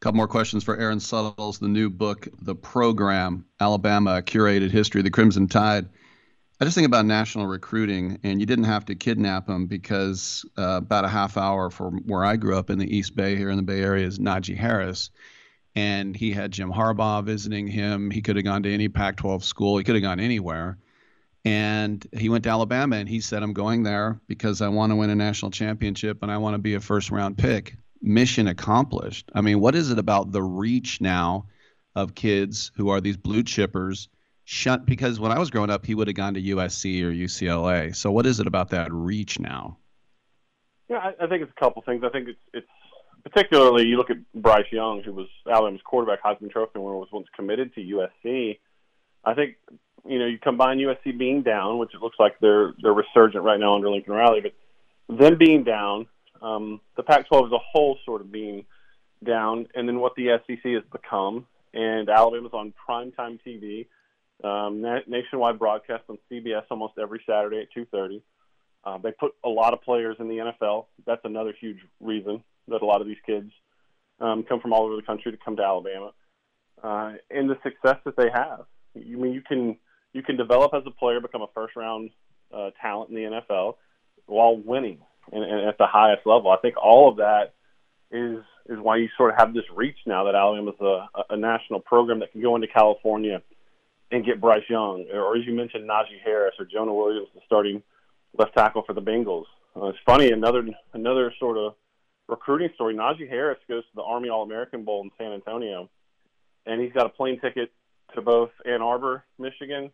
Couple 0.00 0.16
more 0.16 0.28
questions 0.28 0.64
for 0.64 0.78
Aaron 0.78 0.98
Suttles. 0.98 1.58
The 1.58 1.68
new 1.68 1.90
book, 1.90 2.26
The 2.40 2.54
Program, 2.54 3.44
Alabama 3.60 4.22
Curated 4.22 4.70
History, 4.70 5.02
The 5.02 5.10
Crimson 5.10 5.46
Tide. 5.46 5.90
I 6.58 6.64
just 6.64 6.74
think 6.74 6.86
about 6.86 7.04
national 7.04 7.46
recruiting, 7.46 8.18
and 8.22 8.40
you 8.40 8.46
didn't 8.46 8.64
have 8.64 8.86
to 8.86 8.94
kidnap 8.94 9.46
him 9.46 9.66
because 9.66 10.46
uh, 10.56 10.78
about 10.78 11.04
a 11.04 11.08
half 11.08 11.36
hour 11.36 11.68
from 11.68 11.98
where 12.06 12.24
I 12.24 12.36
grew 12.36 12.56
up 12.56 12.70
in 12.70 12.78
the 12.78 12.96
East 12.96 13.14
Bay 13.14 13.36
here 13.36 13.50
in 13.50 13.58
the 13.58 13.62
Bay 13.62 13.82
Area 13.82 14.06
is 14.06 14.18
Najee 14.18 14.56
Harris. 14.56 15.10
And 15.74 16.16
he 16.16 16.32
had 16.32 16.50
Jim 16.50 16.72
Harbaugh 16.72 17.22
visiting 17.22 17.66
him. 17.66 18.10
He 18.10 18.22
could 18.22 18.36
have 18.36 18.44
gone 18.46 18.62
to 18.62 18.72
any 18.72 18.88
Pac 18.88 19.16
12 19.16 19.44
school, 19.44 19.76
he 19.76 19.84
could 19.84 19.96
have 19.96 20.02
gone 20.02 20.18
anywhere. 20.18 20.78
And 21.44 22.06
he 22.14 22.30
went 22.30 22.44
to 22.44 22.50
Alabama 22.50 22.96
and 22.96 23.08
he 23.08 23.20
said, 23.20 23.42
I'm 23.42 23.52
going 23.52 23.82
there 23.82 24.18
because 24.28 24.62
I 24.62 24.68
want 24.68 24.92
to 24.92 24.96
win 24.96 25.10
a 25.10 25.14
national 25.14 25.50
championship 25.50 26.22
and 26.22 26.32
I 26.32 26.38
want 26.38 26.54
to 26.54 26.58
be 26.58 26.72
a 26.72 26.80
first 26.80 27.10
round 27.10 27.36
pick. 27.36 27.76
Mission 28.02 28.48
accomplished. 28.48 29.30
I 29.34 29.40
mean, 29.40 29.60
what 29.60 29.74
is 29.74 29.90
it 29.90 29.98
about 29.98 30.32
the 30.32 30.42
reach 30.42 31.00
now 31.00 31.46
of 31.94 32.14
kids 32.14 32.70
who 32.74 32.88
are 32.88 33.00
these 33.00 33.16
blue 33.16 33.42
chippers? 33.42 34.08
Shut 34.44 34.84
because 34.84 35.20
when 35.20 35.30
I 35.30 35.38
was 35.38 35.50
growing 35.50 35.70
up, 35.70 35.86
he 35.86 35.94
would 35.94 36.08
have 36.08 36.16
gone 36.16 36.34
to 36.34 36.42
USC 36.42 37.02
or 37.02 37.12
UCLA. 37.12 37.94
So 37.94 38.10
what 38.10 38.26
is 38.26 38.40
it 38.40 38.46
about 38.46 38.70
that 38.70 38.92
reach 38.92 39.38
now? 39.38 39.76
Yeah, 40.88 40.96
I, 40.96 41.24
I 41.24 41.26
think 41.28 41.42
it's 41.42 41.52
a 41.56 41.60
couple 41.60 41.82
things. 41.82 42.02
I 42.04 42.08
think 42.08 42.28
it's 42.28 42.38
it's 42.52 42.66
particularly 43.22 43.86
you 43.86 43.96
look 43.96 44.10
at 44.10 44.16
Bryce 44.34 44.66
Young, 44.72 45.02
who 45.02 45.12
was 45.12 45.28
Alabama's 45.48 45.82
quarterback, 45.84 46.22
Heisman 46.22 46.50
Trophy 46.50 46.78
winner, 46.78 46.96
was 46.96 47.08
once 47.12 47.28
committed 47.34 47.74
to 47.74 47.80
USC. 47.80 48.58
I 49.24 49.34
think 49.34 49.56
you 50.04 50.18
know 50.18 50.26
you 50.26 50.38
combine 50.38 50.78
USC 50.78 51.16
being 51.16 51.42
down, 51.42 51.78
which 51.78 51.94
it 51.94 52.00
looks 52.00 52.16
like 52.18 52.38
they're 52.40 52.74
they're 52.82 52.92
resurgent 52.92 53.44
right 53.44 53.60
now 53.60 53.74
under 53.74 53.90
Lincoln 53.90 54.14
Riley, 54.14 54.40
but 54.40 54.52
them 55.16 55.38
being 55.38 55.64
down, 55.64 56.06
um, 56.42 56.80
the 56.96 57.02
Pac-12 57.02 57.46
as 57.46 57.52
a 57.52 57.58
whole 57.58 57.98
sort 58.04 58.20
of 58.20 58.32
being 58.32 58.64
down, 59.24 59.66
and 59.74 59.88
then 59.88 60.00
what 60.00 60.14
the 60.16 60.38
SEC 60.46 60.64
has 60.64 60.82
become, 60.90 61.46
and 61.74 62.08
Alabama's 62.08 62.52
on 62.52 62.72
primetime 62.88 63.38
TV 63.46 63.86
um, 64.42 64.80
na- 64.80 65.00
nationwide 65.06 65.58
broadcast 65.58 66.04
on 66.08 66.18
CBS 66.30 66.62
almost 66.70 66.94
every 67.00 67.22
Saturday 67.26 67.60
at 67.60 67.72
2:30. 67.76 68.22
Uh, 68.82 68.98
they 68.98 69.12
put 69.12 69.32
a 69.44 69.48
lot 69.48 69.74
of 69.74 69.82
players 69.82 70.16
in 70.18 70.28
the 70.28 70.36
NFL. 70.36 70.86
That's 71.06 71.20
another 71.24 71.52
huge 71.58 71.78
reason 72.00 72.42
that 72.68 72.80
a 72.80 72.86
lot 72.86 73.02
of 73.02 73.06
these 73.06 73.20
kids 73.26 73.52
um, 74.20 74.42
come 74.44 74.60
from 74.60 74.72
all 74.72 74.86
over 74.86 74.96
the 74.96 75.02
country 75.02 75.32
to 75.32 75.38
come 75.44 75.56
to 75.56 75.62
Alabama, 75.62 76.12
uh, 76.82 77.12
and 77.30 77.50
the 77.50 77.58
success 77.62 77.96
that 78.04 78.16
they 78.16 78.30
have. 78.32 78.64
You 78.94 79.18
I 79.18 79.20
mean 79.20 79.32
you 79.32 79.42
can 79.42 79.76
you 80.12 80.22
can 80.22 80.36
develop 80.36 80.72
as 80.74 80.82
a 80.86 80.90
player, 80.90 81.20
become 81.20 81.42
a 81.42 81.48
first 81.54 81.76
round 81.76 82.10
uh, 82.52 82.70
talent 82.80 83.10
in 83.10 83.16
the 83.16 83.42
NFL 83.42 83.76
while 84.26 84.56
winning 84.56 84.98
and, 85.32 85.44
and 85.44 85.68
at 85.68 85.78
the 85.78 85.86
highest 85.86 86.26
level. 86.26 86.50
I 86.50 86.56
think 86.58 86.76
all 86.76 87.10
of 87.10 87.16
that 87.16 87.54
is 88.10 88.38
is 88.68 88.78
why 88.78 88.96
you 88.96 89.08
sort 89.16 89.32
of 89.32 89.38
have 89.38 89.54
this 89.54 89.64
reach 89.74 89.96
now 90.06 90.24
that 90.24 90.34
Alabama's 90.34 90.80
a, 90.80 91.34
a 91.34 91.36
national 91.36 91.80
program 91.80 92.20
that 92.20 92.32
can 92.32 92.40
go 92.40 92.54
into 92.54 92.68
California 92.68 93.42
and 94.12 94.24
get 94.24 94.40
Bryce 94.40 94.68
Young, 94.68 95.06
or 95.12 95.36
as 95.36 95.46
you 95.46 95.54
mentioned, 95.54 95.88
Najee 95.88 96.20
Harris 96.24 96.54
or 96.58 96.64
Jonah 96.64 96.94
Williams, 96.94 97.28
the 97.34 97.40
starting 97.46 97.82
left 98.36 98.56
tackle 98.56 98.82
for 98.86 98.92
the 98.92 99.02
Bengals. 99.02 99.44
Uh, 99.76 99.86
it's 99.86 99.98
funny, 100.04 100.30
another 100.30 100.64
another 100.92 101.32
sort 101.38 101.56
of 101.56 101.74
recruiting 102.28 102.70
story. 102.74 102.94
Najee 102.94 103.28
Harris 103.28 103.58
goes 103.68 103.84
to 103.84 103.96
the 103.96 104.02
Army 104.02 104.28
All 104.28 104.42
American 104.42 104.84
Bowl 104.84 105.02
in 105.02 105.10
San 105.18 105.32
Antonio, 105.32 105.88
and 106.66 106.80
he's 106.80 106.92
got 106.92 107.06
a 107.06 107.10
plane 107.10 107.40
ticket 107.40 107.72
to 108.14 108.22
both 108.22 108.50
Ann 108.64 108.82
Arbor, 108.82 109.24
Michigan, 109.38 109.90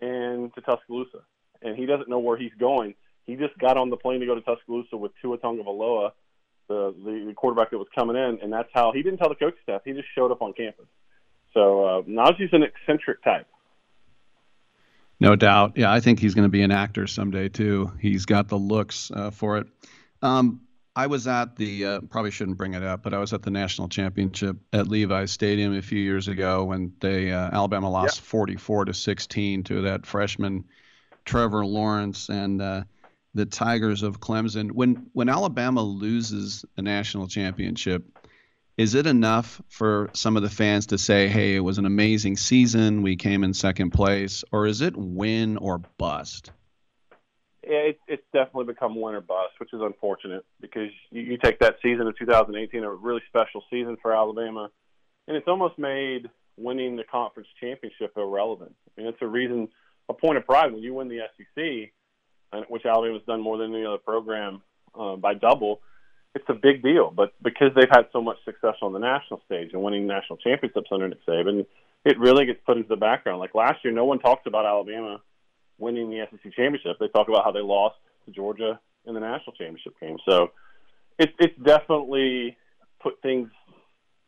and 0.00 0.54
to 0.54 0.60
Tuscaloosa. 0.60 1.20
And 1.62 1.76
he 1.76 1.86
doesn't 1.86 2.08
know 2.08 2.18
where 2.18 2.36
he's 2.36 2.54
going. 2.58 2.94
He 3.26 3.36
just 3.36 3.56
got 3.58 3.76
on 3.76 3.90
the 3.90 3.96
plane 3.96 4.20
to 4.20 4.26
go 4.26 4.34
to 4.34 4.40
Tuscaloosa 4.40 4.96
with 4.96 5.12
Tua 5.20 5.38
Tagovailoa, 5.38 6.12
the, 6.68 6.94
the 7.04 7.24
the 7.28 7.34
quarterback 7.34 7.70
that 7.70 7.78
was 7.78 7.88
coming 7.94 8.16
in, 8.16 8.40
and 8.42 8.52
that's 8.52 8.68
how 8.72 8.92
he 8.92 9.02
didn't 9.02 9.18
tell 9.18 9.28
the 9.28 9.34
coaching 9.34 9.58
staff. 9.62 9.82
He 9.84 9.92
just 9.92 10.08
showed 10.14 10.32
up 10.32 10.42
on 10.42 10.52
campus. 10.52 10.86
So 11.54 11.84
uh, 11.84 12.02
Najee's 12.02 12.52
an 12.52 12.62
eccentric 12.62 13.22
type. 13.22 13.46
No 15.20 15.36
doubt. 15.36 15.74
Yeah, 15.76 15.92
I 15.92 16.00
think 16.00 16.18
he's 16.18 16.34
going 16.34 16.46
to 16.46 16.50
be 16.50 16.62
an 16.62 16.72
actor 16.72 17.06
someday 17.06 17.48
too. 17.48 17.92
He's 18.00 18.26
got 18.26 18.48
the 18.48 18.58
looks 18.58 19.10
uh, 19.14 19.30
for 19.30 19.58
it. 19.58 19.66
Um, 20.20 20.62
I 20.94 21.06
was 21.06 21.26
at 21.26 21.56
the 21.56 21.86
uh, 21.86 22.00
probably 22.10 22.30
shouldn't 22.30 22.58
bring 22.58 22.74
it 22.74 22.82
up, 22.82 23.02
but 23.02 23.14
I 23.14 23.18
was 23.18 23.32
at 23.32 23.42
the 23.42 23.50
national 23.50 23.88
championship 23.88 24.56
at 24.72 24.88
Levi's 24.88 25.30
Stadium 25.30 25.74
a 25.74 25.80
few 25.80 26.00
years 26.00 26.28
ago 26.28 26.64
when 26.64 26.92
they 27.00 27.30
uh, 27.30 27.50
Alabama 27.52 27.88
lost 27.88 28.20
44 28.20 28.86
to 28.86 28.94
16 28.94 29.62
to 29.64 29.82
that 29.82 30.04
freshman 30.04 30.64
Trevor 31.24 31.64
Lawrence 31.64 32.28
and 32.28 32.60
uh, 32.60 32.82
the 33.34 33.46
Tigers 33.46 34.02
of 34.02 34.20
Clemson. 34.20 34.72
When 34.72 35.10
when 35.12 35.28
Alabama 35.28 35.82
loses 35.82 36.64
a 36.76 36.82
national 36.82 37.28
championship, 37.28 38.04
is 38.76 38.94
it 38.94 39.06
enough 39.06 39.60
for 39.68 40.10
some 40.12 40.36
of 40.36 40.42
the 40.42 40.50
fans 40.50 40.86
to 40.88 40.98
say, 40.98 41.28
"Hey, 41.28 41.54
it 41.56 41.60
was 41.60 41.78
an 41.78 41.86
amazing 41.86 42.36
season. 42.36 43.02
We 43.02 43.16
came 43.16 43.44
in 43.44 43.54
second 43.54 43.90
place," 43.90 44.44
or 44.52 44.66
is 44.66 44.80
it 44.80 44.96
win 44.96 45.56
or 45.56 45.78
bust? 45.98 46.52
Yeah, 47.64 47.78
it, 47.78 48.00
it's 48.08 48.24
definitely 48.32 48.64
become 48.64 49.00
win 49.00 49.14
or 49.14 49.20
bust, 49.20 49.52
which 49.58 49.72
is 49.72 49.80
unfortunate 49.80 50.44
because 50.60 50.90
you, 51.10 51.22
you 51.22 51.38
take 51.38 51.60
that 51.60 51.76
season 51.80 52.08
of 52.08 52.18
2018, 52.18 52.82
a 52.82 52.90
really 52.90 53.22
special 53.28 53.62
season 53.70 53.96
for 54.02 54.12
Alabama. 54.12 54.68
and 55.28 55.36
it's 55.36 55.46
almost 55.46 55.78
made 55.78 56.28
winning 56.56 56.96
the 56.96 57.04
conference 57.04 57.48
championship 57.60 58.12
irrelevant. 58.16 58.74
I 58.86 59.00
mean, 59.00 59.10
it's 59.10 59.22
a 59.22 59.26
reason, 59.26 59.68
a 60.08 60.14
point 60.14 60.38
of 60.38 60.44
pride 60.44 60.72
when 60.72 60.82
you 60.82 60.94
win 60.94 61.08
the 61.08 61.20
SEC, 61.36 61.92
which 62.68 62.84
Alabama's 62.84 63.22
done 63.26 63.40
more 63.40 63.58
than 63.58 63.74
any 63.74 63.84
other 63.84 63.98
program 63.98 64.62
uh, 64.98 65.16
by 65.16 65.34
double. 65.34 65.80
It's 66.34 66.44
a 66.48 66.54
big 66.54 66.82
deal, 66.82 67.10
but 67.10 67.34
because 67.42 67.72
they've 67.74 67.90
had 67.90 68.06
so 68.12 68.22
much 68.22 68.38
success 68.44 68.76
on 68.80 68.92
the 68.92 68.98
national 68.98 69.42
stage 69.44 69.70
and 69.72 69.82
winning 69.82 70.06
national 70.06 70.38
championships 70.38 70.88
under 70.90 71.08
Nick 71.08 71.24
Saban, 71.26 71.66
it 72.04 72.18
really 72.18 72.46
gets 72.46 72.60
put 72.64 72.76
into 72.78 72.88
the 72.88 72.96
background. 72.96 73.38
Like 73.38 73.54
last 73.54 73.84
year, 73.84 73.92
no 73.92 74.06
one 74.06 74.18
talks 74.18 74.46
about 74.46 74.64
Alabama 74.64 75.20
winning 75.78 76.10
the 76.10 76.26
SEC 76.30 76.52
championship. 76.54 76.96
They 76.98 77.08
talk 77.08 77.28
about 77.28 77.44
how 77.44 77.52
they 77.52 77.60
lost 77.60 77.96
to 78.24 78.32
Georgia 78.32 78.80
in 79.04 79.14
the 79.14 79.20
national 79.20 79.52
championship 79.52 79.98
game. 80.00 80.18
So 80.26 80.52
it's 81.18 81.32
it's 81.38 81.58
definitely 81.62 82.56
put 83.00 83.20
things 83.20 83.50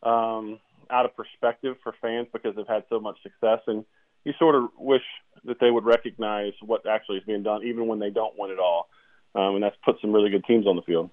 um, 0.03 0.59
out 0.89 1.05
of 1.05 1.15
perspective 1.15 1.77
for 1.83 1.95
fans 2.01 2.27
because 2.31 2.55
they've 2.55 2.67
had 2.67 2.83
so 2.89 2.99
much 2.99 3.17
success, 3.23 3.59
and 3.67 3.85
you 4.25 4.33
sort 4.37 4.55
of 4.55 4.69
wish 4.77 5.03
that 5.45 5.59
they 5.59 5.71
would 5.71 5.85
recognize 5.85 6.53
what 6.61 6.85
actually 6.87 7.17
is 7.17 7.23
being 7.23 7.43
done, 7.43 7.63
even 7.63 7.87
when 7.87 7.99
they 7.99 8.09
don't 8.09 8.33
win 8.37 8.51
it 8.51 8.59
all. 8.59 8.89
Um, 9.35 9.55
and 9.55 9.63
that's 9.63 9.75
put 9.85 9.97
some 10.01 10.11
really 10.11 10.29
good 10.29 10.43
teams 10.45 10.65
on 10.65 10.75
the 10.75 10.81
field. 10.81 11.09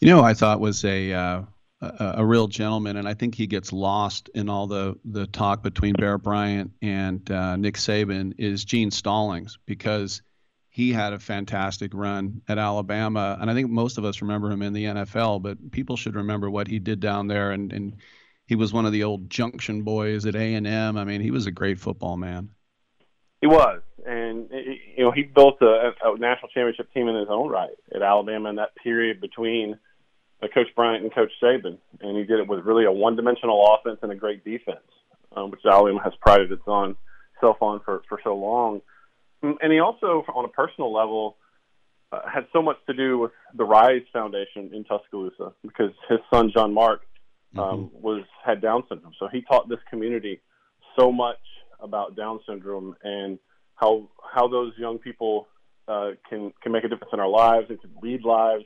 You 0.00 0.08
know, 0.08 0.22
I 0.22 0.34
thought 0.34 0.60
was 0.60 0.84
a 0.84 1.12
uh, 1.12 1.42
a, 1.80 2.14
a 2.18 2.24
real 2.24 2.48
gentleman, 2.48 2.96
and 2.96 3.06
I 3.06 3.14
think 3.14 3.34
he 3.34 3.46
gets 3.46 3.72
lost 3.72 4.30
in 4.34 4.48
all 4.48 4.66
the 4.66 4.96
the 5.04 5.26
talk 5.26 5.62
between 5.62 5.94
Bear 5.94 6.18
Bryant 6.18 6.72
and 6.80 7.28
uh, 7.30 7.56
Nick 7.56 7.74
Saban 7.74 8.34
is 8.38 8.64
Gene 8.64 8.90
Stallings 8.90 9.58
because 9.66 10.22
he 10.70 10.92
had 10.92 11.12
a 11.12 11.18
fantastic 11.18 11.92
run 11.92 12.40
at 12.48 12.56
Alabama, 12.56 13.36
and 13.40 13.50
I 13.50 13.54
think 13.54 13.68
most 13.68 13.98
of 13.98 14.04
us 14.04 14.22
remember 14.22 14.50
him 14.50 14.62
in 14.62 14.72
the 14.72 14.84
NFL, 14.84 15.42
but 15.42 15.70
people 15.70 15.96
should 15.96 16.14
remember 16.14 16.50
what 16.50 16.66
he 16.66 16.78
did 16.78 17.00
down 17.00 17.26
there, 17.26 17.50
and 17.50 17.72
and 17.72 17.96
he 18.52 18.56
was 18.56 18.70
one 18.70 18.84
of 18.84 18.92
the 18.92 19.02
old 19.02 19.30
Junction 19.30 19.80
boys 19.80 20.26
at 20.26 20.36
A 20.36 20.54
and 20.54 20.66
M. 20.66 20.98
I 20.98 21.04
mean, 21.04 21.22
he 21.22 21.30
was 21.30 21.46
a 21.46 21.50
great 21.50 21.80
football 21.80 22.18
man. 22.18 22.50
He 23.40 23.46
was, 23.46 23.80
and 24.06 24.50
you 24.50 25.04
know, 25.04 25.10
he 25.10 25.22
built 25.22 25.56
a, 25.62 25.92
a 26.04 26.18
national 26.18 26.50
championship 26.50 26.92
team 26.92 27.08
in 27.08 27.16
his 27.16 27.28
own 27.30 27.48
right 27.48 27.70
at 27.94 28.02
Alabama 28.02 28.50
in 28.50 28.56
that 28.56 28.76
period 28.76 29.22
between 29.22 29.78
uh, 30.42 30.48
Coach 30.52 30.66
Bryant 30.76 31.02
and 31.02 31.14
Coach 31.14 31.32
Saban, 31.42 31.78
and 32.02 32.18
he 32.18 32.24
did 32.24 32.40
it 32.40 32.46
with 32.46 32.60
really 32.66 32.84
a 32.84 32.92
one-dimensional 32.92 33.74
offense 33.74 34.00
and 34.02 34.12
a 34.12 34.14
great 34.14 34.44
defense, 34.44 34.84
um, 35.34 35.50
which 35.50 35.60
Alabama 35.64 36.02
has 36.04 36.12
prided 36.20 36.52
itself 36.52 37.56
on 37.62 37.80
for 37.86 38.02
for 38.06 38.20
so 38.22 38.36
long. 38.36 38.82
And 39.40 39.72
he 39.72 39.80
also, 39.80 40.26
on 40.34 40.44
a 40.44 40.48
personal 40.48 40.92
level, 40.92 41.38
uh, 42.12 42.20
had 42.28 42.46
so 42.52 42.60
much 42.60 42.76
to 42.86 42.92
do 42.92 43.16
with 43.16 43.32
the 43.54 43.64
Rise 43.64 44.02
Foundation 44.12 44.74
in 44.74 44.84
Tuscaloosa 44.84 45.54
because 45.62 45.92
his 46.10 46.18
son 46.30 46.52
John 46.54 46.74
Mark 46.74 47.00
um, 47.58 47.90
was 47.92 48.24
had 48.44 48.60
Down 48.60 48.82
syndrome, 48.88 49.12
so 49.18 49.28
he 49.30 49.42
taught 49.42 49.68
this 49.68 49.78
community 49.90 50.40
so 50.98 51.12
much 51.12 51.38
about 51.80 52.16
Down 52.16 52.40
syndrome 52.48 52.94
and 53.02 53.38
how 53.74 54.08
how 54.32 54.48
those 54.48 54.72
young 54.78 54.98
people 54.98 55.48
uh, 55.88 56.10
can 56.28 56.52
can 56.62 56.72
make 56.72 56.84
a 56.84 56.88
difference 56.88 57.12
in 57.12 57.20
our 57.20 57.28
lives 57.28 57.66
and 57.68 57.80
can 57.80 57.90
lead 58.02 58.22
lives. 58.24 58.64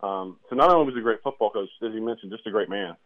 Um, 0.00 0.38
so 0.48 0.56
not 0.56 0.70
only 0.70 0.86
was 0.86 0.94
he 0.94 1.00
a 1.00 1.02
great 1.02 1.22
football 1.22 1.50
coach, 1.50 1.68
as 1.82 1.92
you 1.94 2.04
mentioned, 2.04 2.32
just 2.32 2.46
a 2.46 2.50
great 2.50 2.68
man. 2.68 2.96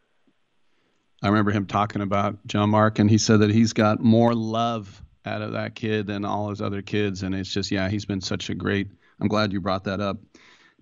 I 1.23 1.29
remember 1.29 1.51
him 1.51 1.67
talking 1.67 2.03
about 2.03 2.45
John 2.47 2.71
Mark, 2.71 2.99
and 2.99 3.11
he 3.11 3.19
said 3.19 3.41
that 3.41 3.51
he's 3.51 3.73
got 3.73 4.01
more 4.01 4.35
love 4.35 5.03
out 5.27 5.43
of 5.43 5.53
that 5.53 5.75
kid 5.75 6.07
than 6.07 6.25
all 6.25 6.49
his 6.49 6.63
other 6.63 6.83
kids, 6.83 7.23
and 7.23 7.35
it's 7.35 7.53
just 7.53 7.71
yeah, 7.71 7.89
he's 7.89 8.07
been 8.07 8.21
such 8.21 8.51
a 8.51 8.55
great. 8.55 8.89
I'm 9.21 9.29
glad 9.29 9.53
you 9.53 9.61
brought 9.61 9.85
that 9.85 10.01
up. 10.01 10.17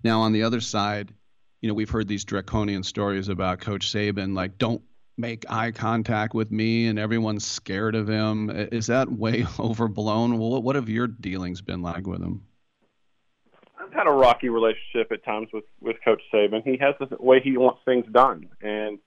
Now 0.03 0.21
on 0.21 0.31
the 0.31 0.43
other 0.43 0.61
side, 0.61 1.13
you 1.61 1.67
know, 1.67 1.73
we've 1.73 1.89
heard 1.89 2.07
these 2.07 2.23
draconian 2.23 2.83
stories 2.83 3.29
about 3.29 3.59
Coach 3.59 3.91
Saban, 3.91 4.35
like 4.35 4.57
don't 4.57 4.81
make 5.17 5.45
eye 5.49 5.71
contact 5.71 6.33
with 6.33 6.51
me, 6.51 6.87
and 6.87 6.97
everyone's 6.97 7.45
scared 7.45 7.95
of 7.95 8.07
him. 8.07 8.49
Is 8.49 8.87
that 8.87 9.11
way 9.11 9.45
overblown? 9.59 10.37
What 10.37 10.63
what 10.63 10.75
have 10.75 10.89
your 10.89 11.07
dealings 11.07 11.61
been 11.61 11.81
like 11.81 12.07
with 12.07 12.21
him? 12.21 12.43
I've 13.79 13.93
had 13.93 14.07
a 14.07 14.11
rocky 14.11 14.49
relationship 14.49 15.11
at 15.11 15.23
times 15.25 15.49
with 15.53 15.65
with 15.81 15.97
Coach 16.03 16.21
Saban. 16.33 16.63
He 16.63 16.77
has 16.77 16.95
the 16.99 17.17
way 17.19 17.41
he 17.43 17.57
wants 17.57 17.81
things 17.85 18.05
done, 18.11 18.47
and 18.61 18.99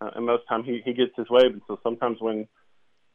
uh, 0.00 0.10
and 0.16 0.26
most 0.26 0.42
time 0.48 0.64
he 0.64 0.82
he 0.84 0.92
gets 0.92 1.12
his 1.16 1.30
way. 1.30 1.48
But 1.48 1.62
so 1.68 1.78
sometimes 1.82 2.18
when 2.20 2.48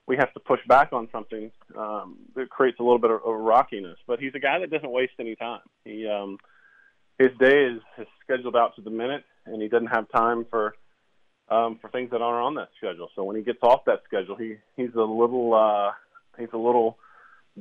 we 0.08 0.16
have 0.18 0.34
to 0.34 0.40
push 0.40 0.62
back 0.68 0.94
on 0.94 1.08
something, 1.12 1.52
um, 1.78 2.18
it 2.36 2.50
creates 2.50 2.80
a 2.80 2.84
little 2.84 2.98
bit 2.98 3.12
of, 3.12 3.18
of 3.18 3.40
rockiness. 3.40 3.98
But 4.08 4.20
he's 4.20 4.34
a 4.34 4.40
guy 4.40 4.60
that 4.60 4.72
doesn't 4.72 4.90
waste 4.90 5.14
any 5.20 5.36
time. 5.36 5.62
He 5.84 6.08
um, 6.08 6.38
his 7.20 7.30
day 7.38 7.66
is, 7.66 7.82
is 8.00 8.08
scheduled 8.24 8.56
out 8.56 8.76
to 8.78 8.82
the 8.82 8.90
minute, 8.90 9.24
and 9.46 9.62
he 9.62 9.68
doesn't 9.68 9.88
have 9.88 10.10
time 10.10 10.46
for 10.50 10.74
um, 11.50 11.80
for 11.82 11.90
things 11.90 12.12
that 12.12 12.22
aren't 12.22 12.46
on 12.46 12.56
that 12.56 12.70
schedule. 12.78 13.10
So 13.16 13.24
when 13.24 13.36
he 13.36 13.44
gets 13.44 13.60
off 13.62 13.86
that 13.86 14.02
schedule, 14.08 14.36
he 14.36 14.56
he's 14.78 14.94
a 14.96 15.02
little 15.02 15.54
uh, 15.54 15.92
he's 16.40 16.50
a 16.54 16.58
little 16.58 16.98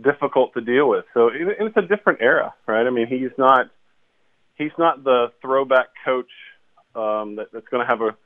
difficult 0.01 0.55
to 0.55 0.60
deal 0.60 0.89
with. 0.89 1.05
So 1.12 1.28
it, 1.28 1.56
it's 1.59 1.76
a 1.76 1.82
different 1.82 2.20
era, 2.22 2.55
right? 2.66 2.86
I 2.86 2.90
mean, 2.90 3.09
he's 3.09 3.36
not 3.36 3.70
he's 4.56 4.76
not 4.78 5.02
the 5.05 5.32
throwback 5.43 5.89
coach 6.05 6.30
um, 6.94 7.36
that, 7.36 7.48
that's 7.52 7.68
going 7.68 7.85
to 7.85 7.90
have 7.90 8.01
a 8.01 8.16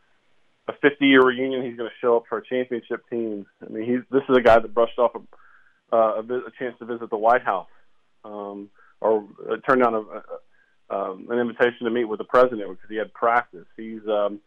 a 0.69 0.73
50 0.81 1.07
year 1.07 1.23
reunion. 1.25 1.65
He's 1.65 1.77
going 1.77 1.89
to 1.89 1.97
show 2.01 2.19
up 2.19 2.25
for 2.29 2.39
a 2.39 2.47
championship 2.47 3.09
team. 3.09 3.47
I 3.65 3.73
mean, 3.73 3.85
he's 3.85 4.01
this 4.11 4.23
is 4.29 4.37
a 4.37 4.43
guy 4.43 4.59
that 4.59 4.75
brushed 4.75 4.99
off 4.99 5.13
a 5.15 5.97
uh, 5.97 6.21
a, 6.21 6.21
a 6.21 6.51
chance 6.59 6.77
to 6.79 6.85
visit 6.85 7.11
the 7.11 7.17
White 7.17 7.43
House 7.43 7.69
um, 8.25 8.71
or 9.01 9.25
uh, 9.51 9.57
turned 9.67 9.83
down 9.83 9.95
a, 9.95 10.01
a, 10.01 10.23
um, 10.93 11.27
an 11.31 11.39
invitation 11.39 11.85
to 11.85 11.91
meet 11.91 12.05
with 12.05 12.19
the 12.19 12.25
president 12.25 12.69
because 12.69 12.91
he 12.91 12.97
had 12.97 13.13
practice. 13.15 13.67
He's 13.77 14.07
um, 14.07 14.41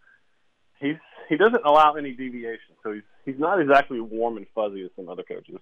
he's 0.80 0.98
he 1.28 1.38
doesn't 1.38 1.66
allow 1.66 1.94
any 1.94 2.12
deviation, 2.12 2.76
so 2.84 2.94
he's 2.94 3.04
he's 3.26 3.40
not 3.40 3.60
exactly 3.60 4.00
warm 4.00 4.38
and 4.38 4.46
fuzzy 4.54 4.84
as 4.84 4.92
some 4.96 5.10
other 5.10 5.24
coaches. 5.24 5.58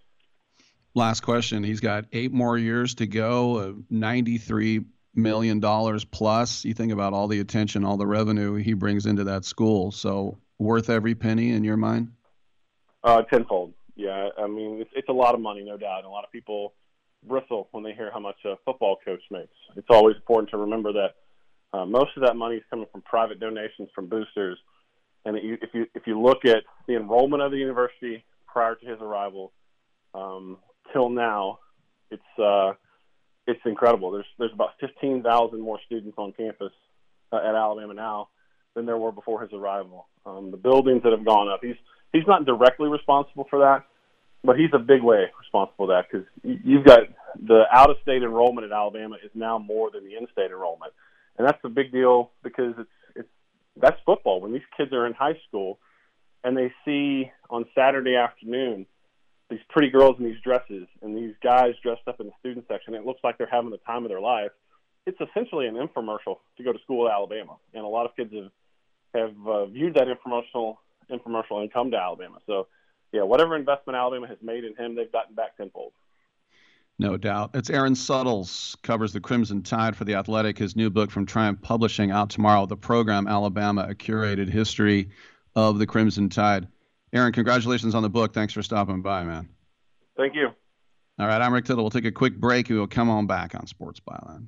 Last 0.94 1.22
question. 1.22 1.64
He's 1.64 1.80
got 1.80 2.06
eight 2.12 2.32
more 2.32 2.58
years 2.58 2.96
to 2.96 3.08
go. 3.08 3.58
Uh, 3.58 3.74
Ninety-three 3.90 4.82
million 5.16 5.60
dollars 5.60 6.04
plus. 6.06 6.66
You 6.66 6.74
think 6.74 6.92
about 6.92 7.14
all 7.14 7.28
the 7.28 7.40
attention, 7.40 7.86
all 7.86 7.98
the 7.98 8.08
revenue 8.08 8.56
he 8.56 8.74
brings 8.74 9.06
into 9.06 9.24
that 9.26 9.46
school. 9.46 9.92
So 9.92 10.38
worth 10.60 10.90
every 10.90 11.16
penny 11.16 11.52
in 11.52 11.64
your 11.64 11.78
mind. 11.78 12.12
Uh, 13.04 13.22
tenfold. 13.24 13.74
Yeah, 13.96 14.30
I 14.38 14.48
mean 14.48 14.82
it's, 14.82 14.90
it's 14.96 15.10
a 15.10 15.14
lot 15.14 15.34
of 15.34 15.40
money, 15.40 15.64
no 15.64 15.78
doubt. 15.78 16.00
And 16.00 16.08
a 16.08 16.10
lot 16.10 16.26
of 16.26 16.32
people 16.32 16.74
bristle 17.28 17.68
when 17.72 17.84
they 17.84 17.94
hear 17.94 18.12
how 18.12 18.20
much 18.20 18.38
a 18.46 18.56
football 18.66 18.98
coach 19.04 19.22
makes. 19.32 19.54
It's 19.76 19.88
always 19.90 20.16
important 20.16 20.50
to 20.52 20.58
remember 20.58 20.94
that 20.94 21.78
uh, 21.78 21.86
most 21.86 22.12
of 22.16 22.24
that 22.24 22.36
money 22.36 22.58
is 22.58 22.64
coming 22.70 22.86
from 22.92 23.02
private 23.02 23.40
donations 23.40 23.90
from 23.96 24.08
boosters. 24.08 24.58
And 25.26 25.38
it, 25.38 25.60
if 25.62 25.70
you 25.74 25.86
if 25.96 26.04
you 26.06 26.22
look 26.22 26.46
at 26.46 26.64
the 26.88 26.96
enrollment 26.96 27.42
of 27.42 27.52
the 27.52 27.58
university 27.58 28.24
prior 28.46 28.76
to 28.76 28.86
his 28.86 29.00
arrival 29.02 29.52
um, 30.14 30.58
till 30.92 31.10
now, 31.10 31.60
it's 32.12 32.40
uh, 32.40 32.74
it's 33.48 33.62
incredible. 33.66 34.12
There's 34.12 34.26
there's 34.38 34.54
about 34.54 34.72
15,000 34.80 35.60
more 35.60 35.80
students 35.86 36.16
on 36.18 36.34
campus 36.34 36.72
uh, 37.32 37.38
at 37.38 37.56
Alabama 37.56 37.94
now 37.94 38.30
than 38.76 38.86
there 38.86 38.98
were 38.98 39.12
before 39.12 39.42
his 39.42 39.52
arrival. 39.54 40.08
Um, 40.26 40.52
the 40.52 40.58
buildings 40.58 41.04
that 41.04 41.12
have 41.12 41.26
gone 41.26 41.50
up. 41.50 41.60
He's 41.62 41.76
he's 42.12 42.28
not 42.28 42.46
directly 42.46 42.90
responsible 42.90 43.48
for 43.50 43.60
that, 43.60 43.86
but 44.44 44.58
he's 44.58 44.72
a 44.74 44.80
big 44.80 45.02
way 45.02 45.26
responsible 45.40 45.86
for 45.86 45.88
that 45.88 46.06
because 46.10 46.28
you've 46.44 46.86
got 46.86 47.00
the 47.42 47.64
out-of-state 47.72 48.24
enrollment 48.24 48.66
at 48.66 48.72
Alabama 48.72 49.16
is 49.24 49.32
now 49.34 49.58
more 49.58 49.90
than 49.92 50.04
the 50.04 50.16
in-state 50.16 50.52
enrollment, 50.52 50.94
and 51.38 51.48
that's 51.48 51.60
a 51.64 51.70
big 51.70 51.92
deal 51.92 52.32
because 52.44 52.74
it's 52.78 52.90
it's 53.16 53.30
that's 53.78 54.00
football. 54.06 54.42
When 54.42 54.52
these 54.52 54.62
kids 54.78 54.92
are 54.94 55.06
in 55.08 55.14
high 55.14 55.40
school 55.48 55.80
and 56.44 56.58
they 56.58 56.74
see 56.86 57.32
on 57.50 57.66
Saturday 57.74 58.16
afternoon 58.16 58.86
these 59.50 59.60
pretty 59.70 59.90
girls 59.90 60.16
in 60.20 60.26
these 60.26 60.42
dresses 60.44 60.88
and 61.02 61.16
these 61.16 61.34
guys 61.44 61.74
dressed 61.82 62.08
up 62.08 62.20
in 62.20 62.28
the 62.28 62.34
student 62.40 62.66
section, 62.68 62.96
it 62.96 63.06
looks 63.06 63.22
like 63.24 63.38
they're 63.38 63.48
having 63.52 63.72
the 63.72 63.78
time 63.78 64.04
of 64.04 64.10
their 64.10 64.22
life. 64.22 64.52
It's 65.06 65.20
essentially 65.20 65.68
an 65.68 65.76
infomercial 65.76 66.38
to 66.58 66.64
go 66.64 66.72
to 66.72 66.80
school 66.80 67.08
at 67.08 67.14
Alabama, 67.14 67.58
and 67.74 67.84
a 67.84 67.88
lot 67.88 68.06
of 68.06 68.16
kids 68.16 68.34
have 68.34 68.52
have 69.16 69.48
uh, 69.48 69.66
viewed 69.68 69.96
that 69.96 70.08
infomercial 70.08 70.78
infomercial 71.12 71.62
and 71.62 71.72
come 71.72 71.92
to 71.92 71.98
Alabama. 71.98 72.40
So, 72.46 72.68
yeah, 73.14 73.22
whatever 73.22 73.56
investment 73.56 73.96
Alabama 73.96 74.28
has 74.28 74.40
made 74.42 74.66
in 74.66 74.76
him, 74.76 74.96
they've 74.96 75.12
gotten 75.12 75.36
back 75.36 75.56
tenfold. 75.56 75.94
No 77.00 77.16
doubt. 77.18 77.52
It's 77.54 77.70
Aaron 77.70 77.96
Suttles 77.96 78.76
covers 78.84 79.14
the 79.14 79.20
Crimson 79.20 79.64
Tide 79.64 79.96
for 79.96 80.04
the 80.04 80.16
Athletic. 80.16 80.58
His 80.58 80.76
new 80.76 80.90
book 80.90 81.12
from 81.12 81.26
Triumph 81.26 81.62
Publishing 81.62 82.12
out 82.12 82.30
tomorrow. 82.30 82.66
The 82.66 82.78
program 82.78 83.28
Alabama: 83.28 83.88
A 83.90 83.96
Curated 83.96 84.50
History 84.50 85.10
of 85.56 85.80
the 85.80 85.88
Crimson 85.88 86.30
Tide. 86.30 86.68
Aaron, 87.14 87.32
congratulations 87.32 87.96
on 87.96 88.04
the 88.04 88.10
book. 88.10 88.34
Thanks 88.34 88.54
for 88.54 88.64
stopping 88.64 89.02
by, 89.02 89.24
man. 89.24 89.50
Thank 90.18 90.36
you. 90.36 90.50
All 91.20 91.28
right, 91.28 91.42
I'm 91.42 91.54
Rick 91.54 91.66
Tittle. 91.66 91.84
We'll 91.84 91.92
take 91.92 92.06
a 92.06 92.12
quick 92.12 92.40
break. 92.40 92.70
We 92.70 92.78
will 92.78 92.88
come 92.88 93.10
on 93.10 93.28
back 93.28 93.54
on 93.54 93.68
Sports 93.68 94.00
Byline. 94.00 94.48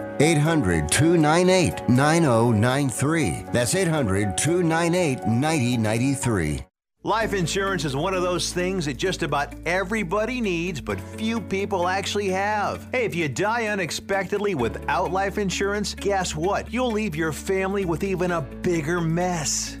800 0.21 0.89
298 0.89 1.89
9093. 1.89 3.45
That's 3.51 3.73
800 3.73 4.37
298 4.37 5.27
9093. 5.27 6.65
Life 7.03 7.33
insurance 7.33 7.83
is 7.83 7.95
one 7.95 8.13
of 8.13 8.21
those 8.21 8.53
things 8.53 8.85
that 8.85 8.95
just 8.95 9.23
about 9.23 9.55
everybody 9.65 10.39
needs, 10.39 10.79
but 10.79 10.99
few 10.99 11.41
people 11.41 11.87
actually 11.87 12.29
have. 12.29 12.87
Hey, 12.91 13.05
if 13.05 13.15
you 13.15 13.27
die 13.27 13.65
unexpectedly 13.65 14.53
without 14.53 15.11
life 15.11 15.39
insurance, 15.39 15.95
guess 15.95 16.35
what? 16.35 16.71
You'll 16.71 16.91
leave 16.91 17.15
your 17.15 17.31
family 17.31 17.85
with 17.85 18.03
even 18.03 18.29
a 18.29 18.41
bigger 18.41 19.01
mess. 19.01 19.80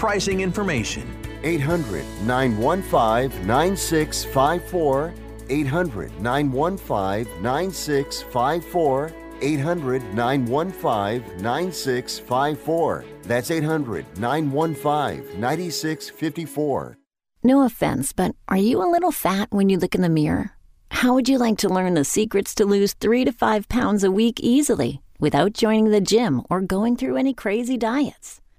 pricing 0.00 0.40
information. 0.40 1.04
800 1.42 2.04
915 2.24 3.46
9654. 3.46 5.12
800 5.50 6.20
915 6.20 7.42
9654. 7.42 9.12
800 9.42 10.02
915 10.14 11.42
9654. 11.42 13.04
That's 13.24 13.50
800 13.50 14.06
915 14.18 15.40
9654. 15.40 16.96
No 17.42 17.62
offense, 17.62 18.12
but 18.12 18.34
are 18.48 18.56
you 18.56 18.82
a 18.82 18.90
little 18.90 19.12
fat 19.12 19.48
when 19.50 19.68
you 19.68 19.78
look 19.78 19.94
in 19.94 20.02
the 20.02 20.08
mirror? 20.08 20.52
How 20.90 21.14
would 21.14 21.28
you 21.28 21.36
like 21.36 21.58
to 21.58 21.68
learn 21.68 21.92
the 21.94 22.04
secrets 22.04 22.54
to 22.54 22.64
lose 22.64 22.94
three 22.94 23.24
to 23.26 23.32
five 23.32 23.68
pounds 23.68 24.02
a 24.02 24.10
week 24.10 24.40
easily 24.40 25.02
without 25.18 25.52
joining 25.52 25.90
the 25.90 26.00
gym 26.00 26.42
or 26.48 26.62
going 26.62 26.96
through 26.96 27.16
any 27.16 27.34
crazy 27.34 27.76
diets? 27.76 28.39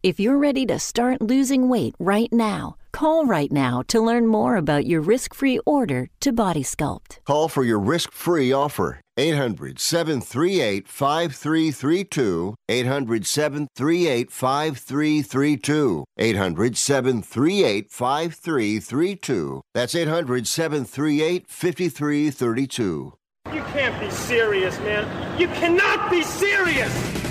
If 0.00 0.20
you're 0.20 0.38
ready 0.38 0.64
to 0.66 0.78
start 0.78 1.20
losing 1.20 1.68
weight 1.68 1.96
right 1.98 2.32
now, 2.32 2.76
call 2.92 3.26
right 3.26 3.50
now 3.50 3.82
to 3.88 4.00
learn 4.00 4.28
more 4.28 4.54
about 4.54 4.86
your 4.86 5.00
risk 5.00 5.34
free 5.34 5.58
order 5.66 6.08
to 6.20 6.30
Body 6.32 6.62
Sculpt. 6.62 7.18
Call 7.24 7.48
for 7.48 7.64
your 7.64 7.80
risk 7.80 8.12
free 8.12 8.52
offer. 8.52 9.00
800 9.16 9.80
738 9.80 10.86
5332. 10.86 12.54
800 12.68 13.26
738 13.26 14.30
5332. 14.30 16.04
800 16.16 16.76
738 16.76 17.90
5332. 17.90 19.60
That's 19.74 19.96
800 19.96 20.46
738 20.46 21.46
5332. 21.48 23.12
You 23.52 23.62
can't 23.62 24.00
be 24.00 24.10
serious, 24.10 24.78
man. 24.78 25.40
You 25.40 25.48
cannot 25.48 26.08
be 26.08 26.22
serious! 26.22 27.27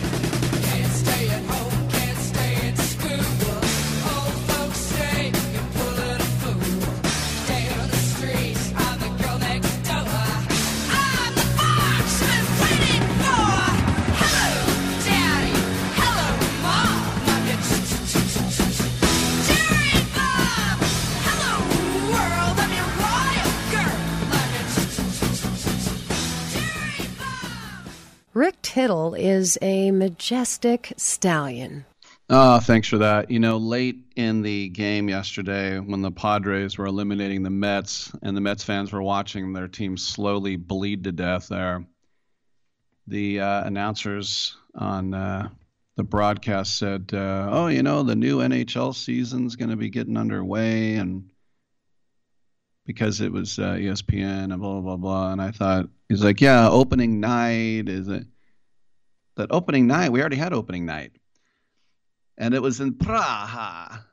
Rick 28.37 28.61
Tittle 28.61 29.15
is 29.15 29.57
a 29.63 29.89
majestic 29.89 30.93
stallion. 30.95 31.87
Oh, 32.29 32.59
thanks 32.59 32.87
for 32.87 32.99
that. 32.99 33.31
You 33.31 33.39
know, 33.39 33.57
late 33.57 33.97
in 34.15 34.43
the 34.43 34.69
game 34.69 35.09
yesterday, 35.09 35.79
when 35.79 36.03
the 36.03 36.11
Padres 36.11 36.77
were 36.77 36.85
eliminating 36.85 37.41
the 37.41 37.49
Mets 37.49 38.11
and 38.21 38.37
the 38.37 38.41
Mets 38.41 38.63
fans 38.63 38.93
were 38.93 39.01
watching 39.01 39.53
their 39.53 39.67
team 39.67 39.97
slowly 39.97 40.55
bleed 40.55 41.05
to 41.05 41.11
death 41.11 41.47
there, 41.47 41.83
the 43.07 43.39
uh, 43.39 43.63
announcers 43.63 44.55
on 44.75 45.15
uh, 45.15 45.49
the 45.95 46.03
broadcast 46.03 46.77
said, 46.77 47.09
uh, 47.13 47.49
Oh, 47.49 47.67
you 47.69 47.81
know, 47.81 48.03
the 48.03 48.15
new 48.15 48.37
NHL 48.37 48.93
season's 48.93 49.55
going 49.55 49.71
to 49.71 49.77
be 49.77 49.89
getting 49.89 50.15
underway. 50.15 50.93
And 50.93 51.31
because 52.87 53.21
it 53.21 53.31
was 53.31 53.59
uh, 53.59 53.73
ESPN 53.73 54.51
and 54.51 54.59
blah, 54.59 54.81
blah, 54.81 54.97
blah. 54.97 55.31
And 55.31 55.41
I 55.41 55.51
thought, 55.51 55.87
he's 56.09 56.23
like, 56.23 56.41
Yeah, 56.41 56.67
opening 56.67 57.19
night. 57.19 57.87
Is 57.87 58.07
it 58.07 58.25
that 59.35 59.51
opening 59.51 59.85
night? 59.85 60.11
We 60.11 60.21
already 60.21 60.37
had 60.37 60.53
opening 60.53 60.85
night 60.85 61.11
and 62.37 62.53
it 62.53 62.61
was 62.61 62.79
in 62.79 62.93
Praha, 62.93 64.03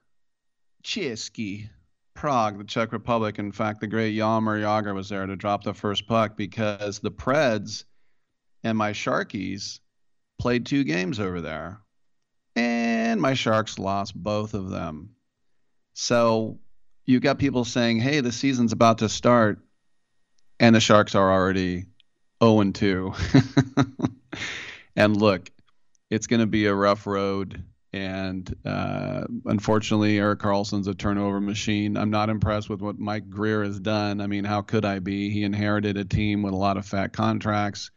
Český, 0.82 1.68
Prague, 2.14 2.58
the 2.58 2.64
Czech 2.64 2.92
Republic. 2.92 3.38
In 3.38 3.52
fact, 3.52 3.80
the 3.80 3.86
great 3.86 4.16
Jaromír 4.16 4.62
Jágr 4.62 4.94
was 4.94 5.08
there 5.08 5.26
to 5.26 5.36
drop 5.36 5.64
the 5.64 5.74
first 5.74 6.06
puck 6.06 6.36
because 6.36 6.98
the 6.98 7.10
Preds 7.10 7.84
and 8.62 8.78
my 8.78 8.92
Sharkies 8.92 9.80
played 10.38 10.64
two 10.64 10.84
games 10.84 11.20
over 11.20 11.40
there, 11.40 11.80
and 12.56 13.20
my 13.20 13.34
Sharks 13.34 13.78
lost 13.78 14.14
both 14.14 14.54
of 14.54 14.70
them. 14.70 15.10
So 15.92 16.58
you 17.04 17.20
got 17.20 17.38
people 17.38 17.64
saying, 17.64 18.00
"Hey, 18.00 18.20
the 18.20 18.32
season's 18.32 18.72
about 18.72 18.98
to 18.98 19.08
start," 19.08 19.60
and 20.60 20.74
the 20.74 20.80
Sharks 20.80 21.14
are 21.14 21.32
already 21.32 21.86
0 22.42 22.60
and 22.60 22.74
2. 22.74 23.12
and 24.96 25.16
look, 25.16 25.50
it's 26.10 26.26
going 26.26 26.40
to 26.40 26.46
be 26.46 26.66
a 26.66 26.74
rough 26.74 27.06
road 27.06 27.64
and 27.94 28.52
uh, 28.64 29.22
unfortunately, 29.44 30.18
Erik 30.18 30.40
Karlsson's 30.40 30.88
a 30.88 30.94
turnover 30.94 31.40
machine. 31.40 31.96
I'm 31.96 32.10
not 32.10 32.28
impressed 32.28 32.68
with 32.68 32.80
what 32.80 32.98
Mike 32.98 33.30
Grier 33.30 33.62
has 33.62 33.78
done. 33.78 34.20
I 34.20 34.26
mean, 34.26 34.42
how 34.42 34.62
could 34.62 34.84
I 34.84 34.98
be? 34.98 35.30
He 35.30 35.44
inherited 35.44 35.96
a 35.96 36.04
team 36.04 36.42
with 36.42 36.54
a 36.54 36.56
lot 36.56 36.76
of 36.76 36.84
fat 36.84 37.12
contracts. 37.12 37.92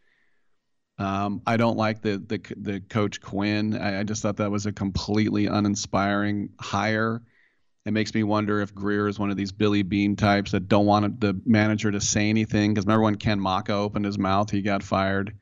Um, 0.99 1.41
I 1.47 1.57
don't 1.57 1.77
like 1.77 2.03
the 2.03 2.19
the 2.19 2.39
the 2.57 2.79
coach 2.79 3.21
Quinn. 3.21 3.75
I, 3.75 4.01
I, 4.01 4.03
just 4.03 4.21
thought 4.21 4.37
that 4.37 4.51
was 4.51 4.67
a 4.67 4.71
completely 4.71 5.47
uninspiring 5.47 6.49
hire. 6.59 7.23
It 7.87 7.93
makes 7.93 8.13
me 8.13 8.23
wonder 8.23 8.59
if 8.59 8.75
Grier 8.75 9.07
is 9.07 9.17
one 9.17 9.31
of 9.31 9.37
these 9.37 9.53
Billy 9.53 9.81
Beane 9.81 10.17
types 10.17 10.51
that 10.51 10.67
don't 10.67 10.85
want 10.85 11.21
the 11.21 11.39
manager 11.45 11.89
to 11.89 12.01
say 12.01 12.29
anything. 12.29 12.73
Because 12.73 12.85
remember 12.85 13.05
when 13.05 13.15
Ken 13.15 13.39
Macha 13.39 13.71
opened 13.71 14.03
his 14.03 14.17
mouth, 14.17 14.51
he 14.51 14.61
got 14.61 14.83
fired. 14.83 15.37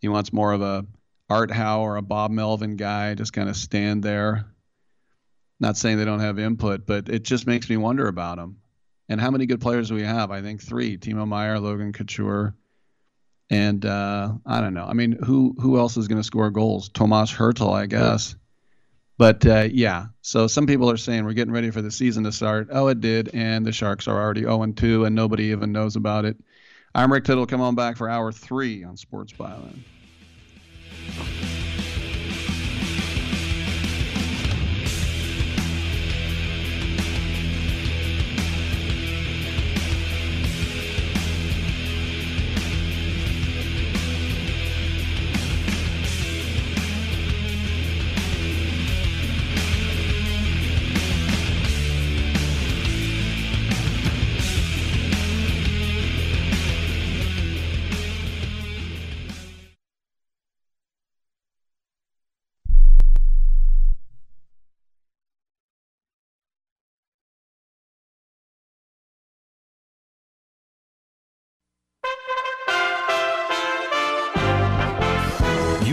He 0.00 0.08
wants 0.08 0.32
more 0.32 0.54
of 0.54 0.62
a 0.62 0.86
Art 1.28 1.50
Howe 1.50 1.82
or 1.82 1.96
a 1.96 2.02
Bob 2.02 2.30
Melvin 2.30 2.76
guy, 2.76 3.14
just 3.14 3.34
kind 3.34 3.50
of 3.50 3.58
stand 3.58 4.02
there. 4.02 4.46
Not 5.60 5.76
saying 5.76 5.98
they 5.98 6.06
don't 6.06 6.20
have 6.20 6.38
input, 6.38 6.86
but 6.86 7.10
it 7.10 7.24
just 7.24 7.46
makes 7.46 7.68
me 7.68 7.76
wonder 7.76 8.08
about 8.08 8.38
them. 8.38 8.56
And 9.10 9.20
how 9.20 9.30
many 9.30 9.44
good 9.44 9.60
players 9.60 9.88
do 9.88 9.96
we 9.96 10.02
have? 10.02 10.30
I 10.30 10.40
think 10.40 10.62
three: 10.62 10.96
Timo 10.96 11.28
Meier, 11.28 11.60
Logan 11.60 11.92
Couture, 11.92 12.56
and 13.50 13.84
uh, 13.84 14.32
I 14.46 14.62
don't 14.62 14.72
know. 14.72 14.86
I 14.86 14.94
mean, 14.94 15.12
who 15.12 15.54
who 15.60 15.78
else 15.78 15.98
is 15.98 16.08
going 16.08 16.20
to 16.20 16.24
score 16.24 16.50
goals? 16.50 16.88
Tomas 16.88 17.30
Hertl, 17.30 17.74
I 17.74 17.84
guess. 17.84 18.34
But 19.18 19.46
uh, 19.46 19.68
yeah, 19.70 20.06
so 20.20 20.46
some 20.46 20.66
people 20.66 20.90
are 20.90 20.96
saying 20.96 21.24
we're 21.24 21.32
getting 21.32 21.54
ready 21.54 21.70
for 21.70 21.80
the 21.80 21.90
season 21.90 22.24
to 22.24 22.32
start. 22.32 22.68
Oh, 22.70 22.88
it 22.88 23.00
did, 23.00 23.30
and 23.32 23.64
the 23.64 23.72
Sharks 23.72 24.08
are 24.08 24.20
already 24.20 24.42
0 24.42 24.72
2, 24.72 25.04
and 25.06 25.14
nobody 25.14 25.44
even 25.44 25.72
knows 25.72 25.96
about 25.96 26.24
it. 26.26 26.36
I'm 26.94 27.12
Rick 27.12 27.24
Tittle. 27.24 27.46
Come 27.46 27.60
on 27.60 27.74
back 27.74 27.96
for 27.96 28.08
hour 28.08 28.32
three 28.32 28.84
on 28.84 28.96
Sports 28.96 29.32
Byline. 29.32 29.82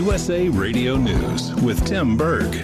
USA 0.04 0.50
Radio 0.50 0.98
News 0.98 1.54
with 1.62 1.82
Tim 1.86 2.14
Berg. 2.14 2.62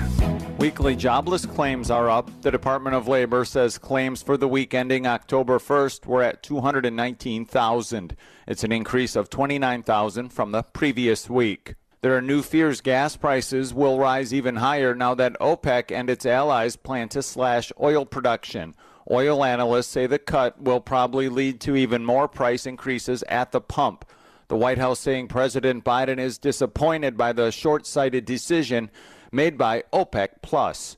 Weekly 0.59 0.95
jobless 0.95 1.47
claims 1.47 1.91
are 1.91 2.11
up. 2.11 2.29
The 2.43 2.51
Department 2.51 2.95
of 2.95 3.09
Labor 3.09 3.47
says 3.47 3.79
claims 3.79 4.23
for 4.23 4.37
the 4.37 4.47
week 4.47 4.75
ending 4.75 5.07
October 5.07 5.59
1st 5.59 6.05
were 6.05 6.23
at 6.23 6.43
219,000. 6.43 8.15
It's 8.47 8.63
an 8.63 8.73
increase 8.73 9.17
of 9.17 9.31
29,000 9.31 10.29
from 10.29 10.53
the 10.53 10.65
previous 10.65 11.31
week. 11.31 11.77
There 12.03 12.15
are 12.15 12.21
new 12.21 12.43
fears 12.43 12.83
gas 12.83 13.17
prices 13.17 13.73
will 13.73 13.99
rise 13.99 14.35
even 14.35 14.57
higher 14.57 14.95
now 14.95 15.15
that 15.15 15.41
OPEC 15.41 15.91
and 15.91 16.11
its 16.11 16.27
allies 16.27 16.77
plan 16.77 17.09
to 17.09 17.23
slash 17.23 17.73
oil 17.81 18.05
production. 18.05 18.75
Oil 19.11 19.43
analysts 19.43 19.89
say 19.89 20.07
the 20.07 20.19
cut 20.19 20.61
will 20.61 20.81
probably 20.81 21.31
lead 21.31 21.59
to 21.63 21.75
even 21.75 22.05
more 22.05 22.29
price 22.29 22.67
increases 22.67 23.25
at 23.31 23.51
the 23.51 23.63
pump. 23.63 24.05
The 24.51 24.57
White 24.57 24.79
House 24.79 24.99
saying 24.99 25.29
President 25.29 25.85
Biden 25.85 26.19
is 26.19 26.37
disappointed 26.37 27.17
by 27.17 27.33
the 27.33 27.53
short 27.53 27.87
sighted 27.87 28.25
decision 28.25 28.91
made 29.31 29.57
by 29.57 29.85
OPEC. 29.93 30.43
Plus. 30.43 30.97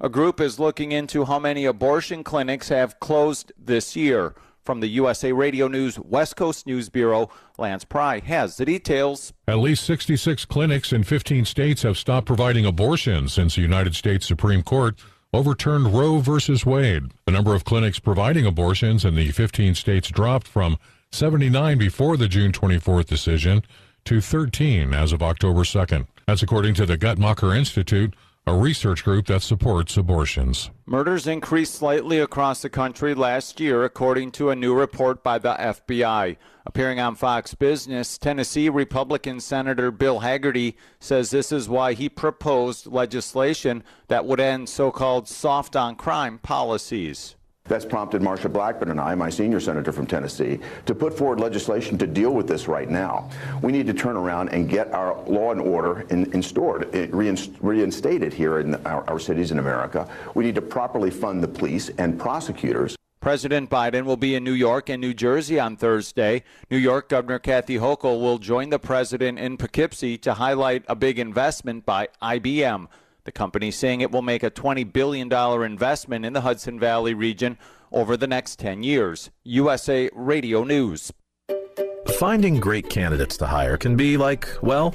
A 0.00 0.08
group 0.08 0.40
is 0.40 0.60
looking 0.60 0.92
into 0.92 1.24
how 1.24 1.40
many 1.40 1.64
abortion 1.64 2.22
clinics 2.22 2.68
have 2.68 3.00
closed 3.00 3.52
this 3.58 3.96
year. 3.96 4.36
From 4.62 4.78
the 4.78 4.86
USA 4.86 5.32
Radio 5.32 5.66
News 5.66 5.98
West 5.98 6.36
Coast 6.36 6.64
News 6.64 6.90
Bureau, 6.90 7.28
Lance 7.58 7.84
Pry 7.84 8.20
has 8.20 8.56
the 8.56 8.64
details. 8.64 9.32
At 9.48 9.58
least 9.58 9.82
66 9.84 10.44
clinics 10.44 10.92
in 10.92 11.02
15 11.02 11.44
states 11.44 11.82
have 11.82 11.98
stopped 11.98 12.28
providing 12.28 12.64
abortions 12.64 13.32
since 13.32 13.56
the 13.56 13.62
United 13.62 13.96
States 13.96 14.28
Supreme 14.28 14.62
Court 14.62 14.94
overturned 15.34 15.92
Roe 15.92 16.20
v. 16.20 16.38
Wade. 16.64 17.10
The 17.26 17.32
number 17.32 17.56
of 17.56 17.64
clinics 17.64 17.98
providing 17.98 18.46
abortions 18.46 19.04
in 19.04 19.16
the 19.16 19.32
15 19.32 19.74
states 19.74 20.08
dropped 20.08 20.46
from 20.46 20.78
79 21.12 21.76
before 21.76 22.16
the 22.16 22.26
June 22.26 22.52
24th 22.52 23.04
decision 23.04 23.62
to 24.04 24.22
13 24.22 24.94
as 24.94 25.12
of 25.12 25.22
October 25.22 25.60
2nd. 25.60 26.06
That's 26.26 26.42
according 26.42 26.72
to 26.74 26.86
the 26.86 26.96
Guttmacher 26.96 27.54
Institute, 27.54 28.14
a 28.46 28.54
research 28.54 29.04
group 29.04 29.26
that 29.26 29.42
supports 29.42 29.98
abortions. 29.98 30.70
Murders 30.86 31.26
increased 31.26 31.74
slightly 31.74 32.18
across 32.18 32.62
the 32.62 32.70
country 32.70 33.14
last 33.14 33.60
year, 33.60 33.84
according 33.84 34.30
to 34.32 34.48
a 34.48 34.56
new 34.56 34.74
report 34.74 35.22
by 35.22 35.38
the 35.38 35.52
FBI. 35.54 36.38
Appearing 36.64 36.98
on 36.98 37.14
Fox 37.14 37.54
Business, 37.54 38.16
Tennessee 38.16 38.70
Republican 38.70 39.38
Senator 39.38 39.90
Bill 39.90 40.20
Hagerty 40.20 40.74
says 40.98 41.30
this 41.30 41.52
is 41.52 41.68
why 41.68 41.92
he 41.92 42.08
proposed 42.08 42.86
legislation 42.86 43.84
that 44.08 44.24
would 44.24 44.40
end 44.40 44.68
so 44.70 44.90
called 44.90 45.28
soft 45.28 45.76
on 45.76 45.94
crime 45.94 46.38
policies. 46.38 47.36
That's 47.72 47.84
prompted 47.84 48.22
Marsha 48.22 48.52
Blackburn 48.52 48.90
and 48.90 49.00
I, 49.00 49.14
my 49.14 49.30
senior 49.30 49.60
senator 49.60 49.92
from 49.92 50.06
Tennessee, 50.06 50.58
to 50.84 50.94
put 50.94 51.16
forward 51.16 51.38
legislation 51.38 51.96
to 51.98 52.06
deal 52.06 52.32
with 52.32 52.48
this 52.48 52.66
right 52.66 52.90
now. 52.90 53.30
We 53.62 53.70
need 53.70 53.86
to 53.86 53.94
turn 53.94 54.16
around 54.16 54.48
and 54.48 54.68
get 54.68 54.92
our 54.92 55.22
law 55.24 55.52
and 55.52 55.60
order 55.60 56.00
in, 56.10 56.30
instaured, 56.32 56.92
eh, 56.94 57.06
reinstated 57.10 58.32
here 58.32 58.58
in 58.58 58.74
our, 58.84 59.08
our 59.08 59.20
cities 59.20 59.52
in 59.52 59.60
America. 59.60 60.08
We 60.34 60.44
need 60.44 60.56
to 60.56 60.62
properly 60.62 61.10
fund 61.10 61.42
the 61.42 61.48
police 61.48 61.88
and 61.98 62.18
prosecutors. 62.18 62.96
President 63.20 63.70
Biden 63.70 64.04
will 64.04 64.16
be 64.16 64.34
in 64.34 64.42
New 64.42 64.52
York 64.52 64.88
and 64.88 65.00
New 65.00 65.14
Jersey 65.14 65.60
on 65.60 65.76
Thursday. 65.76 66.42
New 66.68 66.76
York 66.76 67.08
Governor 67.08 67.38
Kathy 67.38 67.76
Hochul 67.76 68.20
will 68.20 68.38
join 68.38 68.70
the 68.70 68.80
president 68.80 69.38
in 69.38 69.56
Poughkeepsie 69.56 70.18
to 70.18 70.34
highlight 70.34 70.84
a 70.88 70.96
big 70.96 71.20
investment 71.20 71.86
by 71.86 72.08
IBM. 72.20 72.88
The 73.24 73.32
company 73.32 73.70
saying 73.70 74.00
it 74.00 74.10
will 74.10 74.22
make 74.22 74.42
a 74.42 74.50
$20 74.50 74.92
billion 74.92 75.32
investment 75.32 76.24
in 76.24 76.32
the 76.32 76.40
Hudson 76.40 76.80
Valley 76.80 77.14
region 77.14 77.56
over 77.92 78.16
the 78.16 78.26
next 78.26 78.58
10 78.58 78.82
years. 78.82 79.30
USA 79.44 80.10
Radio 80.14 80.64
News. 80.64 81.12
Finding 82.18 82.58
great 82.58 82.88
candidates 82.90 83.36
to 83.36 83.46
hire 83.46 83.76
can 83.76 83.96
be 83.96 84.16
like, 84.16 84.48
well, 84.62 84.94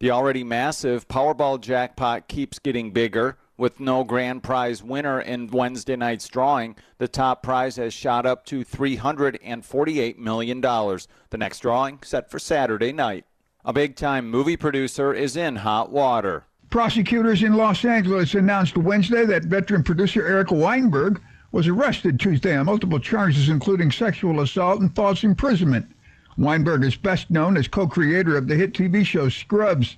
The 0.00 0.10
already 0.10 0.44
massive 0.44 1.08
Powerball 1.08 1.60
jackpot 1.60 2.26
keeps 2.26 2.58
getting 2.58 2.90
bigger. 2.90 3.36
With 3.58 3.80
no 3.80 4.02
grand 4.02 4.42
prize 4.42 4.82
winner 4.82 5.20
in 5.20 5.48
Wednesday 5.48 5.94
night's 5.94 6.26
drawing, 6.26 6.76
the 6.96 7.06
top 7.06 7.42
prize 7.42 7.76
has 7.76 7.92
shot 7.92 8.24
up 8.24 8.46
to 8.46 8.64
$348 8.64 10.16
million. 10.16 10.62
The 10.62 11.36
next 11.36 11.60
drawing 11.60 11.98
set 12.02 12.30
for 12.30 12.38
Saturday 12.38 12.94
night. 12.94 13.26
A 13.62 13.74
big 13.74 13.94
time 13.94 14.30
movie 14.30 14.56
producer 14.56 15.12
is 15.12 15.36
in 15.36 15.56
hot 15.56 15.92
water. 15.92 16.46
Prosecutors 16.70 17.42
in 17.42 17.52
Los 17.52 17.84
Angeles 17.84 18.32
announced 18.32 18.78
Wednesday 18.78 19.26
that 19.26 19.44
veteran 19.44 19.82
producer 19.82 20.26
Eric 20.26 20.50
Weinberg 20.50 21.20
was 21.52 21.68
arrested 21.68 22.18
Tuesday 22.18 22.56
on 22.56 22.64
multiple 22.64 23.00
charges, 23.00 23.50
including 23.50 23.90
sexual 23.90 24.40
assault 24.40 24.80
and 24.80 24.96
false 24.96 25.24
imprisonment. 25.24 25.94
Weinberg 26.38 26.84
is 26.84 26.96
best 26.96 27.30
known 27.30 27.56
as 27.56 27.68
co 27.68 27.86
creator 27.86 28.36
of 28.36 28.46
the 28.46 28.54
hit 28.54 28.72
TV 28.72 29.04
show 29.04 29.28
Scrubs. 29.28 29.96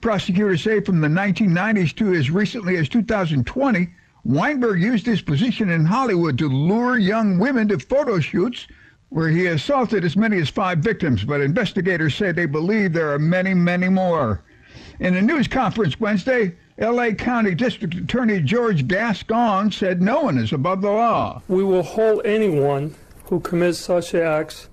Prosecutors 0.00 0.62
say 0.62 0.80
from 0.80 1.00
the 1.00 1.08
1990s 1.08 1.94
to 1.96 2.14
as 2.14 2.30
recently 2.30 2.76
as 2.76 2.88
2020, 2.88 3.88
Weinberg 4.24 4.80
used 4.80 5.06
his 5.06 5.22
position 5.22 5.70
in 5.70 5.84
Hollywood 5.84 6.36
to 6.38 6.48
lure 6.48 6.98
young 6.98 7.38
women 7.38 7.68
to 7.68 7.78
photo 7.78 8.20
shoots 8.20 8.66
where 9.08 9.28
he 9.28 9.46
assaulted 9.46 10.04
as 10.04 10.16
many 10.16 10.38
as 10.38 10.50
five 10.50 10.78
victims, 10.78 11.24
but 11.24 11.40
investigators 11.40 12.14
say 12.14 12.32
they 12.32 12.46
believe 12.46 12.92
there 12.92 13.12
are 13.12 13.18
many, 13.18 13.54
many 13.54 13.88
more. 13.88 14.42
In 15.00 15.16
a 15.16 15.22
news 15.22 15.48
conference 15.48 15.98
Wednesday, 15.98 16.54
L.A. 16.78 17.14
County 17.14 17.54
District 17.54 17.94
Attorney 17.94 18.40
George 18.40 18.86
Gascon 18.86 19.72
said 19.72 20.02
no 20.02 20.20
one 20.20 20.38
is 20.38 20.52
above 20.52 20.82
the 20.82 20.90
law. 20.90 21.42
We 21.48 21.64
will 21.64 21.82
hold 21.82 22.26
anyone 22.26 22.94
who 23.24 23.40
commits 23.40 23.78
such 23.78 24.14
acts 24.14 24.68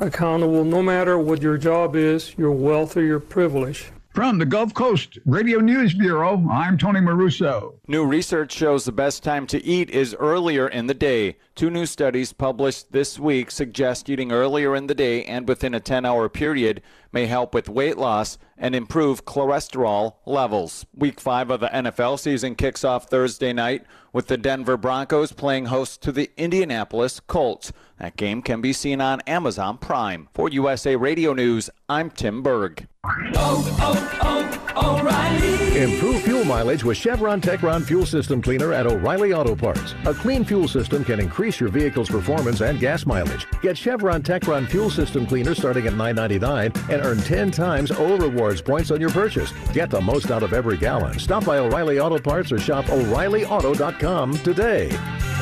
accountable 0.00 0.64
no 0.64 0.82
matter 0.82 1.18
what 1.18 1.42
your 1.42 1.58
job 1.58 1.94
is, 1.94 2.34
your 2.38 2.52
wealth, 2.52 2.96
or 2.96 3.02
your 3.02 3.20
privilege. 3.20 3.92
From 4.14 4.38
the 4.38 4.46
Gulf 4.46 4.74
Coast 4.74 5.18
Radio 5.24 5.60
News 5.60 5.94
Bureau, 5.94 6.44
I'm 6.50 6.76
Tony 6.76 6.98
Maruso. 6.98 7.74
New 7.86 8.04
research 8.04 8.52
shows 8.52 8.84
the 8.84 8.90
best 8.90 9.22
time 9.22 9.46
to 9.46 9.64
eat 9.64 9.88
is 9.88 10.16
earlier 10.18 10.66
in 10.66 10.88
the 10.88 10.94
day. 10.94 11.36
Two 11.54 11.70
new 11.70 11.86
studies 11.86 12.32
published 12.32 12.90
this 12.90 13.20
week 13.20 13.52
suggest 13.52 14.10
eating 14.10 14.32
earlier 14.32 14.74
in 14.74 14.88
the 14.88 14.96
day 14.96 15.22
and 15.24 15.46
within 15.46 15.74
a 15.74 15.80
10 15.80 16.04
hour 16.04 16.28
period 16.28 16.82
may 17.12 17.26
help 17.26 17.54
with 17.54 17.68
weight 17.68 17.98
loss 17.98 18.36
and 18.58 18.74
improve 18.74 19.24
cholesterol 19.24 20.14
levels. 20.26 20.84
Week 20.92 21.20
five 21.20 21.48
of 21.48 21.60
the 21.60 21.68
NFL 21.68 22.18
season 22.18 22.56
kicks 22.56 22.82
off 22.82 23.08
Thursday 23.08 23.52
night 23.52 23.84
with 24.12 24.26
the 24.26 24.36
Denver 24.36 24.76
Broncos 24.76 25.32
playing 25.32 25.66
host 25.66 26.02
to 26.02 26.12
the 26.12 26.30
Indianapolis 26.36 27.20
Colts. 27.20 27.72
That 27.98 28.16
game 28.16 28.40
can 28.40 28.60
be 28.60 28.72
seen 28.72 29.00
on 29.00 29.20
Amazon 29.22 29.76
Prime. 29.78 30.28
For 30.32 30.48
USA 30.48 30.96
Radio 30.96 31.34
News, 31.34 31.68
I'm 31.88 32.10
Tim 32.10 32.42
Berg. 32.42 32.86
Oh, 33.04 33.78
oh, 33.80 34.66
oh, 34.76 34.98
O'Reilly! 35.00 35.82
Improve 35.82 36.22
fuel 36.22 36.44
mileage 36.44 36.84
with 36.84 36.96
Chevron 36.98 37.40
Techron 37.40 37.82
Fuel 37.84 38.04
System 38.04 38.42
Cleaner 38.42 38.74
at 38.74 38.86
O'Reilly 38.86 39.32
Auto 39.32 39.54
Parts. 39.54 39.94
A 40.04 40.12
clean 40.12 40.44
fuel 40.44 40.68
system 40.68 41.02
can 41.04 41.18
increase 41.18 41.60
your 41.60 41.70
vehicle's 41.70 42.10
performance 42.10 42.60
and 42.60 42.78
gas 42.78 43.06
mileage. 43.06 43.46
Get 43.62 43.76
Chevron 43.76 44.22
Techron 44.22 44.68
Fuel 44.68 44.90
System 44.90 45.26
Cleaner 45.26 45.54
starting 45.54 45.86
at 45.86 45.94
$9.99 45.94 46.90
and 46.90 47.06
earn 47.06 47.18
10 47.18 47.50
times 47.50 47.90
O 47.90 48.16
rewards 48.16 48.60
points 48.60 48.90
on 48.90 49.00
your 49.00 49.10
purchase. 49.10 49.52
Get 49.72 49.88
the 49.88 50.00
most 50.00 50.30
out 50.30 50.42
of 50.42 50.52
every 50.52 50.76
gallon. 50.76 51.18
Stop 51.18 51.46
by 51.46 51.58
O'Reilly 51.58 52.00
Auto 52.00 52.18
Parts 52.18 52.52
or 52.52 52.58
shop 52.58 52.88
O'ReillyAuto.com 52.90 53.99
today. 54.00 54.88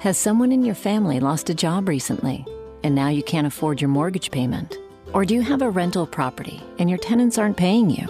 Has 0.00 0.18
someone 0.18 0.52
in 0.52 0.66
your 0.66 0.74
family 0.74 1.18
lost 1.18 1.48
a 1.48 1.54
job 1.54 1.88
recently 1.88 2.44
and 2.84 2.94
now 2.94 3.08
you 3.08 3.22
can't 3.22 3.46
afford 3.46 3.80
your 3.80 3.88
mortgage 3.88 4.30
payment? 4.30 4.76
Or 5.14 5.24
do 5.24 5.32
you 5.32 5.40
have 5.40 5.62
a 5.62 5.70
rental 5.70 6.06
property 6.06 6.62
and 6.78 6.90
your 6.90 6.98
tenants 6.98 7.38
aren't 7.38 7.56
paying 7.56 7.88
you? 7.88 8.06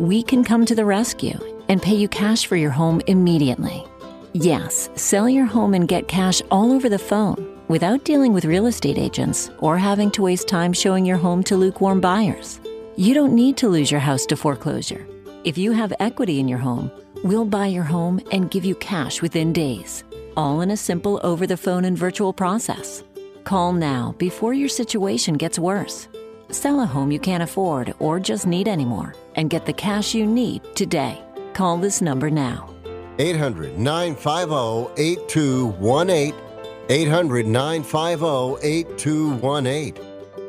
We 0.00 0.24
can 0.24 0.42
come 0.42 0.66
to 0.66 0.74
the 0.74 0.84
rescue 0.84 1.38
and 1.68 1.80
pay 1.80 1.94
you 1.94 2.08
cash 2.08 2.46
for 2.46 2.56
your 2.56 2.72
home 2.72 3.00
immediately. 3.06 3.84
Yes, 4.32 4.90
sell 4.96 5.28
your 5.28 5.46
home 5.46 5.72
and 5.74 5.86
get 5.86 6.08
cash 6.08 6.42
all 6.50 6.72
over 6.72 6.88
the 6.88 6.98
phone 6.98 7.47
without 7.68 8.04
dealing 8.04 8.32
with 8.32 8.44
real 8.46 8.66
estate 8.66 8.98
agents 8.98 9.50
or 9.58 9.78
having 9.78 10.10
to 10.10 10.22
waste 10.22 10.48
time 10.48 10.72
showing 10.72 11.04
your 11.04 11.18
home 11.18 11.44
to 11.44 11.56
lukewarm 11.56 12.00
buyers. 12.00 12.60
You 12.96 13.14
don't 13.14 13.34
need 13.34 13.56
to 13.58 13.68
lose 13.68 13.90
your 13.90 14.00
house 14.00 14.26
to 14.26 14.36
foreclosure. 14.36 15.06
If 15.44 15.56
you 15.56 15.72
have 15.72 15.92
equity 16.00 16.40
in 16.40 16.48
your 16.48 16.58
home, 16.58 16.90
we'll 17.22 17.44
buy 17.44 17.66
your 17.66 17.84
home 17.84 18.20
and 18.32 18.50
give 18.50 18.64
you 18.64 18.74
cash 18.74 19.22
within 19.22 19.52
days, 19.52 20.02
all 20.36 20.62
in 20.62 20.70
a 20.70 20.76
simple 20.76 21.20
over 21.22 21.46
the 21.46 21.56
phone 21.56 21.84
and 21.84 21.96
virtual 21.96 22.32
process. 22.32 23.04
Call 23.44 23.72
now 23.72 24.14
before 24.18 24.52
your 24.52 24.68
situation 24.68 25.34
gets 25.34 25.58
worse. 25.58 26.08
Sell 26.50 26.80
a 26.80 26.86
home 26.86 27.12
you 27.12 27.20
can't 27.20 27.42
afford 27.42 27.94
or 27.98 28.18
just 28.18 28.46
need 28.46 28.68
anymore 28.68 29.14
and 29.36 29.50
get 29.50 29.66
the 29.66 29.72
cash 29.72 30.14
you 30.14 30.26
need 30.26 30.62
today. 30.74 31.22
Call 31.52 31.76
this 31.76 32.00
number 32.00 32.30
now. 32.30 32.74
800 33.18 33.78
950 33.78 35.02
8218. 35.02 36.47
800 36.90 37.46
950 37.46 38.66
8218. 38.66 39.94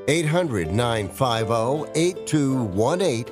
800 0.08 0.72
950 0.72 1.92
8218. 2.00 3.26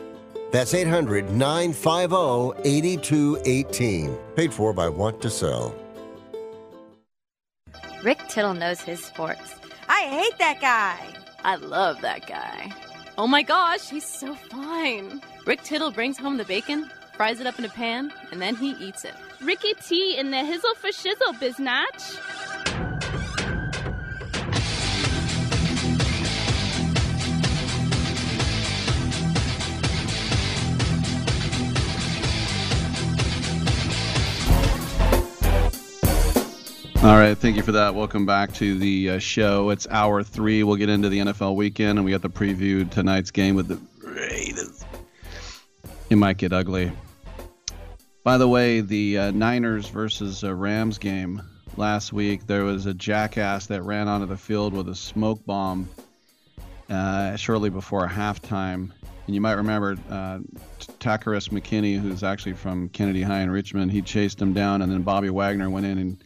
That's 0.52 0.74
800 0.74 1.32
950 1.32 2.62
8218. 2.70 4.18
Paid 4.36 4.54
for 4.54 4.74
by 4.74 4.90
Want 4.90 5.22
to 5.22 5.30
Sell. 5.30 5.74
Rick 8.04 8.20
Tittle 8.28 8.54
knows 8.54 8.82
his 8.82 9.04
sports. 9.04 9.56
I 9.88 10.02
hate 10.02 10.38
that 10.40 10.60
guy. 10.62 10.98
I 11.44 11.56
love 11.56 12.02
that 12.02 12.28
guy. 12.28 12.72
Oh 13.18 13.28
my 13.28 13.42
gosh, 13.42 13.90
he's 13.90 14.06
so 14.06 14.36
fine. 14.36 15.22
Rick 15.46 15.64
Tittle 15.64 15.92
brings 15.92 16.18
home 16.18 16.38
the 16.38 16.46
bacon, 16.46 16.90
fries 17.16 17.40
it 17.40 17.48
up 17.48 17.58
in 17.58 17.66
a 17.66 17.70
pan, 17.70 18.12
and 18.32 18.42
then 18.42 18.56
he 18.56 18.72
eats 18.72 19.06
it. 19.06 19.14
Ricky 19.42 19.74
T 19.76 20.18
in 20.18 20.30
the 20.32 20.38
hizzle 20.38 20.76
for 20.76 20.90
shizzle, 20.90 21.34
biznatch. 21.40 22.18
All 37.04 37.16
right, 37.16 37.38
thank 37.38 37.56
you 37.56 37.62
for 37.62 37.74
that. 37.74 37.94
Welcome 37.94 38.26
back 38.26 38.52
to 38.56 38.76
the 38.76 39.12
uh, 39.12 39.20
show. 39.20 39.70
It's 39.70 39.86
hour 39.92 40.24
three. 40.24 40.64
We'll 40.64 40.78
get 40.78 40.90
into 40.90 41.10
the 41.10 41.20
NFL 41.20 41.56
weekend, 41.56 42.00
and 42.00 42.04
we 42.04 42.10
got 42.10 42.24
the 42.24 42.30
preview 42.30 42.90
tonight's 42.90 43.30
game 43.30 43.54
with 43.56 43.68
the 43.68 43.80
Raiders. 44.04 44.84
It 46.10 46.16
might 46.16 46.38
get 46.38 46.54
ugly. 46.54 46.92
By 48.24 48.40
the 48.40 48.48
way, 48.48 48.82
the 48.82 49.18
uh, 49.20 49.32
Niners 49.32 49.88
versus 49.90 50.44
uh, 50.44 50.56
Rams 50.56 50.98
game 50.98 51.44
last 51.78 52.14
week, 52.14 52.48
there 52.48 52.64
was 52.64 52.88
a 52.88 52.96
jackass 52.96 53.68
that 53.68 53.84
ran 53.84 54.08
onto 54.08 54.26
the 54.26 54.36
field 54.36 54.74
with 54.74 54.90
a 54.90 54.96
smoke 54.96 55.46
bomb 55.46 55.88
uh, 56.90 57.36
shortly 57.36 57.70
before 57.70 58.08
halftime. 58.08 58.92
And 59.28 59.36
you 59.36 59.40
might 59.40 59.54
remember 59.54 59.98
uh, 60.10 60.40
Takkarist 61.00 61.52
McKinley, 61.52 61.94
who's 61.94 62.24
actually 62.24 62.54
from 62.54 62.90
Kennedy 62.90 63.22
High 63.22 63.42
in 63.42 63.52
Richmond, 63.52 63.92
he 63.92 64.02
chased 64.02 64.42
him 64.42 64.54
down, 64.54 64.82
and 64.82 64.92
then 64.92 65.04
Bobby 65.04 65.30
Wagner 65.30 65.70
went 65.70 65.86
in 65.86 66.00
and 66.00 66.24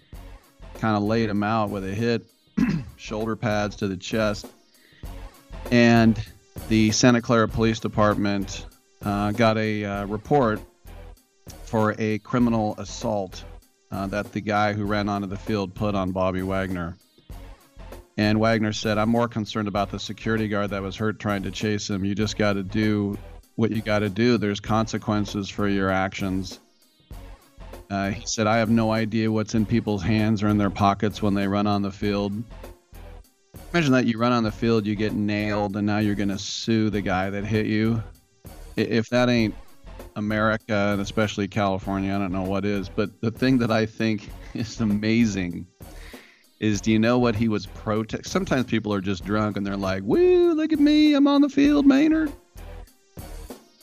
kind 0.81 0.97
of 0.97 1.03
laid 1.03 1.29
him 1.29 1.43
out 1.43 1.69
with 1.69 1.85
a 1.85 1.93
hit, 1.93 2.25
shoulder 2.97 3.35
pads 3.35 3.75
to 3.77 3.87
the 3.87 3.95
chest. 3.95 4.47
And 5.69 6.19
the 6.69 6.89
Santa 6.89 7.21
Clara 7.21 7.47
Police 7.47 7.79
Department 7.79 8.65
uh, 9.05 9.31
got 9.31 9.59
a 9.59 9.85
uh, 9.85 10.05
report 10.07 10.59
for 11.65 11.93
a 11.99 12.17
criminal 12.19 12.73
assault 12.79 13.43
uh, 13.91 14.07
that 14.07 14.33
the 14.33 14.41
guy 14.41 14.73
who 14.73 14.85
ran 14.85 15.07
onto 15.07 15.27
the 15.27 15.37
field 15.37 15.75
put 15.75 15.93
on 15.93 16.11
Bobby 16.11 16.41
Wagner. 16.41 16.97
And 18.17 18.39
Wagner 18.39 18.73
said, 18.73 18.97
I'm 18.97 19.09
more 19.09 19.27
concerned 19.27 19.67
about 19.67 19.91
the 19.91 19.99
security 19.99 20.47
guard 20.47 20.71
that 20.71 20.81
was 20.81 20.95
hurt 20.95 21.19
trying 21.19 21.43
to 21.43 21.51
chase 21.51 21.91
him. 21.91 22.03
You 22.03 22.15
just 22.15 22.37
got 22.37 22.53
to 22.53 22.63
do 22.63 23.19
what 23.55 23.69
you 23.69 23.83
got 23.83 23.99
to 23.99 24.09
do. 24.09 24.39
There's 24.39 24.59
consequences 24.59 25.47
for 25.47 25.67
your 25.67 25.91
actions. 25.91 26.59
Uh, 27.91 28.09
he 28.09 28.25
said, 28.25 28.47
I 28.47 28.55
have 28.57 28.69
no 28.69 28.93
idea 28.93 29.29
what's 29.29 29.53
in 29.53 29.65
people's 29.65 30.01
hands 30.01 30.41
or 30.41 30.47
in 30.47 30.57
their 30.57 30.69
pockets 30.69 31.21
when 31.21 31.33
they 31.33 31.45
run 31.45 31.67
on 31.67 31.81
the 31.81 31.91
field. 31.91 32.31
Imagine 33.73 33.91
that 33.91 34.05
you 34.05 34.17
run 34.17 34.31
on 34.31 34.43
the 34.43 34.51
field, 34.51 34.85
you 34.85 34.95
get 34.95 35.11
nailed, 35.11 35.75
and 35.75 35.85
now 35.85 35.97
you're 35.97 36.15
going 36.15 36.29
to 36.29 36.39
sue 36.39 36.89
the 36.89 37.01
guy 37.01 37.29
that 37.29 37.43
hit 37.43 37.65
you. 37.65 38.01
If 38.77 39.09
that 39.09 39.27
ain't 39.27 39.53
America, 40.15 40.73
and 40.73 41.01
especially 41.01 41.49
California, 41.49 42.15
I 42.15 42.17
don't 42.17 42.31
know 42.31 42.43
what 42.43 42.63
is. 42.63 42.87
But 42.87 43.19
the 43.19 43.29
thing 43.29 43.57
that 43.57 43.71
I 43.71 43.85
think 43.85 44.29
is 44.53 44.79
amazing 44.79 45.67
is 46.61 46.79
do 46.79 46.93
you 46.93 46.99
know 46.99 47.19
what 47.19 47.35
he 47.35 47.49
was 47.49 47.65
protest? 47.65 48.27
Sometimes 48.27 48.67
people 48.67 48.93
are 48.93 49.01
just 49.01 49.25
drunk 49.25 49.57
and 49.57 49.67
they're 49.67 49.75
like, 49.75 50.03
woo, 50.03 50.53
look 50.53 50.71
at 50.71 50.79
me, 50.79 51.13
I'm 51.13 51.27
on 51.27 51.41
the 51.41 51.49
field, 51.49 51.85
Maynard. 51.85 52.31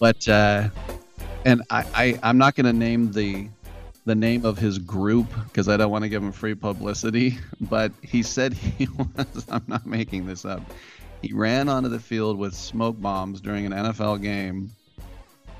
But, 0.00 0.26
uh, 0.26 0.70
and 1.44 1.60
I, 1.68 1.84
I, 1.94 2.20
I'm 2.22 2.38
not 2.38 2.54
going 2.54 2.66
to 2.66 2.72
name 2.72 3.12
the 3.12 3.48
the 4.08 4.14
name 4.14 4.46
of 4.46 4.56
his 4.56 4.78
group 4.78 5.26
because 5.44 5.68
I 5.68 5.76
don't 5.76 5.90
want 5.90 6.02
to 6.02 6.08
give 6.08 6.22
him 6.22 6.32
free 6.32 6.54
publicity. 6.54 7.38
But 7.60 7.92
he 8.02 8.22
said 8.22 8.52
he 8.54 8.86
was, 8.86 9.46
I'm 9.50 9.64
not 9.66 9.86
making 9.86 10.26
this 10.26 10.44
up. 10.44 10.62
He 11.20 11.34
ran 11.34 11.68
onto 11.68 11.90
the 11.90 12.00
field 12.00 12.38
with 12.38 12.54
smoke 12.54 13.00
bombs 13.00 13.40
during 13.40 13.66
an 13.66 13.72
NFL 13.72 14.22
game 14.22 14.70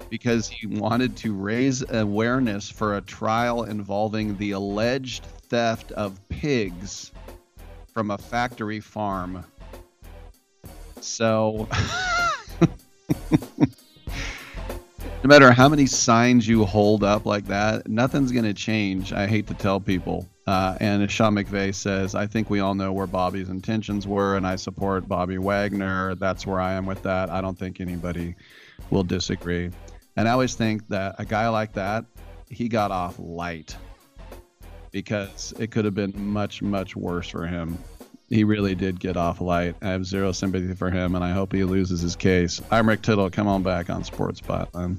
because 0.09 0.49
he 0.49 0.67
wanted 0.67 1.17
to 1.19 1.35
raise 1.35 1.85
awareness 1.91 2.71
for 2.71 2.97
a 2.97 3.03
trial 3.03 3.65
involving 3.65 4.37
the 4.39 4.53
alleged 4.53 5.27
theft 5.49 5.93
of 5.93 6.19
pigs 6.31 7.13
from 7.93 8.11
a 8.11 8.19
factory 8.19 8.81
farm. 8.81 9.45
So. 11.01 11.69
no 15.25 15.29
matter 15.29 15.51
how 15.51 15.69
many 15.69 15.85
signs 15.85 16.47
you 16.47 16.65
hold 16.65 17.03
up 17.03 17.27
like 17.27 17.47
that, 17.47 17.89
nothing's 17.89 18.31
going 18.31 18.45
to 18.45 18.55
change. 18.55 19.13
I 19.13 19.27
hate 19.27 19.49
to 19.49 19.55
tell 19.55 19.81
people. 19.81 20.29
Uh, 20.47 20.77
and 20.81 21.03
as 21.03 21.11
Sean 21.11 21.35
McVay 21.35 21.75
says, 21.75 22.15
I 22.15 22.27
think 22.27 22.49
we 22.49 22.61
all 22.61 22.75
know 22.75 22.93
where 22.93 23.07
Bobby's 23.07 23.49
intentions 23.49 24.07
were, 24.07 24.37
and 24.37 24.47
I 24.47 24.57
support 24.57 25.09
Bobby 25.09 25.37
Wagner. 25.37 26.15
That's 26.15 26.47
where 26.47 26.61
I 26.61 26.75
am 26.75 26.87
with 26.87 27.03
that. 27.03 27.31
I 27.31 27.41
don't 27.41 27.59
think 27.59 27.81
anybody 27.81 28.37
will 28.91 29.03
disagree. 29.03 29.71
And 30.17 30.29
I 30.29 30.33
always 30.33 30.55
think 30.55 30.87
that 30.89 31.17
a 31.19 31.25
guy 31.25 31.49
like 31.49 31.73
that, 31.73 32.05
he 32.49 32.69
got 32.69 32.93
off 32.93 33.19
light 33.19 33.77
because 34.93 35.53
it 35.59 35.73
could 35.73 35.85
have 35.85 35.95
been 35.95 36.15
much, 36.17 36.63
much 36.63 36.95
worse 36.97 37.29
for 37.29 37.45
him. 37.45 37.77
He 38.29 38.45
really 38.45 38.75
did 38.75 39.01
get 39.01 39.17
off 39.17 39.41
light. 39.41 39.75
I 39.81 39.89
have 39.89 40.05
zero 40.05 40.33
sympathy 40.33 40.75
for 40.75 40.91
him, 40.91 41.15
and 41.15 41.25
I 41.25 41.31
hope 41.31 41.53
he 41.53 41.65
loses 41.65 42.03
his 42.03 42.15
case. 42.15 42.61
I'm 42.71 42.89
Rick 42.89 43.03
Tittle. 43.03 43.31
Come 43.31 43.49
on 43.49 43.63
back 43.63 43.89
on 43.89 44.05
Sports 44.05 44.41
Byline. 44.41 44.99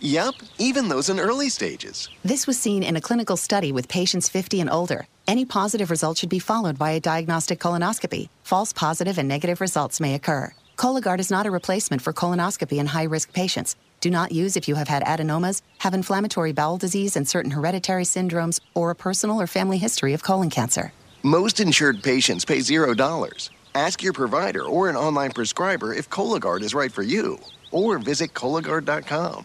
Yep, 0.00 0.34
even 0.58 0.88
those 0.88 1.08
in 1.08 1.18
early 1.18 1.48
stages. 1.48 2.08
This 2.24 2.46
was 2.46 2.58
seen 2.58 2.82
in 2.82 2.96
a 2.96 3.00
clinical 3.00 3.36
study 3.36 3.72
with 3.72 3.88
patients 3.88 4.28
50 4.28 4.60
and 4.60 4.70
older. 4.70 5.06
Any 5.26 5.44
positive 5.44 5.90
result 5.90 6.18
should 6.18 6.28
be 6.28 6.38
followed 6.38 6.78
by 6.78 6.90
a 6.90 7.00
diagnostic 7.00 7.58
colonoscopy. 7.58 8.28
False 8.44 8.72
positive 8.72 9.18
and 9.18 9.28
negative 9.28 9.60
results 9.60 10.00
may 10.00 10.14
occur. 10.14 10.52
Cologuard 10.76 11.18
is 11.18 11.30
not 11.30 11.46
a 11.46 11.50
replacement 11.50 12.02
for 12.02 12.12
colonoscopy 12.12 12.78
in 12.78 12.86
high 12.86 13.04
risk 13.04 13.32
patients. 13.32 13.76
Do 14.00 14.10
not 14.10 14.32
use 14.32 14.56
if 14.56 14.68
you 14.68 14.74
have 14.74 14.88
had 14.88 15.02
adenomas, 15.04 15.62
have 15.78 15.94
inflammatory 15.94 16.52
bowel 16.52 16.76
disease 16.76 17.16
and 17.16 17.26
certain 17.26 17.52
hereditary 17.52 18.04
syndromes, 18.04 18.60
or 18.74 18.90
a 18.90 18.94
personal 18.94 19.40
or 19.40 19.46
family 19.46 19.78
history 19.78 20.12
of 20.12 20.22
colon 20.22 20.50
cancer. 20.50 20.92
Most 21.22 21.58
insured 21.58 22.02
patients 22.02 22.44
pay 22.44 22.58
$0. 22.58 23.50
Ask 23.74 24.02
your 24.02 24.12
provider 24.12 24.62
or 24.62 24.88
an 24.88 24.96
online 24.96 25.32
prescriber 25.32 25.92
if 25.92 26.08
Cologuard 26.08 26.62
is 26.62 26.72
right 26.74 26.92
for 26.92 27.02
you, 27.02 27.38
or 27.72 27.98
visit 27.98 28.32
Cologuard.com. 28.32 29.44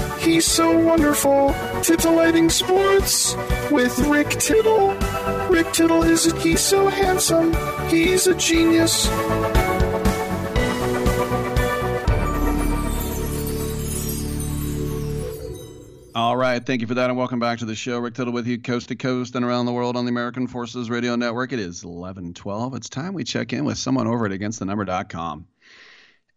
He's 0.21 0.45
so 0.45 0.77
wonderful. 0.77 1.53
Titillating 1.81 2.49
Sports 2.49 3.35
with 3.71 3.97
Rick 4.07 4.29
Tittle. 4.29 4.93
Rick 5.49 5.73
Tittle 5.73 6.03
is 6.03 6.27
a, 6.27 6.39
he's 6.39 6.61
so 6.61 6.87
handsome. 6.89 7.53
He's 7.89 8.27
a 8.27 8.35
genius. 8.35 9.07
All 16.13 16.37
right. 16.37 16.63
Thank 16.63 16.81
you 16.81 16.87
for 16.87 16.93
that, 16.93 17.09
and 17.09 17.17
welcome 17.17 17.39
back 17.39 17.59
to 17.59 17.65
the 17.65 17.73
show. 17.73 17.97
Rick 17.97 18.13
Tittle 18.13 18.33
with 18.33 18.45
you, 18.45 18.61
coast 18.61 18.89
to 18.89 18.95
coast 18.95 19.35
and 19.35 19.43
around 19.43 19.65
the 19.65 19.71
world 19.71 19.97
on 19.97 20.05
the 20.05 20.09
American 20.09 20.45
Forces 20.45 20.89
Radio 20.89 21.15
Network. 21.15 21.51
It 21.51 21.59
is 21.59 21.83
1112. 21.83 22.75
It's 22.75 22.89
time 22.89 23.13
we 23.13 23.23
check 23.23 23.53
in 23.53 23.65
with 23.65 23.79
someone 23.79 24.05
over 24.05 24.27
at 24.27 24.31
againstthenumber.com. 24.31 25.47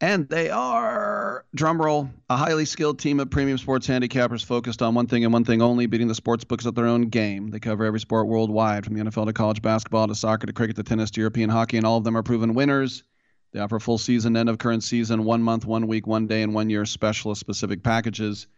And 0.00 0.28
they 0.28 0.50
are, 0.50 1.44
drumroll, 1.56 2.10
a 2.28 2.36
highly 2.36 2.64
skilled 2.64 2.98
team 2.98 3.20
of 3.20 3.30
premium 3.30 3.58
sports 3.58 3.86
handicappers 3.86 4.44
focused 4.44 4.82
on 4.82 4.94
one 4.94 5.06
thing 5.06 5.24
and 5.24 5.32
one 5.32 5.44
thing 5.44 5.62
only 5.62 5.86
beating 5.86 6.08
the 6.08 6.14
sports 6.14 6.44
books 6.44 6.66
at 6.66 6.74
their 6.74 6.86
own 6.86 7.02
game. 7.08 7.48
They 7.48 7.60
cover 7.60 7.84
every 7.84 8.00
sport 8.00 8.26
worldwide, 8.26 8.84
from 8.84 8.94
the 8.94 9.04
NFL 9.04 9.26
to 9.26 9.32
college 9.32 9.62
basketball 9.62 10.08
to 10.08 10.14
soccer 10.14 10.46
to 10.46 10.52
cricket 10.52 10.76
to 10.76 10.82
tennis 10.82 11.12
to 11.12 11.20
European 11.20 11.48
hockey, 11.48 11.76
and 11.76 11.86
all 11.86 11.96
of 11.96 12.04
them 12.04 12.16
are 12.16 12.24
proven 12.24 12.54
winners. 12.54 13.04
They 13.52 13.60
offer 13.60 13.78
full 13.78 13.98
season, 13.98 14.36
end 14.36 14.48
of 14.48 14.58
current 14.58 14.82
season, 14.82 15.22
one 15.22 15.40
month, 15.40 15.64
one 15.64 15.86
week, 15.86 16.08
one 16.08 16.26
day, 16.26 16.42
and 16.42 16.52
one 16.52 16.70
year 16.70 16.84
specialist 16.84 17.40
specific 17.40 17.84
packages. 17.84 18.48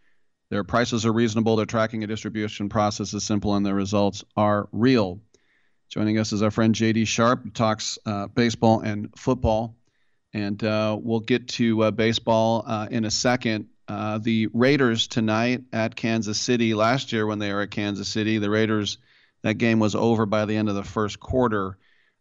Their 0.49 0.63
prices 0.63 1.05
are 1.05 1.13
reasonable, 1.13 1.55
their 1.55 1.67
tracking 1.67 2.03
and 2.03 2.09
distribution 2.09 2.67
process 2.67 3.13
is 3.13 3.23
simple, 3.23 3.53
and 3.55 3.65
their 3.65 3.75
results 3.75 4.23
are 4.35 4.67
real. 4.71 5.21
Joining 5.89 6.17
us 6.17 6.33
is 6.33 6.41
our 6.41 6.51
friend 6.51 6.73
JD 6.73 7.05
Sharp, 7.05 7.43
who 7.43 7.51
talks 7.51 7.99
uh, 8.07 8.27
baseball 8.27 8.79
and 8.79 9.13
football. 9.15 9.75
And 10.33 10.61
uh, 10.63 10.97
we'll 11.01 11.21
get 11.21 11.47
to 11.49 11.83
uh, 11.83 11.91
baseball 11.91 12.63
uh, 12.65 12.87
in 12.91 13.05
a 13.05 13.11
second. 13.11 13.69
Uh, 13.87 14.17
the 14.17 14.47
Raiders 14.53 15.07
tonight 15.07 15.63
at 15.71 15.95
Kansas 15.95 16.39
City. 16.39 16.73
Last 16.73 17.13
year, 17.13 17.25
when 17.25 17.39
they 17.39 17.53
were 17.53 17.61
at 17.61 17.71
Kansas 17.71 18.07
City, 18.07 18.37
the 18.37 18.49
Raiders, 18.49 18.97
that 19.43 19.55
game 19.55 19.79
was 19.79 19.95
over 19.95 20.25
by 20.25 20.45
the 20.45 20.57
end 20.57 20.67
of 20.67 20.75
the 20.75 20.83
first 20.83 21.19
quarter. 21.19 21.77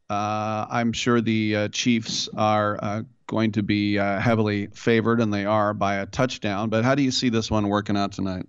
Uh, 0.08 0.66
I'm 0.70 0.92
sure 0.92 1.20
the 1.20 1.56
uh, 1.56 1.68
Chiefs 1.68 2.28
are 2.36 3.04
going 3.26 3.52
to 3.52 3.64
be 3.64 3.94
heavily 3.94 4.68
favored, 4.68 5.20
and 5.20 5.34
they 5.34 5.44
are 5.44 5.74
by 5.74 5.96
a 5.96 6.06
touchdown. 6.06 6.70
But 6.70 6.84
how 6.84 6.94
do 6.94 7.02
you 7.02 7.10
see 7.10 7.28
this 7.28 7.50
one 7.50 7.68
working 7.68 7.96
out 7.96 8.12
tonight? 8.12 8.46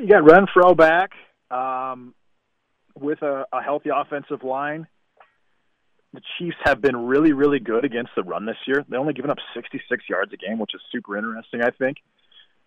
You 0.00 0.08
got 0.08 0.24
Renfrow 0.24 0.76
back 0.76 1.12
um, 1.50 2.14
with 2.98 3.22
a, 3.22 3.46
a 3.52 3.62
healthy 3.62 3.90
offensive 3.94 4.42
line. 4.42 4.86
The 6.12 6.20
Chiefs 6.38 6.56
have 6.64 6.80
been 6.80 7.06
really, 7.06 7.32
really 7.32 7.60
good 7.60 7.84
against 7.84 8.10
the 8.16 8.24
run 8.24 8.44
this 8.44 8.56
year. 8.66 8.84
They've 8.88 8.98
only 8.98 9.12
given 9.12 9.30
up 9.30 9.38
66 9.54 10.04
yards 10.08 10.32
a 10.32 10.36
game, 10.36 10.58
which 10.58 10.74
is 10.74 10.80
super 10.90 11.16
interesting, 11.16 11.62
I 11.62 11.70
think. 11.70 11.98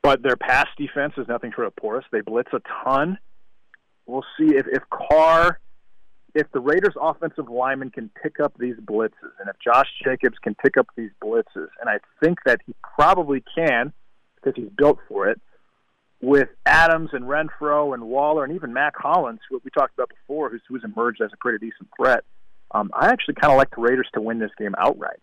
But 0.02 0.22
their 0.22 0.38
pass 0.38 0.68
defense 0.78 1.14
is 1.18 1.28
nothing 1.28 1.52
short 1.54 1.68
of 1.68 1.76
porous. 1.76 2.06
They 2.12 2.22
blitz 2.22 2.52
a 2.54 2.62
ton. 2.84 3.18
We'll 4.06 4.26
see 4.38 4.56
if, 4.56 4.66
if 4.68 4.84
Carr, 4.90 5.60
if 6.36 6.52
the 6.52 6.60
Raiders' 6.60 6.96
offensive 7.00 7.50
lineman 7.50 7.90
can 7.90 8.10
pick 8.22 8.40
up 8.40 8.54
these 8.58 8.76
blitzes, 8.76 9.32
and 9.40 9.50
if 9.50 9.56
Josh 9.64 9.88
Jacobs 10.04 10.38
can 10.42 10.56
pick 10.56 10.78
up 10.78 10.88
these 10.96 11.12
blitzes, 11.22 11.68
and 11.80 11.90
I 11.90 12.00
think 12.22 12.40
that 12.46 12.60
he 12.66 12.74
probably 12.98 13.44
can 13.56 13.94
because 14.36 14.54
he's 14.56 14.72
built 14.78 15.00
for 15.08 15.28
it, 15.30 15.40
with 16.22 16.50
Adams 16.66 17.10
and 17.12 17.26
Renfrow 17.26 17.94
and 17.94 18.04
Waller 18.04 18.46
and 18.46 18.54
even 18.54 18.72
Mack 18.74 18.96
Hollins, 18.98 19.40
who 19.50 19.62
we 19.64 19.70
talked 19.72 19.94
about 19.94 20.10
before, 20.10 20.50
who's, 20.50 20.62
who's 20.68 20.84
emerged 20.84 21.22
as 21.22 21.32
a 21.34 21.38
pretty 21.38 21.66
decent 21.66 21.90
threat. 21.98 22.24
Um, 22.74 22.90
I 22.94 23.08
actually 23.08 23.36
kind 23.36 23.52
of 23.54 23.58
like 23.58 23.70
the 23.76 23.82
Raiders 23.82 24.08
to 24.16 24.22
win 24.22 24.40
this 24.40 24.52
game 24.58 24.74
outright. 24.78 25.20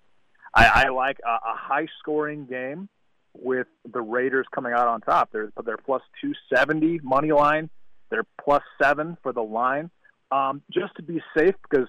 I, 0.55 0.85
I 0.87 0.89
like 0.91 1.19
a, 1.25 1.31
a 1.31 1.57
high-scoring 1.57 2.47
game 2.47 2.89
with 3.35 3.67
the 3.93 4.01
Raiders 4.01 4.47
coming 4.55 4.73
out 4.73 4.89
on 4.89 5.01
top. 5.01 5.31
They're 5.33 5.53
they're 5.65 5.77
plus 5.77 6.03
two 6.21 6.33
seventy 6.53 6.99
money 7.03 7.33
line. 7.33 7.71
They're 8.11 8.27
plus 8.43 8.63
seven 8.83 9.17
for 9.23 9.33
the 9.33 9.43
line. 9.43 9.91
Um, 10.33 10.63
just 10.73 10.95
to 10.97 11.03
be 11.03 11.23
safe, 11.37 11.55
because 11.69 11.89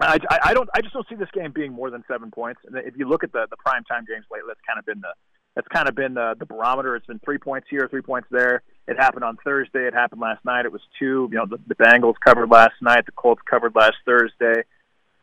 I, 0.00 0.18
I, 0.28 0.38
I 0.46 0.54
don't 0.54 0.68
I 0.74 0.80
just 0.80 0.92
don't 0.94 1.06
see 1.08 1.14
this 1.14 1.28
game 1.32 1.52
being 1.52 1.72
more 1.72 1.90
than 1.90 2.02
seven 2.08 2.30
points. 2.30 2.60
And 2.64 2.76
if 2.78 2.96
you 2.96 3.08
look 3.08 3.22
at 3.22 3.32
the 3.32 3.46
the 3.50 3.56
prime 3.56 3.84
time 3.84 4.04
games 4.08 4.24
lately, 4.30 4.48
that's 4.48 4.60
kind 4.66 4.78
of 4.78 4.86
been 4.86 5.00
the 5.00 5.12
that's 5.54 5.68
kind 5.68 5.88
of 5.88 5.94
been 5.94 6.14
the, 6.14 6.34
the 6.38 6.46
barometer. 6.46 6.96
It's 6.96 7.06
been 7.06 7.20
three 7.24 7.38
points 7.38 7.68
here, 7.70 7.86
three 7.88 8.02
points 8.02 8.28
there. 8.30 8.62
It 8.90 8.96
happened 8.96 9.22
on 9.22 9.36
Thursday. 9.44 9.86
It 9.86 9.94
happened 9.94 10.20
last 10.20 10.44
night. 10.44 10.64
It 10.64 10.72
was 10.72 10.80
two. 10.98 11.28
You 11.30 11.38
know, 11.38 11.46
the, 11.46 11.58
the 11.68 11.76
Bengals 11.76 12.16
covered 12.24 12.50
last 12.50 12.74
night. 12.82 13.06
The 13.06 13.12
Colts 13.12 13.40
covered 13.48 13.72
last 13.76 13.94
Thursday. 14.04 14.64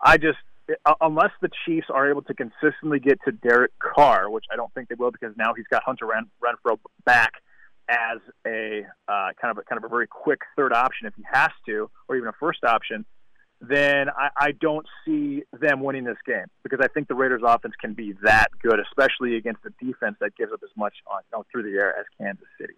I 0.01 0.17
just 0.17 0.37
uh, 0.85 0.93
unless 1.01 1.31
the 1.41 1.49
Chiefs 1.65 1.87
are 1.89 2.09
able 2.09 2.21
to 2.23 2.33
consistently 2.33 2.99
get 2.99 3.19
to 3.25 3.33
Derek 3.33 3.73
Carr, 3.79 4.29
which 4.29 4.45
I 4.51 4.55
don't 4.55 4.73
think 4.73 4.87
they 4.87 4.95
will 4.95 5.11
because 5.11 5.35
now 5.35 5.53
he's 5.53 5.67
got 5.69 5.83
Hunter 5.83 6.05
Ren- 6.05 6.29
Renfrow 6.41 6.77
back 7.03 7.33
as 7.89 8.19
a 8.45 8.85
uh, 9.09 9.29
kind 9.41 9.51
of 9.51 9.57
a 9.57 9.63
kind 9.63 9.77
of 9.77 9.83
a 9.83 9.89
very 9.89 10.07
quick 10.07 10.39
third 10.55 10.71
option 10.71 11.05
if 11.05 11.13
he 11.15 11.23
has 11.29 11.51
to, 11.65 11.89
or 12.07 12.15
even 12.15 12.29
a 12.29 12.33
first 12.39 12.63
option. 12.63 13.05
Then 13.59 14.07
I, 14.09 14.29
I 14.37 14.51
don't 14.51 14.85
see 15.03 15.43
them 15.51 15.81
winning 15.81 16.05
this 16.05 16.17
game 16.25 16.45
because 16.63 16.79
I 16.81 16.87
think 16.87 17.09
the 17.09 17.15
Raiders' 17.15 17.41
offense 17.45 17.73
can 17.81 17.93
be 17.93 18.13
that 18.23 18.47
good, 18.61 18.79
especially 18.79 19.35
against 19.35 19.61
a 19.65 19.71
defense 19.83 20.15
that 20.21 20.37
gives 20.37 20.53
up 20.53 20.61
as 20.63 20.69
much 20.77 20.93
on, 21.11 21.21
you 21.31 21.37
know, 21.37 21.45
through 21.51 21.63
the 21.63 21.77
air 21.77 21.97
as 21.99 22.05
Kansas 22.17 22.47
City. 22.57 22.75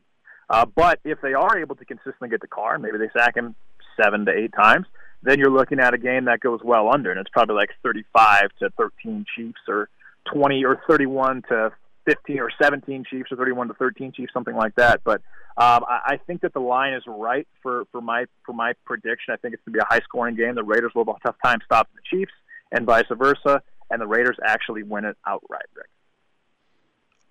Uh, 0.50 0.66
but 0.66 1.00
if 1.04 1.22
they 1.22 1.34
are 1.34 1.60
able 1.60 1.76
to 1.76 1.86
consistently 1.86 2.30
get 2.30 2.42
the 2.42 2.48
Carr, 2.48 2.80
maybe 2.80 2.98
they 2.98 3.10
sack 3.16 3.36
him 3.36 3.56
seven 4.02 4.26
to 4.26 4.32
eight 4.32 4.52
times 4.54 4.86
then 5.22 5.40
you're 5.40 5.52
looking 5.52 5.80
at 5.80 5.94
a 5.94 5.98
game 5.98 6.26
that 6.26 6.40
goes 6.40 6.62
well 6.64 6.92
under, 6.94 7.12
and 7.12 7.20
it's 7.20 7.30
probably 7.30 7.56
like 7.56 7.70
35 7.84 8.50
to 8.60 8.70
13 8.78 9.26
Chiefs, 9.36 9.60
or 9.68 9.90
20 10.34 10.64
or 10.64 10.82
31 10.88 11.44
to 11.50 11.72
15 12.06 12.40
or 12.40 12.50
17 12.62 13.04
Chiefs, 13.10 13.32
or 13.32 13.36
31 13.36 13.68
to 13.68 13.74
13 13.74 14.14
Chiefs, 14.14 14.32
something 14.34 14.56
like 14.56 14.76
that. 14.76 15.02
But 15.04 15.22
um, 15.58 15.84
I, 15.88 16.02
I 16.06 16.20
think 16.26 16.42
that 16.42 16.54
the 16.54 16.62
line 16.62 16.94
is 16.94 17.04
right 17.06 17.48
for 17.62 17.84
for 17.92 18.02
my 18.02 18.26
for 18.46 18.54
my 18.54 18.74
prediction. 18.86 19.34
I 19.34 19.38
think 19.38 19.54
it's 19.54 19.64
going 19.66 19.74
to 19.74 19.80
be 19.80 19.84
a 19.84 19.94
high 19.94 20.02
scoring 20.04 20.36
game. 20.36 20.56
The 20.56 20.64
Raiders 20.64 20.92
will 20.96 21.06
have 21.06 21.16
a 21.16 21.20
tough 21.28 21.36
time 21.44 21.60
stopping 21.66 21.96
the 21.96 22.18
Chiefs, 22.18 22.34
and 22.72 22.86
vice 22.86 23.06
versa, 23.12 23.62
and 23.90 24.02
the 24.02 24.08
Raiders 24.08 24.38
actually 24.46 24.84
win 24.84 25.04
it 25.04 25.18
outright. 25.28 25.66
Rick. 25.76 25.90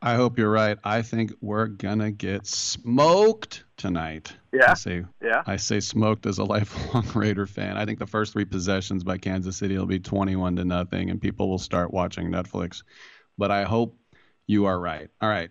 I 0.01 0.15
hope 0.15 0.39
you're 0.39 0.51
right. 0.51 0.79
I 0.85 1.03
think 1.03 1.33
we're 1.41 1.67
gonna 1.67 2.13
get 2.13 2.47
smoked 2.47 3.65
tonight. 3.77 4.33
Yeah. 4.53 4.71
I 4.71 4.75
say 4.75 5.05
yeah. 5.23 5.43
I 5.47 5.57
say 5.57 5.81
smoked 5.81 6.27
as 6.27 6.39
a 6.39 6.45
lifelong 6.45 7.07
Raider 7.15 7.47
fan. 7.47 7.77
I 7.77 7.85
think 7.85 7.99
the 7.99 8.07
first 8.07 8.33
three 8.33 8.45
possessions 8.45 9.03
by 9.03 9.19
Kansas 9.19 9.57
City 9.57 9.77
will 9.77 9.87
be 9.87 9.99
21 9.99 10.57
to 10.57 10.65
nothing, 10.65 11.11
and 11.11 11.21
people 11.21 11.49
will 11.49 11.59
start 11.59 11.93
watching 11.93 12.31
Netflix. 12.31 12.85
But 13.37 13.51
I 13.51 13.65
hope 13.65 13.97
you 14.47 14.67
are 14.67 14.79
right. 14.79 15.11
All 15.21 15.29
right. 15.29 15.51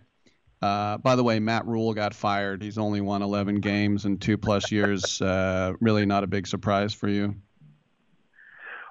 Uh, 0.60 0.98
by 0.98 1.14
the 1.14 1.22
way, 1.22 1.38
Matt 1.38 1.66
Rhule 1.66 1.94
got 1.94 2.14
fired. 2.14 2.62
He's 2.62 2.78
only 2.78 3.00
won 3.00 3.22
11 3.22 3.60
games 3.60 4.06
in 4.06 4.18
two 4.18 4.38
plus 4.38 4.72
years. 4.72 5.22
Uh, 5.28 5.74
really 5.80 6.06
not 6.06 6.24
a 6.24 6.26
big 6.26 6.46
surprise 6.46 6.94
for 6.94 7.08
you. 7.08 7.34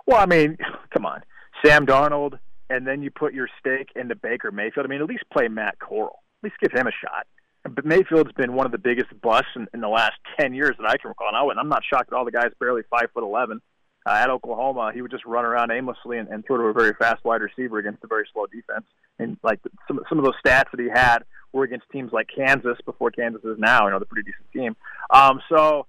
Well, 0.05 0.17
I 0.17 0.25
mean, 0.27 0.57
come 0.91 1.05
on, 1.05 1.23
Sam 1.65 1.85
Darnold 1.85 2.37
and 2.69 2.85
then 2.85 3.01
you 3.01 3.11
put 3.11 3.33
your 3.33 3.47
stake 3.59 3.89
into 3.95 4.15
Baker 4.15 4.51
Mayfield. 4.51 4.85
I 4.85 4.89
mean, 4.89 5.01
at 5.01 5.07
least 5.07 5.23
play 5.31 5.47
Matt 5.47 5.79
Corral. 5.79 6.23
At 6.39 6.43
least 6.43 6.55
give 6.61 6.71
him 6.71 6.87
a 6.87 6.91
shot. 6.91 7.27
But 7.63 7.85
Mayfield's 7.85 8.31
been 8.33 8.53
one 8.53 8.65
of 8.65 8.71
the 8.71 8.77
biggest 8.77 9.09
busts 9.21 9.51
in, 9.55 9.67
in 9.73 9.81
the 9.81 9.89
last 9.89 10.13
ten 10.39 10.53
years 10.53 10.75
that 10.79 10.89
I 10.89 10.97
can 10.97 11.09
recall. 11.09 11.49
And 11.49 11.59
I'm 11.59 11.69
not 11.69 11.83
shocked 11.83 12.11
at 12.11 12.15
all. 12.15 12.25
The 12.25 12.31
guy's 12.31 12.51
barely 12.59 12.83
five 12.89 13.07
foot 13.13 13.23
eleven. 13.23 13.61
Uh, 14.05 14.11
at 14.11 14.29
Oklahoma, 14.29 14.91
he 14.93 15.01
would 15.01 15.11
just 15.11 15.25
run 15.25 15.43
around 15.43 15.69
aimlessly 15.69 16.17
and, 16.17 16.29
and 16.29 16.45
throw 16.45 16.55
to 16.55 16.63
a 16.63 16.73
very 16.73 16.93
fast 16.97 17.25
wide 17.25 17.41
receiver 17.41 17.77
against 17.77 18.01
a 18.05 18.07
very 18.07 18.25
slow 18.31 18.45
defense. 18.45 18.85
And 19.19 19.37
like 19.43 19.59
some 19.87 19.99
some 20.07 20.17
of 20.17 20.23
those 20.23 20.35
stats 20.45 20.71
that 20.71 20.79
he 20.79 20.87
had 20.87 21.19
were 21.51 21.63
against 21.63 21.89
teams 21.91 22.13
like 22.13 22.29
Kansas 22.33 22.77
before 22.85 23.11
Kansas 23.11 23.43
is 23.43 23.57
now. 23.57 23.85
You 23.85 23.91
know, 23.91 23.99
the 23.99 24.05
pretty 24.05 24.31
decent 24.31 24.49
team. 24.53 24.77
Um, 25.09 25.41
so 25.49 25.87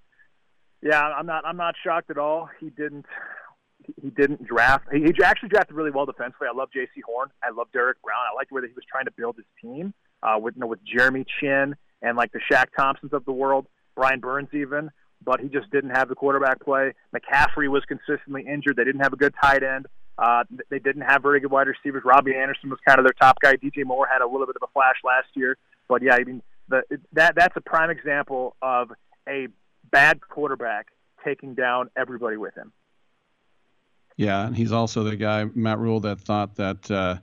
yeah, 0.82 1.00
I'm 1.00 1.26
not 1.26 1.44
I'm 1.46 1.56
not 1.56 1.76
shocked 1.84 2.10
at 2.10 2.18
all. 2.18 2.48
He 2.58 2.70
didn't 2.70 3.06
he 4.00 4.10
didn't 4.10 4.46
draft. 4.46 4.86
He, 4.92 5.00
he 5.00 5.12
actually 5.24 5.48
drafted 5.50 5.76
really 5.76 5.90
well 5.90 6.06
defensively. 6.06 6.48
I 6.52 6.56
love 6.56 6.68
Jaycee 6.74 7.02
Horn. 7.04 7.30
I 7.42 7.50
love 7.50 7.68
Derrick 7.72 8.00
Brown. 8.02 8.20
I 8.30 8.34
like 8.34 8.48
the 8.48 8.56
way 8.56 8.60
that 8.62 8.68
he 8.68 8.74
was 8.74 8.84
trying 8.90 9.06
to 9.06 9.12
build 9.12 9.36
his 9.36 9.46
team 9.60 9.94
uh, 10.22 10.38
with 10.38 10.54
you 10.56 10.60
know, 10.60 10.66
with 10.66 10.80
Jeremy 10.84 11.24
Chinn 11.40 11.76
and 12.02 12.16
like 12.16 12.32
the 12.32 12.40
Shaq 12.50 12.66
Thompsons 12.76 13.12
of 13.12 13.24
the 13.24 13.32
world, 13.32 13.66
Brian 13.94 14.20
Burns 14.20 14.48
even. 14.52 14.90
But 15.24 15.40
he 15.40 15.48
just 15.48 15.70
didn't 15.70 15.90
have 15.90 16.08
the 16.08 16.14
quarterback 16.14 16.60
play. 16.60 16.92
McCaffrey 17.14 17.68
was 17.68 17.82
consistently 17.88 18.46
injured. 18.46 18.76
They 18.76 18.84
didn't 18.84 19.00
have 19.00 19.12
a 19.12 19.16
good 19.16 19.34
tight 19.42 19.64
end. 19.64 19.86
Uh, 20.16 20.44
they 20.70 20.78
didn't 20.78 21.02
have 21.02 21.22
very 21.22 21.40
good 21.40 21.50
wide 21.50 21.66
receivers. 21.68 22.02
Robbie 22.04 22.34
Anderson 22.34 22.70
was 22.70 22.78
kind 22.86 22.98
of 22.98 23.04
their 23.04 23.14
top 23.20 23.38
guy. 23.40 23.56
DJ 23.56 23.84
Moore 23.84 24.08
had 24.10 24.20
a 24.20 24.26
little 24.26 24.46
bit 24.46 24.56
of 24.56 24.62
a 24.62 24.72
flash 24.72 24.96
last 25.04 25.28
year, 25.34 25.56
but 25.88 26.02
yeah, 26.02 26.14
I 26.14 26.24
mean 26.24 26.42
the, 26.68 26.82
that 27.12 27.34
that's 27.36 27.56
a 27.56 27.60
prime 27.60 27.90
example 27.90 28.56
of 28.60 28.90
a 29.28 29.48
bad 29.90 30.20
quarterback 30.20 30.88
taking 31.24 31.54
down 31.54 31.90
everybody 31.96 32.36
with 32.36 32.54
him. 32.54 32.72
Yeah, 34.18 34.48
and 34.48 34.56
he's 34.56 34.72
also 34.72 35.04
the 35.04 35.14
guy, 35.14 35.44
Matt 35.54 35.78
Rhule 35.78 36.00
that 36.00 36.20
thought 36.20 36.56
that 36.56 36.90
uh, 36.90 37.18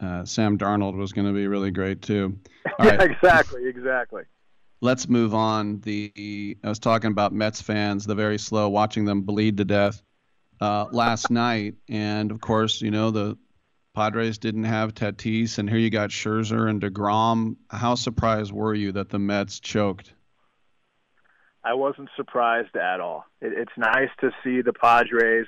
uh, 0.00 0.24
Sam 0.26 0.58
Darnold 0.58 0.94
was 0.94 1.12
going 1.12 1.26
to 1.26 1.32
be 1.32 1.46
really 1.46 1.70
great 1.70 2.02
too. 2.02 2.38
yeah, 2.78 3.02
exactly, 3.02 3.66
exactly. 3.66 4.24
Let's 4.82 5.08
move 5.08 5.34
on. 5.34 5.80
The 5.80 6.58
I 6.62 6.68
was 6.68 6.78
talking 6.78 7.10
about 7.10 7.32
Mets 7.32 7.62
fans, 7.62 8.04
the 8.04 8.14
very 8.14 8.38
slow, 8.38 8.68
watching 8.68 9.06
them 9.06 9.22
bleed 9.22 9.56
to 9.56 9.64
death 9.64 10.02
uh, 10.60 10.86
last 10.92 11.30
night, 11.30 11.76
and 11.88 12.30
of 12.30 12.40
course, 12.42 12.82
you 12.82 12.90
know 12.90 13.10
the 13.10 13.38
Padres 13.94 14.36
didn't 14.36 14.64
have 14.64 14.94
Tatis, 14.94 15.56
and 15.56 15.70
here 15.70 15.78
you 15.78 15.88
got 15.88 16.10
Scherzer 16.10 16.68
and 16.68 16.82
Degrom. 16.82 17.56
How 17.70 17.94
surprised 17.94 18.52
were 18.52 18.74
you 18.74 18.92
that 18.92 19.08
the 19.08 19.18
Mets 19.18 19.58
choked? 19.58 20.12
I 21.64 21.72
wasn't 21.72 22.10
surprised 22.14 22.76
at 22.76 23.00
all. 23.00 23.24
It, 23.40 23.54
it's 23.56 23.72
nice 23.78 24.10
to 24.20 24.30
see 24.44 24.60
the 24.60 24.74
Padres 24.74 25.46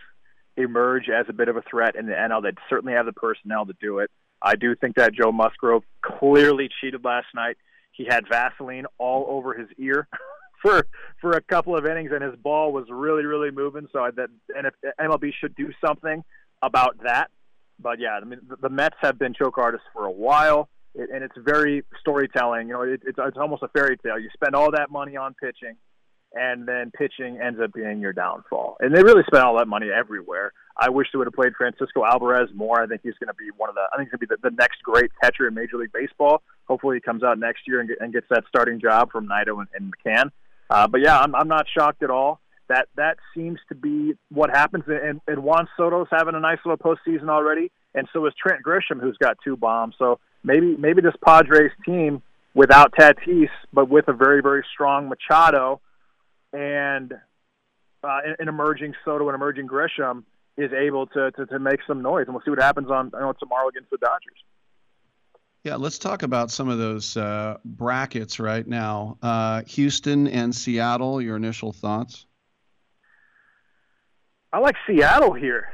emerge 0.57 1.09
as 1.09 1.27
a 1.29 1.33
bit 1.33 1.49
of 1.49 1.57
a 1.57 1.63
threat 1.63 1.97
in 1.97 2.07
the 2.07 2.13
NL. 2.13 2.43
They 2.43 2.53
certainly 2.69 2.95
have 2.95 3.07
the 3.07 3.13
personnel 3.13 3.67
to 3.67 3.75
do 3.81 3.99
it. 3.99 4.11
I 4.43 4.57
do 4.57 4.75
think 4.75 4.97
that 4.97 5.15
Joe 5.15 5.33
Musgrove 5.33 5.85
clearly 6.03 6.69
cheated 6.81 7.05
last 7.05 7.29
night. 7.35 7.57
He 7.93 8.07
had 8.09 8.25
Vaseline 8.29 8.87
all 8.99 9.27
over 9.29 9.55
his 9.55 9.69
ear 9.79 10.09
for 10.63 10.87
for 11.21 11.33
a 11.33 11.41
couple 11.41 11.77
of 11.77 11.87
innings, 11.87 12.11
and 12.13 12.23
his 12.23 12.35
ball 12.37 12.73
was 12.73 12.87
really 12.91 13.25
really 13.25 13.51
moving. 13.51 13.89
So 13.93 14.11
that 14.17 14.29
and 14.57 14.67
if 14.67 14.75
MLB 15.01 15.33
should 15.41 15.55
do 15.55 15.71
something 15.85 16.25
about 16.63 17.03
that. 17.05 17.31
But 17.79 18.01
yeah, 18.01 18.19
I 18.21 18.25
mean 18.25 18.41
the, 18.49 18.57
the 18.57 18.69
Mets 18.69 18.97
have 19.01 19.19
been 19.19 19.35
choke 19.35 19.59
artists 19.59 19.87
for 19.93 20.07
a 20.07 20.11
while, 20.11 20.69
it, 20.95 21.11
and 21.13 21.23
it's 21.23 21.37
very 21.39 21.85
storytelling. 22.01 22.69
You 22.69 22.75
know, 22.75 22.83
it, 22.83 23.03
it's 23.07 23.19
it's 23.19 23.39
almost 23.39 23.63
a 23.63 23.69
fairy 23.69 23.97
tale. 23.99 24.19
You 24.19 24.31
spend 24.35 24.55
all 24.55 24.71
that 24.73 24.91
money 24.91 25.17
on 25.17 25.35
pitching 25.35 25.77
and 26.35 26.67
then 26.67 26.91
pitching 26.91 27.39
ends 27.41 27.61
up 27.63 27.73
being 27.73 28.01
your 28.01 28.13
downfall. 28.13 28.77
And 28.81 28.95
they 28.95 29.03
really 29.03 29.23
spent 29.27 29.45
all 29.45 29.59
that 29.59 29.69
money 29.69 29.89
everywhere. 29.91 30.53
I 30.77 30.89
wish 30.89 31.09
they 31.13 31.19
would 31.19 31.27
have 31.27 31.35
played 31.35 31.53
Francisco 31.57 32.05
Alvarez 32.05 32.49
more. 32.55 32.83
I 32.83 32.87
think 32.87 33.03
he's 33.03 33.15
going 33.21 33.29
to 33.29 33.35
be 33.35 33.51
one 33.57 33.69
of 33.69 33.75
the. 33.75 33.83
I 33.93 33.97
think 33.97 34.09
he's 34.09 34.19
going 34.19 34.27
to 34.27 34.27
be 34.27 34.35
the, 34.43 34.51
the 34.51 34.57
next 34.57 34.83
great 34.83 35.11
catcher 35.23 35.47
in 35.47 35.55
Major 35.55 35.77
League 35.77 35.93
Baseball. 35.93 36.43
Hopefully, 36.67 36.97
he 36.97 37.01
comes 37.01 37.23
out 37.23 37.39
next 37.39 37.63
year 37.67 37.81
and, 37.81 37.89
get, 37.89 37.99
and 38.01 38.13
gets 38.13 38.27
that 38.31 38.45
starting 38.49 38.81
job 38.81 39.13
from 39.13 39.29
Nido 39.29 39.59
and, 39.61 39.69
and 39.75 39.93
McCann. 39.93 40.31
Uh, 40.71 40.89
but 40.89 41.03
yeah, 41.03 41.19
I'm, 41.19 41.35
I'm 41.35 41.49
not 41.49 41.67
shocked 41.77 42.03
at 42.03 42.11
all. 42.11 42.41
That 42.69 42.89
that 42.97 43.19
seems 43.35 43.59
to 43.69 43.75
be 43.75 44.15
what 44.31 44.49
happens. 44.49 44.85
And, 44.87 45.21
and 45.27 45.43
Juan 45.43 45.69
Soto's 45.77 46.09
having 46.11 46.35
a 46.35 46.41
nice 46.41 46.59
little 46.65 46.79
postseason 46.79 47.29
already, 47.29 47.71
and 47.95 48.09
so 48.13 48.25
is 48.27 48.33
Trent 48.41 48.65
Grisham, 48.65 49.01
who's 49.01 49.19
got 49.19 49.37
two 49.45 49.57
bombs. 49.57 49.95
So 49.99 50.21
maybe 50.43 50.75
maybe 50.79 51.03
this 51.03 51.15
Padres 51.23 51.73
team 51.85 52.23
without 52.55 52.95
Tatis, 52.99 53.51
but 53.75 53.91
with 53.91 54.09
a 54.09 54.15
very 54.15 54.41
very 54.41 54.65
strong 54.73 55.11
Machado 55.11 55.83
and 56.53 57.13
uh, 58.05 58.21
an 58.39 58.49
emerging 58.49 58.95
Soto 59.05 59.29
and 59.29 59.35
emerging 59.35 59.69
Grisham 59.69 60.25
is 60.57 60.73
able 60.73 61.07
to, 61.09 61.31
to, 61.33 61.47
to 61.47 61.59
make 61.59 61.81
some 61.87 62.03
noise, 62.03 62.25
and 62.27 62.35
we'll 62.35 62.43
see 62.45 62.51
what 62.51 62.61
happens 62.61 62.91
on 62.91 63.11
you 63.15 63.21
know, 63.21 63.33
tomorrow 63.33 63.69
against 63.69 63.91
the 63.91 63.99
Dodgers. 63.99 64.39
Yeah, 65.65 65.77
let's 65.77 65.99
talk 65.99 66.25
about 66.25 66.51
some 66.51 66.69
of 66.69 66.79
those 66.79 67.17
uh, 67.17 67.59
brackets 67.65 68.41
right 68.41 68.67
now. 68.67 69.17
Uh, 69.23 69.63
Houston 69.63 70.27
and 70.27 70.55
Seattle. 70.55 71.23
Your 71.23 71.37
initial 71.37 71.73
thoughts? 71.73 72.27
I 74.53 74.59
like 74.59 74.75
Seattle 74.87 75.33
here. 75.33 75.69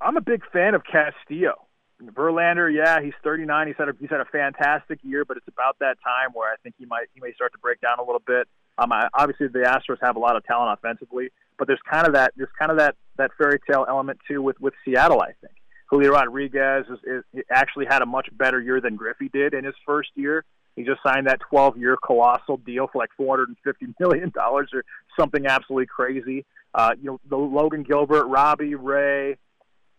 I'm 0.00 0.16
a 0.16 0.20
big 0.20 0.42
fan 0.52 0.74
of 0.74 0.82
Castillo. 0.84 1.66
Verlander, 2.00 2.72
yeah, 2.72 3.02
he's 3.02 3.12
39. 3.22 3.66
He's 3.66 3.76
had 3.76 3.88
a, 3.88 3.92
he's 4.00 4.08
had 4.08 4.20
a 4.20 4.24
fantastic 4.26 5.00
year, 5.02 5.24
but 5.24 5.36
it's 5.36 5.48
about 5.48 5.78
that 5.80 5.96
time 6.02 6.30
where 6.32 6.50
I 6.50 6.56
think 6.62 6.76
he 6.78 6.86
might 6.86 7.08
he 7.12 7.20
may 7.20 7.34
start 7.34 7.52
to 7.52 7.58
break 7.58 7.80
down 7.80 7.98
a 7.98 8.02
little 8.02 8.22
bit. 8.24 8.48
Um, 8.78 8.92
I, 8.92 9.08
obviously 9.14 9.48
the 9.48 9.60
Astros 9.60 9.98
have 10.00 10.16
a 10.16 10.18
lot 10.18 10.36
of 10.36 10.44
talent 10.44 10.78
offensively, 10.78 11.30
but 11.58 11.66
there's 11.66 11.80
kind 11.90 12.06
of 12.06 12.14
that 12.14 12.32
there's 12.36 12.50
kind 12.58 12.70
of 12.70 12.78
that 12.78 12.96
that 13.16 13.30
fairy 13.36 13.60
tale 13.70 13.84
element 13.88 14.18
too 14.26 14.42
with 14.42 14.60
with 14.60 14.74
Seattle. 14.84 15.20
I 15.20 15.32
think 15.40 15.54
Julio 15.90 16.12
Rodriguez 16.12 16.86
is, 16.88 17.24
is 17.34 17.44
actually 17.50 17.86
had 17.88 18.02
a 18.02 18.06
much 18.06 18.28
better 18.32 18.60
year 18.60 18.80
than 18.80 18.96
Griffey 18.96 19.28
did 19.28 19.54
in 19.54 19.64
his 19.64 19.74
first 19.84 20.10
year. 20.14 20.44
He 20.76 20.84
just 20.84 21.00
signed 21.02 21.26
that 21.26 21.40
12-year 21.52 21.98
colossal 22.04 22.56
deal 22.58 22.86
for 22.86 22.98
like 22.98 23.10
450 23.16 23.86
million 24.00 24.30
dollars 24.30 24.70
or 24.72 24.84
something 25.18 25.46
absolutely 25.46 25.86
crazy. 25.86 26.46
Uh, 26.72 26.92
you 27.00 27.10
know, 27.10 27.20
the 27.28 27.36
Logan 27.36 27.82
Gilbert, 27.82 28.26
Robbie 28.26 28.76
Ray, 28.76 29.36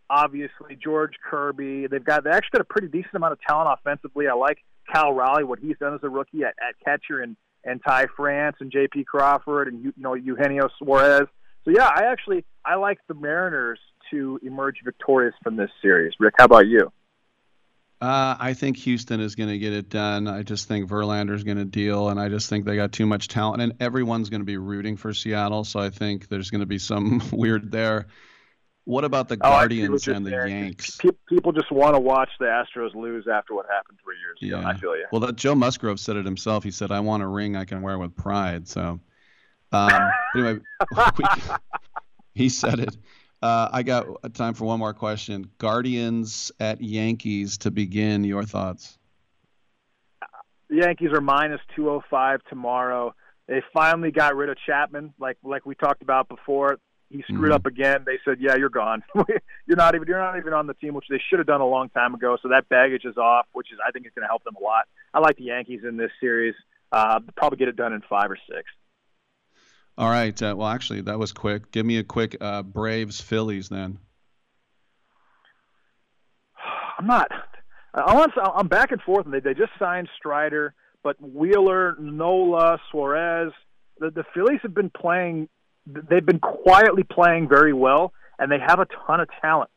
obviously 0.10 0.78
George 0.82 1.14
Kirby. 1.30 1.88
They've 1.88 2.04
got 2.04 2.24
they 2.24 2.30
actually 2.30 2.58
got 2.58 2.62
a 2.62 2.66
pretty 2.66 2.88
decent 2.88 3.16
amount 3.16 3.34
of 3.34 3.40
talent 3.42 3.78
offensively. 3.80 4.28
I 4.28 4.34
like 4.34 4.60
Cal 4.92 5.14
Raleigh, 5.14 5.44
what 5.44 5.60
he's 5.60 5.78
done 5.78 5.94
as 5.94 6.00
a 6.04 6.10
rookie 6.10 6.44
at, 6.44 6.56
at 6.62 6.76
catcher, 6.84 7.22
and 7.22 7.36
and 7.64 7.82
Ty 7.86 8.08
France 8.16 8.58
and 8.60 8.72
J.P. 8.72 9.06
Crawford 9.06 9.68
and 9.68 9.84
you 9.84 9.94
know 9.98 10.14
Eugenio 10.14 10.70
Suarez. 10.78 11.28
So 11.66 11.72
yeah, 11.72 11.90
I 11.94 12.06
actually 12.06 12.46
I 12.66 12.76
like 12.76 13.00
the 13.08 13.14
Mariners 13.14 13.80
to 14.12 14.40
emerge 14.44 14.78
victorious 14.84 15.36
from 15.44 15.56
this 15.56 15.70
series. 15.82 16.14
Rick, 16.20 16.36
how 16.38 16.46
about 16.46 16.68
you? 16.68 16.92
Uh, 18.02 18.36
I 18.40 18.56
think 18.56 18.78
Houston 18.78 19.20
is 19.20 19.36
going 19.36 19.50
to 19.50 19.60
get 19.60 19.74
it 19.74 19.88
done. 19.88 20.28
I 20.28 20.42
just 20.42 20.68
think 20.68 20.90
Verlander 20.90 21.36
is 21.36 21.44
going 21.44 21.58
to 21.58 21.66
deal, 21.66 22.10
and 22.10 22.20
I 22.20 22.30
just 22.30 22.50
think 22.50 22.66
they 22.66 22.76
got 22.76 22.92
too 22.92 23.06
much 23.06 23.28
talent, 23.28 23.62
and 23.62 23.74
everyone's 23.80 24.30
going 24.30 24.42
to 24.42 24.46
be 24.46 24.58
rooting 24.58 24.98
for 24.98 25.14
Seattle. 25.14 25.64
So 25.64 25.80
I 25.80 25.92
think 25.92 26.28
there's 26.28 26.50
going 26.50 26.62
to 26.62 26.68
be 26.68 26.80
some 26.80 27.22
weird 27.32 27.72
there. 27.72 28.08
What 28.86 29.04
about 29.04 29.28
the 29.30 29.36
Oh, 29.36 29.50
Guardians 29.50 30.08
and 30.08 30.26
the 30.26 30.32
you're. 30.32 30.48
Yanks? 30.48 30.98
People 31.30 31.52
just 31.52 31.72
want 31.72 31.96
to 31.96 32.00
watch 32.00 32.30
the 32.40 32.46
Astros 32.46 32.96
lose 32.96 33.28
after 33.32 33.54
what 33.54 33.68
happened 33.70 34.00
three 34.04 34.16
years 34.18 34.38
ago. 34.42 34.60
Yeah. 34.62 34.68
I 34.68 34.76
feel 34.78 34.96
you. 34.96 35.06
Well, 35.12 35.22
that 35.22 35.36
Joe 35.36 35.54
Musgrove 35.56 36.00
said 36.00 36.16
it 36.18 36.26
himself. 36.26 36.64
He 36.64 36.72
said, 36.72 36.92
"I 36.92 37.00
want 37.00 37.22
a 37.22 37.28
ring 37.28 37.56
I 37.56 37.66
can 37.66 37.82
wear 37.84 38.00
with 38.00 38.16
pride." 38.16 38.68
So, 38.68 39.00
um, 39.72 40.12
anyway, 40.36 40.60
we- 41.18 41.26
he 42.34 42.50
said 42.50 42.80
it. 42.80 42.98
Uh, 43.42 43.70
I 43.72 43.84
got 43.84 44.06
time 44.34 44.54
for 44.56 44.66
one 44.66 44.80
more 44.80 44.94
question. 44.94 45.50
Guardians 45.58 46.52
at 46.60 46.82
Yankees 46.82 47.58
to 47.60 47.72
begin. 47.72 48.24
Your 48.24 48.44
thoughts? 48.44 48.98
the 50.70 50.78
Yankees 50.78 51.10
are 51.14 51.22
minus 51.22 51.60
205 51.76 52.40
tomorrow. 52.50 53.14
They 53.48 53.62
finally 53.74 54.12
got 54.12 54.36
rid 54.36 54.50
of 54.50 54.58
Chapman, 54.66 55.14
like 55.20 55.38
like 55.44 55.66
we 55.66 55.76
talked 55.76 56.02
about 56.02 56.30
before. 56.30 56.80
He 57.12 57.24
screwed 57.24 57.52
Mhm. 57.52 57.56
up 57.56 57.66
again. 57.66 58.04
They 58.06 58.20
said, 58.24 58.38
"Yeah, 58.40 58.56
you're 58.56 58.70
gone. 58.70 59.04
you're 59.68 59.78
not 59.78 59.96
even 59.96 60.08
you're 60.08 60.20
not 60.20 60.38
even 60.38 60.54
on 60.54 60.66
the 60.68 60.74
team," 60.76 60.94
which 60.94 61.08
they 61.10 61.20
should 61.30 61.40
have 61.40 61.48
done 61.48 61.62
a 61.62 61.66
long 61.68 61.90
time 61.90 62.14
ago. 62.14 62.38
So 62.42 62.48
that 62.50 62.70
baggage 62.70 63.04
is 63.06 63.18
off, 63.18 63.48
which 63.54 63.72
is 63.72 63.80
I 63.86 63.92
think 63.92 64.06
is 64.06 64.12
going 64.16 64.24
to 64.24 64.28
help 64.30 64.44
them 64.44 64.56
a 64.60 64.64
lot. 64.64 64.86
I 65.14 65.20
like 65.20 65.36
the 65.38 65.44
Yankees 65.46 65.82
in 65.88 65.98
this 65.98 66.12
series. 66.20 66.56
Uh, 66.92 67.20
probably 67.36 67.58
get 67.58 67.68
it 67.68 67.76
done 67.76 67.94
in 67.94 68.02
five 68.10 68.32
or 68.32 68.38
six. 68.50 68.64
All 69.98 70.10
right. 70.10 70.42
Uh, 70.42 70.56
well, 70.58 70.68
actually, 70.70 71.02
that 71.02 71.20
was 71.20 71.34
quick. 71.34 71.72
Give 71.72 71.86
me 71.86 71.98
a 71.98 72.04
quick 72.04 72.38
uh, 72.42 72.64
Braves 72.64 73.20
Phillies 73.20 73.68
then. 73.70 73.98
I'm 76.98 77.08
not. 77.08 77.28
I 77.94 78.14
want. 78.16 78.32
I'm 78.38 78.68
back 78.68 78.92
and 78.92 79.02
forth. 79.02 79.26
And 79.26 79.34
they 79.34 79.40
they 79.42 79.54
just 79.54 79.72
signed 79.78 80.08
Strider, 80.18 80.74
but 81.04 81.18
Wheeler, 81.22 81.96
Nola, 82.00 82.80
Suarez. 82.90 83.52
The 84.00 84.12
the 84.12 84.24
Phillies 84.34 84.60
have 84.64 84.74
been 84.74 84.90
playing. 84.90 85.50
They've 86.10 86.26
been 86.26 86.40
quietly 86.40 87.04
playing 87.04 87.50
very 87.50 87.74
well, 87.74 88.14
and 88.40 88.52
they 88.52 88.60
have 88.60 88.80
a 88.80 88.88
ton 89.08 89.20
of 89.20 89.30
talent. 89.42 89.70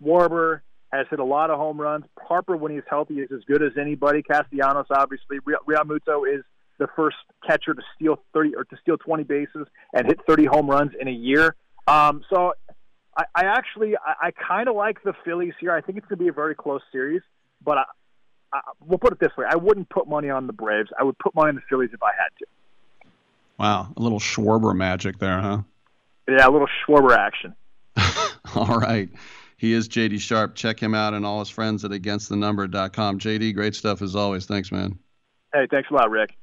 Schwarber 0.00 0.60
has 0.92 1.06
hit 1.10 1.20
a 1.20 1.24
lot 1.24 1.50
of 1.50 1.58
home 1.58 1.80
runs. 1.80 2.04
Harper, 2.20 2.56
when 2.56 2.72
he's 2.72 2.82
healthy, 2.88 3.14
is 3.20 3.30
as 3.32 3.42
good 3.46 3.62
as 3.62 3.72
anybody. 3.80 4.22
Castellanos, 4.22 4.86
obviously. 4.90 5.38
Realmuto 5.38 6.22
is 6.32 6.42
the 6.78 6.88
first 6.96 7.16
catcher 7.46 7.74
to 7.74 7.82
steal 7.94 8.16
30 8.32 8.56
or 8.56 8.64
to 8.64 8.76
steal 8.82 8.96
20 8.96 9.24
bases 9.24 9.66
and 9.92 10.06
hit 10.06 10.18
30 10.26 10.46
home 10.46 10.68
runs 10.68 10.92
in 10.98 11.06
a 11.06 11.12
year. 11.12 11.54
Um, 11.86 12.22
so 12.32 12.54
I, 13.16 13.24
I 13.34 13.44
actually 13.44 13.96
I, 13.96 14.28
I 14.28 14.30
kind 14.32 14.68
of 14.68 14.74
like 14.74 15.02
the 15.04 15.12
Phillies 15.24 15.54
here. 15.60 15.72
I 15.72 15.80
think 15.80 15.98
it's 15.98 16.06
going 16.06 16.18
to 16.18 16.24
be 16.24 16.28
a 16.28 16.32
very 16.32 16.54
close 16.54 16.82
series, 16.90 17.22
but 17.64 17.78
I, 17.78 17.84
I, 18.52 18.60
we'll 18.80 18.98
put 18.98 19.12
it 19.12 19.20
this 19.20 19.36
way: 19.36 19.46
I 19.48 19.56
wouldn't 19.56 19.88
put 19.90 20.08
money 20.08 20.30
on 20.30 20.46
the 20.46 20.52
Braves. 20.52 20.90
I 20.98 21.04
would 21.04 21.18
put 21.18 21.34
money 21.34 21.50
on 21.50 21.54
the 21.56 21.62
Phillies 21.68 21.90
if 21.92 22.02
I 22.02 22.10
had 22.16 22.28
to. 22.38 22.46
Wow, 23.60 23.92
a 23.94 24.00
little 24.00 24.18
Schwarber 24.18 24.74
magic 24.74 25.18
there, 25.18 25.38
huh? 25.38 25.58
Yeah, 26.26 26.48
a 26.48 26.50
little 26.50 26.66
Schwarber 26.66 27.14
action. 27.14 27.54
All 28.54 28.78
right. 28.78 29.10
He 29.58 29.74
is 29.74 29.86
JD 29.86 30.18
Sharp. 30.20 30.54
Check 30.54 30.80
him 30.80 30.94
out 30.94 31.12
and 31.12 31.26
all 31.26 31.40
his 31.40 31.50
friends 31.50 31.84
at 31.84 31.90
againstthenumber.com. 31.90 33.18
JD, 33.18 33.54
great 33.54 33.74
stuff 33.74 34.00
as 34.00 34.16
always. 34.16 34.46
Thanks, 34.46 34.72
man. 34.72 34.98
Hey, 35.52 35.66
thanks 35.70 35.90
a 35.90 35.94
lot, 35.94 36.10
Rick. 36.10 36.34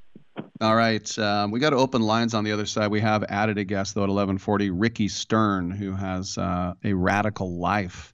All 0.61 0.76
right. 0.76 1.18
Um, 1.18 1.49
we 1.49 1.60
got 1.60 1.72
to 1.72 1.77
open 1.77 2.03
lines 2.03 2.35
on 2.35 2.44
the 2.44 2.52
other 2.52 2.68
side. 2.68 2.91
We 2.91 3.02
have 3.02 3.23
added 3.23 3.57
a 3.57 3.64
guest, 3.64 3.95
though, 3.95 4.02
at 4.02 4.10
1140, 4.10 4.69
Ricky 4.69 5.07
Stern, 5.07 5.72
who 5.72 5.94
has 5.94 6.38
uh, 6.38 6.76
a 6.84 6.94
radical 6.94 7.57
life. 7.57 8.14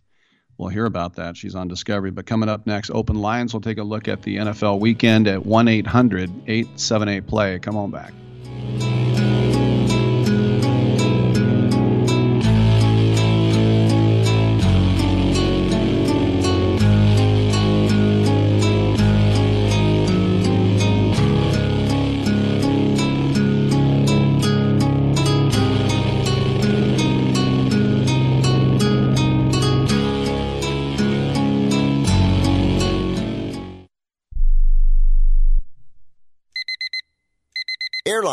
We'll 0.58 0.70
hear 0.70 0.86
about 0.86 1.16
that. 1.16 1.36
She's 1.36 1.56
on 1.56 1.68
Discovery. 1.68 2.12
But 2.12 2.26
coming 2.26 2.48
up 2.48 2.66
next, 2.66 2.90
open 2.92 3.18
lines. 3.18 3.54
We'll 3.54 3.60
take 3.60 3.80
a 3.80 3.84
look 3.84 4.08
at 4.08 4.22
the 4.22 4.38
NFL 4.38 4.80
weekend 4.80 5.28
at 5.28 5.46
1 5.46 5.68
800 5.68 6.32
878 6.48 7.28
play. 7.28 7.60
Come 7.60 7.76
on 7.76 7.92
back. 7.92 8.14
Yeah. 8.64 9.03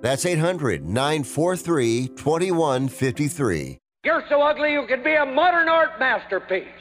That's 0.00 0.24
800 0.26 0.84
943 0.84 2.08
2153. 2.08 3.78
You're 4.02 4.24
so 4.30 4.40
ugly 4.40 4.72
you 4.72 4.86
could 4.86 5.04
be 5.04 5.14
a 5.14 5.26
modern 5.26 5.68
art 5.68 5.98
masterpiece. 5.98 6.79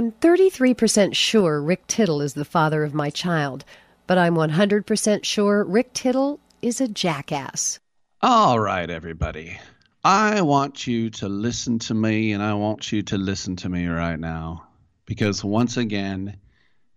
I'm 0.00 0.12
33% 0.12 1.14
sure 1.14 1.60
Rick 1.60 1.86
Tittle 1.86 2.22
is 2.22 2.32
the 2.32 2.46
father 2.46 2.84
of 2.84 2.94
my 2.94 3.10
child, 3.10 3.66
but 4.06 4.16
I'm 4.16 4.34
100% 4.34 5.24
sure 5.26 5.62
Rick 5.62 5.92
Tittle 5.92 6.40
is 6.62 6.80
a 6.80 6.88
jackass. 6.88 7.80
All 8.22 8.58
right, 8.58 8.88
everybody. 8.88 9.60
I 10.02 10.40
want 10.40 10.86
you 10.86 11.10
to 11.10 11.28
listen 11.28 11.80
to 11.80 11.92
me, 11.92 12.32
and 12.32 12.42
I 12.42 12.54
want 12.54 12.90
you 12.90 13.02
to 13.02 13.18
listen 13.18 13.56
to 13.56 13.68
me 13.68 13.88
right 13.88 14.18
now. 14.18 14.68
Because 15.04 15.44
once 15.44 15.76
again, 15.76 16.38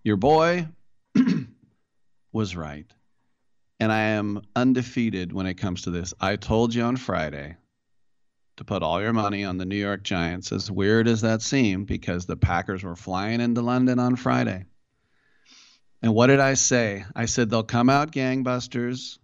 your 0.06 0.16
boy 0.16 0.70
was 2.32 2.56
right. 2.56 2.90
And 3.82 3.92
I 3.92 4.00
am 4.00 4.44
undefeated 4.56 5.34
when 5.34 5.46
it 5.46 5.56
comes 5.56 5.82
to 5.82 5.92
this. 5.92 6.14
I 6.22 6.38
told 6.38 6.74
you 6.74 6.84
on 6.84 6.96
Friday 6.96 7.58
to 8.66 8.74
put 8.74 8.83
all 8.83 9.01
your 9.01 9.14
money 9.14 9.43
on 9.43 9.58
the 9.58 9.66
New 9.66 9.75
York 9.75 10.03
Giants, 10.03 10.51
as 10.51 10.72
weird 10.72 11.08
as 11.08 11.22
that 11.22 11.42
seemed, 11.42 11.88
because 11.88 12.25
the 12.25 12.38
Packers 12.38 12.83
were 12.83 12.95
flying 12.95 13.42
into 13.42 13.61
London 13.61 14.00
on 14.00 14.16
Friday. 14.16 14.66
And 16.01 16.14
what 16.14 16.27
did 16.27 16.40
I 16.40 16.53
say? 16.56 17.06
I 17.16 17.25
said 17.25 17.50
they'll 17.50 17.64
come 17.64 17.90
out 17.90 18.11
gangbusters, 18.11 19.19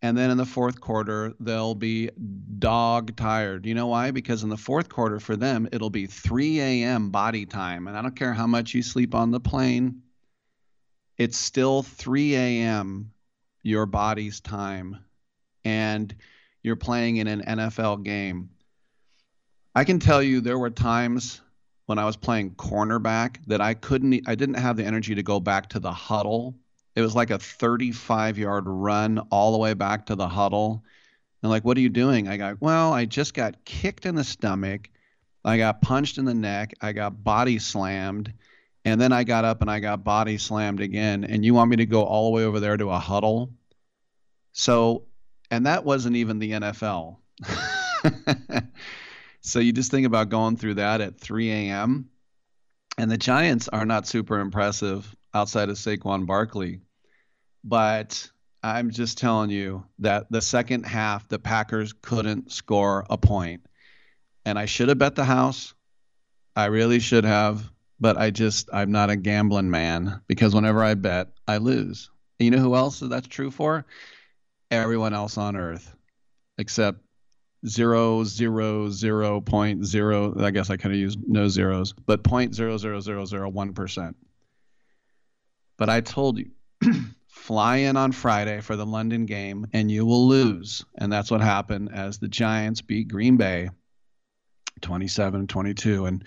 and 0.00 0.16
then 0.16 0.30
in 0.30 0.36
the 0.36 0.46
fourth 0.46 0.80
quarter, 0.80 1.32
they'll 1.38 1.74
be 1.74 2.10
dog 2.58 3.16
tired. 3.16 3.66
You 3.66 3.74
know 3.74 3.86
why? 3.88 4.10
Because 4.10 4.42
in 4.42 4.48
the 4.48 4.56
fourth 4.56 4.88
quarter 4.88 5.20
for 5.20 5.36
them, 5.36 5.68
it'll 5.70 5.90
be 5.90 6.06
3 6.06 6.60
a.m. 6.60 7.10
body 7.10 7.46
time. 7.46 7.86
And 7.86 7.96
I 7.96 8.02
don't 8.02 8.16
care 8.16 8.32
how 8.32 8.48
much 8.48 8.74
you 8.74 8.82
sleep 8.82 9.14
on 9.14 9.30
the 9.30 9.40
plane, 9.40 10.02
it's 11.18 11.36
still 11.36 11.82
3 11.82 12.34
a.m. 12.34 13.12
your 13.62 13.86
body's 13.86 14.40
time. 14.40 14.98
And 15.64 16.12
you're 16.62 16.76
playing 16.76 17.16
in 17.16 17.26
an 17.26 17.42
NFL 17.42 18.04
game. 18.04 18.50
I 19.74 19.84
can 19.84 19.98
tell 19.98 20.22
you 20.22 20.40
there 20.40 20.58
were 20.58 20.70
times 20.70 21.40
when 21.86 21.98
I 21.98 22.04
was 22.04 22.16
playing 22.16 22.52
cornerback 22.52 23.38
that 23.46 23.60
I 23.60 23.74
couldn't 23.74 24.28
I 24.28 24.34
didn't 24.34 24.56
have 24.56 24.76
the 24.76 24.84
energy 24.84 25.14
to 25.14 25.22
go 25.22 25.40
back 25.40 25.70
to 25.70 25.80
the 25.80 25.92
huddle. 25.92 26.54
It 26.94 27.00
was 27.00 27.14
like 27.14 27.30
a 27.30 27.38
35 27.38 28.38
yard 28.38 28.64
run 28.66 29.18
all 29.30 29.52
the 29.52 29.58
way 29.58 29.74
back 29.74 30.06
to 30.06 30.14
the 30.14 30.28
huddle. 30.28 30.84
And 31.42 31.50
like, 31.50 31.64
what 31.64 31.76
are 31.76 31.80
you 31.80 31.88
doing? 31.88 32.28
I 32.28 32.36
got, 32.36 32.60
well, 32.60 32.92
I 32.92 33.04
just 33.06 33.34
got 33.34 33.64
kicked 33.64 34.06
in 34.06 34.14
the 34.14 34.24
stomach. 34.24 34.90
I 35.44 35.56
got 35.56 35.82
punched 35.82 36.18
in 36.18 36.24
the 36.24 36.34
neck. 36.34 36.74
I 36.80 36.92
got 36.92 37.24
body 37.24 37.58
slammed. 37.58 38.32
And 38.84 39.00
then 39.00 39.12
I 39.12 39.24
got 39.24 39.44
up 39.44 39.60
and 39.60 39.70
I 39.70 39.80
got 39.80 40.04
body 40.04 40.38
slammed 40.38 40.80
again. 40.80 41.24
And 41.24 41.44
you 41.44 41.54
want 41.54 41.70
me 41.70 41.76
to 41.76 41.86
go 41.86 42.04
all 42.04 42.30
the 42.30 42.36
way 42.36 42.44
over 42.44 42.60
there 42.60 42.76
to 42.76 42.90
a 42.90 42.98
huddle? 42.98 43.50
So 44.52 45.06
and 45.50 45.66
that 45.66 45.84
wasn't 45.84 46.16
even 46.16 46.38
the 46.38 46.52
NFL. 46.52 47.16
so 49.42 49.58
you 49.58 49.72
just 49.72 49.90
think 49.90 50.06
about 50.06 50.28
going 50.28 50.56
through 50.56 50.74
that 50.74 51.00
at 51.00 51.20
3 51.20 51.50
a.m. 51.50 52.08
And 52.98 53.10
the 53.10 53.18
Giants 53.18 53.68
are 53.68 53.84
not 53.84 54.06
super 54.06 54.40
impressive 54.40 55.14
outside 55.34 55.68
of 55.68 55.76
Saquon 55.76 56.26
Barkley. 56.26 56.80
But 57.64 58.30
I'm 58.62 58.90
just 58.90 59.18
telling 59.18 59.50
you 59.50 59.84
that 60.00 60.26
the 60.30 60.40
second 60.40 60.84
half, 60.84 61.28
the 61.28 61.38
Packers 61.38 61.92
couldn't 61.92 62.52
score 62.52 63.06
a 63.10 63.18
point. 63.18 63.66
And 64.44 64.58
I 64.58 64.66
should 64.66 64.88
have 64.88 64.98
bet 64.98 65.14
the 65.14 65.24
house. 65.24 65.74
I 66.56 66.66
really 66.66 66.98
should 66.98 67.24
have. 67.24 67.70
But 68.00 68.16
I 68.16 68.30
just, 68.30 68.68
I'm 68.72 68.90
not 68.90 69.10
a 69.10 69.16
gambling 69.16 69.70
man 69.70 70.22
because 70.26 70.54
whenever 70.54 70.82
I 70.82 70.94
bet, 70.94 71.28
I 71.46 71.58
lose. 71.58 72.10
And 72.40 72.44
you 72.46 72.50
know 72.50 72.58
who 72.58 72.74
else 72.74 72.98
that's 72.98 73.28
true 73.28 73.50
for? 73.50 73.86
everyone 74.72 75.12
else 75.12 75.36
on 75.36 75.54
Earth, 75.54 75.94
except 76.58 76.98
zero 77.66 78.24
zero 78.24 78.90
zero 78.90 79.40
point 79.40 79.84
zero. 79.84 80.34
I 80.38 80.50
guess 80.50 80.70
I 80.70 80.76
could 80.76 80.90
have 80.90 81.00
used 81.00 81.20
no 81.26 81.48
zeros, 81.48 81.92
but 81.92 82.24
point 82.24 82.54
zero 82.54 82.76
zero 82.76 83.00
zero 83.00 83.24
zero 83.24 83.48
one 83.48 83.72
percent. 83.72 84.16
But 85.76 85.88
I 85.88 86.00
told 86.00 86.38
you, 86.38 86.50
fly 87.26 87.78
in 87.78 87.96
on 87.96 88.12
Friday 88.12 88.60
for 88.60 88.76
the 88.76 88.86
London 88.86 89.26
game, 89.26 89.66
and 89.72 89.90
you 89.90 90.06
will 90.06 90.28
lose. 90.28 90.84
And 90.96 91.12
that's 91.12 91.30
what 91.30 91.40
happened 91.40 91.90
as 91.92 92.18
the 92.18 92.28
Giants 92.28 92.82
beat 92.82 93.08
Green 93.08 93.36
Bay 93.36 93.68
27 94.80 95.46
22. 95.46 96.06
And 96.06 96.24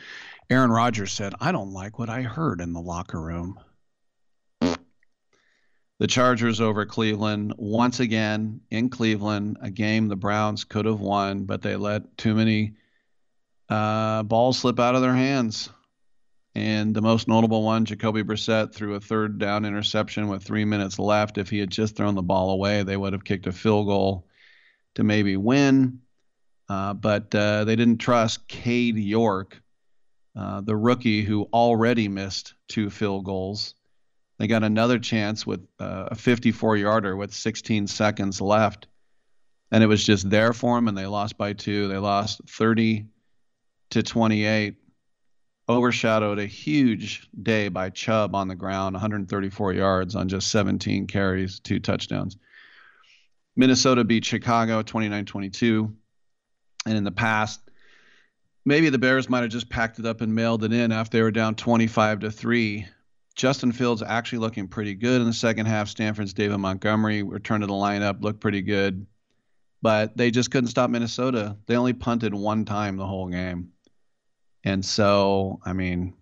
Aaron 0.49 0.71
Rodgers 0.71 1.11
said, 1.11 1.33
I 1.39 1.51
don't 1.51 1.71
like 1.71 1.99
what 1.99 2.09
I 2.09 2.21
heard 2.21 2.61
in 2.61 2.73
the 2.73 2.81
locker 2.81 3.21
room 3.21 3.59
the 5.99 6.07
Chargers 6.07 6.59
over 6.59 6.85
Cleveland 6.85 7.53
once 7.57 7.99
again 7.99 8.61
in 8.69 8.89
Cleveland, 8.89 9.57
a 9.61 9.69
game 9.69 10.07
the 10.07 10.15
Browns 10.15 10.63
could 10.63 10.85
have 10.85 10.99
won, 10.99 11.45
but 11.45 11.61
they 11.61 11.75
let 11.75 12.17
too 12.17 12.35
many 12.35 12.73
uh, 13.69 14.23
balls 14.23 14.59
slip 14.59 14.79
out 14.79 14.95
of 14.95 15.01
their 15.01 15.15
hands. 15.15 15.69
And 16.53 16.95
the 16.95 17.01
most 17.01 17.27
notable 17.27 17.63
one, 17.63 17.83
Jacoby 17.83 18.23
Brissett 18.23 18.73
threw 18.73 18.95
a 18.95 18.99
third 18.99 19.39
down 19.39 19.65
interception 19.65 20.29
with 20.29 20.43
three 20.43 20.63
minutes 20.63 20.97
left. 20.97 21.37
If 21.37 21.49
he 21.49 21.59
had 21.59 21.69
just 21.69 21.97
thrown 21.97 22.15
the 22.15 22.21
ball 22.21 22.51
away, 22.51 22.83
they 22.83 22.95
would 22.95 23.11
have 23.11 23.25
kicked 23.25 23.47
a 23.47 23.51
field 23.51 23.87
goal 23.87 24.25
to 24.95 25.03
maybe 25.03 25.35
win. 25.35 25.99
Uh, 26.69 26.93
but 26.93 27.33
uh, 27.35 27.65
they 27.65 27.75
didn't 27.75 27.97
trust 27.97 28.47
Cade 28.47 28.97
York, 28.97 29.61
uh, 30.35 30.61
the 30.61 30.75
rookie 30.75 31.23
who 31.23 31.43
already 31.53 32.07
missed 32.07 32.53
two 32.69 32.89
field 32.89 33.25
goals. 33.25 33.75
They 34.37 34.47
got 34.47 34.63
another 34.63 34.99
chance 34.99 35.45
with 35.47 35.65
uh, 35.79 36.09
a 36.11 36.15
54 36.15 36.77
yarder 36.77 37.15
with 37.15 37.33
16 37.33 37.87
seconds 37.87 38.41
left. 38.41 38.87
And 39.71 39.83
it 39.83 39.87
was 39.87 40.03
just 40.03 40.29
there 40.29 40.53
for 40.53 40.75
them, 40.75 40.87
and 40.87 40.97
they 40.97 41.07
lost 41.07 41.37
by 41.37 41.53
two. 41.53 41.87
They 41.87 41.97
lost 41.97 42.41
30 42.47 43.05
to 43.91 44.03
28 44.03 44.75
overshadowed 45.67 46.39
a 46.39 46.45
huge 46.45 47.27
day 47.41 47.69
by 47.69 47.89
Chubb 47.89 48.35
on 48.35 48.47
the 48.47 48.55
ground, 48.55 48.93
134 48.93 49.73
yards 49.73 50.15
on 50.15 50.29
just 50.29 50.49
17 50.49 51.07
carries, 51.07 51.59
two 51.59 51.79
touchdowns. 51.79 52.37
Minnesota 53.55 54.03
beat 54.03 54.25
Chicago 54.25 54.81
29 54.81 55.25
22. 55.25 55.95
And 56.85 56.97
in 56.97 57.03
the 57.03 57.11
past, 57.11 57.61
maybe 58.63 58.89
the 58.89 58.99
Bears 58.99 59.29
might 59.29 59.41
have 59.41 59.49
just 59.49 59.69
packed 59.69 59.97
it 59.97 60.05
up 60.05 60.21
and 60.21 60.35
mailed 60.35 60.63
it 60.63 60.73
in 60.73 60.91
after 60.91 61.17
they 61.17 61.23
were 61.23 61.31
down 61.31 61.55
25 61.55 62.19
to 62.19 62.31
3. 62.31 62.85
Justin 63.35 63.71
Fields 63.71 64.01
actually 64.01 64.39
looking 64.39 64.67
pretty 64.67 64.95
good 64.95 65.19
in 65.19 65.27
the 65.27 65.33
second 65.33 65.65
half. 65.65 65.89
Stanford's 65.89 66.33
David 66.33 66.57
Montgomery 66.57 67.21
returned 67.21 67.61
to 67.61 67.67
the 67.67 67.73
lineup, 67.73 68.21
looked 68.21 68.39
pretty 68.39 68.61
good. 68.61 69.05
But 69.81 70.17
they 70.17 70.31
just 70.31 70.51
couldn't 70.51 70.69
stop 70.69 70.89
Minnesota. 70.89 71.57
They 71.67 71.75
only 71.75 71.93
punted 71.93 72.33
one 72.33 72.65
time 72.65 72.97
the 72.97 73.05
whole 73.05 73.27
game. 73.27 73.71
And 74.63 74.83
so, 74.83 75.59
I 75.63 75.73
mean, 75.73 76.15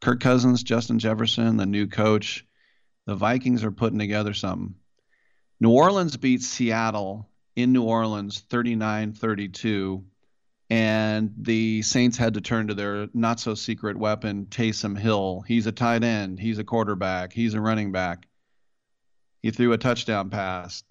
Kirk 0.00 0.20
Cousins, 0.20 0.62
Justin 0.62 0.98
Jefferson, 0.98 1.56
the 1.56 1.66
new 1.66 1.88
coach, 1.88 2.46
the 3.06 3.16
Vikings 3.16 3.64
are 3.64 3.72
putting 3.72 3.98
together 3.98 4.34
something. 4.34 4.76
New 5.60 5.70
Orleans 5.70 6.16
beats 6.16 6.46
Seattle 6.46 7.28
in 7.56 7.72
New 7.72 7.82
Orleans 7.82 8.38
39 8.38 9.14
32. 9.14 10.04
And 10.70 11.32
the 11.38 11.80
Saints 11.82 12.18
had 12.18 12.34
to 12.34 12.42
turn 12.42 12.68
to 12.68 12.74
their 12.74 13.08
not 13.14 13.40
so 13.40 13.54
secret 13.54 13.96
weapon, 13.96 14.46
Taysom 14.46 14.98
Hill. 14.98 15.42
He's 15.46 15.66
a 15.66 15.72
tight 15.72 16.04
end, 16.04 16.38
he's 16.38 16.58
a 16.58 16.64
quarterback, 16.64 17.32
he's 17.32 17.54
a 17.54 17.60
running 17.60 17.92
back. 17.92 18.26
He 19.40 19.50
threw 19.50 19.72
a 19.72 19.78
touchdown 19.78 20.30
pass. 20.30 20.82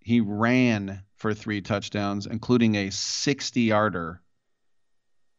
He 0.00 0.20
ran 0.20 1.02
for 1.16 1.34
three 1.34 1.60
touchdowns, 1.60 2.26
including 2.26 2.76
a 2.76 2.90
60 2.90 3.60
yarder 3.62 4.22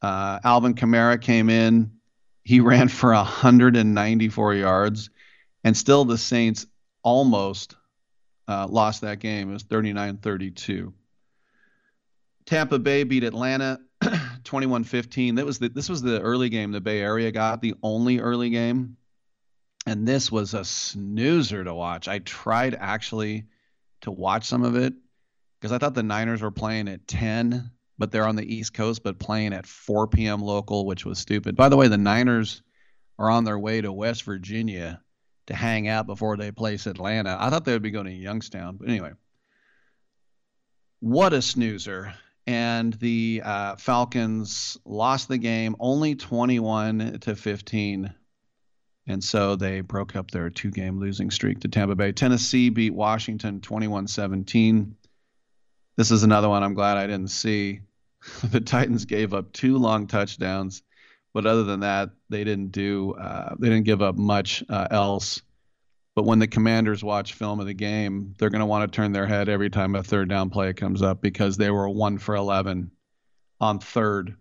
uh, 0.01 0.39
Alvin 0.43 0.75
Kamara 0.75 1.19
came 1.21 1.49
in. 1.49 1.91
He 2.43 2.59
ran 2.61 2.87
for 2.87 3.13
194 3.13 4.53
yards, 4.55 5.09
and 5.63 5.75
still 5.75 6.05
the 6.05 6.17
Saints 6.17 6.65
almost 7.03 7.75
uh, 8.47 8.67
lost 8.67 9.01
that 9.01 9.19
game. 9.19 9.49
It 9.49 9.53
was 9.53 9.63
39 9.63 10.17
32. 10.17 10.93
Tampa 12.45 12.79
Bay 12.79 13.03
beat 13.03 13.23
Atlanta 13.23 13.79
21 14.47 14.83
15. 14.83 15.35
That 15.35 15.45
was 15.45 15.59
the, 15.59 15.69
this 15.69 15.89
was 15.89 16.01
the 16.01 16.19
early 16.21 16.49
game 16.49 16.71
the 16.71 16.81
Bay 16.81 17.01
Area 17.01 17.31
got, 17.31 17.61
the 17.61 17.75
only 17.83 18.19
early 18.19 18.49
game. 18.49 18.97
And 19.85 20.07
this 20.07 20.31
was 20.31 20.53
a 20.53 20.65
snoozer 20.65 21.63
to 21.63 21.73
watch. 21.73 22.07
I 22.07 22.19
tried 22.19 22.75
actually 22.77 23.45
to 24.01 24.11
watch 24.11 24.45
some 24.45 24.63
of 24.63 24.75
it 24.75 24.93
because 25.59 25.71
I 25.71 25.77
thought 25.77 25.93
the 25.93 26.03
Niners 26.03 26.41
were 26.41 26.51
playing 26.51 26.87
at 26.87 27.07
10 27.07 27.71
but 27.97 28.11
they're 28.11 28.27
on 28.27 28.35
the 28.35 28.55
East 28.55 28.73
Coast, 28.73 29.03
but 29.03 29.19
playing 29.19 29.53
at 29.53 29.65
4 29.65 30.07
p.m. 30.07 30.41
local, 30.41 30.85
which 30.85 31.05
was 31.05 31.19
stupid. 31.19 31.55
By 31.55 31.69
the 31.69 31.77
way, 31.77 31.87
the 31.87 31.97
Niners 31.97 32.61
are 33.17 33.29
on 33.29 33.43
their 33.43 33.57
way 33.57 33.81
to 33.81 33.91
West 33.91 34.23
Virginia 34.23 35.01
to 35.47 35.55
hang 35.55 35.87
out 35.87 36.05
before 36.05 36.37
they 36.37 36.51
place 36.51 36.85
Atlanta. 36.85 37.35
I 37.39 37.49
thought 37.49 37.65
they 37.65 37.73
would 37.73 37.81
be 37.81 37.91
going 37.91 38.05
to 38.05 38.11
Youngstown, 38.11 38.77
but 38.77 38.89
anyway. 38.89 39.11
What 40.99 41.33
a 41.33 41.41
snoozer. 41.41 42.13
And 42.47 42.93
the 42.93 43.41
uh, 43.43 43.75
Falcons 43.75 44.77
lost 44.85 45.27
the 45.27 45.37
game 45.37 45.75
only 45.79 46.15
21 46.15 47.19
to 47.19 47.35
15. 47.35 48.13
And 49.07 49.23
so 49.23 49.55
they 49.55 49.81
broke 49.81 50.15
up 50.15 50.31
their 50.31 50.49
two 50.49 50.71
game 50.71 50.99
losing 50.99 51.29
streak 51.29 51.59
to 51.61 51.67
Tampa 51.67 51.95
Bay. 51.95 52.13
Tennessee 52.13 52.69
beat 52.69 52.93
Washington 52.93 53.61
21 53.61 54.07
17. 54.07 54.95
This 55.97 56.11
is 56.11 56.23
another 56.23 56.47
one 56.47 56.63
I'm 56.63 56.73
glad 56.73 56.97
I 56.97 57.07
didn't 57.07 57.29
see. 57.31 57.81
the 58.43 58.61
Titans 58.61 59.05
gave 59.05 59.33
up 59.33 59.51
two 59.51 59.77
long 59.77 60.07
touchdowns, 60.07 60.83
but 61.33 61.45
other 61.45 61.63
than 61.63 61.81
that, 61.81 62.11
they 62.29 62.43
didn't 62.43 62.71
do 62.71 63.13
uh, 63.13 63.55
they 63.59 63.69
didn't 63.69 63.85
give 63.85 64.01
up 64.01 64.15
much 64.15 64.63
uh, 64.69 64.87
else. 64.91 65.41
But 66.17 66.25
when 66.25 66.39
the 66.39 66.47
Commanders 66.47 67.03
watch 67.03 67.33
film 67.33 67.59
of 67.59 67.67
the 67.67 67.75
game, 67.75 68.33
they're 68.39 68.49
going 68.49 68.61
to 68.61 68.65
want 68.65 68.91
to 68.91 68.95
turn 68.95 69.11
their 69.11 69.27
head 69.27 69.49
every 69.49 69.69
time 69.69 69.93
a 69.93 70.01
third 70.01 70.27
down 70.27 70.49
play 70.49 70.73
comes 70.73 71.03
up 71.03 71.21
because 71.21 71.57
they 71.57 71.69
were 71.69 71.87
one 71.87 72.17
for 72.17 72.35
11 72.35 72.89
on 73.61 73.77
third. 73.77 74.35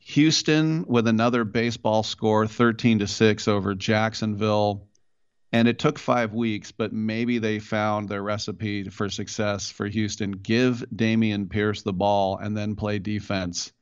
Houston 0.00 0.84
with 0.86 1.08
another 1.08 1.44
baseball 1.44 2.02
score, 2.02 2.46
13 2.46 2.98
to 2.98 3.06
six 3.06 3.48
over 3.48 3.74
Jacksonville. 3.74 4.86
And 5.50 5.66
it 5.66 5.78
took 5.78 5.98
five 5.98 6.34
weeks, 6.34 6.72
but 6.72 6.92
maybe 6.92 7.38
they 7.38 7.58
found 7.58 8.10
their 8.10 8.22
recipe 8.22 8.90
for 8.90 9.08
success 9.08 9.70
for 9.70 9.86
Houston. 9.86 10.32
Give 10.32 10.84
Dameon 10.94 11.48
Pierce 11.48 11.80
the 11.80 11.94
ball 11.94 12.36
and 12.36 12.54
then 12.54 12.76
play 12.76 12.98
defense 12.98 13.72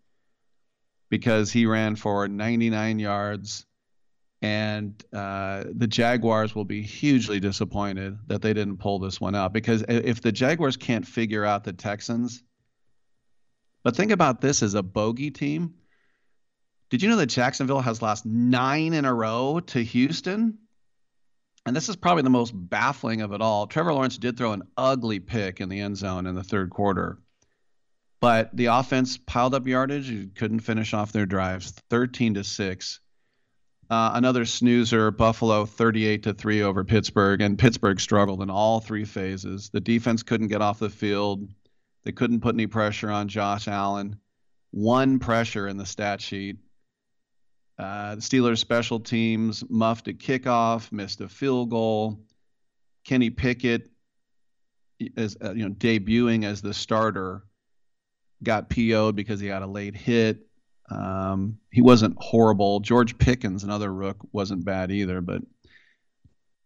because 1.08 1.50
he 1.50 1.66
ran 1.66 1.96
for 1.96 2.28
99 2.28 3.00
yards. 3.00 3.66
And 4.42 5.02
uh, 5.12 5.64
the 5.70 5.86
Jaguars 5.86 6.54
will 6.54 6.64
be 6.64 6.82
hugely 6.82 7.40
disappointed 7.40 8.18
that 8.28 8.40
they 8.40 8.54
didn't 8.54 8.78
pull 8.78 8.98
this 8.98 9.20
one 9.20 9.34
out 9.34 9.52
because 9.52 9.84
if 9.86 10.22
the 10.22 10.32
Jaguars 10.32 10.78
can't 10.78 11.06
figure 11.06 11.44
out 11.44 11.64
the 11.64 11.74
Texans, 11.74 12.42
but 13.82 13.96
think 13.96 14.12
about 14.12 14.40
this 14.40 14.62
as 14.62 14.74
a 14.74 14.82
bogey 14.82 15.30
team. 15.30 15.74
Did 16.88 17.02
you 17.02 17.08
know 17.08 17.16
that 17.16 17.26
Jacksonville 17.26 17.80
has 17.80 18.02
lost 18.02 18.26
nine 18.26 18.94
in 18.94 19.04
a 19.04 19.14
row 19.14 19.60
to 19.60 19.82
Houston? 19.82 20.58
and 21.66 21.76
this 21.76 21.88
is 21.88 21.96
probably 21.96 22.22
the 22.22 22.30
most 22.30 22.52
baffling 22.52 23.20
of 23.20 23.32
it 23.32 23.40
all. 23.40 23.66
Trevor 23.66 23.92
Lawrence 23.92 24.18
did 24.18 24.36
throw 24.36 24.52
an 24.52 24.62
ugly 24.76 25.20
pick 25.20 25.60
in 25.60 25.68
the 25.68 25.80
end 25.80 25.96
zone 25.96 26.26
in 26.26 26.34
the 26.34 26.42
third 26.42 26.70
quarter, 26.70 27.18
but 28.20 28.54
the 28.56 28.66
offense 28.66 29.18
piled 29.18 29.54
up 29.54 29.66
yardage. 29.66 30.08
You 30.08 30.30
couldn't 30.34 30.60
finish 30.60 30.94
off 30.94 31.12
their 31.12 31.26
drives, 31.26 31.72
13 31.90 32.34
to 32.34 32.44
six. 32.44 33.00
Uh, 33.90 34.12
another 34.14 34.44
snoozer, 34.44 35.10
Buffalo 35.10 35.66
38 35.66 36.22
to 36.22 36.32
3 36.32 36.62
over 36.62 36.84
Pittsburgh, 36.84 37.40
and 37.40 37.58
Pittsburgh 37.58 37.98
struggled 38.00 38.40
in 38.40 38.48
all 38.48 38.80
three 38.80 39.04
phases. 39.04 39.68
The 39.70 39.80
defense 39.80 40.22
couldn't 40.22 40.48
get 40.48 40.62
off 40.62 40.78
the 40.78 40.88
field. 40.88 41.48
They 42.04 42.12
couldn't 42.12 42.40
put 42.40 42.54
any 42.54 42.68
pressure 42.68 43.10
on 43.10 43.26
Josh 43.26 43.66
Allen. 43.66 44.16
One 44.70 45.18
pressure 45.18 45.66
in 45.66 45.76
the 45.76 45.86
stat 45.86 46.20
sheet 46.20 46.58
uh, 47.80 48.16
Steelers 48.16 48.58
special 48.58 49.00
teams 49.00 49.64
muffed 49.70 50.08
a 50.08 50.12
kickoff, 50.12 50.92
missed 50.92 51.22
a 51.22 51.28
field 51.28 51.70
goal. 51.70 52.20
Kenny 53.04 53.30
Pickett, 53.30 53.90
as 55.16 55.38
uh, 55.42 55.52
you 55.52 55.66
know, 55.66 55.74
debuting 55.74 56.44
as 56.44 56.60
the 56.60 56.74
starter, 56.74 57.42
got 58.42 58.68
PO'd 58.68 59.16
because 59.16 59.40
he 59.40 59.46
got 59.46 59.62
a 59.62 59.66
late 59.66 59.96
hit. 59.96 60.46
Um, 60.90 61.58
he 61.70 61.80
wasn't 61.80 62.16
horrible. 62.18 62.80
George 62.80 63.16
Pickens, 63.18 63.64
another 63.64 63.92
rook, 63.92 64.18
wasn't 64.32 64.64
bad 64.64 64.90
either. 64.90 65.20
But 65.20 65.42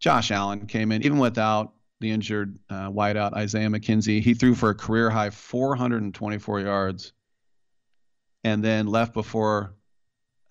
Josh 0.01 0.31
Allen 0.31 0.67
came 0.67 0.93
in 0.93 1.05
even 1.05 1.19
without 1.19 1.73
the 2.01 2.11
injured 2.11 2.59
uh, 2.71 2.91
wideout 2.91 3.35
Isaiah 3.35 3.69
McKenzie. 3.69 4.21
He 4.21 4.35
threw 4.35 4.55
for 4.55 4.71
a 4.71 4.75
career 4.75 5.11
high 5.11 5.31
424 5.31 6.61
yards, 6.61 7.13
and 8.43 8.63
then 8.65 8.87
left 8.87 9.15
before 9.15 9.75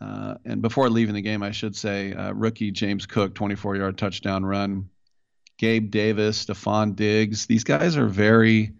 uh, 0.04 0.36
and 0.44 0.62
before 0.62 0.90
leaving 0.90 1.16
the 1.16 1.22
game, 1.22 1.42
I 1.42 1.52
should 1.52 1.76
say, 1.76 2.14
uh, 2.14 2.34
rookie 2.34 2.72
James 2.72 3.06
Cook, 3.06 3.36
24 3.36 3.78
yard 3.78 3.98
touchdown 3.98 4.44
run. 4.46 4.90
Gabe 5.58 5.92
Davis, 5.92 6.46
Stefon 6.46 6.96
Diggs. 6.96 7.46
These 7.46 7.64
guys 7.64 7.96
are 7.96 8.08
very 8.08 8.74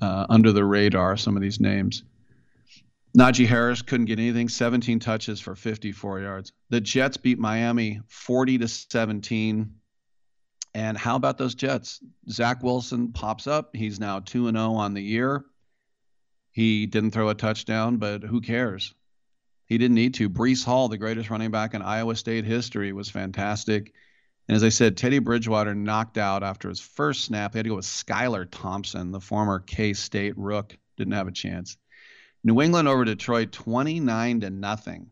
uh, 0.00 0.26
under 0.28 0.50
the 0.50 0.64
radar, 0.64 1.16
some 1.16 1.36
of 1.36 1.42
these 1.42 1.60
names. 1.60 2.02
Najee 3.16 3.46
Harris 3.46 3.82
couldn't 3.82 4.06
get 4.06 4.18
anything, 4.18 4.48
17 4.48 4.98
touches 4.98 5.38
for 5.38 5.54
54 5.54 6.20
yards. 6.20 6.52
The 6.70 6.80
Jets 6.80 7.18
beat 7.18 7.38
Miami 7.38 8.00
40 8.08 8.58
to 8.58 8.68
17. 8.68 9.74
And 10.74 10.96
how 10.96 11.16
about 11.16 11.36
those 11.36 11.54
Jets? 11.54 12.02
Zach 12.30 12.62
Wilson 12.62 13.12
pops 13.12 13.46
up. 13.46 13.76
He's 13.76 14.00
now 14.00 14.20
2 14.20 14.48
and 14.48 14.56
0 14.56 14.72
on 14.74 14.94
the 14.94 15.02
year. 15.02 15.44
He 16.52 16.86
didn't 16.86 17.10
throw 17.10 17.28
a 17.28 17.34
touchdown, 17.34 17.98
but 17.98 18.22
who 18.22 18.40
cares? 18.40 18.94
He 19.66 19.76
didn't 19.76 19.94
need 19.94 20.14
to. 20.14 20.30
Breece 20.30 20.64
Hall, 20.64 20.88
the 20.88 20.98
greatest 20.98 21.28
running 21.28 21.50
back 21.50 21.74
in 21.74 21.82
Iowa 21.82 22.16
State 22.16 22.44
history, 22.44 22.92
was 22.92 23.10
fantastic. 23.10 23.92
And 24.48 24.56
as 24.56 24.64
I 24.64 24.70
said, 24.70 24.96
Teddy 24.96 25.18
Bridgewater 25.18 25.74
knocked 25.74 26.18
out 26.18 26.42
after 26.42 26.68
his 26.68 26.80
first 26.80 27.26
snap. 27.26 27.52
They 27.52 27.58
had 27.58 27.64
to 27.64 27.70
go 27.70 27.76
with 27.76 27.84
Skylar 27.84 28.48
Thompson, 28.50 29.12
the 29.12 29.20
former 29.20 29.60
K 29.60 29.92
State 29.92 30.36
rook. 30.38 30.76
Didn't 30.96 31.12
have 31.12 31.28
a 31.28 31.32
chance. 31.32 31.76
New 32.44 32.60
England 32.60 32.88
over 32.88 33.04
Detroit 33.04 33.52
29 33.52 34.40
to 34.40 34.50
nothing. 34.50 35.10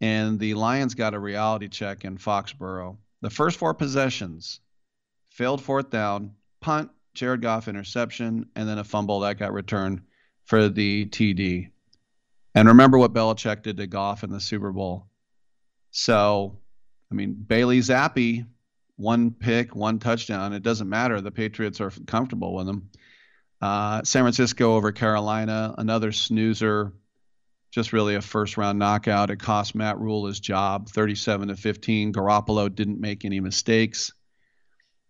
And 0.00 0.38
the 0.38 0.54
Lions 0.54 0.94
got 0.94 1.14
a 1.14 1.18
reality 1.18 1.68
check 1.68 2.04
in 2.04 2.18
Foxborough. 2.18 2.96
The 3.22 3.30
first 3.30 3.58
four 3.58 3.74
possessions 3.74 4.60
failed 5.30 5.62
fourth 5.62 5.90
down, 5.90 6.32
punt, 6.60 6.90
Jared 7.14 7.42
Goff 7.42 7.66
interception, 7.66 8.46
and 8.54 8.68
then 8.68 8.78
a 8.78 8.84
fumble 8.84 9.20
that 9.20 9.38
got 9.38 9.52
returned 9.52 10.02
for 10.44 10.68
the 10.68 11.06
TD. 11.06 11.70
And 12.54 12.68
remember 12.68 12.98
what 12.98 13.12
Belichick 13.12 13.62
did 13.62 13.78
to 13.78 13.86
Goff 13.86 14.22
in 14.22 14.30
the 14.30 14.40
Super 14.40 14.72
Bowl. 14.72 15.06
So, 15.90 16.58
I 17.10 17.14
mean, 17.14 17.32
Bailey 17.34 17.80
Zappe, 17.80 18.46
one 18.96 19.30
pick, 19.30 19.74
one 19.74 19.98
touchdown. 19.98 20.52
It 20.52 20.62
doesn't 20.62 20.88
matter. 20.88 21.20
The 21.20 21.30
Patriots 21.30 21.80
are 21.80 21.90
comfortable 22.06 22.54
with 22.54 22.66
them. 22.66 22.90
Uh, 23.60 24.02
San 24.04 24.22
Francisco 24.22 24.74
over 24.74 24.92
Carolina, 24.92 25.74
another 25.78 26.12
snoozer. 26.12 26.92
Just 27.70 27.92
really 27.92 28.14
a 28.14 28.22
first 28.22 28.56
round 28.56 28.78
knockout. 28.78 29.30
It 29.30 29.38
cost 29.38 29.74
Matt 29.74 29.98
Rhule 29.98 30.26
his 30.26 30.40
job, 30.40 30.88
37 30.88 31.48
to 31.48 31.56
15. 31.56 32.12
Garoppolo 32.12 32.74
didn't 32.74 33.00
make 33.00 33.24
any 33.24 33.40
mistakes. 33.40 34.12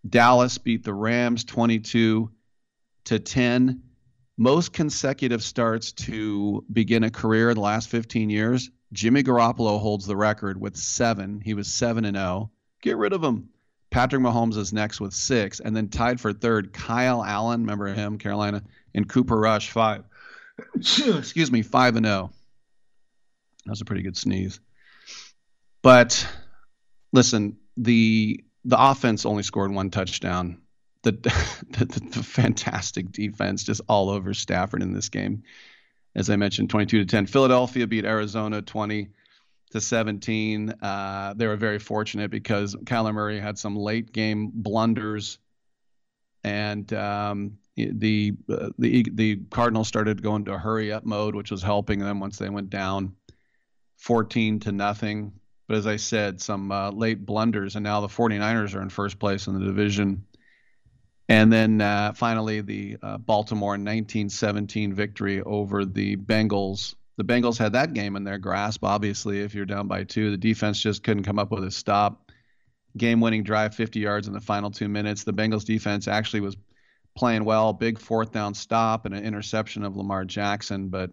Dallas 0.08 0.58
beat 0.58 0.84
the 0.84 0.94
Rams 0.94 1.44
22 1.44 2.30
to 3.04 3.18
10. 3.18 3.82
Most 4.36 4.72
consecutive 4.72 5.42
starts 5.42 5.92
to 5.92 6.64
begin 6.72 7.04
a 7.04 7.10
career 7.10 7.50
in 7.50 7.54
the 7.54 7.62
last 7.62 7.88
15 7.88 8.30
years. 8.30 8.70
Jimmy 8.92 9.22
Garoppolo 9.22 9.80
holds 9.80 10.06
the 10.06 10.16
record 10.16 10.60
with 10.60 10.76
seven. 10.76 11.40
He 11.40 11.54
was 11.54 11.72
7 11.72 12.04
and 12.04 12.16
0. 12.16 12.50
Get 12.82 12.96
rid 12.96 13.12
of 13.12 13.22
him. 13.22 13.48
Patrick 13.96 14.20
Mahomes 14.20 14.58
is 14.58 14.74
next 14.74 15.00
with 15.00 15.14
six, 15.14 15.58
and 15.58 15.74
then 15.74 15.88
tied 15.88 16.20
for 16.20 16.30
third, 16.30 16.70
Kyle 16.74 17.24
Allen, 17.24 17.62
remember 17.62 17.86
him, 17.86 18.18
Carolina, 18.18 18.62
and 18.94 19.08
Cooper 19.08 19.38
Rush, 19.38 19.70
five. 19.70 20.04
Excuse 20.76 21.50
me, 21.50 21.62
five 21.62 21.96
and 21.96 22.04
zero. 22.04 22.30
That 23.64 23.70
was 23.70 23.80
a 23.80 23.86
pretty 23.86 24.02
good 24.02 24.18
sneeze. 24.18 24.60
But 25.80 26.28
listen, 27.10 27.56
the 27.78 28.44
the 28.66 28.76
offense 28.78 29.24
only 29.24 29.42
scored 29.42 29.72
one 29.72 29.90
touchdown. 29.90 30.60
The, 31.02 31.12
the, 31.12 31.84
the 31.84 32.22
fantastic 32.24 33.12
defense 33.12 33.62
just 33.62 33.80
all 33.88 34.10
over 34.10 34.34
Stafford 34.34 34.82
in 34.82 34.92
this 34.92 35.08
game. 35.08 35.44
As 36.16 36.28
I 36.30 36.34
mentioned, 36.34 36.68
22 36.68 36.98
to 36.98 37.04
10. 37.06 37.26
Philadelphia 37.26 37.86
beat 37.86 38.04
Arizona 38.04 38.60
20 38.60 39.10
to 39.70 39.80
17. 39.80 40.70
Uh, 40.80 41.34
they 41.36 41.46
were 41.46 41.56
very 41.56 41.78
fortunate 41.78 42.30
because 42.30 42.74
Kyler 42.74 43.14
Murray 43.14 43.40
had 43.40 43.58
some 43.58 43.76
late 43.76 44.12
game 44.12 44.50
blunders, 44.54 45.38
and 46.44 46.92
um, 46.92 47.58
the 47.76 48.34
uh, 48.48 48.70
the 48.78 49.06
the 49.12 49.36
Cardinals 49.50 49.88
started 49.88 50.22
going 50.22 50.44
to 50.46 50.58
hurry 50.58 50.92
up 50.92 51.04
mode, 51.04 51.34
which 51.34 51.50
was 51.50 51.62
helping 51.62 51.98
them 51.98 52.20
once 52.20 52.38
they 52.38 52.48
went 52.48 52.70
down 52.70 53.14
14 53.98 54.60
to 54.60 54.72
nothing. 54.72 55.32
But 55.66 55.78
as 55.78 55.86
I 55.86 55.96
said, 55.96 56.40
some 56.40 56.70
uh, 56.70 56.90
late 56.90 57.26
blunders, 57.26 57.74
and 57.74 57.82
now 57.82 58.00
the 58.00 58.06
49ers 58.06 58.76
are 58.76 58.82
in 58.82 58.88
first 58.88 59.18
place 59.18 59.48
in 59.48 59.58
the 59.58 59.66
division. 59.66 60.24
And 61.28 61.52
then 61.52 61.80
uh, 61.80 62.12
finally, 62.12 62.60
the 62.60 62.98
uh, 63.02 63.18
Baltimore 63.18 63.70
1917 63.72 64.94
victory 64.94 65.42
over 65.42 65.84
the 65.84 66.16
Bengals 66.16 66.94
the 67.16 67.24
Bengals 67.24 67.58
had 67.58 67.72
that 67.72 67.94
game 67.94 68.16
in 68.16 68.24
their 68.24 68.38
grasp. 68.38 68.84
Obviously, 68.84 69.40
if 69.40 69.54
you're 69.54 69.64
down 69.64 69.88
by 69.88 70.04
two, 70.04 70.30
the 70.30 70.36
defense 70.36 70.80
just 70.80 71.02
couldn't 71.02 71.24
come 71.24 71.38
up 71.38 71.50
with 71.50 71.64
a 71.64 71.70
stop. 71.70 72.30
Game 72.96 73.20
winning 73.20 73.42
drive, 73.42 73.74
50 73.74 74.00
yards 74.00 74.26
in 74.26 74.34
the 74.34 74.40
final 74.40 74.70
two 74.70 74.88
minutes. 74.88 75.24
The 75.24 75.32
Bengals 75.32 75.64
defense 75.64 76.08
actually 76.08 76.40
was 76.40 76.56
playing 77.16 77.44
well. 77.44 77.72
Big 77.72 77.98
fourth 77.98 78.32
down 78.32 78.54
stop 78.54 79.06
and 79.06 79.14
an 79.14 79.24
interception 79.24 79.82
of 79.84 79.96
Lamar 79.96 80.24
Jackson. 80.24 80.88
But 80.88 81.10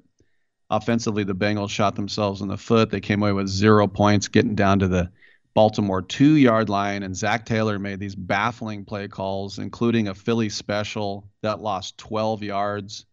offensively, 0.70 1.24
the 1.24 1.36
Bengals 1.36 1.70
shot 1.70 1.96
themselves 1.96 2.42
in 2.42 2.50
the 2.50 2.58
foot. 2.58 2.90
They 2.90 3.02
came 3.02 3.22
away 3.22 3.32
with 3.32 3.48
zero 3.48 3.88
points, 3.88 4.28
getting 4.28 4.56
down 4.56 4.80
to 4.80 4.88
the 4.88 5.10
Baltimore 5.54 6.02
two 6.02 6.36
yard 6.36 6.68
line. 6.68 7.04
And 7.04 7.16
Zac 7.16 7.46
Taylor 7.46 7.80
made 7.80 8.00
these 8.00 8.16
baffling 8.16 8.84
play 8.86 9.08
calls, 9.08 9.60
including 9.60 10.10
a 10.10 10.16
Philly 10.16 10.50
special 10.50 11.30
that 11.42 11.62
lost 11.62 11.98
12 11.98 12.44
yards. 12.44 13.06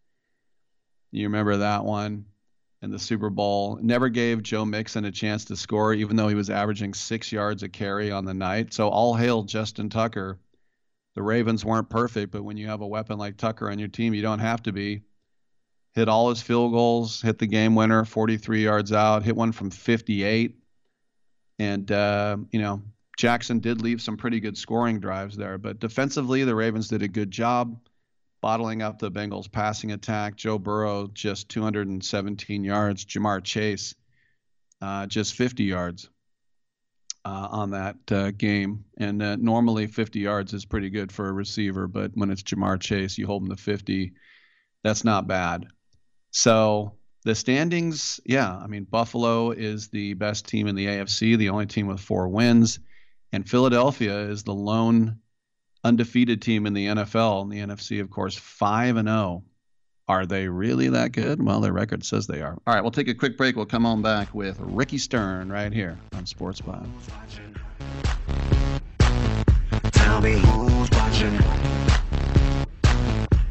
You 1.13 1.27
remember 1.27 1.59
that 1.59 1.85
one? 1.85 2.27
In 2.83 2.91
the 2.91 2.99
Super 2.99 3.31
Bowl. 3.31 3.79
Never 3.83 4.09
gave 4.09 4.43
Joe 4.43 4.65
Mixon 4.65 5.05
a 5.05 5.11
chance 5.11 5.45
to 5.47 5.57
score, 5.57 5.93
even 5.93 6.17
though 6.17 6.29
he 6.29 6.35
was 6.35 6.51
averaging 6.51 6.95
six 6.95 7.31
yards 7.31 7.63
a 7.63 7.69
carry 7.69 8.11
on 8.11 8.25
the 8.25 8.35
night. 8.35 8.73
So 8.73 8.89
all 8.89 9.15
hail 9.15 9.43
Justin 9.43 9.91
Tucker. 9.91 10.39
The 11.15 11.23
Ravens 11.23 11.65
weren't 11.65 11.91
perfect, 11.91 12.33
but 12.33 12.45
when 12.45 12.57
you 12.57 12.69
have 12.69 12.81
a 12.81 12.87
weapon 12.87 13.19
like 13.19 13.37
Tucker 13.37 13.71
on 13.71 13.79
your 13.79 13.89
team, 13.89 14.15
you 14.15 14.23
don't 14.23 14.39
have 14.39 14.63
to 14.63 14.73
be. 14.73 15.03
Hit 15.93 16.09
all 16.09 16.31
his 16.31 16.41
field 16.41 16.73
goals, 16.73 17.21
hit 17.21 17.39
the 17.39 17.49
game 17.49 17.75
winner, 17.75 18.05
43 18.05 18.63
yards 18.63 18.93
out, 18.93 19.25
hit 19.25 19.35
one 19.35 19.51
from 19.51 19.71
58. 19.71 20.57
And, 21.59 21.91
uh, 21.91 22.37
you 22.53 22.61
know, 22.61 22.81
Jackson 23.19 23.59
did 23.59 23.83
leave 23.83 24.01
some 24.01 24.17
pretty 24.17 24.39
good 24.39 24.57
scoring 24.57 25.01
drives 25.01 25.37
there, 25.37 25.59
but 25.59 25.81
defensively, 25.81 26.45
the 26.45 26.55
Ravens 26.55 26.89
did 26.89 27.03
a 27.03 27.09
good 27.09 27.31
job 27.31 27.77
bottling 28.41 28.83
up 28.83 28.99
the 28.99 29.11
Bengals 29.11 29.51
passing 29.51 29.93
attack. 29.93 30.37
Joe 30.37 30.59
Burrow 30.59 31.09
just 31.13 31.49
217 31.49 32.65
yards. 32.65 33.05
Ja'Marr 33.05 33.43
Chase 33.45 33.95
uh, 34.81 35.07
just 35.07 35.35
50 35.35 35.65
yards 35.65 36.09
uh, 37.25 37.49
on 37.51 37.71
that 37.71 37.97
uh, 38.11 38.31
game. 38.31 38.85
And 38.99 39.23
uh, 39.23 39.37
normally 39.37 39.87
50 39.87 40.21
yards 40.21 40.53
is 40.53 40.65
pretty 40.65 40.91
good 40.91 41.13
for 41.13 41.29
a 41.29 41.33
receiver, 41.33 41.87
but 41.87 42.13
when 42.15 42.31
it's 42.31 42.43
Ja'Marr 42.43 42.81
Chase, 42.81 43.19
you 43.19 43.27
hold 43.27 43.43
him 43.43 43.51
to 43.51 43.57
50. 43.57 44.13
That's 44.83 45.05
not 45.05 45.27
bad. 45.27 45.67
So 46.31 46.95
the 47.25 47.35
standings, 47.35 48.21
yeah, 48.25 48.57
I 48.57 48.67
mean, 48.67 48.85
Buffalo 48.85 49.51
is 49.51 49.89
the 49.89 50.15
best 50.15 50.49
team 50.49 50.67
in 50.67 50.75
the 50.75 50.87
AFC, 50.87 51.37
the 51.37 51.51
only 51.51 51.67
team 51.67 51.87
with 51.87 52.01
four 52.01 52.29
wins. 52.29 52.79
And 53.33 53.49
Philadelphia 53.49 54.19
is 54.21 54.43
the 54.43 54.55
lone 54.55 55.21
undefeated 55.85 56.43
team 56.43 56.67
in 56.67 56.75
the 56.75 56.87
NFL 56.87 57.43
and 57.43 57.53
the 57.53 57.59
NFC, 57.59 58.01
of 58.01 58.11
course, 58.11 58.37
5 58.37 58.97
and 58.97 59.09
0. 59.09 59.45
Are 60.09 60.27
they 60.27 60.49
really 60.49 60.89
that 60.89 61.13
good? 61.13 61.41
Well, 61.41 61.61
their 61.61 61.73
record 61.73 62.05
says 62.05 62.27
they 62.27 62.43
are. 62.43 62.59
All 62.67 62.75
right, 62.75 62.81
we'll 62.81 62.91
take 62.91 63.07
a 63.07 63.15
quick 63.15 63.37
break. 63.37 63.55
We'll 63.55 63.67
come 63.67 63.87
on 63.87 64.03
back 64.03 64.35
with 64.35 64.59
Ricky 64.59 64.99
Stern 64.99 65.53
right 65.53 65.73
here 65.73 65.99
on 66.15 66.27
Sports 66.27 66.61
Byline. 66.61 66.91
Tell 69.93 70.21
me 70.21 70.33
who's 70.33 70.91
watching. 70.91 71.39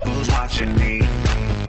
Who's 0.04 0.28
watching 0.28 0.76
me? 0.78 1.69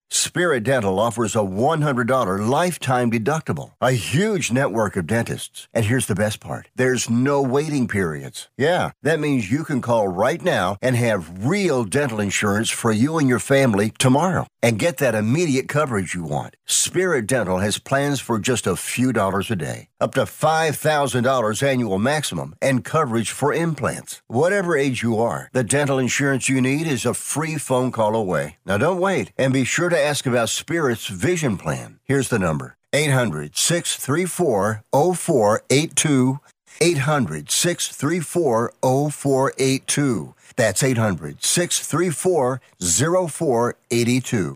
Spirit 0.13 0.65
Dental 0.65 0.99
offers 0.99 1.37
a 1.37 1.39
$100 1.39 2.49
lifetime 2.49 3.09
deductible, 3.09 3.71
a 3.79 3.93
huge 3.93 4.51
network 4.51 4.97
of 4.97 5.07
dentists. 5.07 5.69
And 5.73 5.85
here's 5.85 6.07
the 6.07 6.15
best 6.15 6.41
part 6.41 6.67
there's 6.75 7.09
no 7.09 7.41
waiting 7.41 7.87
periods. 7.87 8.49
Yeah, 8.57 8.91
that 9.03 9.21
means 9.21 9.49
you 9.49 9.63
can 9.63 9.79
call 9.79 10.09
right 10.09 10.41
now 10.41 10.75
and 10.81 10.97
have 10.97 11.45
real 11.45 11.85
dental 11.85 12.19
insurance 12.19 12.69
for 12.69 12.91
you 12.91 13.17
and 13.17 13.29
your 13.29 13.39
family 13.39 13.93
tomorrow 13.97 14.47
and 14.61 14.77
get 14.77 14.97
that 14.97 15.15
immediate 15.15 15.69
coverage 15.69 16.13
you 16.13 16.23
want. 16.25 16.57
Spirit 16.65 17.25
Dental 17.25 17.59
has 17.59 17.79
plans 17.79 18.19
for 18.19 18.37
just 18.37 18.67
a 18.67 18.75
few 18.75 19.13
dollars 19.13 19.49
a 19.49 19.55
day, 19.55 19.87
up 20.01 20.13
to 20.15 20.23
$5,000 20.23 21.63
annual 21.63 21.99
maximum, 21.99 22.55
and 22.61 22.83
coverage 22.83 23.31
for 23.31 23.53
implants. 23.53 24.21
Whatever 24.27 24.75
age 24.75 25.03
you 25.03 25.19
are, 25.19 25.49
the 25.53 25.63
dental 25.63 25.99
insurance 25.99 26.49
you 26.49 26.59
need 26.59 26.87
is 26.87 27.05
a 27.05 27.13
free 27.13 27.57
phone 27.57 27.91
call 27.91 28.15
away. 28.15 28.57
Now 28.65 28.77
don't 28.77 28.99
wait 28.99 29.31
and 29.37 29.53
be 29.53 29.63
sure 29.63 29.89
to 29.89 29.99
ask 29.99 30.25
about 30.25 30.49
Spirit's 30.49 31.07
vision 31.07 31.57
plan. 31.57 31.99
Here's 32.03 32.29
the 32.29 32.39
number 32.39 32.77
800 32.93 33.55
634 33.55 34.83
0482. 34.91 36.39
800 36.79 37.51
634 37.51 38.73
0482. 38.81 40.33
That's 40.55 40.83
800 40.83 41.43
634 41.43 42.61
0482. 42.79 44.55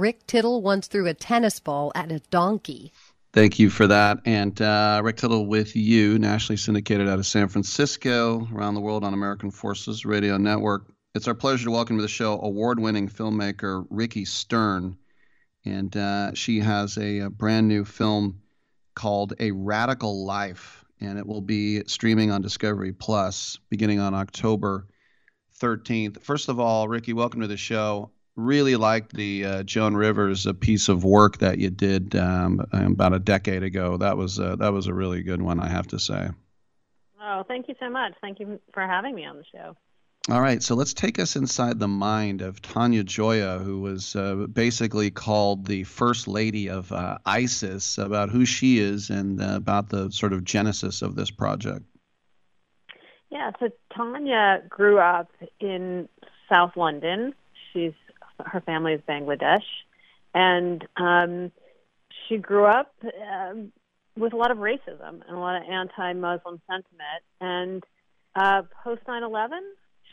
Rick 0.00 0.26
Tittle 0.26 0.62
once 0.62 0.86
threw 0.86 1.06
a 1.06 1.12
tennis 1.12 1.60
ball 1.60 1.92
at 1.94 2.10
a 2.10 2.20
donkey. 2.30 2.90
Thank 3.34 3.58
you 3.58 3.68
for 3.68 3.86
that. 3.86 4.20
And 4.24 4.58
uh, 4.62 5.02
Rick 5.04 5.18
Tittle 5.18 5.44
with 5.44 5.76
you, 5.76 6.18
nationally 6.18 6.56
syndicated 6.56 7.06
out 7.06 7.18
of 7.18 7.26
San 7.26 7.48
Francisco, 7.48 8.48
around 8.50 8.76
the 8.76 8.80
world 8.80 9.04
on 9.04 9.12
American 9.12 9.50
Forces 9.50 10.06
Radio 10.06 10.38
Network. 10.38 10.90
It's 11.14 11.28
our 11.28 11.34
pleasure 11.34 11.66
to 11.66 11.70
welcome 11.70 11.96
to 11.96 12.02
the 12.02 12.08
show 12.08 12.40
award 12.40 12.80
winning 12.80 13.10
filmmaker 13.10 13.84
Ricky 13.90 14.24
Stern. 14.24 14.96
And 15.66 15.94
uh, 15.94 16.32
she 16.32 16.60
has 16.60 16.96
a, 16.96 17.18
a 17.18 17.30
brand 17.30 17.68
new 17.68 17.84
film 17.84 18.40
called 18.94 19.34
A 19.38 19.50
Radical 19.50 20.24
Life. 20.24 20.82
And 21.02 21.18
it 21.18 21.26
will 21.26 21.42
be 21.42 21.84
streaming 21.84 22.30
on 22.30 22.40
Discovery 22.40 22.94
Plus 22.94 23.58
beginning 23.68 24.00
on 24.00 24.14
October 24.14 24.86
13th. 25.60 26.22
First 26.22 26.48
of 26.48 26.58
all, 26.58 26.88
Ricky, 26.88 27.12
welcome 27.12 27.42
to 27.42 27.46
the 27.46 27.58
show 27.58 28.12
really 28.36 28.76
liked 28.76 29.14
the 29.14 29.44
uh, 29.44 29.62
Joan 29.62 29.94
Rivers 29.94 30.46
a 30.46 30.54
piece 30.54 30.88
of 30.88 31.04
work 31.04 31.38
that 31.38 31.58
you 31.58 31.70
did 31.70 32.14
um, 32.16 32.64
about 32.72 33.12
a 33.12 33.18
decade 33.18 33.62
ago. 33.62 33.96
That 33.96 34.16
was 34.16 34.38
uh, 34.38 34.56
that 34.56 34.72
was 34.72 34.86
a 34.86 34.94
really 34.94 35.22
good 35.22 35.42
one, 35.42 35.60
I 35.60 35.68
have 35.68 35.88
to 35.88 35.98
say. 35.98 36.30
Oh, 37.22 37.44
thank 37.46 37.68
you 37.68 37.74
so 37.78 37.90
much. 37.90 38.14
Thank 38.20 38.40
you 38.40 38.60
for 38.72 38.82
having 38.82 39.14
me 39.14 39.26
on 39.26 39.36
the 39.36 39.44
show. 39.52 39.76
All 40.28 40.40
right, 40.40 40.62
so 40.62 40.74
let's 40.74 40.92
take 40.92 41.18
us 41.18 41.34
inside 41.34 41.78
the 41.78 41.88
mind 41.88 42.42
of 42.42 42.60
Tania 42.60 43.02
Joya, 43.02 43.58
who 43.58 43.80
was 43.80 44.14
uh, 44.14 44.46
basically 44.52 45.10
called 45.10 45.66
the 45.66 45.84
first 45.84 46.28
lady 46.28 46.68
of 46.68 46.92
uh, 46.92 47.18
ISIS, 47.24 47.96
about 47.96 48.28
who 48.28 48.44
she 48.44 48.78
is 48.78 49.08
and 49.08 49.40
uh, 49.40 49.54
about 49.56 49.88
the 49.88 50.10
sort 50.10 50.34
of 50.34 50.44
genesis 50.44 51.00
of 51.00 51.16
this 51.16 51.30
project. 51.30 51.86
Yeah, 53.30 53.52
so 53.58 53.70
Tania 53.96 54.62
grew 54.68 54.98
up 54.98 55.30
in 55.58 56.08
South 56.50 56.76
London. 56.76 57.32
She's 57.72 57.94
her 58.46 58.60
family 58.60 58.92
is 58.94 59.00
Bangladesh, 59.08 59.64
and 60.34 60.86
um, 60.96 61.52
she 62.28 62.36
grew 62.36 62.64
up 62.64 62.94
um, 63.04 63.72
with 64.16 64.32
a 64.32 64.36
lot 64.36 64.50
of 64.50 64.58
racism 64.58 65.22
and 65.26 65.36
a 65.36 65.38
lot 65.38 65.56
of 65.56 65.68
anti-Muslim 65.68 66.60
sentiment. 66.68 67.22
And 67.40 67.84
uh, 68.34 68.62
post 68.84 69.02
9/11, 69.06 69.60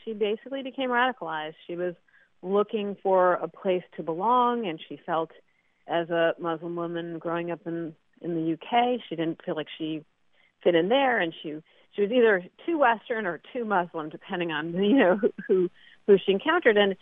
she 0.04 0.14
basically 0.14 0.64
became 0.64 0.90
radicalized. 0.90 1.56
She 1.68 1.76
was 1.76 1.96
looking 2.42 2.96
for 3.02 3.34
a 3.34 3.48
place 3.48 3.84
to 3.98 4.04
belong, 4.04 4.68
and 4.68 4.80
she 4.88 5.00
felt, 5.06 5.32
as 5.88 6.10
a 6.10 6.34
Muslim 6.40 6.76
woman 6.76 7.20
growing 7.20 7.52
up 7.52 7.62
in 7.66 7.96
in 8.22 8.34
the 8.34 8.54
UK, 8.54 9.00
she 9.08 9.16
didn't 9.16 9.42
feel 9.46 9.56
like 9.56 9.68
she 9.78 10.04
fit 10.64 10.76
in 10.76 10.90
there, 10.90 11.20
and 11.20 11.34
she 11.42 11.56
she 11.96 12.02
was 12.02 12.12
either 12.12 12.44
too 12.66 12.78
Western 12.80 13.26
or 13.26 13.42
too 13.54 13.66
Muslim, 13.66 14.10
depending 14.10 14.52
on 14.52 14.74
you 14.84 14.98
know 14.98 15.20
who 15.48 15.70
who 16.06 16.18
she 16.26 16.32
encountered. 16.32 16.78
And 16.78 16.96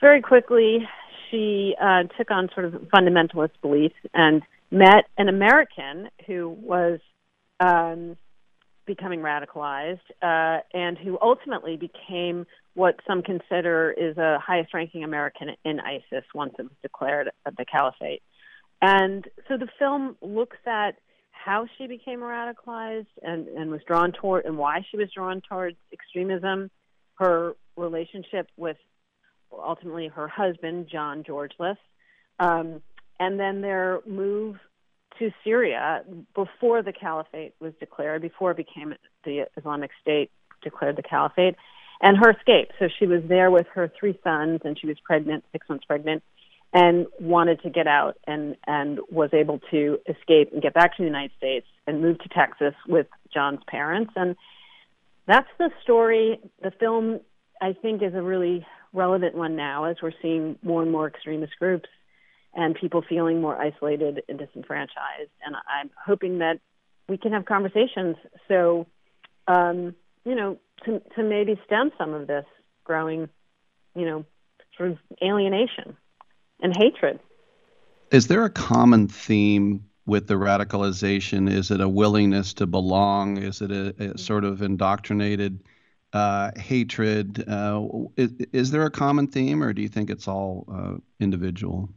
very 0.00 0.22
quickly, 0.22 0.88
she 1.30 1.74
uh, 1.80 2.04
took 2.16 2.30
on 2.30 2.48
sort 2.54 2.66
of 2.66 2.72
fundamentalist 2.94 3.52
beliefs 3.62 3.94
and 4.14 4.42
met 4.70 5.04
an 5.18 5.28
American 5.28 6.08
who 6.26 6.48
was 6.48 7.00
um, 7.60 8.16
becoming 8.86 9.20
radicalized 9.20 10.00
uh, 10.22 10.60
and 10.72 10.98
who 10.98 11.18
ultimately 11.20 11.76
became 11.76 12.46
what 12.74 12.96
some 13.06 13.22
consider 13.22 13.92
is 13.96 14.16
a 14.16 14.38
highest 14.38 14.72
ranking 14.72 15.04
American 15.04 15.48
in 15.64 15.80
ISIS 15.80 16.24
once 16.34 16.54
it 16.58 16.62
was 16.62 16.72
declared 16.82 17.30
the 17.44 17.64
caliphate. 17.64 18.22
And 18.82 19.26
so 19.48 19.56
the 19.56 19.68
film 19.78 20.16
looks 20.22 20.56
at 20.66 20.92
how 21.30 21.66
she 21.76 21.86
became 21.86 22.20
radicalized 22.20 23.06
and, 23.22 23.48
and 23.48 23.70
was 23.70 23.80
drawn 23.86 24.12
toward 24.12 24.44
and 24.44 24.56
why 24.56 24.84
she 24.90 24.96
was 24.96 25.08
drawn 25.14 25.42
towards 25.48 25.76
extremism, 25.92 26.70
her 27.14 27.54
relationship 27.76 28.48
with 28.56 28.76
ultimately 29.52 30.08
her 30.08 30.28
husband, 30.28 30.88
John 30.90 31.24
Georgelas, 31.24 31.76
um, 32.38 32.82
and 33.18 33.38
then 33.38 33.60
their 33.60 34.00
move 34.06 34.56
to 35.18 35.30
Syria 35.44 36.02
before 36.34 36.82
the 36.82 36.92
caliphate 36.92 37.54
was 37.60 37.72
declared, 37.78 38.22
before 38.22 38.52
it 38.52 38.56
became 38.56 38.94
the 39.24 39.46
Islamic 39.56 39.90
State 40.00 40.30
declared 40.62 40.96
the 40.96 41.02
caliphate, 41.02 41.56
and 42.00 42.16
her 42.16 42.30
escape. 42.30 42.70
So 42.78 42.88
she 42.98 43.06
was 43.06 43.22
there 43.28 43.50
with 43.50 43.66
her 43.74 43.92
three 43.98 44.18
sons, 44.24 44.60
and 44.64 44.78
she 44.78 44.86
was 44.86 44.96
pregnant, 45.04 45.44
six 45.52 45.68
months 45.68 45.84
pregnant, 45.84 46.22
and 46.72 47.06
wanted 47.18 47.60
to 47.62 47.70
get 47.70 47.86
out 47.86 48.16
and 48.26 48.56
and 48.66 49.00
was 49.10 49.30
able 49.32 49.60
to 49.70 49.98
escape 50.08 50.52
and 50.52 50.62
get 50.62 50.72
back 50.72 50.96
to 50.96 51.02
the 51.02 51.06
United 51.06 51.32
States 51.36 51.66
and 51.86 52.00
move 52.00 52.18
to 52.20 52.28
Texas 52.28 52.74
with 52.88 53.06
John's 53.32 53.60
parents. 53.66 54.12
And 54.16 54.36
that's 55.26 55.48
the 55.58 55.70
story. 55.82 56.40
The 56.62 56.70
film, 56.70 57.20
I 57.60 57.74
think, 57.74 58.02
is 58.02 58.14
a 58.14 58.22
really 58.22 58.66
relevant 58.92 59.34
one 59.34 59.56
now 59.56 59.84
as 59.84 59.96
we're 60.02 60.12
seeing 60.22 60.58
more 60.62 60.82
and 60.82 60.90
more 60.90 61.06
extremist 61.06 61.52
groups 61.58 61.88
and 62.54 62.74
people 62.74 63.02
feeling 63.08 63.40
more 63.40 63.56
isolated 63.56 64.22
and 64.28 64.38
disenfranchised. 64.38 65.30
And 65.44 65.54
I'm 65.54 65.90
hoping 66.04 66.38
that 66.38 66.58
we 67.08 67.16
can 67.16 67.32
have 67.32 67.44
conversations 67.44 68.16
so, 68.48 68.86
um, 69.46 69.94
you 70.24 70.34
know, 70.34 70.58
to, 70.84 71.00
to 71.16 71.22
maybe 71.22 71.60
stem 71.66 71.92
some 71.98 72.14
of 72.14 72.26
this 72.26 72.46
growing, 72.84 73.28
you 73.94 74.04
know, 74.04 74.24
sort 74.76 74.92
of 74.92 74.98
alienation 75.22 75.96
and 76.60 76.74
hatred. 76.76 77.20
Is 78.10 78.26
there 78.26 78.44
a 78.44 78.50
common 78.50 79.06
theme 79.06 79.84
with 80.06 80.26
the 80.26 80.34
radicalization? 80.34 81.50
Is 81.50 81.70
it 81.70 81.80
a 81.80 81.88
willingness 81.88 82.54
to 82.54 82.66
belong? 82.66 83.38
Is 83.38 83.62
it 83.62 83.70
a, 83.70 84.12
a 84.12 84.18
sort 84.18 84.44
of 84.44 84.62
indoctrinated 84.62 85.60
uh, 86.12 86.50
hatred? 86.56 87.48
Uh, 87.48 87.86
is, 88.16 88.32
is, 88.52 88.70
there 88.70 88.84
a 88.84 88.90
common 88.90 89.26
theme, 89.26 89.62
or 89.62 89.72
do 89.72 89.82
you 89.82 89.88
think 89.88 90.10
it's 90.10 90.28
all 90.28 90.66
uh, 90.72 90.96
individual? 91.20 91.88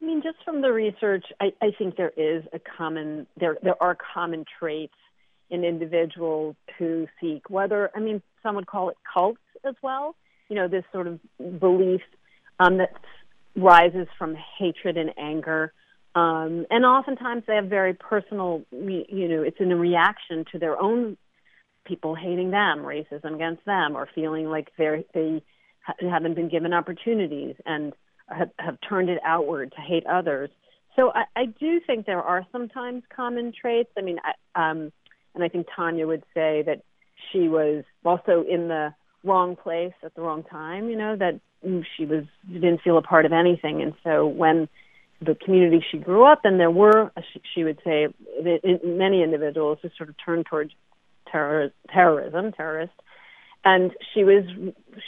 I 0.00 0.06
mean, 0.06 0.22
just 0.22 0.36
from 0.44 0.62
the 0.62 0.72
research, 0.72 1.24
I, 1.40 1.52
I 1.60 1.70
think 1.76 1.96
there 1.96 2.12
is 2.16 2.44
a 2.52 2.58
common 2.58 3.26
there 3.38 3.56
there 3.62 3.80
are 3.82 3.96
common 4.14 4.44
traits 4.58 4.94
in 5.50 5.64
individuals 5.64 6.56
who 6.78 7.06
seek 7.20 7.50
whether 7.50 7.90
I 7.94 8.00
mean 8.00 8.22
some 8.42 8.54
would 8.56 8.66
call 8.66 8.90
it 8.90 8.96
cults 9.12 9.40
as 9.66 9.74
well. 9.82 10.14
You 10.48 10.56
know, 10.56 10.68
this 10.68 10.84
sort 10.92 11.06
of 11.06 11.20
belief 11.58 12.00
um, 12.60 12.78
that 12.78 12.92
rises 13.56 14.06
from 14.18 14.36
hatred 14.58 14.96
and 14.96 15.12
anger. 15.18 15.72
Um, 16.14 16.66
and 16.70 16.84
oftentimes 16.84 17.44
they 17.46 17.54
have 17.54 17.66
very 17.66 17.94
personal, 17.94 18.62
you 18.72 19.28
know, 19.28 19.42
it's 19.42 19.60
in 19.60 19.70
a 19.70 19.76
reaction 19.76 20.44
to 20.52 20.58
their 20.58 20.80
own 20.80 21.16
people 21.88 22.14
hating 22.14 22.50
them, 22.50 22.80
racism 22.80 23.34
against 23.34 23.64
them, 23.64 23.96
or 23.96 24.08
feeling 24.14 24.46
like 24.46 24.68
they're, 24.76 25.02
they 25.14 25.42
haven't 26.00 26.34
been 26.34 26.48
given 26.48 26.72
opportunities 26.72 27.56
and 27.64 27.94
have, 28.28 28.50
have 28.58 28.76
turned 28.86 29.08
it 29.08 29.18
outward 29.24 29.72
to 29.72 29.80
hate 29.80 30.06
others. 30.06 30.50
So 30.96 31.12
I, 31.14 31.24
I 31.34 31.46
do 31.46 31.80
think 31.86 32.06
there 32.06 32.22
are 32.22 32.46
sometimes 32.52 33.02
common 33.14 33.52
traits. 33.58 33.90
I 33.96 34.02
mean, 34.02 34.18
I, 34.22 34.70
um, 34.70 34.92
and 35.34 35.42
I 35.44 35.48
think 35.48 35.66
Tania 35.74 36.06
would 36.06 36.24
say 36.34 36.62
that 36.66 36.82
she 37.32 37.48
was 37.48 37.84
also 38.04 38.44
in 38.48 38.68
the 38.68 38.94
wrong 39.24 39.56
place 39.56 39.94
at 40.04 40.14
the 40.14 40.22
wrong 40.22 40.42
time. 40.44 40.88
You 40.88 40.96
know 40.96 41.16
that 41.16 41.40
she 41.96 42.04
was 42.04 42.24
didn't 42.46 42.80
feel 42.82 42.98
a 42.98 43.02
part 43.02 43.26
of 43.26 43.32
anything, 43.32 43.82
and 43.82 43.94
so 44.04 44.26
when 44.26 44.68
the 45.20 45.34
community 45.34 45.84
she 45.90 45.98
grew 45.98 46.24
up 46.24 46.40
in, 46.44 46.58
there 46.58 46.70
were 46.70 47.10
she, 47.32 47.40
she 47.54 47.64
would 47.64 47.78
say 47.84 48.08
many 48.84 49.22
individuals 49.22 49.78
who 49.82 49.88
sort 49.96 50.08
of 50.08 50.14
turned 50.24 50.46
towards 50.46 50.70
terror, 51.30 51.72
terrorism, 51.92 52.52
terrorist, 52.52 52.92
and 53.64 53.92
she 54.14 54.24
was 54.24 54.44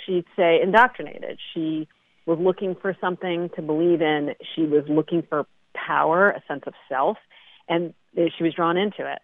she'd 0.04 0.24
say 0.36 0.60
indoctrinated. 0.62 1.38
She 1.54 1.88
was 2.26 2.38
looking 2.38 2.74
for 2.80 2.96
something 3.00 3.50
to 3.56 3.62
believe 3.62 4.02
in. 4.02 4.34
She 4.54 4.62
was 4.62 4.84
looking 4.88 5.22
for 5.28 5.46
power, 5.74 6.30
a 6.30 6.42
sense 6.46 6.62
of 6.66 6.74
self, 6.88 7.16
and 7.68 7.94
she 8.14 8.42
was 8.42 8.54
drawn 8.54 8.76
into 8.76 9.10
it. 9.10 9.20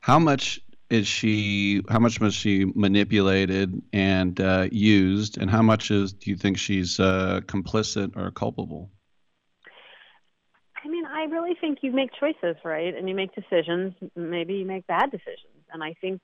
How 0.00 0.18
much 0.18 0.60
is 0.90 1.06
she? 1.06 1.82
How 1.88 1.98
much 1.98 2.20
was 2.20 2.34
she 2.34 2.64
manipulated 2.74 3.82
and 3.92 4.40
uh, 4.40 4.68
used, 4.70 5.38
and 5.38 5.50
how 5.50 5.62
much 5.62 5.90
is 5.90 6.12
do 6.12 6.30
you 6.30 6.36
think 6.36 6.58
she's 6.58 6.98
uh, 7.00 7.40
complicit 7.46 8.16
or 8.16 8.30
culpable? 8.30 8.90
I 11.18 11.24
really 11.24 11.56
think 11.60 11.78
you 11.82 11.90
make 11.90 12.10
choices, 12.18 12.54
right? 12.64 12.94
And 12.96 13.08
you 13.08 13.14
make 13.14 13.34
decisions. 13.34 13.92
Maybe 14.14 14.54
you 14.54 14.64
make 14.64 14.86
bad 14.86 15.10
decisions, 15.10 15.64
and 15.72 15.82
I 15.82 15.94
think 16.00 16.20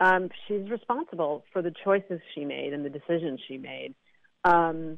um, 0.00 0.30
she's 0.48 0.70
responsible 0.70 1.44
for 1.52 1.60
the 1.60 1.72
choices 1.84 2.18
she 2.34 2.46
made 2.46 2.72
and 2.72 2.82
the 2.82 2.88
decisions 2.88 3.40
she 3.46 3.58
made. 3.58 3.94
Um, 4.42 4.96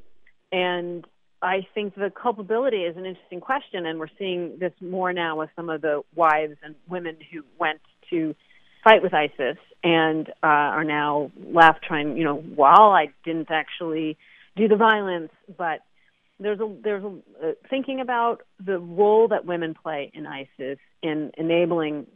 and 0.52 1.04
I 1.42 1.66
think 1.74 1.96
the 1.96 2.10
culpability 2.10 2.82
is 2.84 2.96
an 2.96 3.06
interesting 3.06 3.40
question, 3.40 3.86
and 3.86 3.98
we're 3.98 4.14
seeing 4.20 4.58
this 4.60 4.72
more 4.80 5.12
now 5.12 5.40
with 5.40 5.50
some 5.56 5.68
of 5.68 5.82
the 5.82 6.02
wives 6.14 6.56
and 6.62 6.76
women 6.88 7.16
who 7.32 7.42
went 7.58 7.80
to 8.10 8.36
fight 8.84 9.02
with 9.02 9.12
ISIS 9.12 9.58
and 9.82 10.28
uh, 10.44 10.76
are 10.78 10.84
now 10.84 11.32
left 11.52 11.82
trying, 11.82 12.16
you 12.16 12.22
know, 12.22 12.36
while 12.36 12.92
I 12.92 13.06
didn't 13.24 13.50
actually 13.50 14.16
do 14.54 14.68
the 14.68 14.76
violence, 14.76 15.32
but 15.58 15.80
there's 16.38 16.60
a 16.60 16.76
there's 16.82 17.04
a 17.04 17.08
uh, 17.08 17.52
thinking 17.70 18.00
about 18.00 18.42
the 18.64 18.78
role 18.78 19.28
that 19.28 19.44
women 19.44 19.74
play 19.74 20.10
in 20.14 20.26
ISIS 20.26 20.78
in 21.02 21.30
enabling 21.36 22.06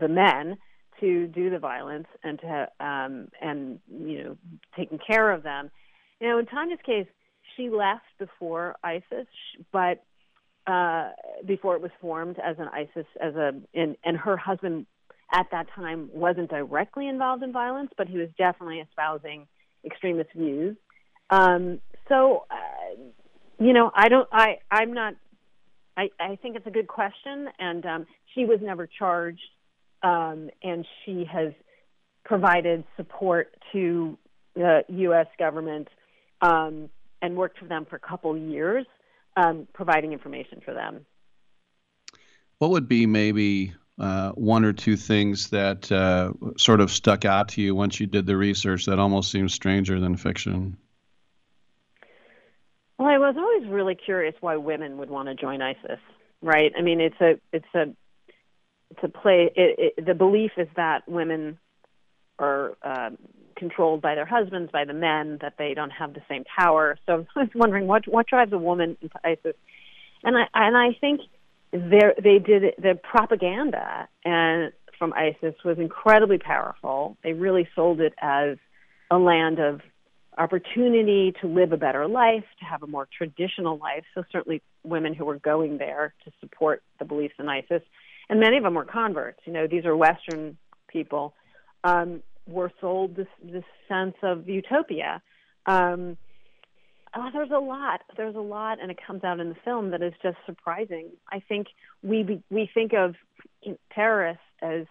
the 0.00 0.08
men 0.08 0.58
to 1.00 1.26
do 1.28 1.50
the 1.50 1.58
violence 1.58 2.08
and 2.22 2.40
to 2.40 2.68
um, 2.80 3.28
and 3.40 3.78
you 3.88 4.24
know 4.24 4.36
taking 4.76 4.98
care 4.98 5.30
of 5.30 5.42
them. 5.42 5.70
You 6.20 6.28
know, 6.28 6.38
in 6.38 6.46
Tania's 6.46 6.80
case, 6.84 7.06
she 7.56 7.70
left 7.70 8.04
before 8.18 8.76
ISIS, 8.82 9.26
but 9.72 10.02
uh, 10.66 11.10
before 11.46 11.76
it 11.76 11.82
was 11.82 11.92
formed 12.00 12.36
as 12.44 12.56
an 12.58 12.68
ISIS 12.72 13.06
as 13.20 13.34
a 13.36 13.52
and, 13.74 13.96
and 14.04 14.16
her 14.16 14.36
husband 14.36 14.86
at 15.32 15.46
that 15.52 15.66
time 15.74 16.10
wasn't 16.12 16.50
directly 16.50 17.06
involved 17.06 17.42
in 17.42 17.52
violence, 17.52 17.90
but 17.96 18.08
he 18.08 18.18
was 18.18 18.28
definitely 18.38 18.80
espousing 18.80 19.46
extremist 19.84 20.30
views. 20.34 20.76
Um, 21.30 21.80
so, 22.08 22.44
uh, 22.50 23.02
you 23.58 23.72
know, 23.72 23.90
I 23.94 24.08
don't, 24.08 24.28
I, 24.32 24.58
I'm 24.70 24.92
not, 24.92 25.14
I, 25.96 26.10
I 26.20 26.36
think 26.36 26.56
it's 26.56 26.66
a 26.66 26.70
good 26.70 26.88
question, 26.88 27.48
and 27.58 27.84
um, 27.84 28.06
she 28.34 28.44
was 28.44 28.60
never 28.62 28.86
charged, 28.86 29.40
um, 30.02 30.50
and 30.62 30.86
she 31.04 31.24
has 31.24 31.52
provided 32.24 32.84
support 32.96 33.56
to 33.72 34.16
the 34.54 34.84
U.S. 34.88 35.26
government 35.38 35.88
um, 36.40 36.88
and 37.20 37.36
worked 37.36 37.58
for 37.58 37.66
them 37.66 37.84
for 37.84 37.96
a 37.96 38.00
couple 38.00 38.36
years, 38.36 38.86
um, 39.36 39.66
providing 39.72 40.12
information 40.12 40.60
for 40.64 40.72
them. 40.72 41.04
What 42.58 42.70
would 42.72 42.88
be 42.88 43.06
maybe 43.06 43.74
uh, 43.98 44.30
one 44.32 44.64
or 44.64 44.72
two 44.72 44.96
things 44.96 45.50
that 45.50 45.90
uh, 45.90 46.32
sort 46.56 46.80
of 46.80 46.90
stuck 46.90 47.24
out 47.24 47.48
to 47.50 47.62
you 47.62 47.74
once 47.74 47.98
you 47.98 48.06
did 48.06 48.26
the 48.26 48.36
research 48.36 48.86
that 48.86 48.98
almost 48.98 49.30
seems 49.30 49.52
stranger 49.52 49.98
than 49.98 50.16
fiction? 50.16 50.76
Well, 52.98 53.08
I 53.08 53.18
was 53.18 53.36
always 53.38 53.70
really 53.70 53.94
curious 53.94 54.34
why 54.40 54.56
women 54.56 54.98
would 54.98 55.10
want 55.10 55.28
to 55.28 55.34
join 55.34 55.62
ISIS. 55.62 56.00
Right? 56.42 56.72
I 56.76 56.82
mean, 56.82 57.00
it's 57.00 57.20
a 57.20 57.40
it's 57.52 57.74
a 57.74 57.94
it's 58.90 59.00
a 59.02 59.08
play. 59.08 59.50
It, 59.54 59.94
it, 59.96 60.06
the 60.06 60.14
belief 60.14 60.52
is 60.56 60.68
that 60.76 61.08
women 61.08 61.58
are 62.38 62.76
uh, 62.82 63.10
controlled 63.56 64.00
by 64.00 64.14
their 64.14 64.24
husbands, 64.24 64.70
by 64.72 64.84
the 64.84 64.92
men, 64.92 65.38
that 65.40 65.54
they 65.58 65.74
don't 65.74 65.90
have 65.90 66.14
the 66.14 66.22
same 66.28 66.44
power. 66.58 66.96
So 67.06 67.26
I 67.36 67.40
was 67.40 67.48
wondering 67.54 67.86
what 67.86 68.06
what 68.06 68.26
drives 68.26 68.52
a 68.52 68.58
woman 68.58 68.96
into 69.00 69.16
ISIS, 69.24 69.56
and 70.22 70.36
I 70.36 70.44
and 70.54 70.76
I 70.76 70.96
think 71.00 71.20
they 71.72 72.38
did 72.38 72.74
the 72.78 72.98
propaganda 73.02 74.08
and 74.24 74.72
from 74.98 75.12
ISIS 75.12 75.54
was 75.64 75.78
incredibly 75.78 76.38
powerful. 76.38 77.16
They 77.22 77.32
really 77.32 77.68
sold 77.74 78.00
it 78.00 78.14
as 78.20 78.56
a 79.10 79.18
land 79.18 79.58
of 79.58 79.80
opportunity 80.38 81.34
to 81.40 81.46
live 81.48 81.72
a 81.72 81.76
better 81.76 82.06
life, 82.06 82.44
to 82.60 82.64
have 82.64 82.82
a 82.82 82.86
more 82.86 83.08
traditional 83.16 83.76
life. 83.78 84.04
So 84.14 84.22
certainly 84.30 84.62
women 84.84 85.14
who 85.14 85.24
were 85.24 85.38
going 85.38 85.78
there 85.78 86.14
to 86.24 86.32
support 86.40 86.82
the 86.98 87.04
beliefs 87.04 87.34
in 87.38 87.48
ISIS, 87.48 87.82
and 88.30 88.40
many 88.40 88.56
of 88.56 88.62
them 88.62 88.74
were 88.74 88.84
converts. 88.84 89.40
You 89.44 89.52
know, 89.52 89.66
these 89.66 89.84
are 89.84 89.96
Western 89.96 90.56
people. 90.88 91.34
Um, 91.84 92.22
were 92.48 92.72
sold 92.80 93.14
this 93.14 93.26
this 93.42 93.64
sense 93.88 94.14
of 94.22 94.48
utopia. 94.48 95.22
Um, 95.66 96.16
oh, 97.14 97.28
there's 97.32 97.50
a 97.50 97.58
lot. 97.58 98.00
There's 98.16 98.34
a 98.34 98.40
lot, 98.40 98.80
and 98.80 98.90
it 98.90 98.98
comes 99.06 99.22
out 99.22 99.38
in 99.38 99.50
the 99.50 99.56
film 99.64 99.90
that 99.90 100.02
is 100.02 100.14
just 100.22 100.38
surprising. 100.46 101.10
I 101.30 101.40
think 101.40 101.68
we 102.02 102.42
we 102.50 102.70
think 102.72 102.92
of 102.94 103.14
terrorists 103.94 104.42
as, 104.62 104.86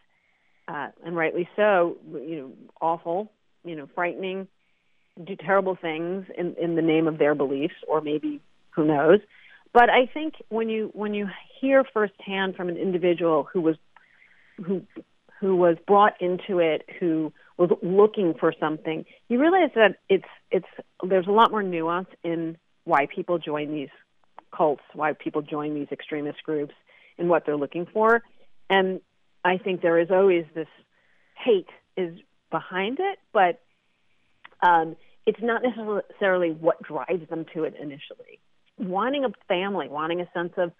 uh, 0.67 0.89
and 1.05 1.15
rightly 1.15 1.49
so, 1.55 1.97
you 2.13 2.35
know, 2.35 2.51
awful, 2.79 3.31
you 3.65 3.75
know, 3.75 3.87
frightening, 3.95 4.47
do 5.23 5.35
terrible 5.35 5.75
things 5.75 6.25
in 6.37 6.55
in 6.55 6.75
the 6.75 6.81
name 6.81 7.07
of 7.07 7.17
their 7.17 7.35
beliefs, 7.35 7.75
or 7.87 8.01
maybe 8.01 8.41
who 8.71 8.85
knows. 8.85 9.19
But 9.73 9.89
I 9.89 10.05
think 10.05 10.35
when 10.49 10.69
you 10.69 10.89
when 10.93 11.13
you 11.13 11.27
hear 11.59 11.83
firsthand 11.83 12.55
from 12.55 12.69
an 12.69 12.77
individual 12.77 13.47
who 13.51 13.61
was 13.61 13.75
who 14.63 14.83
who 15.39 15.55
was 15.55 15.77
brought 15.85 16.19
into 16.21 16.59
it, 16.59 16.83
who 16.99 17.31
was 17.57 17.69
looking 17.81 18.33
for 18.39 18.53
something, 18.59 19.05
you 19.27 19.39
realize 19.39 19.71
that 19.75 19.97
it's 20.09 20.25
it's 20.51 20.67
there's 21.07 21.27
a 21.27 21.31
lot 21.31 21.51
more 21.51 21.63
nuance 21.63 22.09
in 22.23 22.57
why 22.85 23.07
people 23.13 23.37
join 23.37 23.71
these 23.71 23.89
cults, 24.55 24.83
why 24.93 25.13
people 25.13 25.41
join 25.41 25.73
these 25.73 25.87
extremist 25.91 26.41
groups, 26.43 26.73
and 27.17 27.29
what 27.29 27.45
they're 27.45 27.57
looking 27.57 27.85
for. 27.85 28.23
And 28.69 29.01
I 29.43 29.57
think 29.57 29.81
there 29.81 29.99
is 29.99 30.09
always 30.11 30.45
this 30.55 30.67
hate 31.35 31.69
is 31.95 32.17
behind 32.49 32.99
it, 32.99 33.19
but 33.33 33.59
um, 34.61 34.95
it's 35.27 35.41
not 35.41 35.61
necessarily 35.61 36.51
what 36.51 36.81
drives 36.81 37.29
them 37.29 37.45
to 37.53 37.65
it 37.65 37.75
initially. 37.75 38.39
Wanting 38.79 39.25
a 39.25 39.29
family, 39.47 39.89
wanting 39.89 40.21
a 40.21 40.29
sense 40.33 40.53
of 40.57 40.71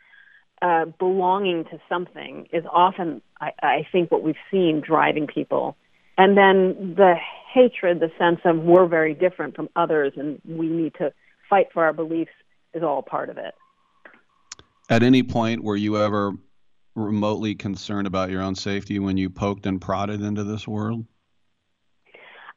uh, 0.62 0.86
belonging 0.98 1.66
to 1.66 1.80
something 1.90 2.48
is 2.54 2.64
often, 2.72 3.22
I, 3.40 3.52
I 3.62 3.88
think, 3.92 4.10
what 4.10 4.24
we've 4.24 4.36
seen 4.50 4.82
driving 4.86 5.28
people. 5.28 5.76
And 6.18 6.38
then 6.38 6.96
the 6.96 7.16
hatred, 7.54 8.00
the 8.00 8.10
sense 8.18 8.40
of 8.46 8.58
we're 8.58 8.88
very 8.88 9.14
different 9.14 9.56
from 9.56 9.70
others 9.76 10.14
and 10.16 10.42
we 10.46 10.68
need 10.68 10.94
to 10.96 11.12
fight 11.50 11.68
for 11.74 11.84
our 11.84 11.94
beliefs 11.94 12.32
is 12.74 12.82
all 12.82 13.02
part 13.04 13.30
of 13.30 13.38
it. 13.38 13.54
At 14.90 15.04
any 15.04 15.24
point, 15.24 15.64
were 15.64 15.76
you 15.76 15.98
ever 15.98 16.32
remotely 16.96 17.54
concerned 17.54 18.08
about 18.08 18.32
your 18.32 18.42
own 18.42 18.56
safety 18.56 18.98
when 18.98 19.18
you 19.18 19.30
poked 19.30 19.66
and 19.66 19.82
prodded 19.82 20.22
into 20.22 20.46
this 20.46 20.68
world? 20.68 21.06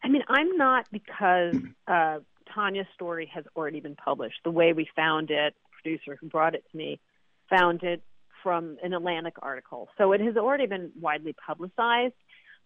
I 0.02 0.08
mean, 0.08 0.22
I'm 0.28 0.56
not 0.56 0.86
because 0.90 1.56
uh, 1.86 2.18
Tania's 2.54 2.86
story 2.94 3.30
has 3.34 3.44
already 3.56 3.80
been 3.80 3.96
published. 3.96 4.38
The 4.44 4.50
way 4.50 4.72
we 4.72 4.88
found 4.96 5.30
it, 5.30 5.54
producer 5.70 6.16
who 6.20 6.28
brought 6.28 6.54
it 6.54 6.64
to 6.70 6.76
me 6.76 7.00
found 7.48 7.82
it 7.82 8.02
from 8.42 8.78
an 8.82 8.94
Atlantic 8.94 9.34
article. 9.42 9.88
So 9.98 10.12
it 10.12 10.20
has 10.20 10.36
already 10.36 10.66
been 10.66 10.92
widely 11.00 11.34
publicized. 11.34 12.14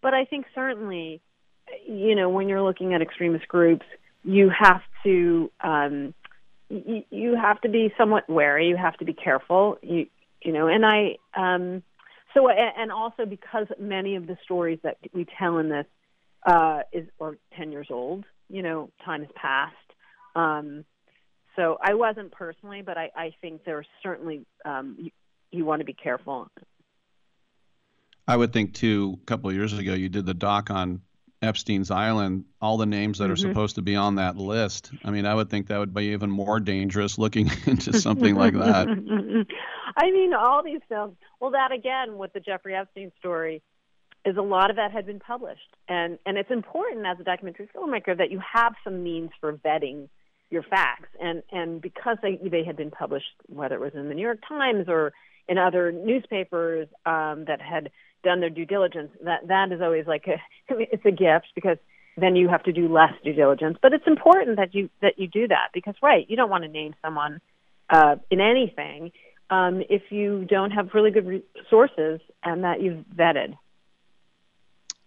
But 0.03 0.15
I 0.15 0.25
think 0.25 0.47
certainly, 0.55 1.21
you 1.87 2.15
know, 2.15 2.29
when 2.29 2.49
you're 2.49 2.63
looking 2.63 2.95
at 2.95 3.03
extremist 3.03 3.49
groups, 3.49 3.87
you 4.23 4.51
have 4.51 4.83
to 5.05 5.51
um, 5.61 6.15
you, 6.69 7.03
you 7.11 7.37
have 7.37 7.61
to 7.63 7.69
be 7.69 7.93
somewhat 7.97 8.29
wary. 8.29 8.69
You 8.69 8.77
have 8.77 8.97
to 8.99 9.05
be 9.05 9.13
careful. 9.13 9.79
You 9.83 10.07
you 10.43 10.53
know, 10.53 10.67
and 10.67 10.85
I 10.85 11.17
um, 11.35 11.83
so 12.35 12.49
and 12.49 12.93
also 12.93 13.25
because 13.25 13.67
many 13.79 14.17
of 14.17 14.27
the 14.27 14.37
stories 14.45 14.79
that 14.83 14.99
we 15.13 15.27
tell 15.39 15.59
in 15.59 15.69
this 15.69 15.87
uh, 16.45 16.81
is 16.93 17.09
or 17.19 17.39
ten 17.57 17.73
years 17.73 17.89
old. 17.91 18.25
You 18.49 18.63
know, 18.63 18.91
time 19.05 19.23
has 19.23 19.31
passed. 19.35 19.75
Um, 20.37 20.85
so 21.57 21.79
I 21.81 21.95
wasn't 21.95 22.33
personally, 22.33 22.83
but 22.83 22.99
I, 22.99 23.11
I 23.17 23.33
think 23.41 23.65
there's 23.65 23.87
certainly 24.03 24.45
um, 24.65 24.97
you, 24.99 25.11
you 25.51 25.65
want 25.65 25.81
to 25.81 25.85
be 25.85 25.93
careful. 25.95 26.49
I 28.27 28.37
would 28.37 28.53
think 28.53 28.75
too. 28.75 29.19
A 29.23 29.27
couple 29.27 29.51
of 29.51 29.57
years 29.57 29.73
ago, 29.77 29.95
you 29.95 30.09
did 30.09 30.27
the 30.27 30.35
doc 30.35 30.71
on 30.71 31.03
Epstein's 31.43 31.91
Island. 31.91 32.45
All 32.61 32.79
the 32.79 32.87
names 32.87 33.19
that 33.19 33.31
are 33.31 33.35
Mhm. 33.35 33.41
supposed 33.49 33.75
to 33.77 33.83
be 33.83 33.97
on 33.97 34.17
that 34.17 34.37
list. 34.37 34.91
I 35.05 35.11
mean, 35.11 35.27
I 35.27 35.35
would 35.35 35.51
think 35.51 35.67
that 35.69 35.79
would 35.79 35.93
be 35.95 36.13
even 36.13 36.31
more 36.31 36.59
dangerous 36.59 37.19
looking 37.19 37.49
into 37.67 37.93
something 37.93 38.35
like 38.35 38.55
that. 38.55 38.89
I 39.97 40.11
mean, 40.11 40.35
all 40.35 40.63
these 40.63 40.81
films. 40.89 41.17
Well, 41.41 41.51
that 41.53 41.71
again 41.71 42.17
with 42.17 42.33
the 42.33 42.41
Jeffrey 42.41 42.75
Epstein 42.75 43.13
story 43.19 43.63
is 44.25 44.37
a 44.37 44.43
lot 44.43 44.71
of 44.71 44.77
that 44.77 44.91
had 44.91 45.07
been 45.07 45.21
published, 45.21 45.77
and 45.89 46.19
and 46.27 46.39
it's 46.39 46.51
important 46.51 47.07
as 47.07 47.19
a 47.21 47.25
documentary 47.25 47.69
filmmaker 47.75 48.17
that 48.17 48.31
you 48.31 48.41
have 48.41 48.75
some 48.83 49.03
means 49.03 49.31
for 49.41 49.53
vetting 49.53 50.09
your 50.51 50.63
facts, 50.63 51.09
and 51.21 51.43
and 51.53 51.81
because 51.81 52.17
they 52.23 52.37
they 52.37 52.65
had 52.65 52.77
been 52.77 52.91
published, 52.91 53.27
whether 53.49 53.75
it 53.75 53.81
was 53.81 53.93
in 53.95 54.09
the 54.09 54.15
New 54.15 54.23
York 54.23 54.41
Times 54.49 54.87
or 54.89 55.13
in 55.49 55.59
other 55.59 55.93
newspapers 55.93 56.89
um, 57.05 57.45
that 57.47 57.61
had 57.61 57.91
done 58.23 58.41
their 58.41 58.51
due 58.51 58.65
diligence, 58.65 59.11
that 59.25 59.47
that 59.49 59.73
is 59.73 59.81
always 59.83 60.07
like 60.07 60.27
it's 60.69 61.05
a 61.05 61.11
gift 61.11 61.49
because 61.55 61.79
then 62.17 62.37
you 62.37 62.49
have 62.49 62.63
to 62.63 62.73
do 62.73 62.93
less 62.93 63.13
due 63.25 63.33
diligence. 63.33 63.77
But 63.83 63.93
it's 63.93 64.07
important 64.07 64.57
that 64.57 64.75
you 64.75 64.89
that 65.03 65.19
you 65.19 65.29
do 65.29 65.49
that 65.49 65.69
because 65.75 65.95
right, 66.03 66.25
you 66.29 66.37
don't 66.37 66.51
want 66.51 66.65
to 66.65 66.71
name 66.71 66.95
someone 67.03 67.41
uh, 67.91 68.17
in 68.31 68.41
anything 68.41 69.13
um, 69.51 69.83
if 69.89 70.03
you 70.11 70.45
don't 70.45 70.71
have 70.71 70.91
really 70.95 71.11
good 71.11 71.43
sources 71.69 72.21
and 72.43 72.65
that 72.65 72.81
you've 72.81 73.05
vetted. 73.15 73.57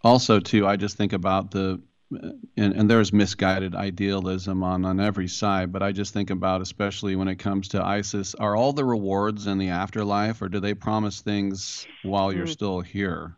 Also, 0.04 0.40
too, 0.40 0.68
I 0.68 0.76
just 0.76 0.98
think 0.98 1.14
about 1.14 1.52
the 1.52 1.82
and, 2.10 2.74
and 2.74 2.90
there's 2.90 3.12
misguided 3.12 3.76
idealism 3.76 4.64
on 4.64 4.86
on 4.86 5.00
every 5.00 5.28
side, 5.28 5.72
but 5.74 5.84
I 5.84 5.92
just 5.92 6.14
think 6.14 6.30
about 6.30 6.62
especially 6.62 7.16
when 7.16 7.28
it 7.28 7.36
comes 7.36 7.70
to 7.70 7.84
ISIS, 7.84 8.34
are 8.36 8.56
all 8.56 8.72
the 8.74 8.86
rewards 8.86 9.48
in 9.48 9.58
the 9.58 9.70
afterlife, 9.70 10.42
or 10.42 10.48
do 10.48 10.60
they 10.60 10.74
promise 10.74 11.22
things 11.22 11.86
while 12.04 12.32
you're 12.32 12.46
Mm. 12.46 12.54
still 12.54 12.80
here? 12.80 13.36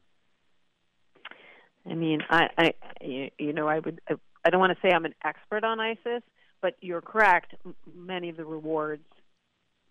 I 1.89 1.95
mean, 1.95 2.21
I, 2.29 2.49
I 2.57 2.73
you, 3.01 3.31
you 3.39 3.53
know, 3.53 3.67
I 3.67 3.79
would, 3.79 4.01
I, 4.07 4.15
I 4.45 4.49
don't 4.49 4.59
want 4.59 4.77
to 4.77 4.87
say 4.87 4.93
I'm 4.93 5.05
an 5.05 5.15
expert 5.23 5.63
on 5.63 5.79
ISIS, 5.79 6.21
but 6.61 6.75
you're 6.81 7.01
correct. 7.01 7.55
Many 7.95 8.29
of 8.29 8.37
the 8.37 8.45
rewards, 8.45 9.05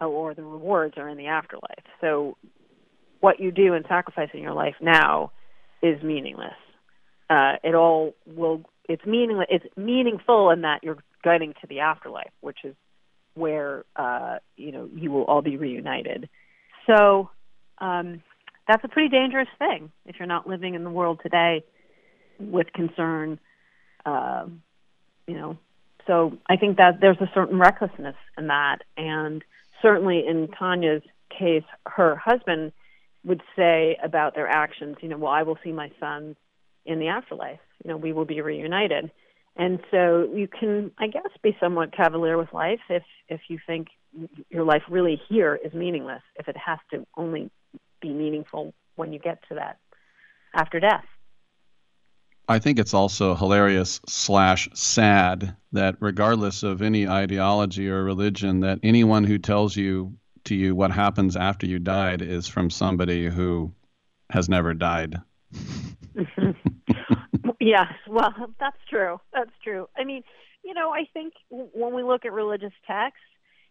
or 0.01 0.35
the 0.35 0.45
rewards, 0.45 0.95
are 0.97 1.09
in 1.09 1.19
the 1.19 1.27
afterlife. 1.27 1.85
So, 2.01 2.37
what 3.21 3.41
you 3.41 3.51
do 3.51 3.75
and 3.75 3.85
sacrifice 3.89 4.31
in 4.33 4.41
sacrificing 4.41 4.43
your 4.43 4.53
life 4.53 4.77
now 4.81 5.33
is 5.83 6.03
meaningless. 6.03 6.55
Uh, 7.31 7.55
it 7.63 7.75
all 7.75 8.15
will. 8.27 8.63
It's 8.89 9.05
meaningless. 9.05 9.49
It's 9.51 9.77
meaningful 9.77 10.51
in 10.51 10.63
that 10.63 10.83
you're 10.83 10.99
getting 11.23 11.55
to 11.61 11.67
the 11.69 11.81
afterlife, 11.81 12.33
which 12.41 12.59
is 12.65 12.75
where 13.35 13.85
uh, 13.97 14.39
you 14.57 14.73
know 14.73 14.89
you 14.95 15.11
will 15.11 15.25
all 15.25 15.43
be 15.43 15.57
reunited. 15.57 16.29
So. 16.87 17.31
Um, 17.81 18.23
that's 18.69 18.85
a 18.85 18.89
pretty 18.89 19.09
dangerous 19.09 19.49
thing 19.59 19.91
if 20.05 20.17
you're 20.19 20.29
not 20.29 20.47
living 20.47 20.75
in 20.75 20.85
the 20.85 20.91
world 20.91 21.21
today 21.23 21.65
with 22.39 22.73
concern. 22.75 23.41
Um, 24.05 24.63
you 25.27 25.35
know, 25.35 25.59
so 26.07 26.37
I 26.49 26.57
think 26.57 26.77
that 26.77 27.01
there's 27.01 27.21
a 27.21 27.31
certain 27.35 27.59
recklessness 27.59 28.17
in 28.37 28.47
that, 28.49 28.79
and 28.97 29.43
certainly 29.83 30.25
in 30.27 30.49
Tania's 30.49 31.03
case, 31.31 31.65
her 31.87 32.15
husband 32.17 32.73
would 33.29 33.43
say 33.55 33.97
about 34.03 34.35
their 34.35 34.49
actions, 34.49 34.97
you 35.03 35.09
know, 35.09 35.19
well, 35.19 35.31
I 35.33 35.43
will 35.43 35.59
see 35.63 35.71
my 35.71 35.91
sons 36.01 36.37
in 36.87 36.99
the 36.99 37.09
afterlife. 37.09 37.61
You 37.85 37.91
know, 37.91 37.97
we 37.97 38.13
will 38.13 38.25
be 38.25 38.41
reunited. 38.41 39.11
And 39.57 39.81
so 39.91 40.29
you 40.35 40.49
can, 40.49 40.91
I 40.99 41.09
guess, 41.09 41.31
be 41.43 41.57
somewhat 41.61 41.93
cavalier 41.93 42.39
with 42.39 42.53
life 42.53 42.81
if 42.89 43.03
if 43.29 43.41
you 43.49 43.59
think 43.67 43.89
your 44.49 44.65
life 44.65 44.83
really 44.89 45.21
here 45.29 45.59
is 45.63 45.73
meaningless. 45.75 46.23
If 46.37 46.49
it 46.49 46.57
has 46.57 46.79
to 46.93 47.07
only 47.17 47.51
be 48.01 48.11
meaningful 48.11 48.73
when 48.97 49.13
you 49.13 49.19
get 49.19 49.41
to 49.49 49.57
that 49.57 49.79
after 50.55 50.81
death. 50.81 51.05
I 52.49 52.59
think 52.59 52.79
it's 52.79 52.95
also 52.95 53.35
hilarious 53.35 54.01
slash 54.09 54.71
sad 54.73 55.55
that 55.73 55.97
regardless 56.01 56.63
of 56.63 56.81
any 56.81 57.07
ideology 57.07 57.91
or 57.91 58.03
religion, 58.03 58.61
that 58.61 58.79
anyone 58.83 59.25
who 59.25 59.37
tells 59.37 59.77
you 59.77 60.15
to 60.49 60.55
you 60.55 60.75
what 60.75 60.91
happens 60.91 61.37
after 61.37 61.67
you 61.67 61.79
died 61.79 62.23
is 62.23 62.47
from 62.47 62.71
somebody 62.71 63.27
who 63.27 63.73
has 64.31 64.49
never 64.49 64.75
died. 64.75 65.17
Yes, 67.61 67.93
well, 68.09 68.33
that's 68.61 68.79
true. 68.89 69.21
That's 69.33 69.51
true. 69.63 69.89
I 69.97 70.05
mean, 70.05 70.23
you 70.65 70.75
know, 70.75 70.91
I 70.91 71.05
think 71.13 71.35
when 71.51 71.95
we 71.95 72.03
look 72.03 72.25
at 72.25 72.33
religious 72.33 72.73
texts, 72.87 73.21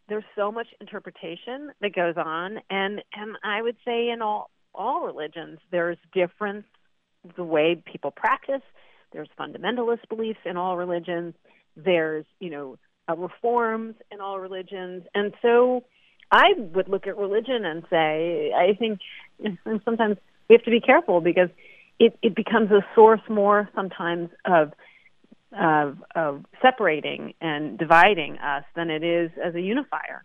there's 0.09 0.23
so 0.35 0.51
much 0.51 0.67
interpretation 0.80 1.72
that 1.81 1.95
goes 1.95 2.15
on, 2.15 2.59
and 2.69 3.01
and 3.14 3.38
I 3.43 3.61
would 3.61 3.77
say 3.85 4.09
in 4.09 4.22
all 4.22 4.49
all 4.73 5.06
religions, 5.06 5.59
there's 5.72 5.97
difference 6.14 6.65
the 7.35 7.43
way 7.43 7.81
people 7.91 8.11
practice. 8.11 8.61
There's 9.11 9.30
fundamentalist 9.39 10.07
beliefs 10.09 10.39
in 10.45 10.57
all 10.57 10.77
religions. 10.77 11.33
There's 11.75 12.25
you 12.39 12.49
know 12.49 12.77
uh, 13.09 13.15
reforms 13.15 13.95
in 14.11 14.22
all 14.22 14.39
religions, 14.39 15.06
and 15.15 15.33
so 15.41 15.85
I 16.31 16.53
would 16.57 16.89
look 16.89 17.07
at 17.07 17.17
religion 17.17 17.65
and 17.65 17.83
say 17.89 18.51
I 18.56 18.73
think 18.75 18.99
and 19.43 19.57
sometimes 19.85 20.17
we 20.49 20.56
have 20.56 20.64
to 20.64 20.72
be 20.72 20.81
careful 20.81 21.22
because 21.22 21.49
it, 21.99 22.17
it 22.22 22.35
becomes 22.35 22.72
a 22.72 22.85
source 22.95 23.22
more 23.30 23.69
sometimes 23.75 24.30
of 24.45 24.72
of, 25.57 25.97
of 26.14 26.45
separating 26.61 27.33
and 27.39 27.77
dividing 27.77 28.38
us 28.38 28.65
than 28.75 28.89
it 28.89 29.03
is 29.03 29.31
as 29.43 29.56
a 29.56 29.61
unifier. 29.61 30.23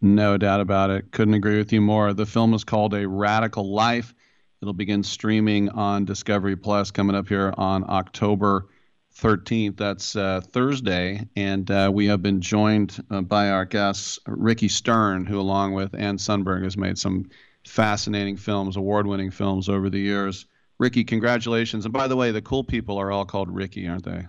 No 0.00 0.36
doubt 0.36 0.60
about 0.60 0.90
it. 0.90 1.12
Couldn't 1.12 1.34
agree 1.34 1.58
with 1.58 1.72
you 1.72 1.80
more. 1.80 2.12
The 2.12 2.26
film 2.26 2.54
is 2.54 2.64
called 2.64 2.94
A 2.94 3.06
Radical 3.06 3.72
Life. 3.72 4.14
It'll 4.60 4.72
begin 4.72 5.02
streaming 5.02 5.68
on 5.68 6.04
Discovery 6.04 6.56
Plus 6.56 6.90
coming 6.90 7.14
up 7.14 7.28
here 7.28 7.52
on 7.56 7.84
October 7.88 8.66
13th. 9.14 9.76
That's 9.76 10.16
uh, 10.16 10.40
Thursday. 10.40 11.26
And 11.36 11.70
uh, 11.70 11.90
we 11.92 12.06
have 12.06 12.22
been 12.22 12.40
joined 12.40 13.02
uh, 13.10 13.20
by 13.20 13.50
our 13.50 13.64
guests, 13.64 14.18
Ricky 14.26 14.68
Stern, 14.68 15.26
who, 15.26 15.38
along 15.38 15.74
with 15.74 15.94
Ann 15.94 16.16
Sundberg, 16.16 16.64
has 16.64 16.76
made 16.76 16.98
some 16.98 17.28
fascinating 17.66 18.36
films, 18.36 18.76
award 18.76 19.06
winning 19.06 19.30
films 19.30 19.68
over 19.68 19.90
the 19.90 20.00
years. 20.00 20.46
Ricky, 20.78 21.04
congratulations. 21.04 21.84
And 21.84 21.92
by 21.92 22.08
the 22.08 22.16
way, 22.16 22.32
the 22.32 22.42
cool 22.42 22.64
people 22.64 22.98
are 22.98 23.12
all 23.12 23.24
called 23.24 23.50
Ricky, 23.54 23.86
aren't 23.86 24.04
they? 24.04 24.26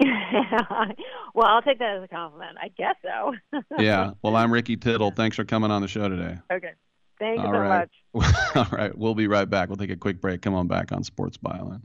well, 1.34 1.46
I'll 1.46 1.62
take 1.62 1.78
that 1.78 1.96
as 1.96 2.02
a 2.04 2.08
compliment. 2.08 2.56
I 2.60 2.68
guess 2.68 2.96
so. 3.02 3.34
Yeah. 3.78 4.12
Well, 4.22 4.36
I'm 4.36 4.52
Ricky 4.52 4.76
Tittle. 4.76 5.10
Thanks 5.10 5.36
for 5.36 5.44
coming 5.44 5.70
on 5.70 5.82
the 5.82 5.88
show 5.88 6.08
today. 6.08 6.38
okay. 6.52 6.72
Thank 7.18 7.38
you 7.40 7.46
All 7.46 7.52
so 7.52 7.58
right. 7.58 7.88
much. 8.14 8.46
All 8.56 8.78
right. 8.78 8.96
We'll 8.96 9.14
be 9.14 9.28
right 9.28 9.48
back. 9.48 9.68
We'll 9.68 9.76
take 9.76 9.90
a 9.90 9.96
quick 9.96 10.20
break. 10.20 10.42
Come 10.42 10.54
on 10.54 10.66
back 10.66 10.90
on 10.90 11.04
Sports 11.04 11.36
Byline. 11.38 11.82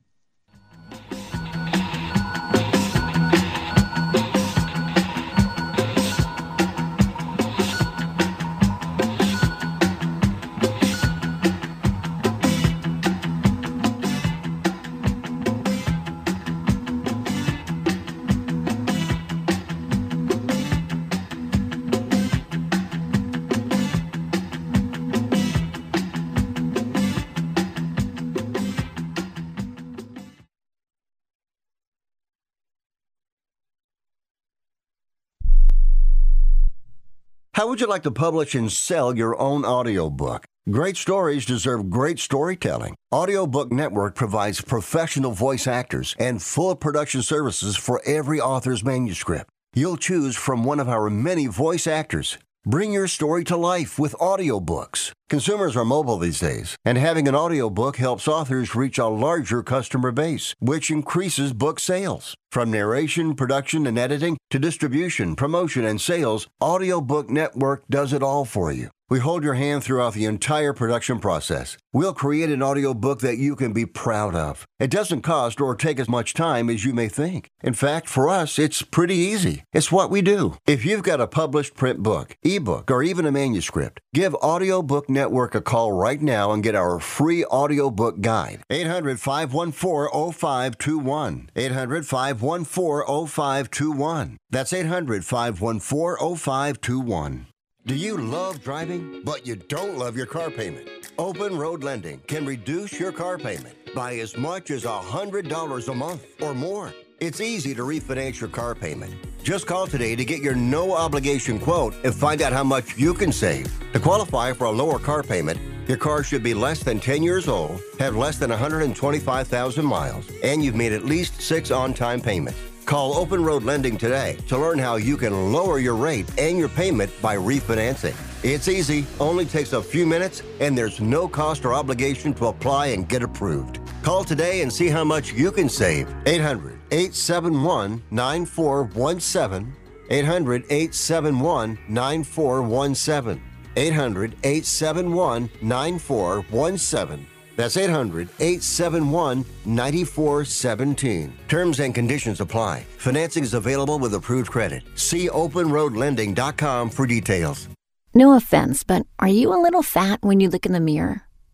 How 37.59 37.67
would 37.67 37.81
you 37.81 37.88
like 37.88 38.03
to 38.03 38.11
publish 38.11 38.55
and 38.55 38.71
sell 38.71 39.17
your 39.17 39.38
own 39.38 39.65
audiobook? 39.65 40.45
Great 40.71 40.95
stories 40.95 41.45
deserve 41.45 41.89
great 41.89 42.17
storytelling. 42.17 42.95
Audiobook 43.13 43.69
Network 43.69 44.15
provides 44.15 44.61
professional 44.61 45.31
voice 45.31 45.67
actors 45.67 46.15
and 46.17 46.41
full 46.41 46.73
production 46.77 47.21
services 47.21 47.75
for 47.75 48.01
every 48.05 48.39
author's 48.39 48.81
manuscript. 48.81 49.49
You'll 49.73 49.97
choose 49.97 50.38
from 50.38 50.63
one 50.63 50.79
of 50.79 50.88
our 50.88 51.09
many 51.09 51.47
voice 51.47 51.85
actors. 51.85 52.38
Bring 52.65 52.93
your 52.93 53.07
story 53.07 53.43
to 53.45 53.57
life 53.57 53.99
with 53.99 54.13
audiobooks. 54.21 55.11
Consumers 55.29 55.75
are 55.75 55.83
mobile 55.83 56.17
these 56.17 56.39
days, 56.39 56.77
and 56.85 56.97
having 56.97 57.27
an 57.27 57.35
audiobook 57.35 57.97
helps 57.97 58.27
authors 58.27 58.73
reach 58.73 58.97
a 58.97 59.07
larger 59.07 59.63
customer 59.63 60.11
base, 60.11 60.55
which 60.59 60.89
increases 60.89 61.51
book 61.51 61.79
sales. 61.81 62.35
From 62.51 62.71
narration, 62.71 63.35
production, 63.35 63.85
and 63.85 63.99
editing 63.99 64.35
to 64.49 64.57
distribution, 64.57 65.35
promotion, 65.35 65.85
and 65.85 66.01
sales, 66.01 66.47
Audiobook 66.59 67.29
Network 67.29 67.83
does 67.87 68.11
it 68.11 68.23
all 68.23 68.43
for 68.43 68.71
you. 68.71 68.89
We 69.09 69.17
hold 69.17 69.43
your 69.43 69.55
hand 69.55 69.83
throughout 69.83 70.13
the 70.13 70.25
entire 70.25 70.71
production 70.71 71.19
process. 71.19 71.77
We'll 71.91 72.13
create 72.13 72.51
an 72.51 72.61
audiobook 72.61 73.21
that 73.21 73.39
you 73.39 73.55
can 73.55 73.73
be 73.73 73.87
proud 73.87 74.35
of. 74.35 74.67
It 74.79 74.91
doesn't 74.91 75.23
cost 75.23 75.59
or 75.59 75.75
take 75.75 75.99
as 75.99 76.07
much 76.07 76.35
time 76.35 76.69
as 76.69 76.85
you 76.85 76.93
may 76.93 77.07
think. 77.07 77.49
In 77.63 77.73
fact, 77.73 78.07
for 78.07 78.29
us, 78.29 78.59
it's 78.59 78.83
pretty 78.83 79.15
easy. 79.15 79.63
It's 79.73 79.91
what 79.91 80.11
we 80.11 80.21
do. 80.21 80.57
If 80.67 80.85
you've 80.85 81.01
got 81.01 81.19
a 81.19 81.25
published 81.25 81.73
print 81.73 82.03
book, 82.03 82.37
ebook, 82.43 82.91
or 82.91 83.01
even 83.01 83.25
a 83.25 83.31
manuscript, 83.31 83.99
give 84.13 84.35
Audiobook 84.35 85.09
Network 85.09 85.55
a 85.55 85.61
call 85.61 85.91
right 85.91 86.21
now 86.21 86.51
and 86.51 86.61
get 86.61 86.75
our 86.75 86.99
free 86.99 87.43
audiobook 87.45 88.21
guide. 88.21 88.61
800 88.69 89.19
514 89.19 90.31
0521. 90.31 91.49
800 91.55 92.05
514 92.05 92.38
0521. 92.39 94.37
That's 94.49 94.73
800 94.73 95.25
514 95.25 96.35
0521. 96.37 97.47
Do 97.85 97.95
you 97.95 98.17
love 98.17 98.61
driving, 98.63 99.23
but 99.23 99.47
you 99.47 99.55
don't 99.55 99.97
love 99.97 100.15
your 100.15 100.25
car 100.25 100.51
payment? 100.51 100.87
Open 101.17 101.57
Road 101.57 101.83
Lending 101.83 102.19
can 102.27 102.45
reduce 102.45 102.99
your 102.99 103.11
car 103.11 103.37
payment 103.37 103.75
by 103.95 104.15
as 104.15 104.37
much 104.37 104.69
as 104.69 104.83
$100 104.83 105.87
a 105.87 105.93
month 105.93 106.25
or 106.41 106.53
more. 106.53 106.93
It's 107.22 107.41
easy 107.41 107.75
to 107.75 107.81
refinance 107.81 108.39
your 108.39 108.49
car 108.49 108.73
payment. 108.73 109.14
Just 109.43 109.67
call 109.67 109.88
today 109.88 110.15
to 110.15 110.23
get 110.23 110.41
your 110.41 110.56
no 110.56 110.93
obligation 110.93 111.59
quote 111.59 111.93
and 112.06 112.15
find 112.15 112.41
out 112.41 112.53
how 112.53 112.64
much 112.64 112.98
you 112.98 113.14
can 113.14 113.33
save. 113.33 113.67
To 113.91 113.99
qualify 113.99 114.53
for 114.53 114.67
a 114.67 114.72
lower 114.72 114.99
car 114.99 115.22
payment, 115.22 115.59
your 115.85 115.98
car 115.98 116.23
should 116.23 116.43
be 116.43 116.53
less 116.53 116.81
than 116.81 116.98
10 117.01 117.22
years 117.22 117.49
old, 117.49 117.81
have 117.99 118.15
less 118.15 118.38
than 118.38 118.51
125,000 118.51 119.85
miles, 119.85 120.31
and 120.43 120.64
you've 120.64 120.75
made 120.75 120.93
at 120.93 121.03
least 121.03 121.41
six 121.41 121.72
on 121.72 121.93
time 121.93 122.22
payments. 122.22 122.57
Call 122.85 123.15
Open 123.15 123.43
Road 123.43 123.64
Lending 123.64 123.98
today 123.98 124.38
to 124.48 124.57
learn 124.57 124.80
how 124.80 124.95
you 124.95 125.17
can 125.17 125.51
lower 125.51 125.77
your 125.80 125.95
rate 125.95 126.30
and 126.39 126.57
your 126.57 126.69
payment 126.69 127.11
by 127.22 127.35
refinancing. 127.35 128.15
It's 128.45 128.69
easy, 128.69 129.06
only 129.19 129.45
takes 129.45 129.73
a 129.73 129.83
few 129.83 130.06
minutes, 130.06 130.41
and 130.61 130.77
there's 130.77 131.01
no 131.01 131.27
cost 131.27 131.65
or 131.65 131.73
obligation 131.73 132.33
to 132.35 132.48
apply 132.48 132.88
and 132.88 133.09
get 133.09 133.23
approved. 133.23 133.78
Call 134.01 134.23
today 134.23 134.61
and 134.61 134.71
see 134.71 134.87
how 134.87 135.03
much 135.03 135.33
you 135.33 135.51
can 135.51 135.69
save. 135.69 136.13
800 136.25 136.79
871 136.91 138.01
9417. 138.11 139.75
800 140.09 140.63
871 140.69 141.77
9417. 141.87 143.43
800 143.75 144.35
871 144.43 145.49
9417. 145.61 147.27
That's 147.55 147.75
800 147.75 148.29
871 148.39 149.45
9417. 149.65 151.33
Terms 151.47 151.79
and 151.79 151.93
conditions 151.93 152.39
apply. 152.39 152.85
Financing 152.97 153.43
is 153.43 153.53
available 153.53 153.99
with 153.99 154.13
approved 154.13 154.49
credit. 154.49 154.83
See 154.95 155.27
openroadlending.com 155.29 156.89
for 156.89 157.05
details. 157.05 157.67
No 158.13 158.35
offense, 158.35 158.83
but 158.83 159.05
are 159.19 159.27
you 159.27 159.53
a 159.53 159.61
little 159.61 159.83
fat 159.83 160.19
when 160.23 160.39
you 160.39 160.49
look 160.49 160.65
in 160.65 160.73
the 160.73 160.79
mirror? 160.79 161.28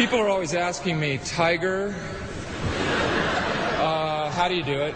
people 0.00 0.18
are 0.18 0.30
always 0.30 0.54
asking 0.54 0.98
me, 0.98 1.20
Tiger, 1.26 1.94
uh, 3.76 4.30
how 4.30 4.48
do 4.48 4.54
you 4.54 4.62
do 4.62 4.80
it? 4.80 4.94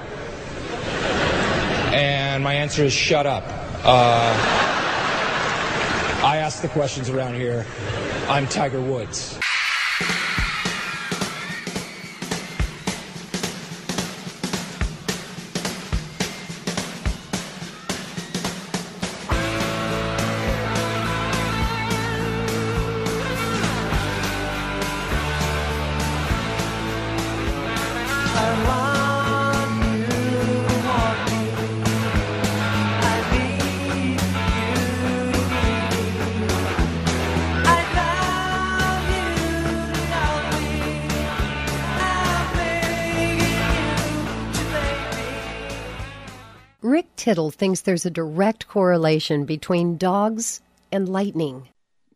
And 1.93 2.43
my 2.43 2.55
answer 2.55 2.85
is 2.85 2.95
shut 2.95 3.27
up. 3.27 3.45
Uh, 3.85 4.35
I 6.25 6.39
ask 6.39 6.63
the 6.63 6.69
questions 6.69 7.11
around 7.11 7.35
here. 7.35 7.67
I'm 8.31 8.47
Tiger 8.47 8.81
Woods. 8.81 9.39
Tittle 47.25 47.51
thinks 47.51 47.81
there's 47.81 48.05
a 48.05 48.11
direct 48.11 48.69
correlation 48.69 49.47
between 49.47 49.97
dogs 49.97 50.61
and 50.93 51.09
lightning. 51.09 51.67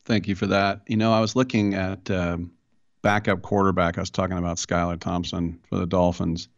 Thank 0.04 0.28
you 0.28 0.34
for 0.34 0.46
that. 0.48 0.82
You 0.86 0.98
know, 0.98 1.14
I 1.14 1.20
was 1.20 1.34
looking 1.34 1.72
at 1.72 2.10
um, 2.10 2.52
backup 3.00 3.40
quarterback. 3.40 3.96
I 3.96 4.02
was 4.02 4.10
talking 4.10 4.36
about 4.36 4.58
Skylar 4.58 5.00
Thompson 5.00 5.60
for 5.66 5.78
the 5.78 5.86
Dolphins. 5.86 6.50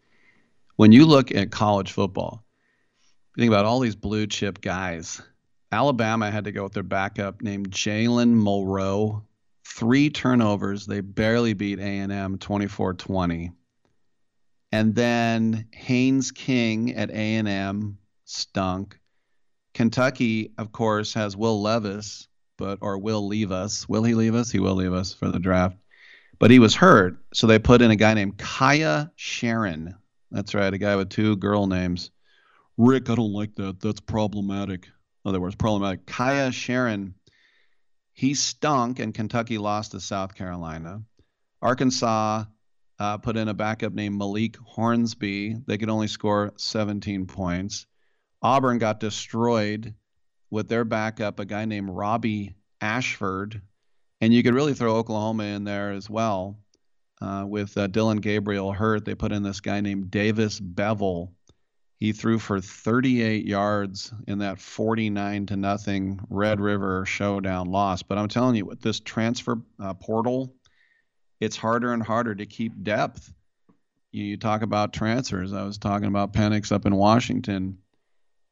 When 0.74 0.90
you 0.90 1.06
look 1.06 1.32
at 1.32 1.52
college 1.52 1.92
football, 1.92 2.44
you 3.36 3.42
think 3.42 3.52
about 3.52 3.66
all 3.66 3.78
these 3.78 3.94
blue 3.94 4.26
chip 4.26 4.60
guys. 4.60 5.22
Alabama 5.70 6.28
had 6.28 6.42
to 6.42 6.50
go 6.50 6.64
with 6.64 6.72
their 6.72 6.82
backup 6.82 7.42
named 7.42 7.70
Jalen 7.70 8.30
Milroe. 8.42 9.24
Three 9.64 10.10
turnovers. 10.10 10.86
They 10.86 11.02
barely 11.02 11.52
beat 11.52 11.78
A&M 11.78 12.36
24-20. 12.38 13.52
And 14.72 14.92
then 14.96 15.68
Haynes 15.72 16.32
King 16.32 16.96
at 16.96 17.10
A&M 17.10 17.96
stunk. 18.30 18.98
Kentucky, 19.74 20.52
of 20.58 20.72
course, 20.72 21.14
has 21.14 21.36
Will 21.36 21.60
Levis, 21.60 22.28
but 22.56 22.78
or 22.80 22.98
will 22.98 23.26
leave 23.26 23.52
us. 23.52 23.88
Will 23.88 24.04
he 24.04 24.14
leave 24.14 24.34
us? 24.34 24.50
He 24.50 24.60
will 24.60 24.74
leave 24.74 24.92
us 24.92 25.12
for 25.12 25.28
the 25.28 25.38
draft. 25.38 25.76
But 26.38 26.50
he 26.50 26.58
was 26.58 26.74
hurt, 26.74 27.16
so 27.34 27.46
they 27.46 27.58
put 27.58 27.82
in 27.82 27.90
a 27.90 27.96
guy 27.96 28.14
named 28.14 28.38
Kaiya 28.38 29.10
Sheron. 29.16 29.94
That's 30.30 30.54
right, 30.54 30.72
a 30.72 30.78
guy 30.78 30.96
with 30.96 31.10
two 31.10 31.36
girl 31.36 31.66
names. 31.66 32.10
Rick, 32.76 33.10
I 33.10 33.14
don't 33.14 33.32
like 33.32 33.54
that. 33.56 33.80
That's 33.80 34.00
problematic. 34.00 34.86
In 34.86 35.28
other 35.28 35.40
words, 35.40 35.56
problematic. 35.56 36.06
Kaiya 36.06 36.50
Sheron, 36.50 37.14
he 38.12 38.34
stunk, 38.34 39.00
and 39.00 39.12
Kentucky 39.12 39.58
lost 39.58 39.92
to 39.92 40.00
South 40.00 40.34
Carolina. 40.34 41.02
Arkansas 41.60 42.44
uh, 42.98 43.18
put 43.18 43.36
in 43.36 43.48
a 43.48 43.54
backup 43.54 43.92
named 43.92 44.16
Malik 44.16 44.56
Hornsby. 44.56 45.56
They 45.66 45.78
could 45.78 45.90
only 45.90 46.08
score 46.08 46.52
17 46.56 47.26
points. 47.26 47.86
Auburn 48.42 48.78
got 48.78 49.00
destroyed 49.00 49.94
with 50.50 50.68
their 50.68 50.84
backup, 50.84 51.38
a 51.40 51.44
guy 51.44 51.64
named 51.64 51.90
Robbie 51.90 52.54
Ashford, 52.80 53.60
and 54.20 54.32
you 54.32 54.42
could 54.42 54.54
really 54.54 54.74
throw 54.74 54.96
Oklahoma 54.96 55.44
in 55.44 55.64
there 55.64 55.92
as 55.92 56.08
well. 56.08 56.58
Uh, 57.20 57.44
with 57.46 57.76
uh, 57.76 57.86
Dillon 57.86 58.18
Gabriel 58.18 58.72
hurt, 58.72 59.04
they 59.04 59.14
put 59.14 59.32
in 59.32 59.42
this 59.42 59.60
guy 59.60 59.80
named 59.80 60.10
Davis 60.10 60.58
Beville. 60.58 61.32
He 61.98 62.12
threw 62.12 62.38
for 62.38 62.62
38 62.62 63.44
yards 63.44 64.10
in 64.26 64.38
that 64.38 64.58
49 64.58 65.46
to 65.46 65.56
nothing 65.56 66.18
Red 66.30 66.60
River 66.60 67.04
showdown 67.04 67.70
loss. 67.70 68.02
But 68.02 68.16
I'm 68.16 68.28
telling 68.28 68.56
you, 68.56 68.64
with 68.64 68.80
this 68.80 69.00
transfer 69.00 69.60
uh, 69.78 69.92
portal, 69.92 70.54
it's 71.40 71.58
harder 71.58 71.92
and 71.92 72.02
harder 72.02 72.34
to 72.34 72.46
keep 72.46 72.82
depth. 72.82 73.30
You, 74.12 74.24
you 74.24 74.36
talk 74.38 74.62
about 74.62 74.94
transfers. 74.94 75.52
I 75.52 75.64
was 75.64 75.76
talking 75.76 76.08
about 76.08 76.32
Penix 76.32 76.72
up 76.72 76.86
in 76.86 76.96
Washington. 76.96 77.76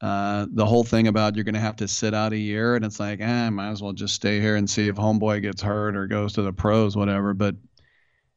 Uh, 0.01 0.47
the 0.51 0.65
whole 0.67 0.85
thing 0.85 1.09
about 1.09 1.35
you're 1.35 1.45
going 1.45 1.55
to 1.55 1.61
have 1.61 1.77
to 1.77 1.89
sit 1.89 2.15
out 2.15 2.33
a 2.33 2.39
year, 2.39 2.77
and 2.77 2.85
it's 2.85 3.01
like, 3.01 3.21
eh, 3.21 3.47
I 3.47 3.51
might 3.51 3.71
as 3.71 3.83
well 3.83 3.93
just 3.93 4.15
stay 4.15 4.41
here 4.41 4.55
and 4.55 4.71
see 4.71 4.89
if 4.89 4.97
homeboy 4.97 5.43
gets 5.43 5.61
hurt 5.61 5.97
or 5.97 6.07
goes 6.07 6.35
to 6.35 6.43
the 6.43 6.53
pros, 6.53 6.97
whatever. 6.97 7.35
But 7.35 7.57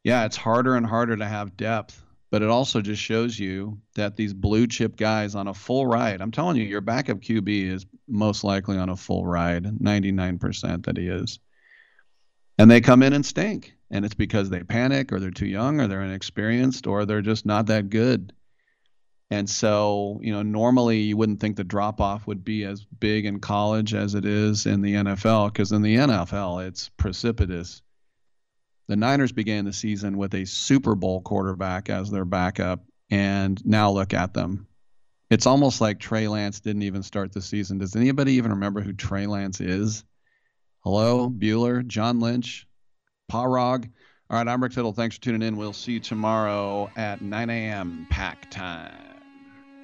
yeah, 0.03 0.25
it's 0.25 0.38
harder 0.38 0.75
and 0.75 0.85
harder 0.85 1.15
to 1.17 1.25
have 1.25 1.57
depth. 1.57 2.01
But 2.31 2.41
it 2.41 2.49
also 2.49 2.80
just 2.80 3.01
shows 3.01 3.38
you 3.38 3.80
that 3.95 4.15
these 4.15 4.33
blue 4.33 4.65
chip 4.65 4.95
guys 4.95 5.35
on 5.35 5.49
a 5.49 5.53
full 5.53 5.85
ride, 5.85 6.22
I'm 6.22 6.31
telling 6.31 6.56
you, 6.56 6.64
your 6.64 6.80
backup 6.80 7.19
QB 7.19 7.69
is 7.69 7.85
most 8.07 8.45
likely 8.45 8.77
on 8.77 8.88
a 8.88 8.95
full 8.95 9.25
ride, 9.25 9.65
99% 9.65 10.85
that 10.85 10.98
he 10.98 11.07
is. 11.07 11.40
And 12.57 12.72
they 12.72 12.80
come 12.80 13.03
in 13.03 13.11
and 13.11 13.25
stink. 13.25 13.75
And 13.90 14.06
it's 14.06 14.15
because 14.15 14.49
they 14.49 14.64
panic 14.64 15.11
or 15.11 15.19
they're 15.19 15.31
too 15.31 15.45
young 15.45 15.81
or 15.81 15.88
they're 15.88 16.01
inexperienced 16.01 16.88
or 16.88 17.06
they're 17.06 17.22
just 17.22 17.45
not 17.45 17.65
that 17.65 17.90
good. 17.90 18.31
And 19.31 19.49
so, 19.49 20.19
you 20.21 20.33
know, 20.33 20.41
normally 20.43 20.99
you 20.99 21.15
wouldn't 21.15 21.39
think 21.39 21.55
the 21.55 21.63
drop 21.63 22.01
off 22.01 22.27
would 22.27 22.43
be 22.43 22.65
as 22.65 22.83
big 22.83 23.25
in 23.25 23.39
college 23.39 23.93
as 23.93 24.13
it 24.13 24.25
is 24.25 24.65
in 24.65 24.81
the 24.81 24.95
NFL 24.95 25.53
because 25.53 25.71
in 25.71 25.81
the 25.81 25.95
NFL 25.95 26.67
it's 26.67 26.89
precipitous. 26.89 27.81
The 28.89 28.97
Niners 28.97 29.31
began 29.31 29.63
the 29.63 29.71
season 29.71 30.17
with 30.17 30.33
a 30.35 30.45
Super 30.45 30.95
Bowl 30.95 31.21
quarterback 31.21 31.89
as 31.89 32.11
their 32.11 32.25
backup, 32.25 32.83
and 33.09 33.65
now 33.65 33.89
look 33.89 34.13
at 34.13 34.33
them. 34.33 34.67
It's 35.29 35.45
almost 35.45 35.79
like 35.79 35.97
Trey 35.97 36.27
Lance 36.27 36.59
didn't 36.59 36.81
even 36.81 37.01
start 37.01 37.31
the 37.31 37.41
season. 37.41 37.77
Does 37.77 37.95
anybody 37.95 38.33
even 38.33 38.51
remember 38.51 38.81
who 38.81 38.91
Trey 38.91 39.27
Lance 39.27 39.61
is? 39.61 40.03
Hello, 40.81 41.29
Bueller, 41.29 41.87
John 41.87 42.19
Lynch, 42.19 42.67
Parog. 43.31 43.89
All 44.29 44.37
right, 44.37 44.47
I'm 44.47 44.61
Rick 44.61 44.73
Tittle. 44.73 44.91
Thanks 44.91 45.15
for 45.15 45.21
tuning 45.21 45.41
in. 45.41 45.55
We'll 45.55 45.71
see 45.71 45.93
you 45.93 45.99
tomorrow 46.01 46.91
at 46.97 47.21
9 47.21 47.49
a.m. 47.49 48.07
pack 48.09 48.51
time. 48.51 49.10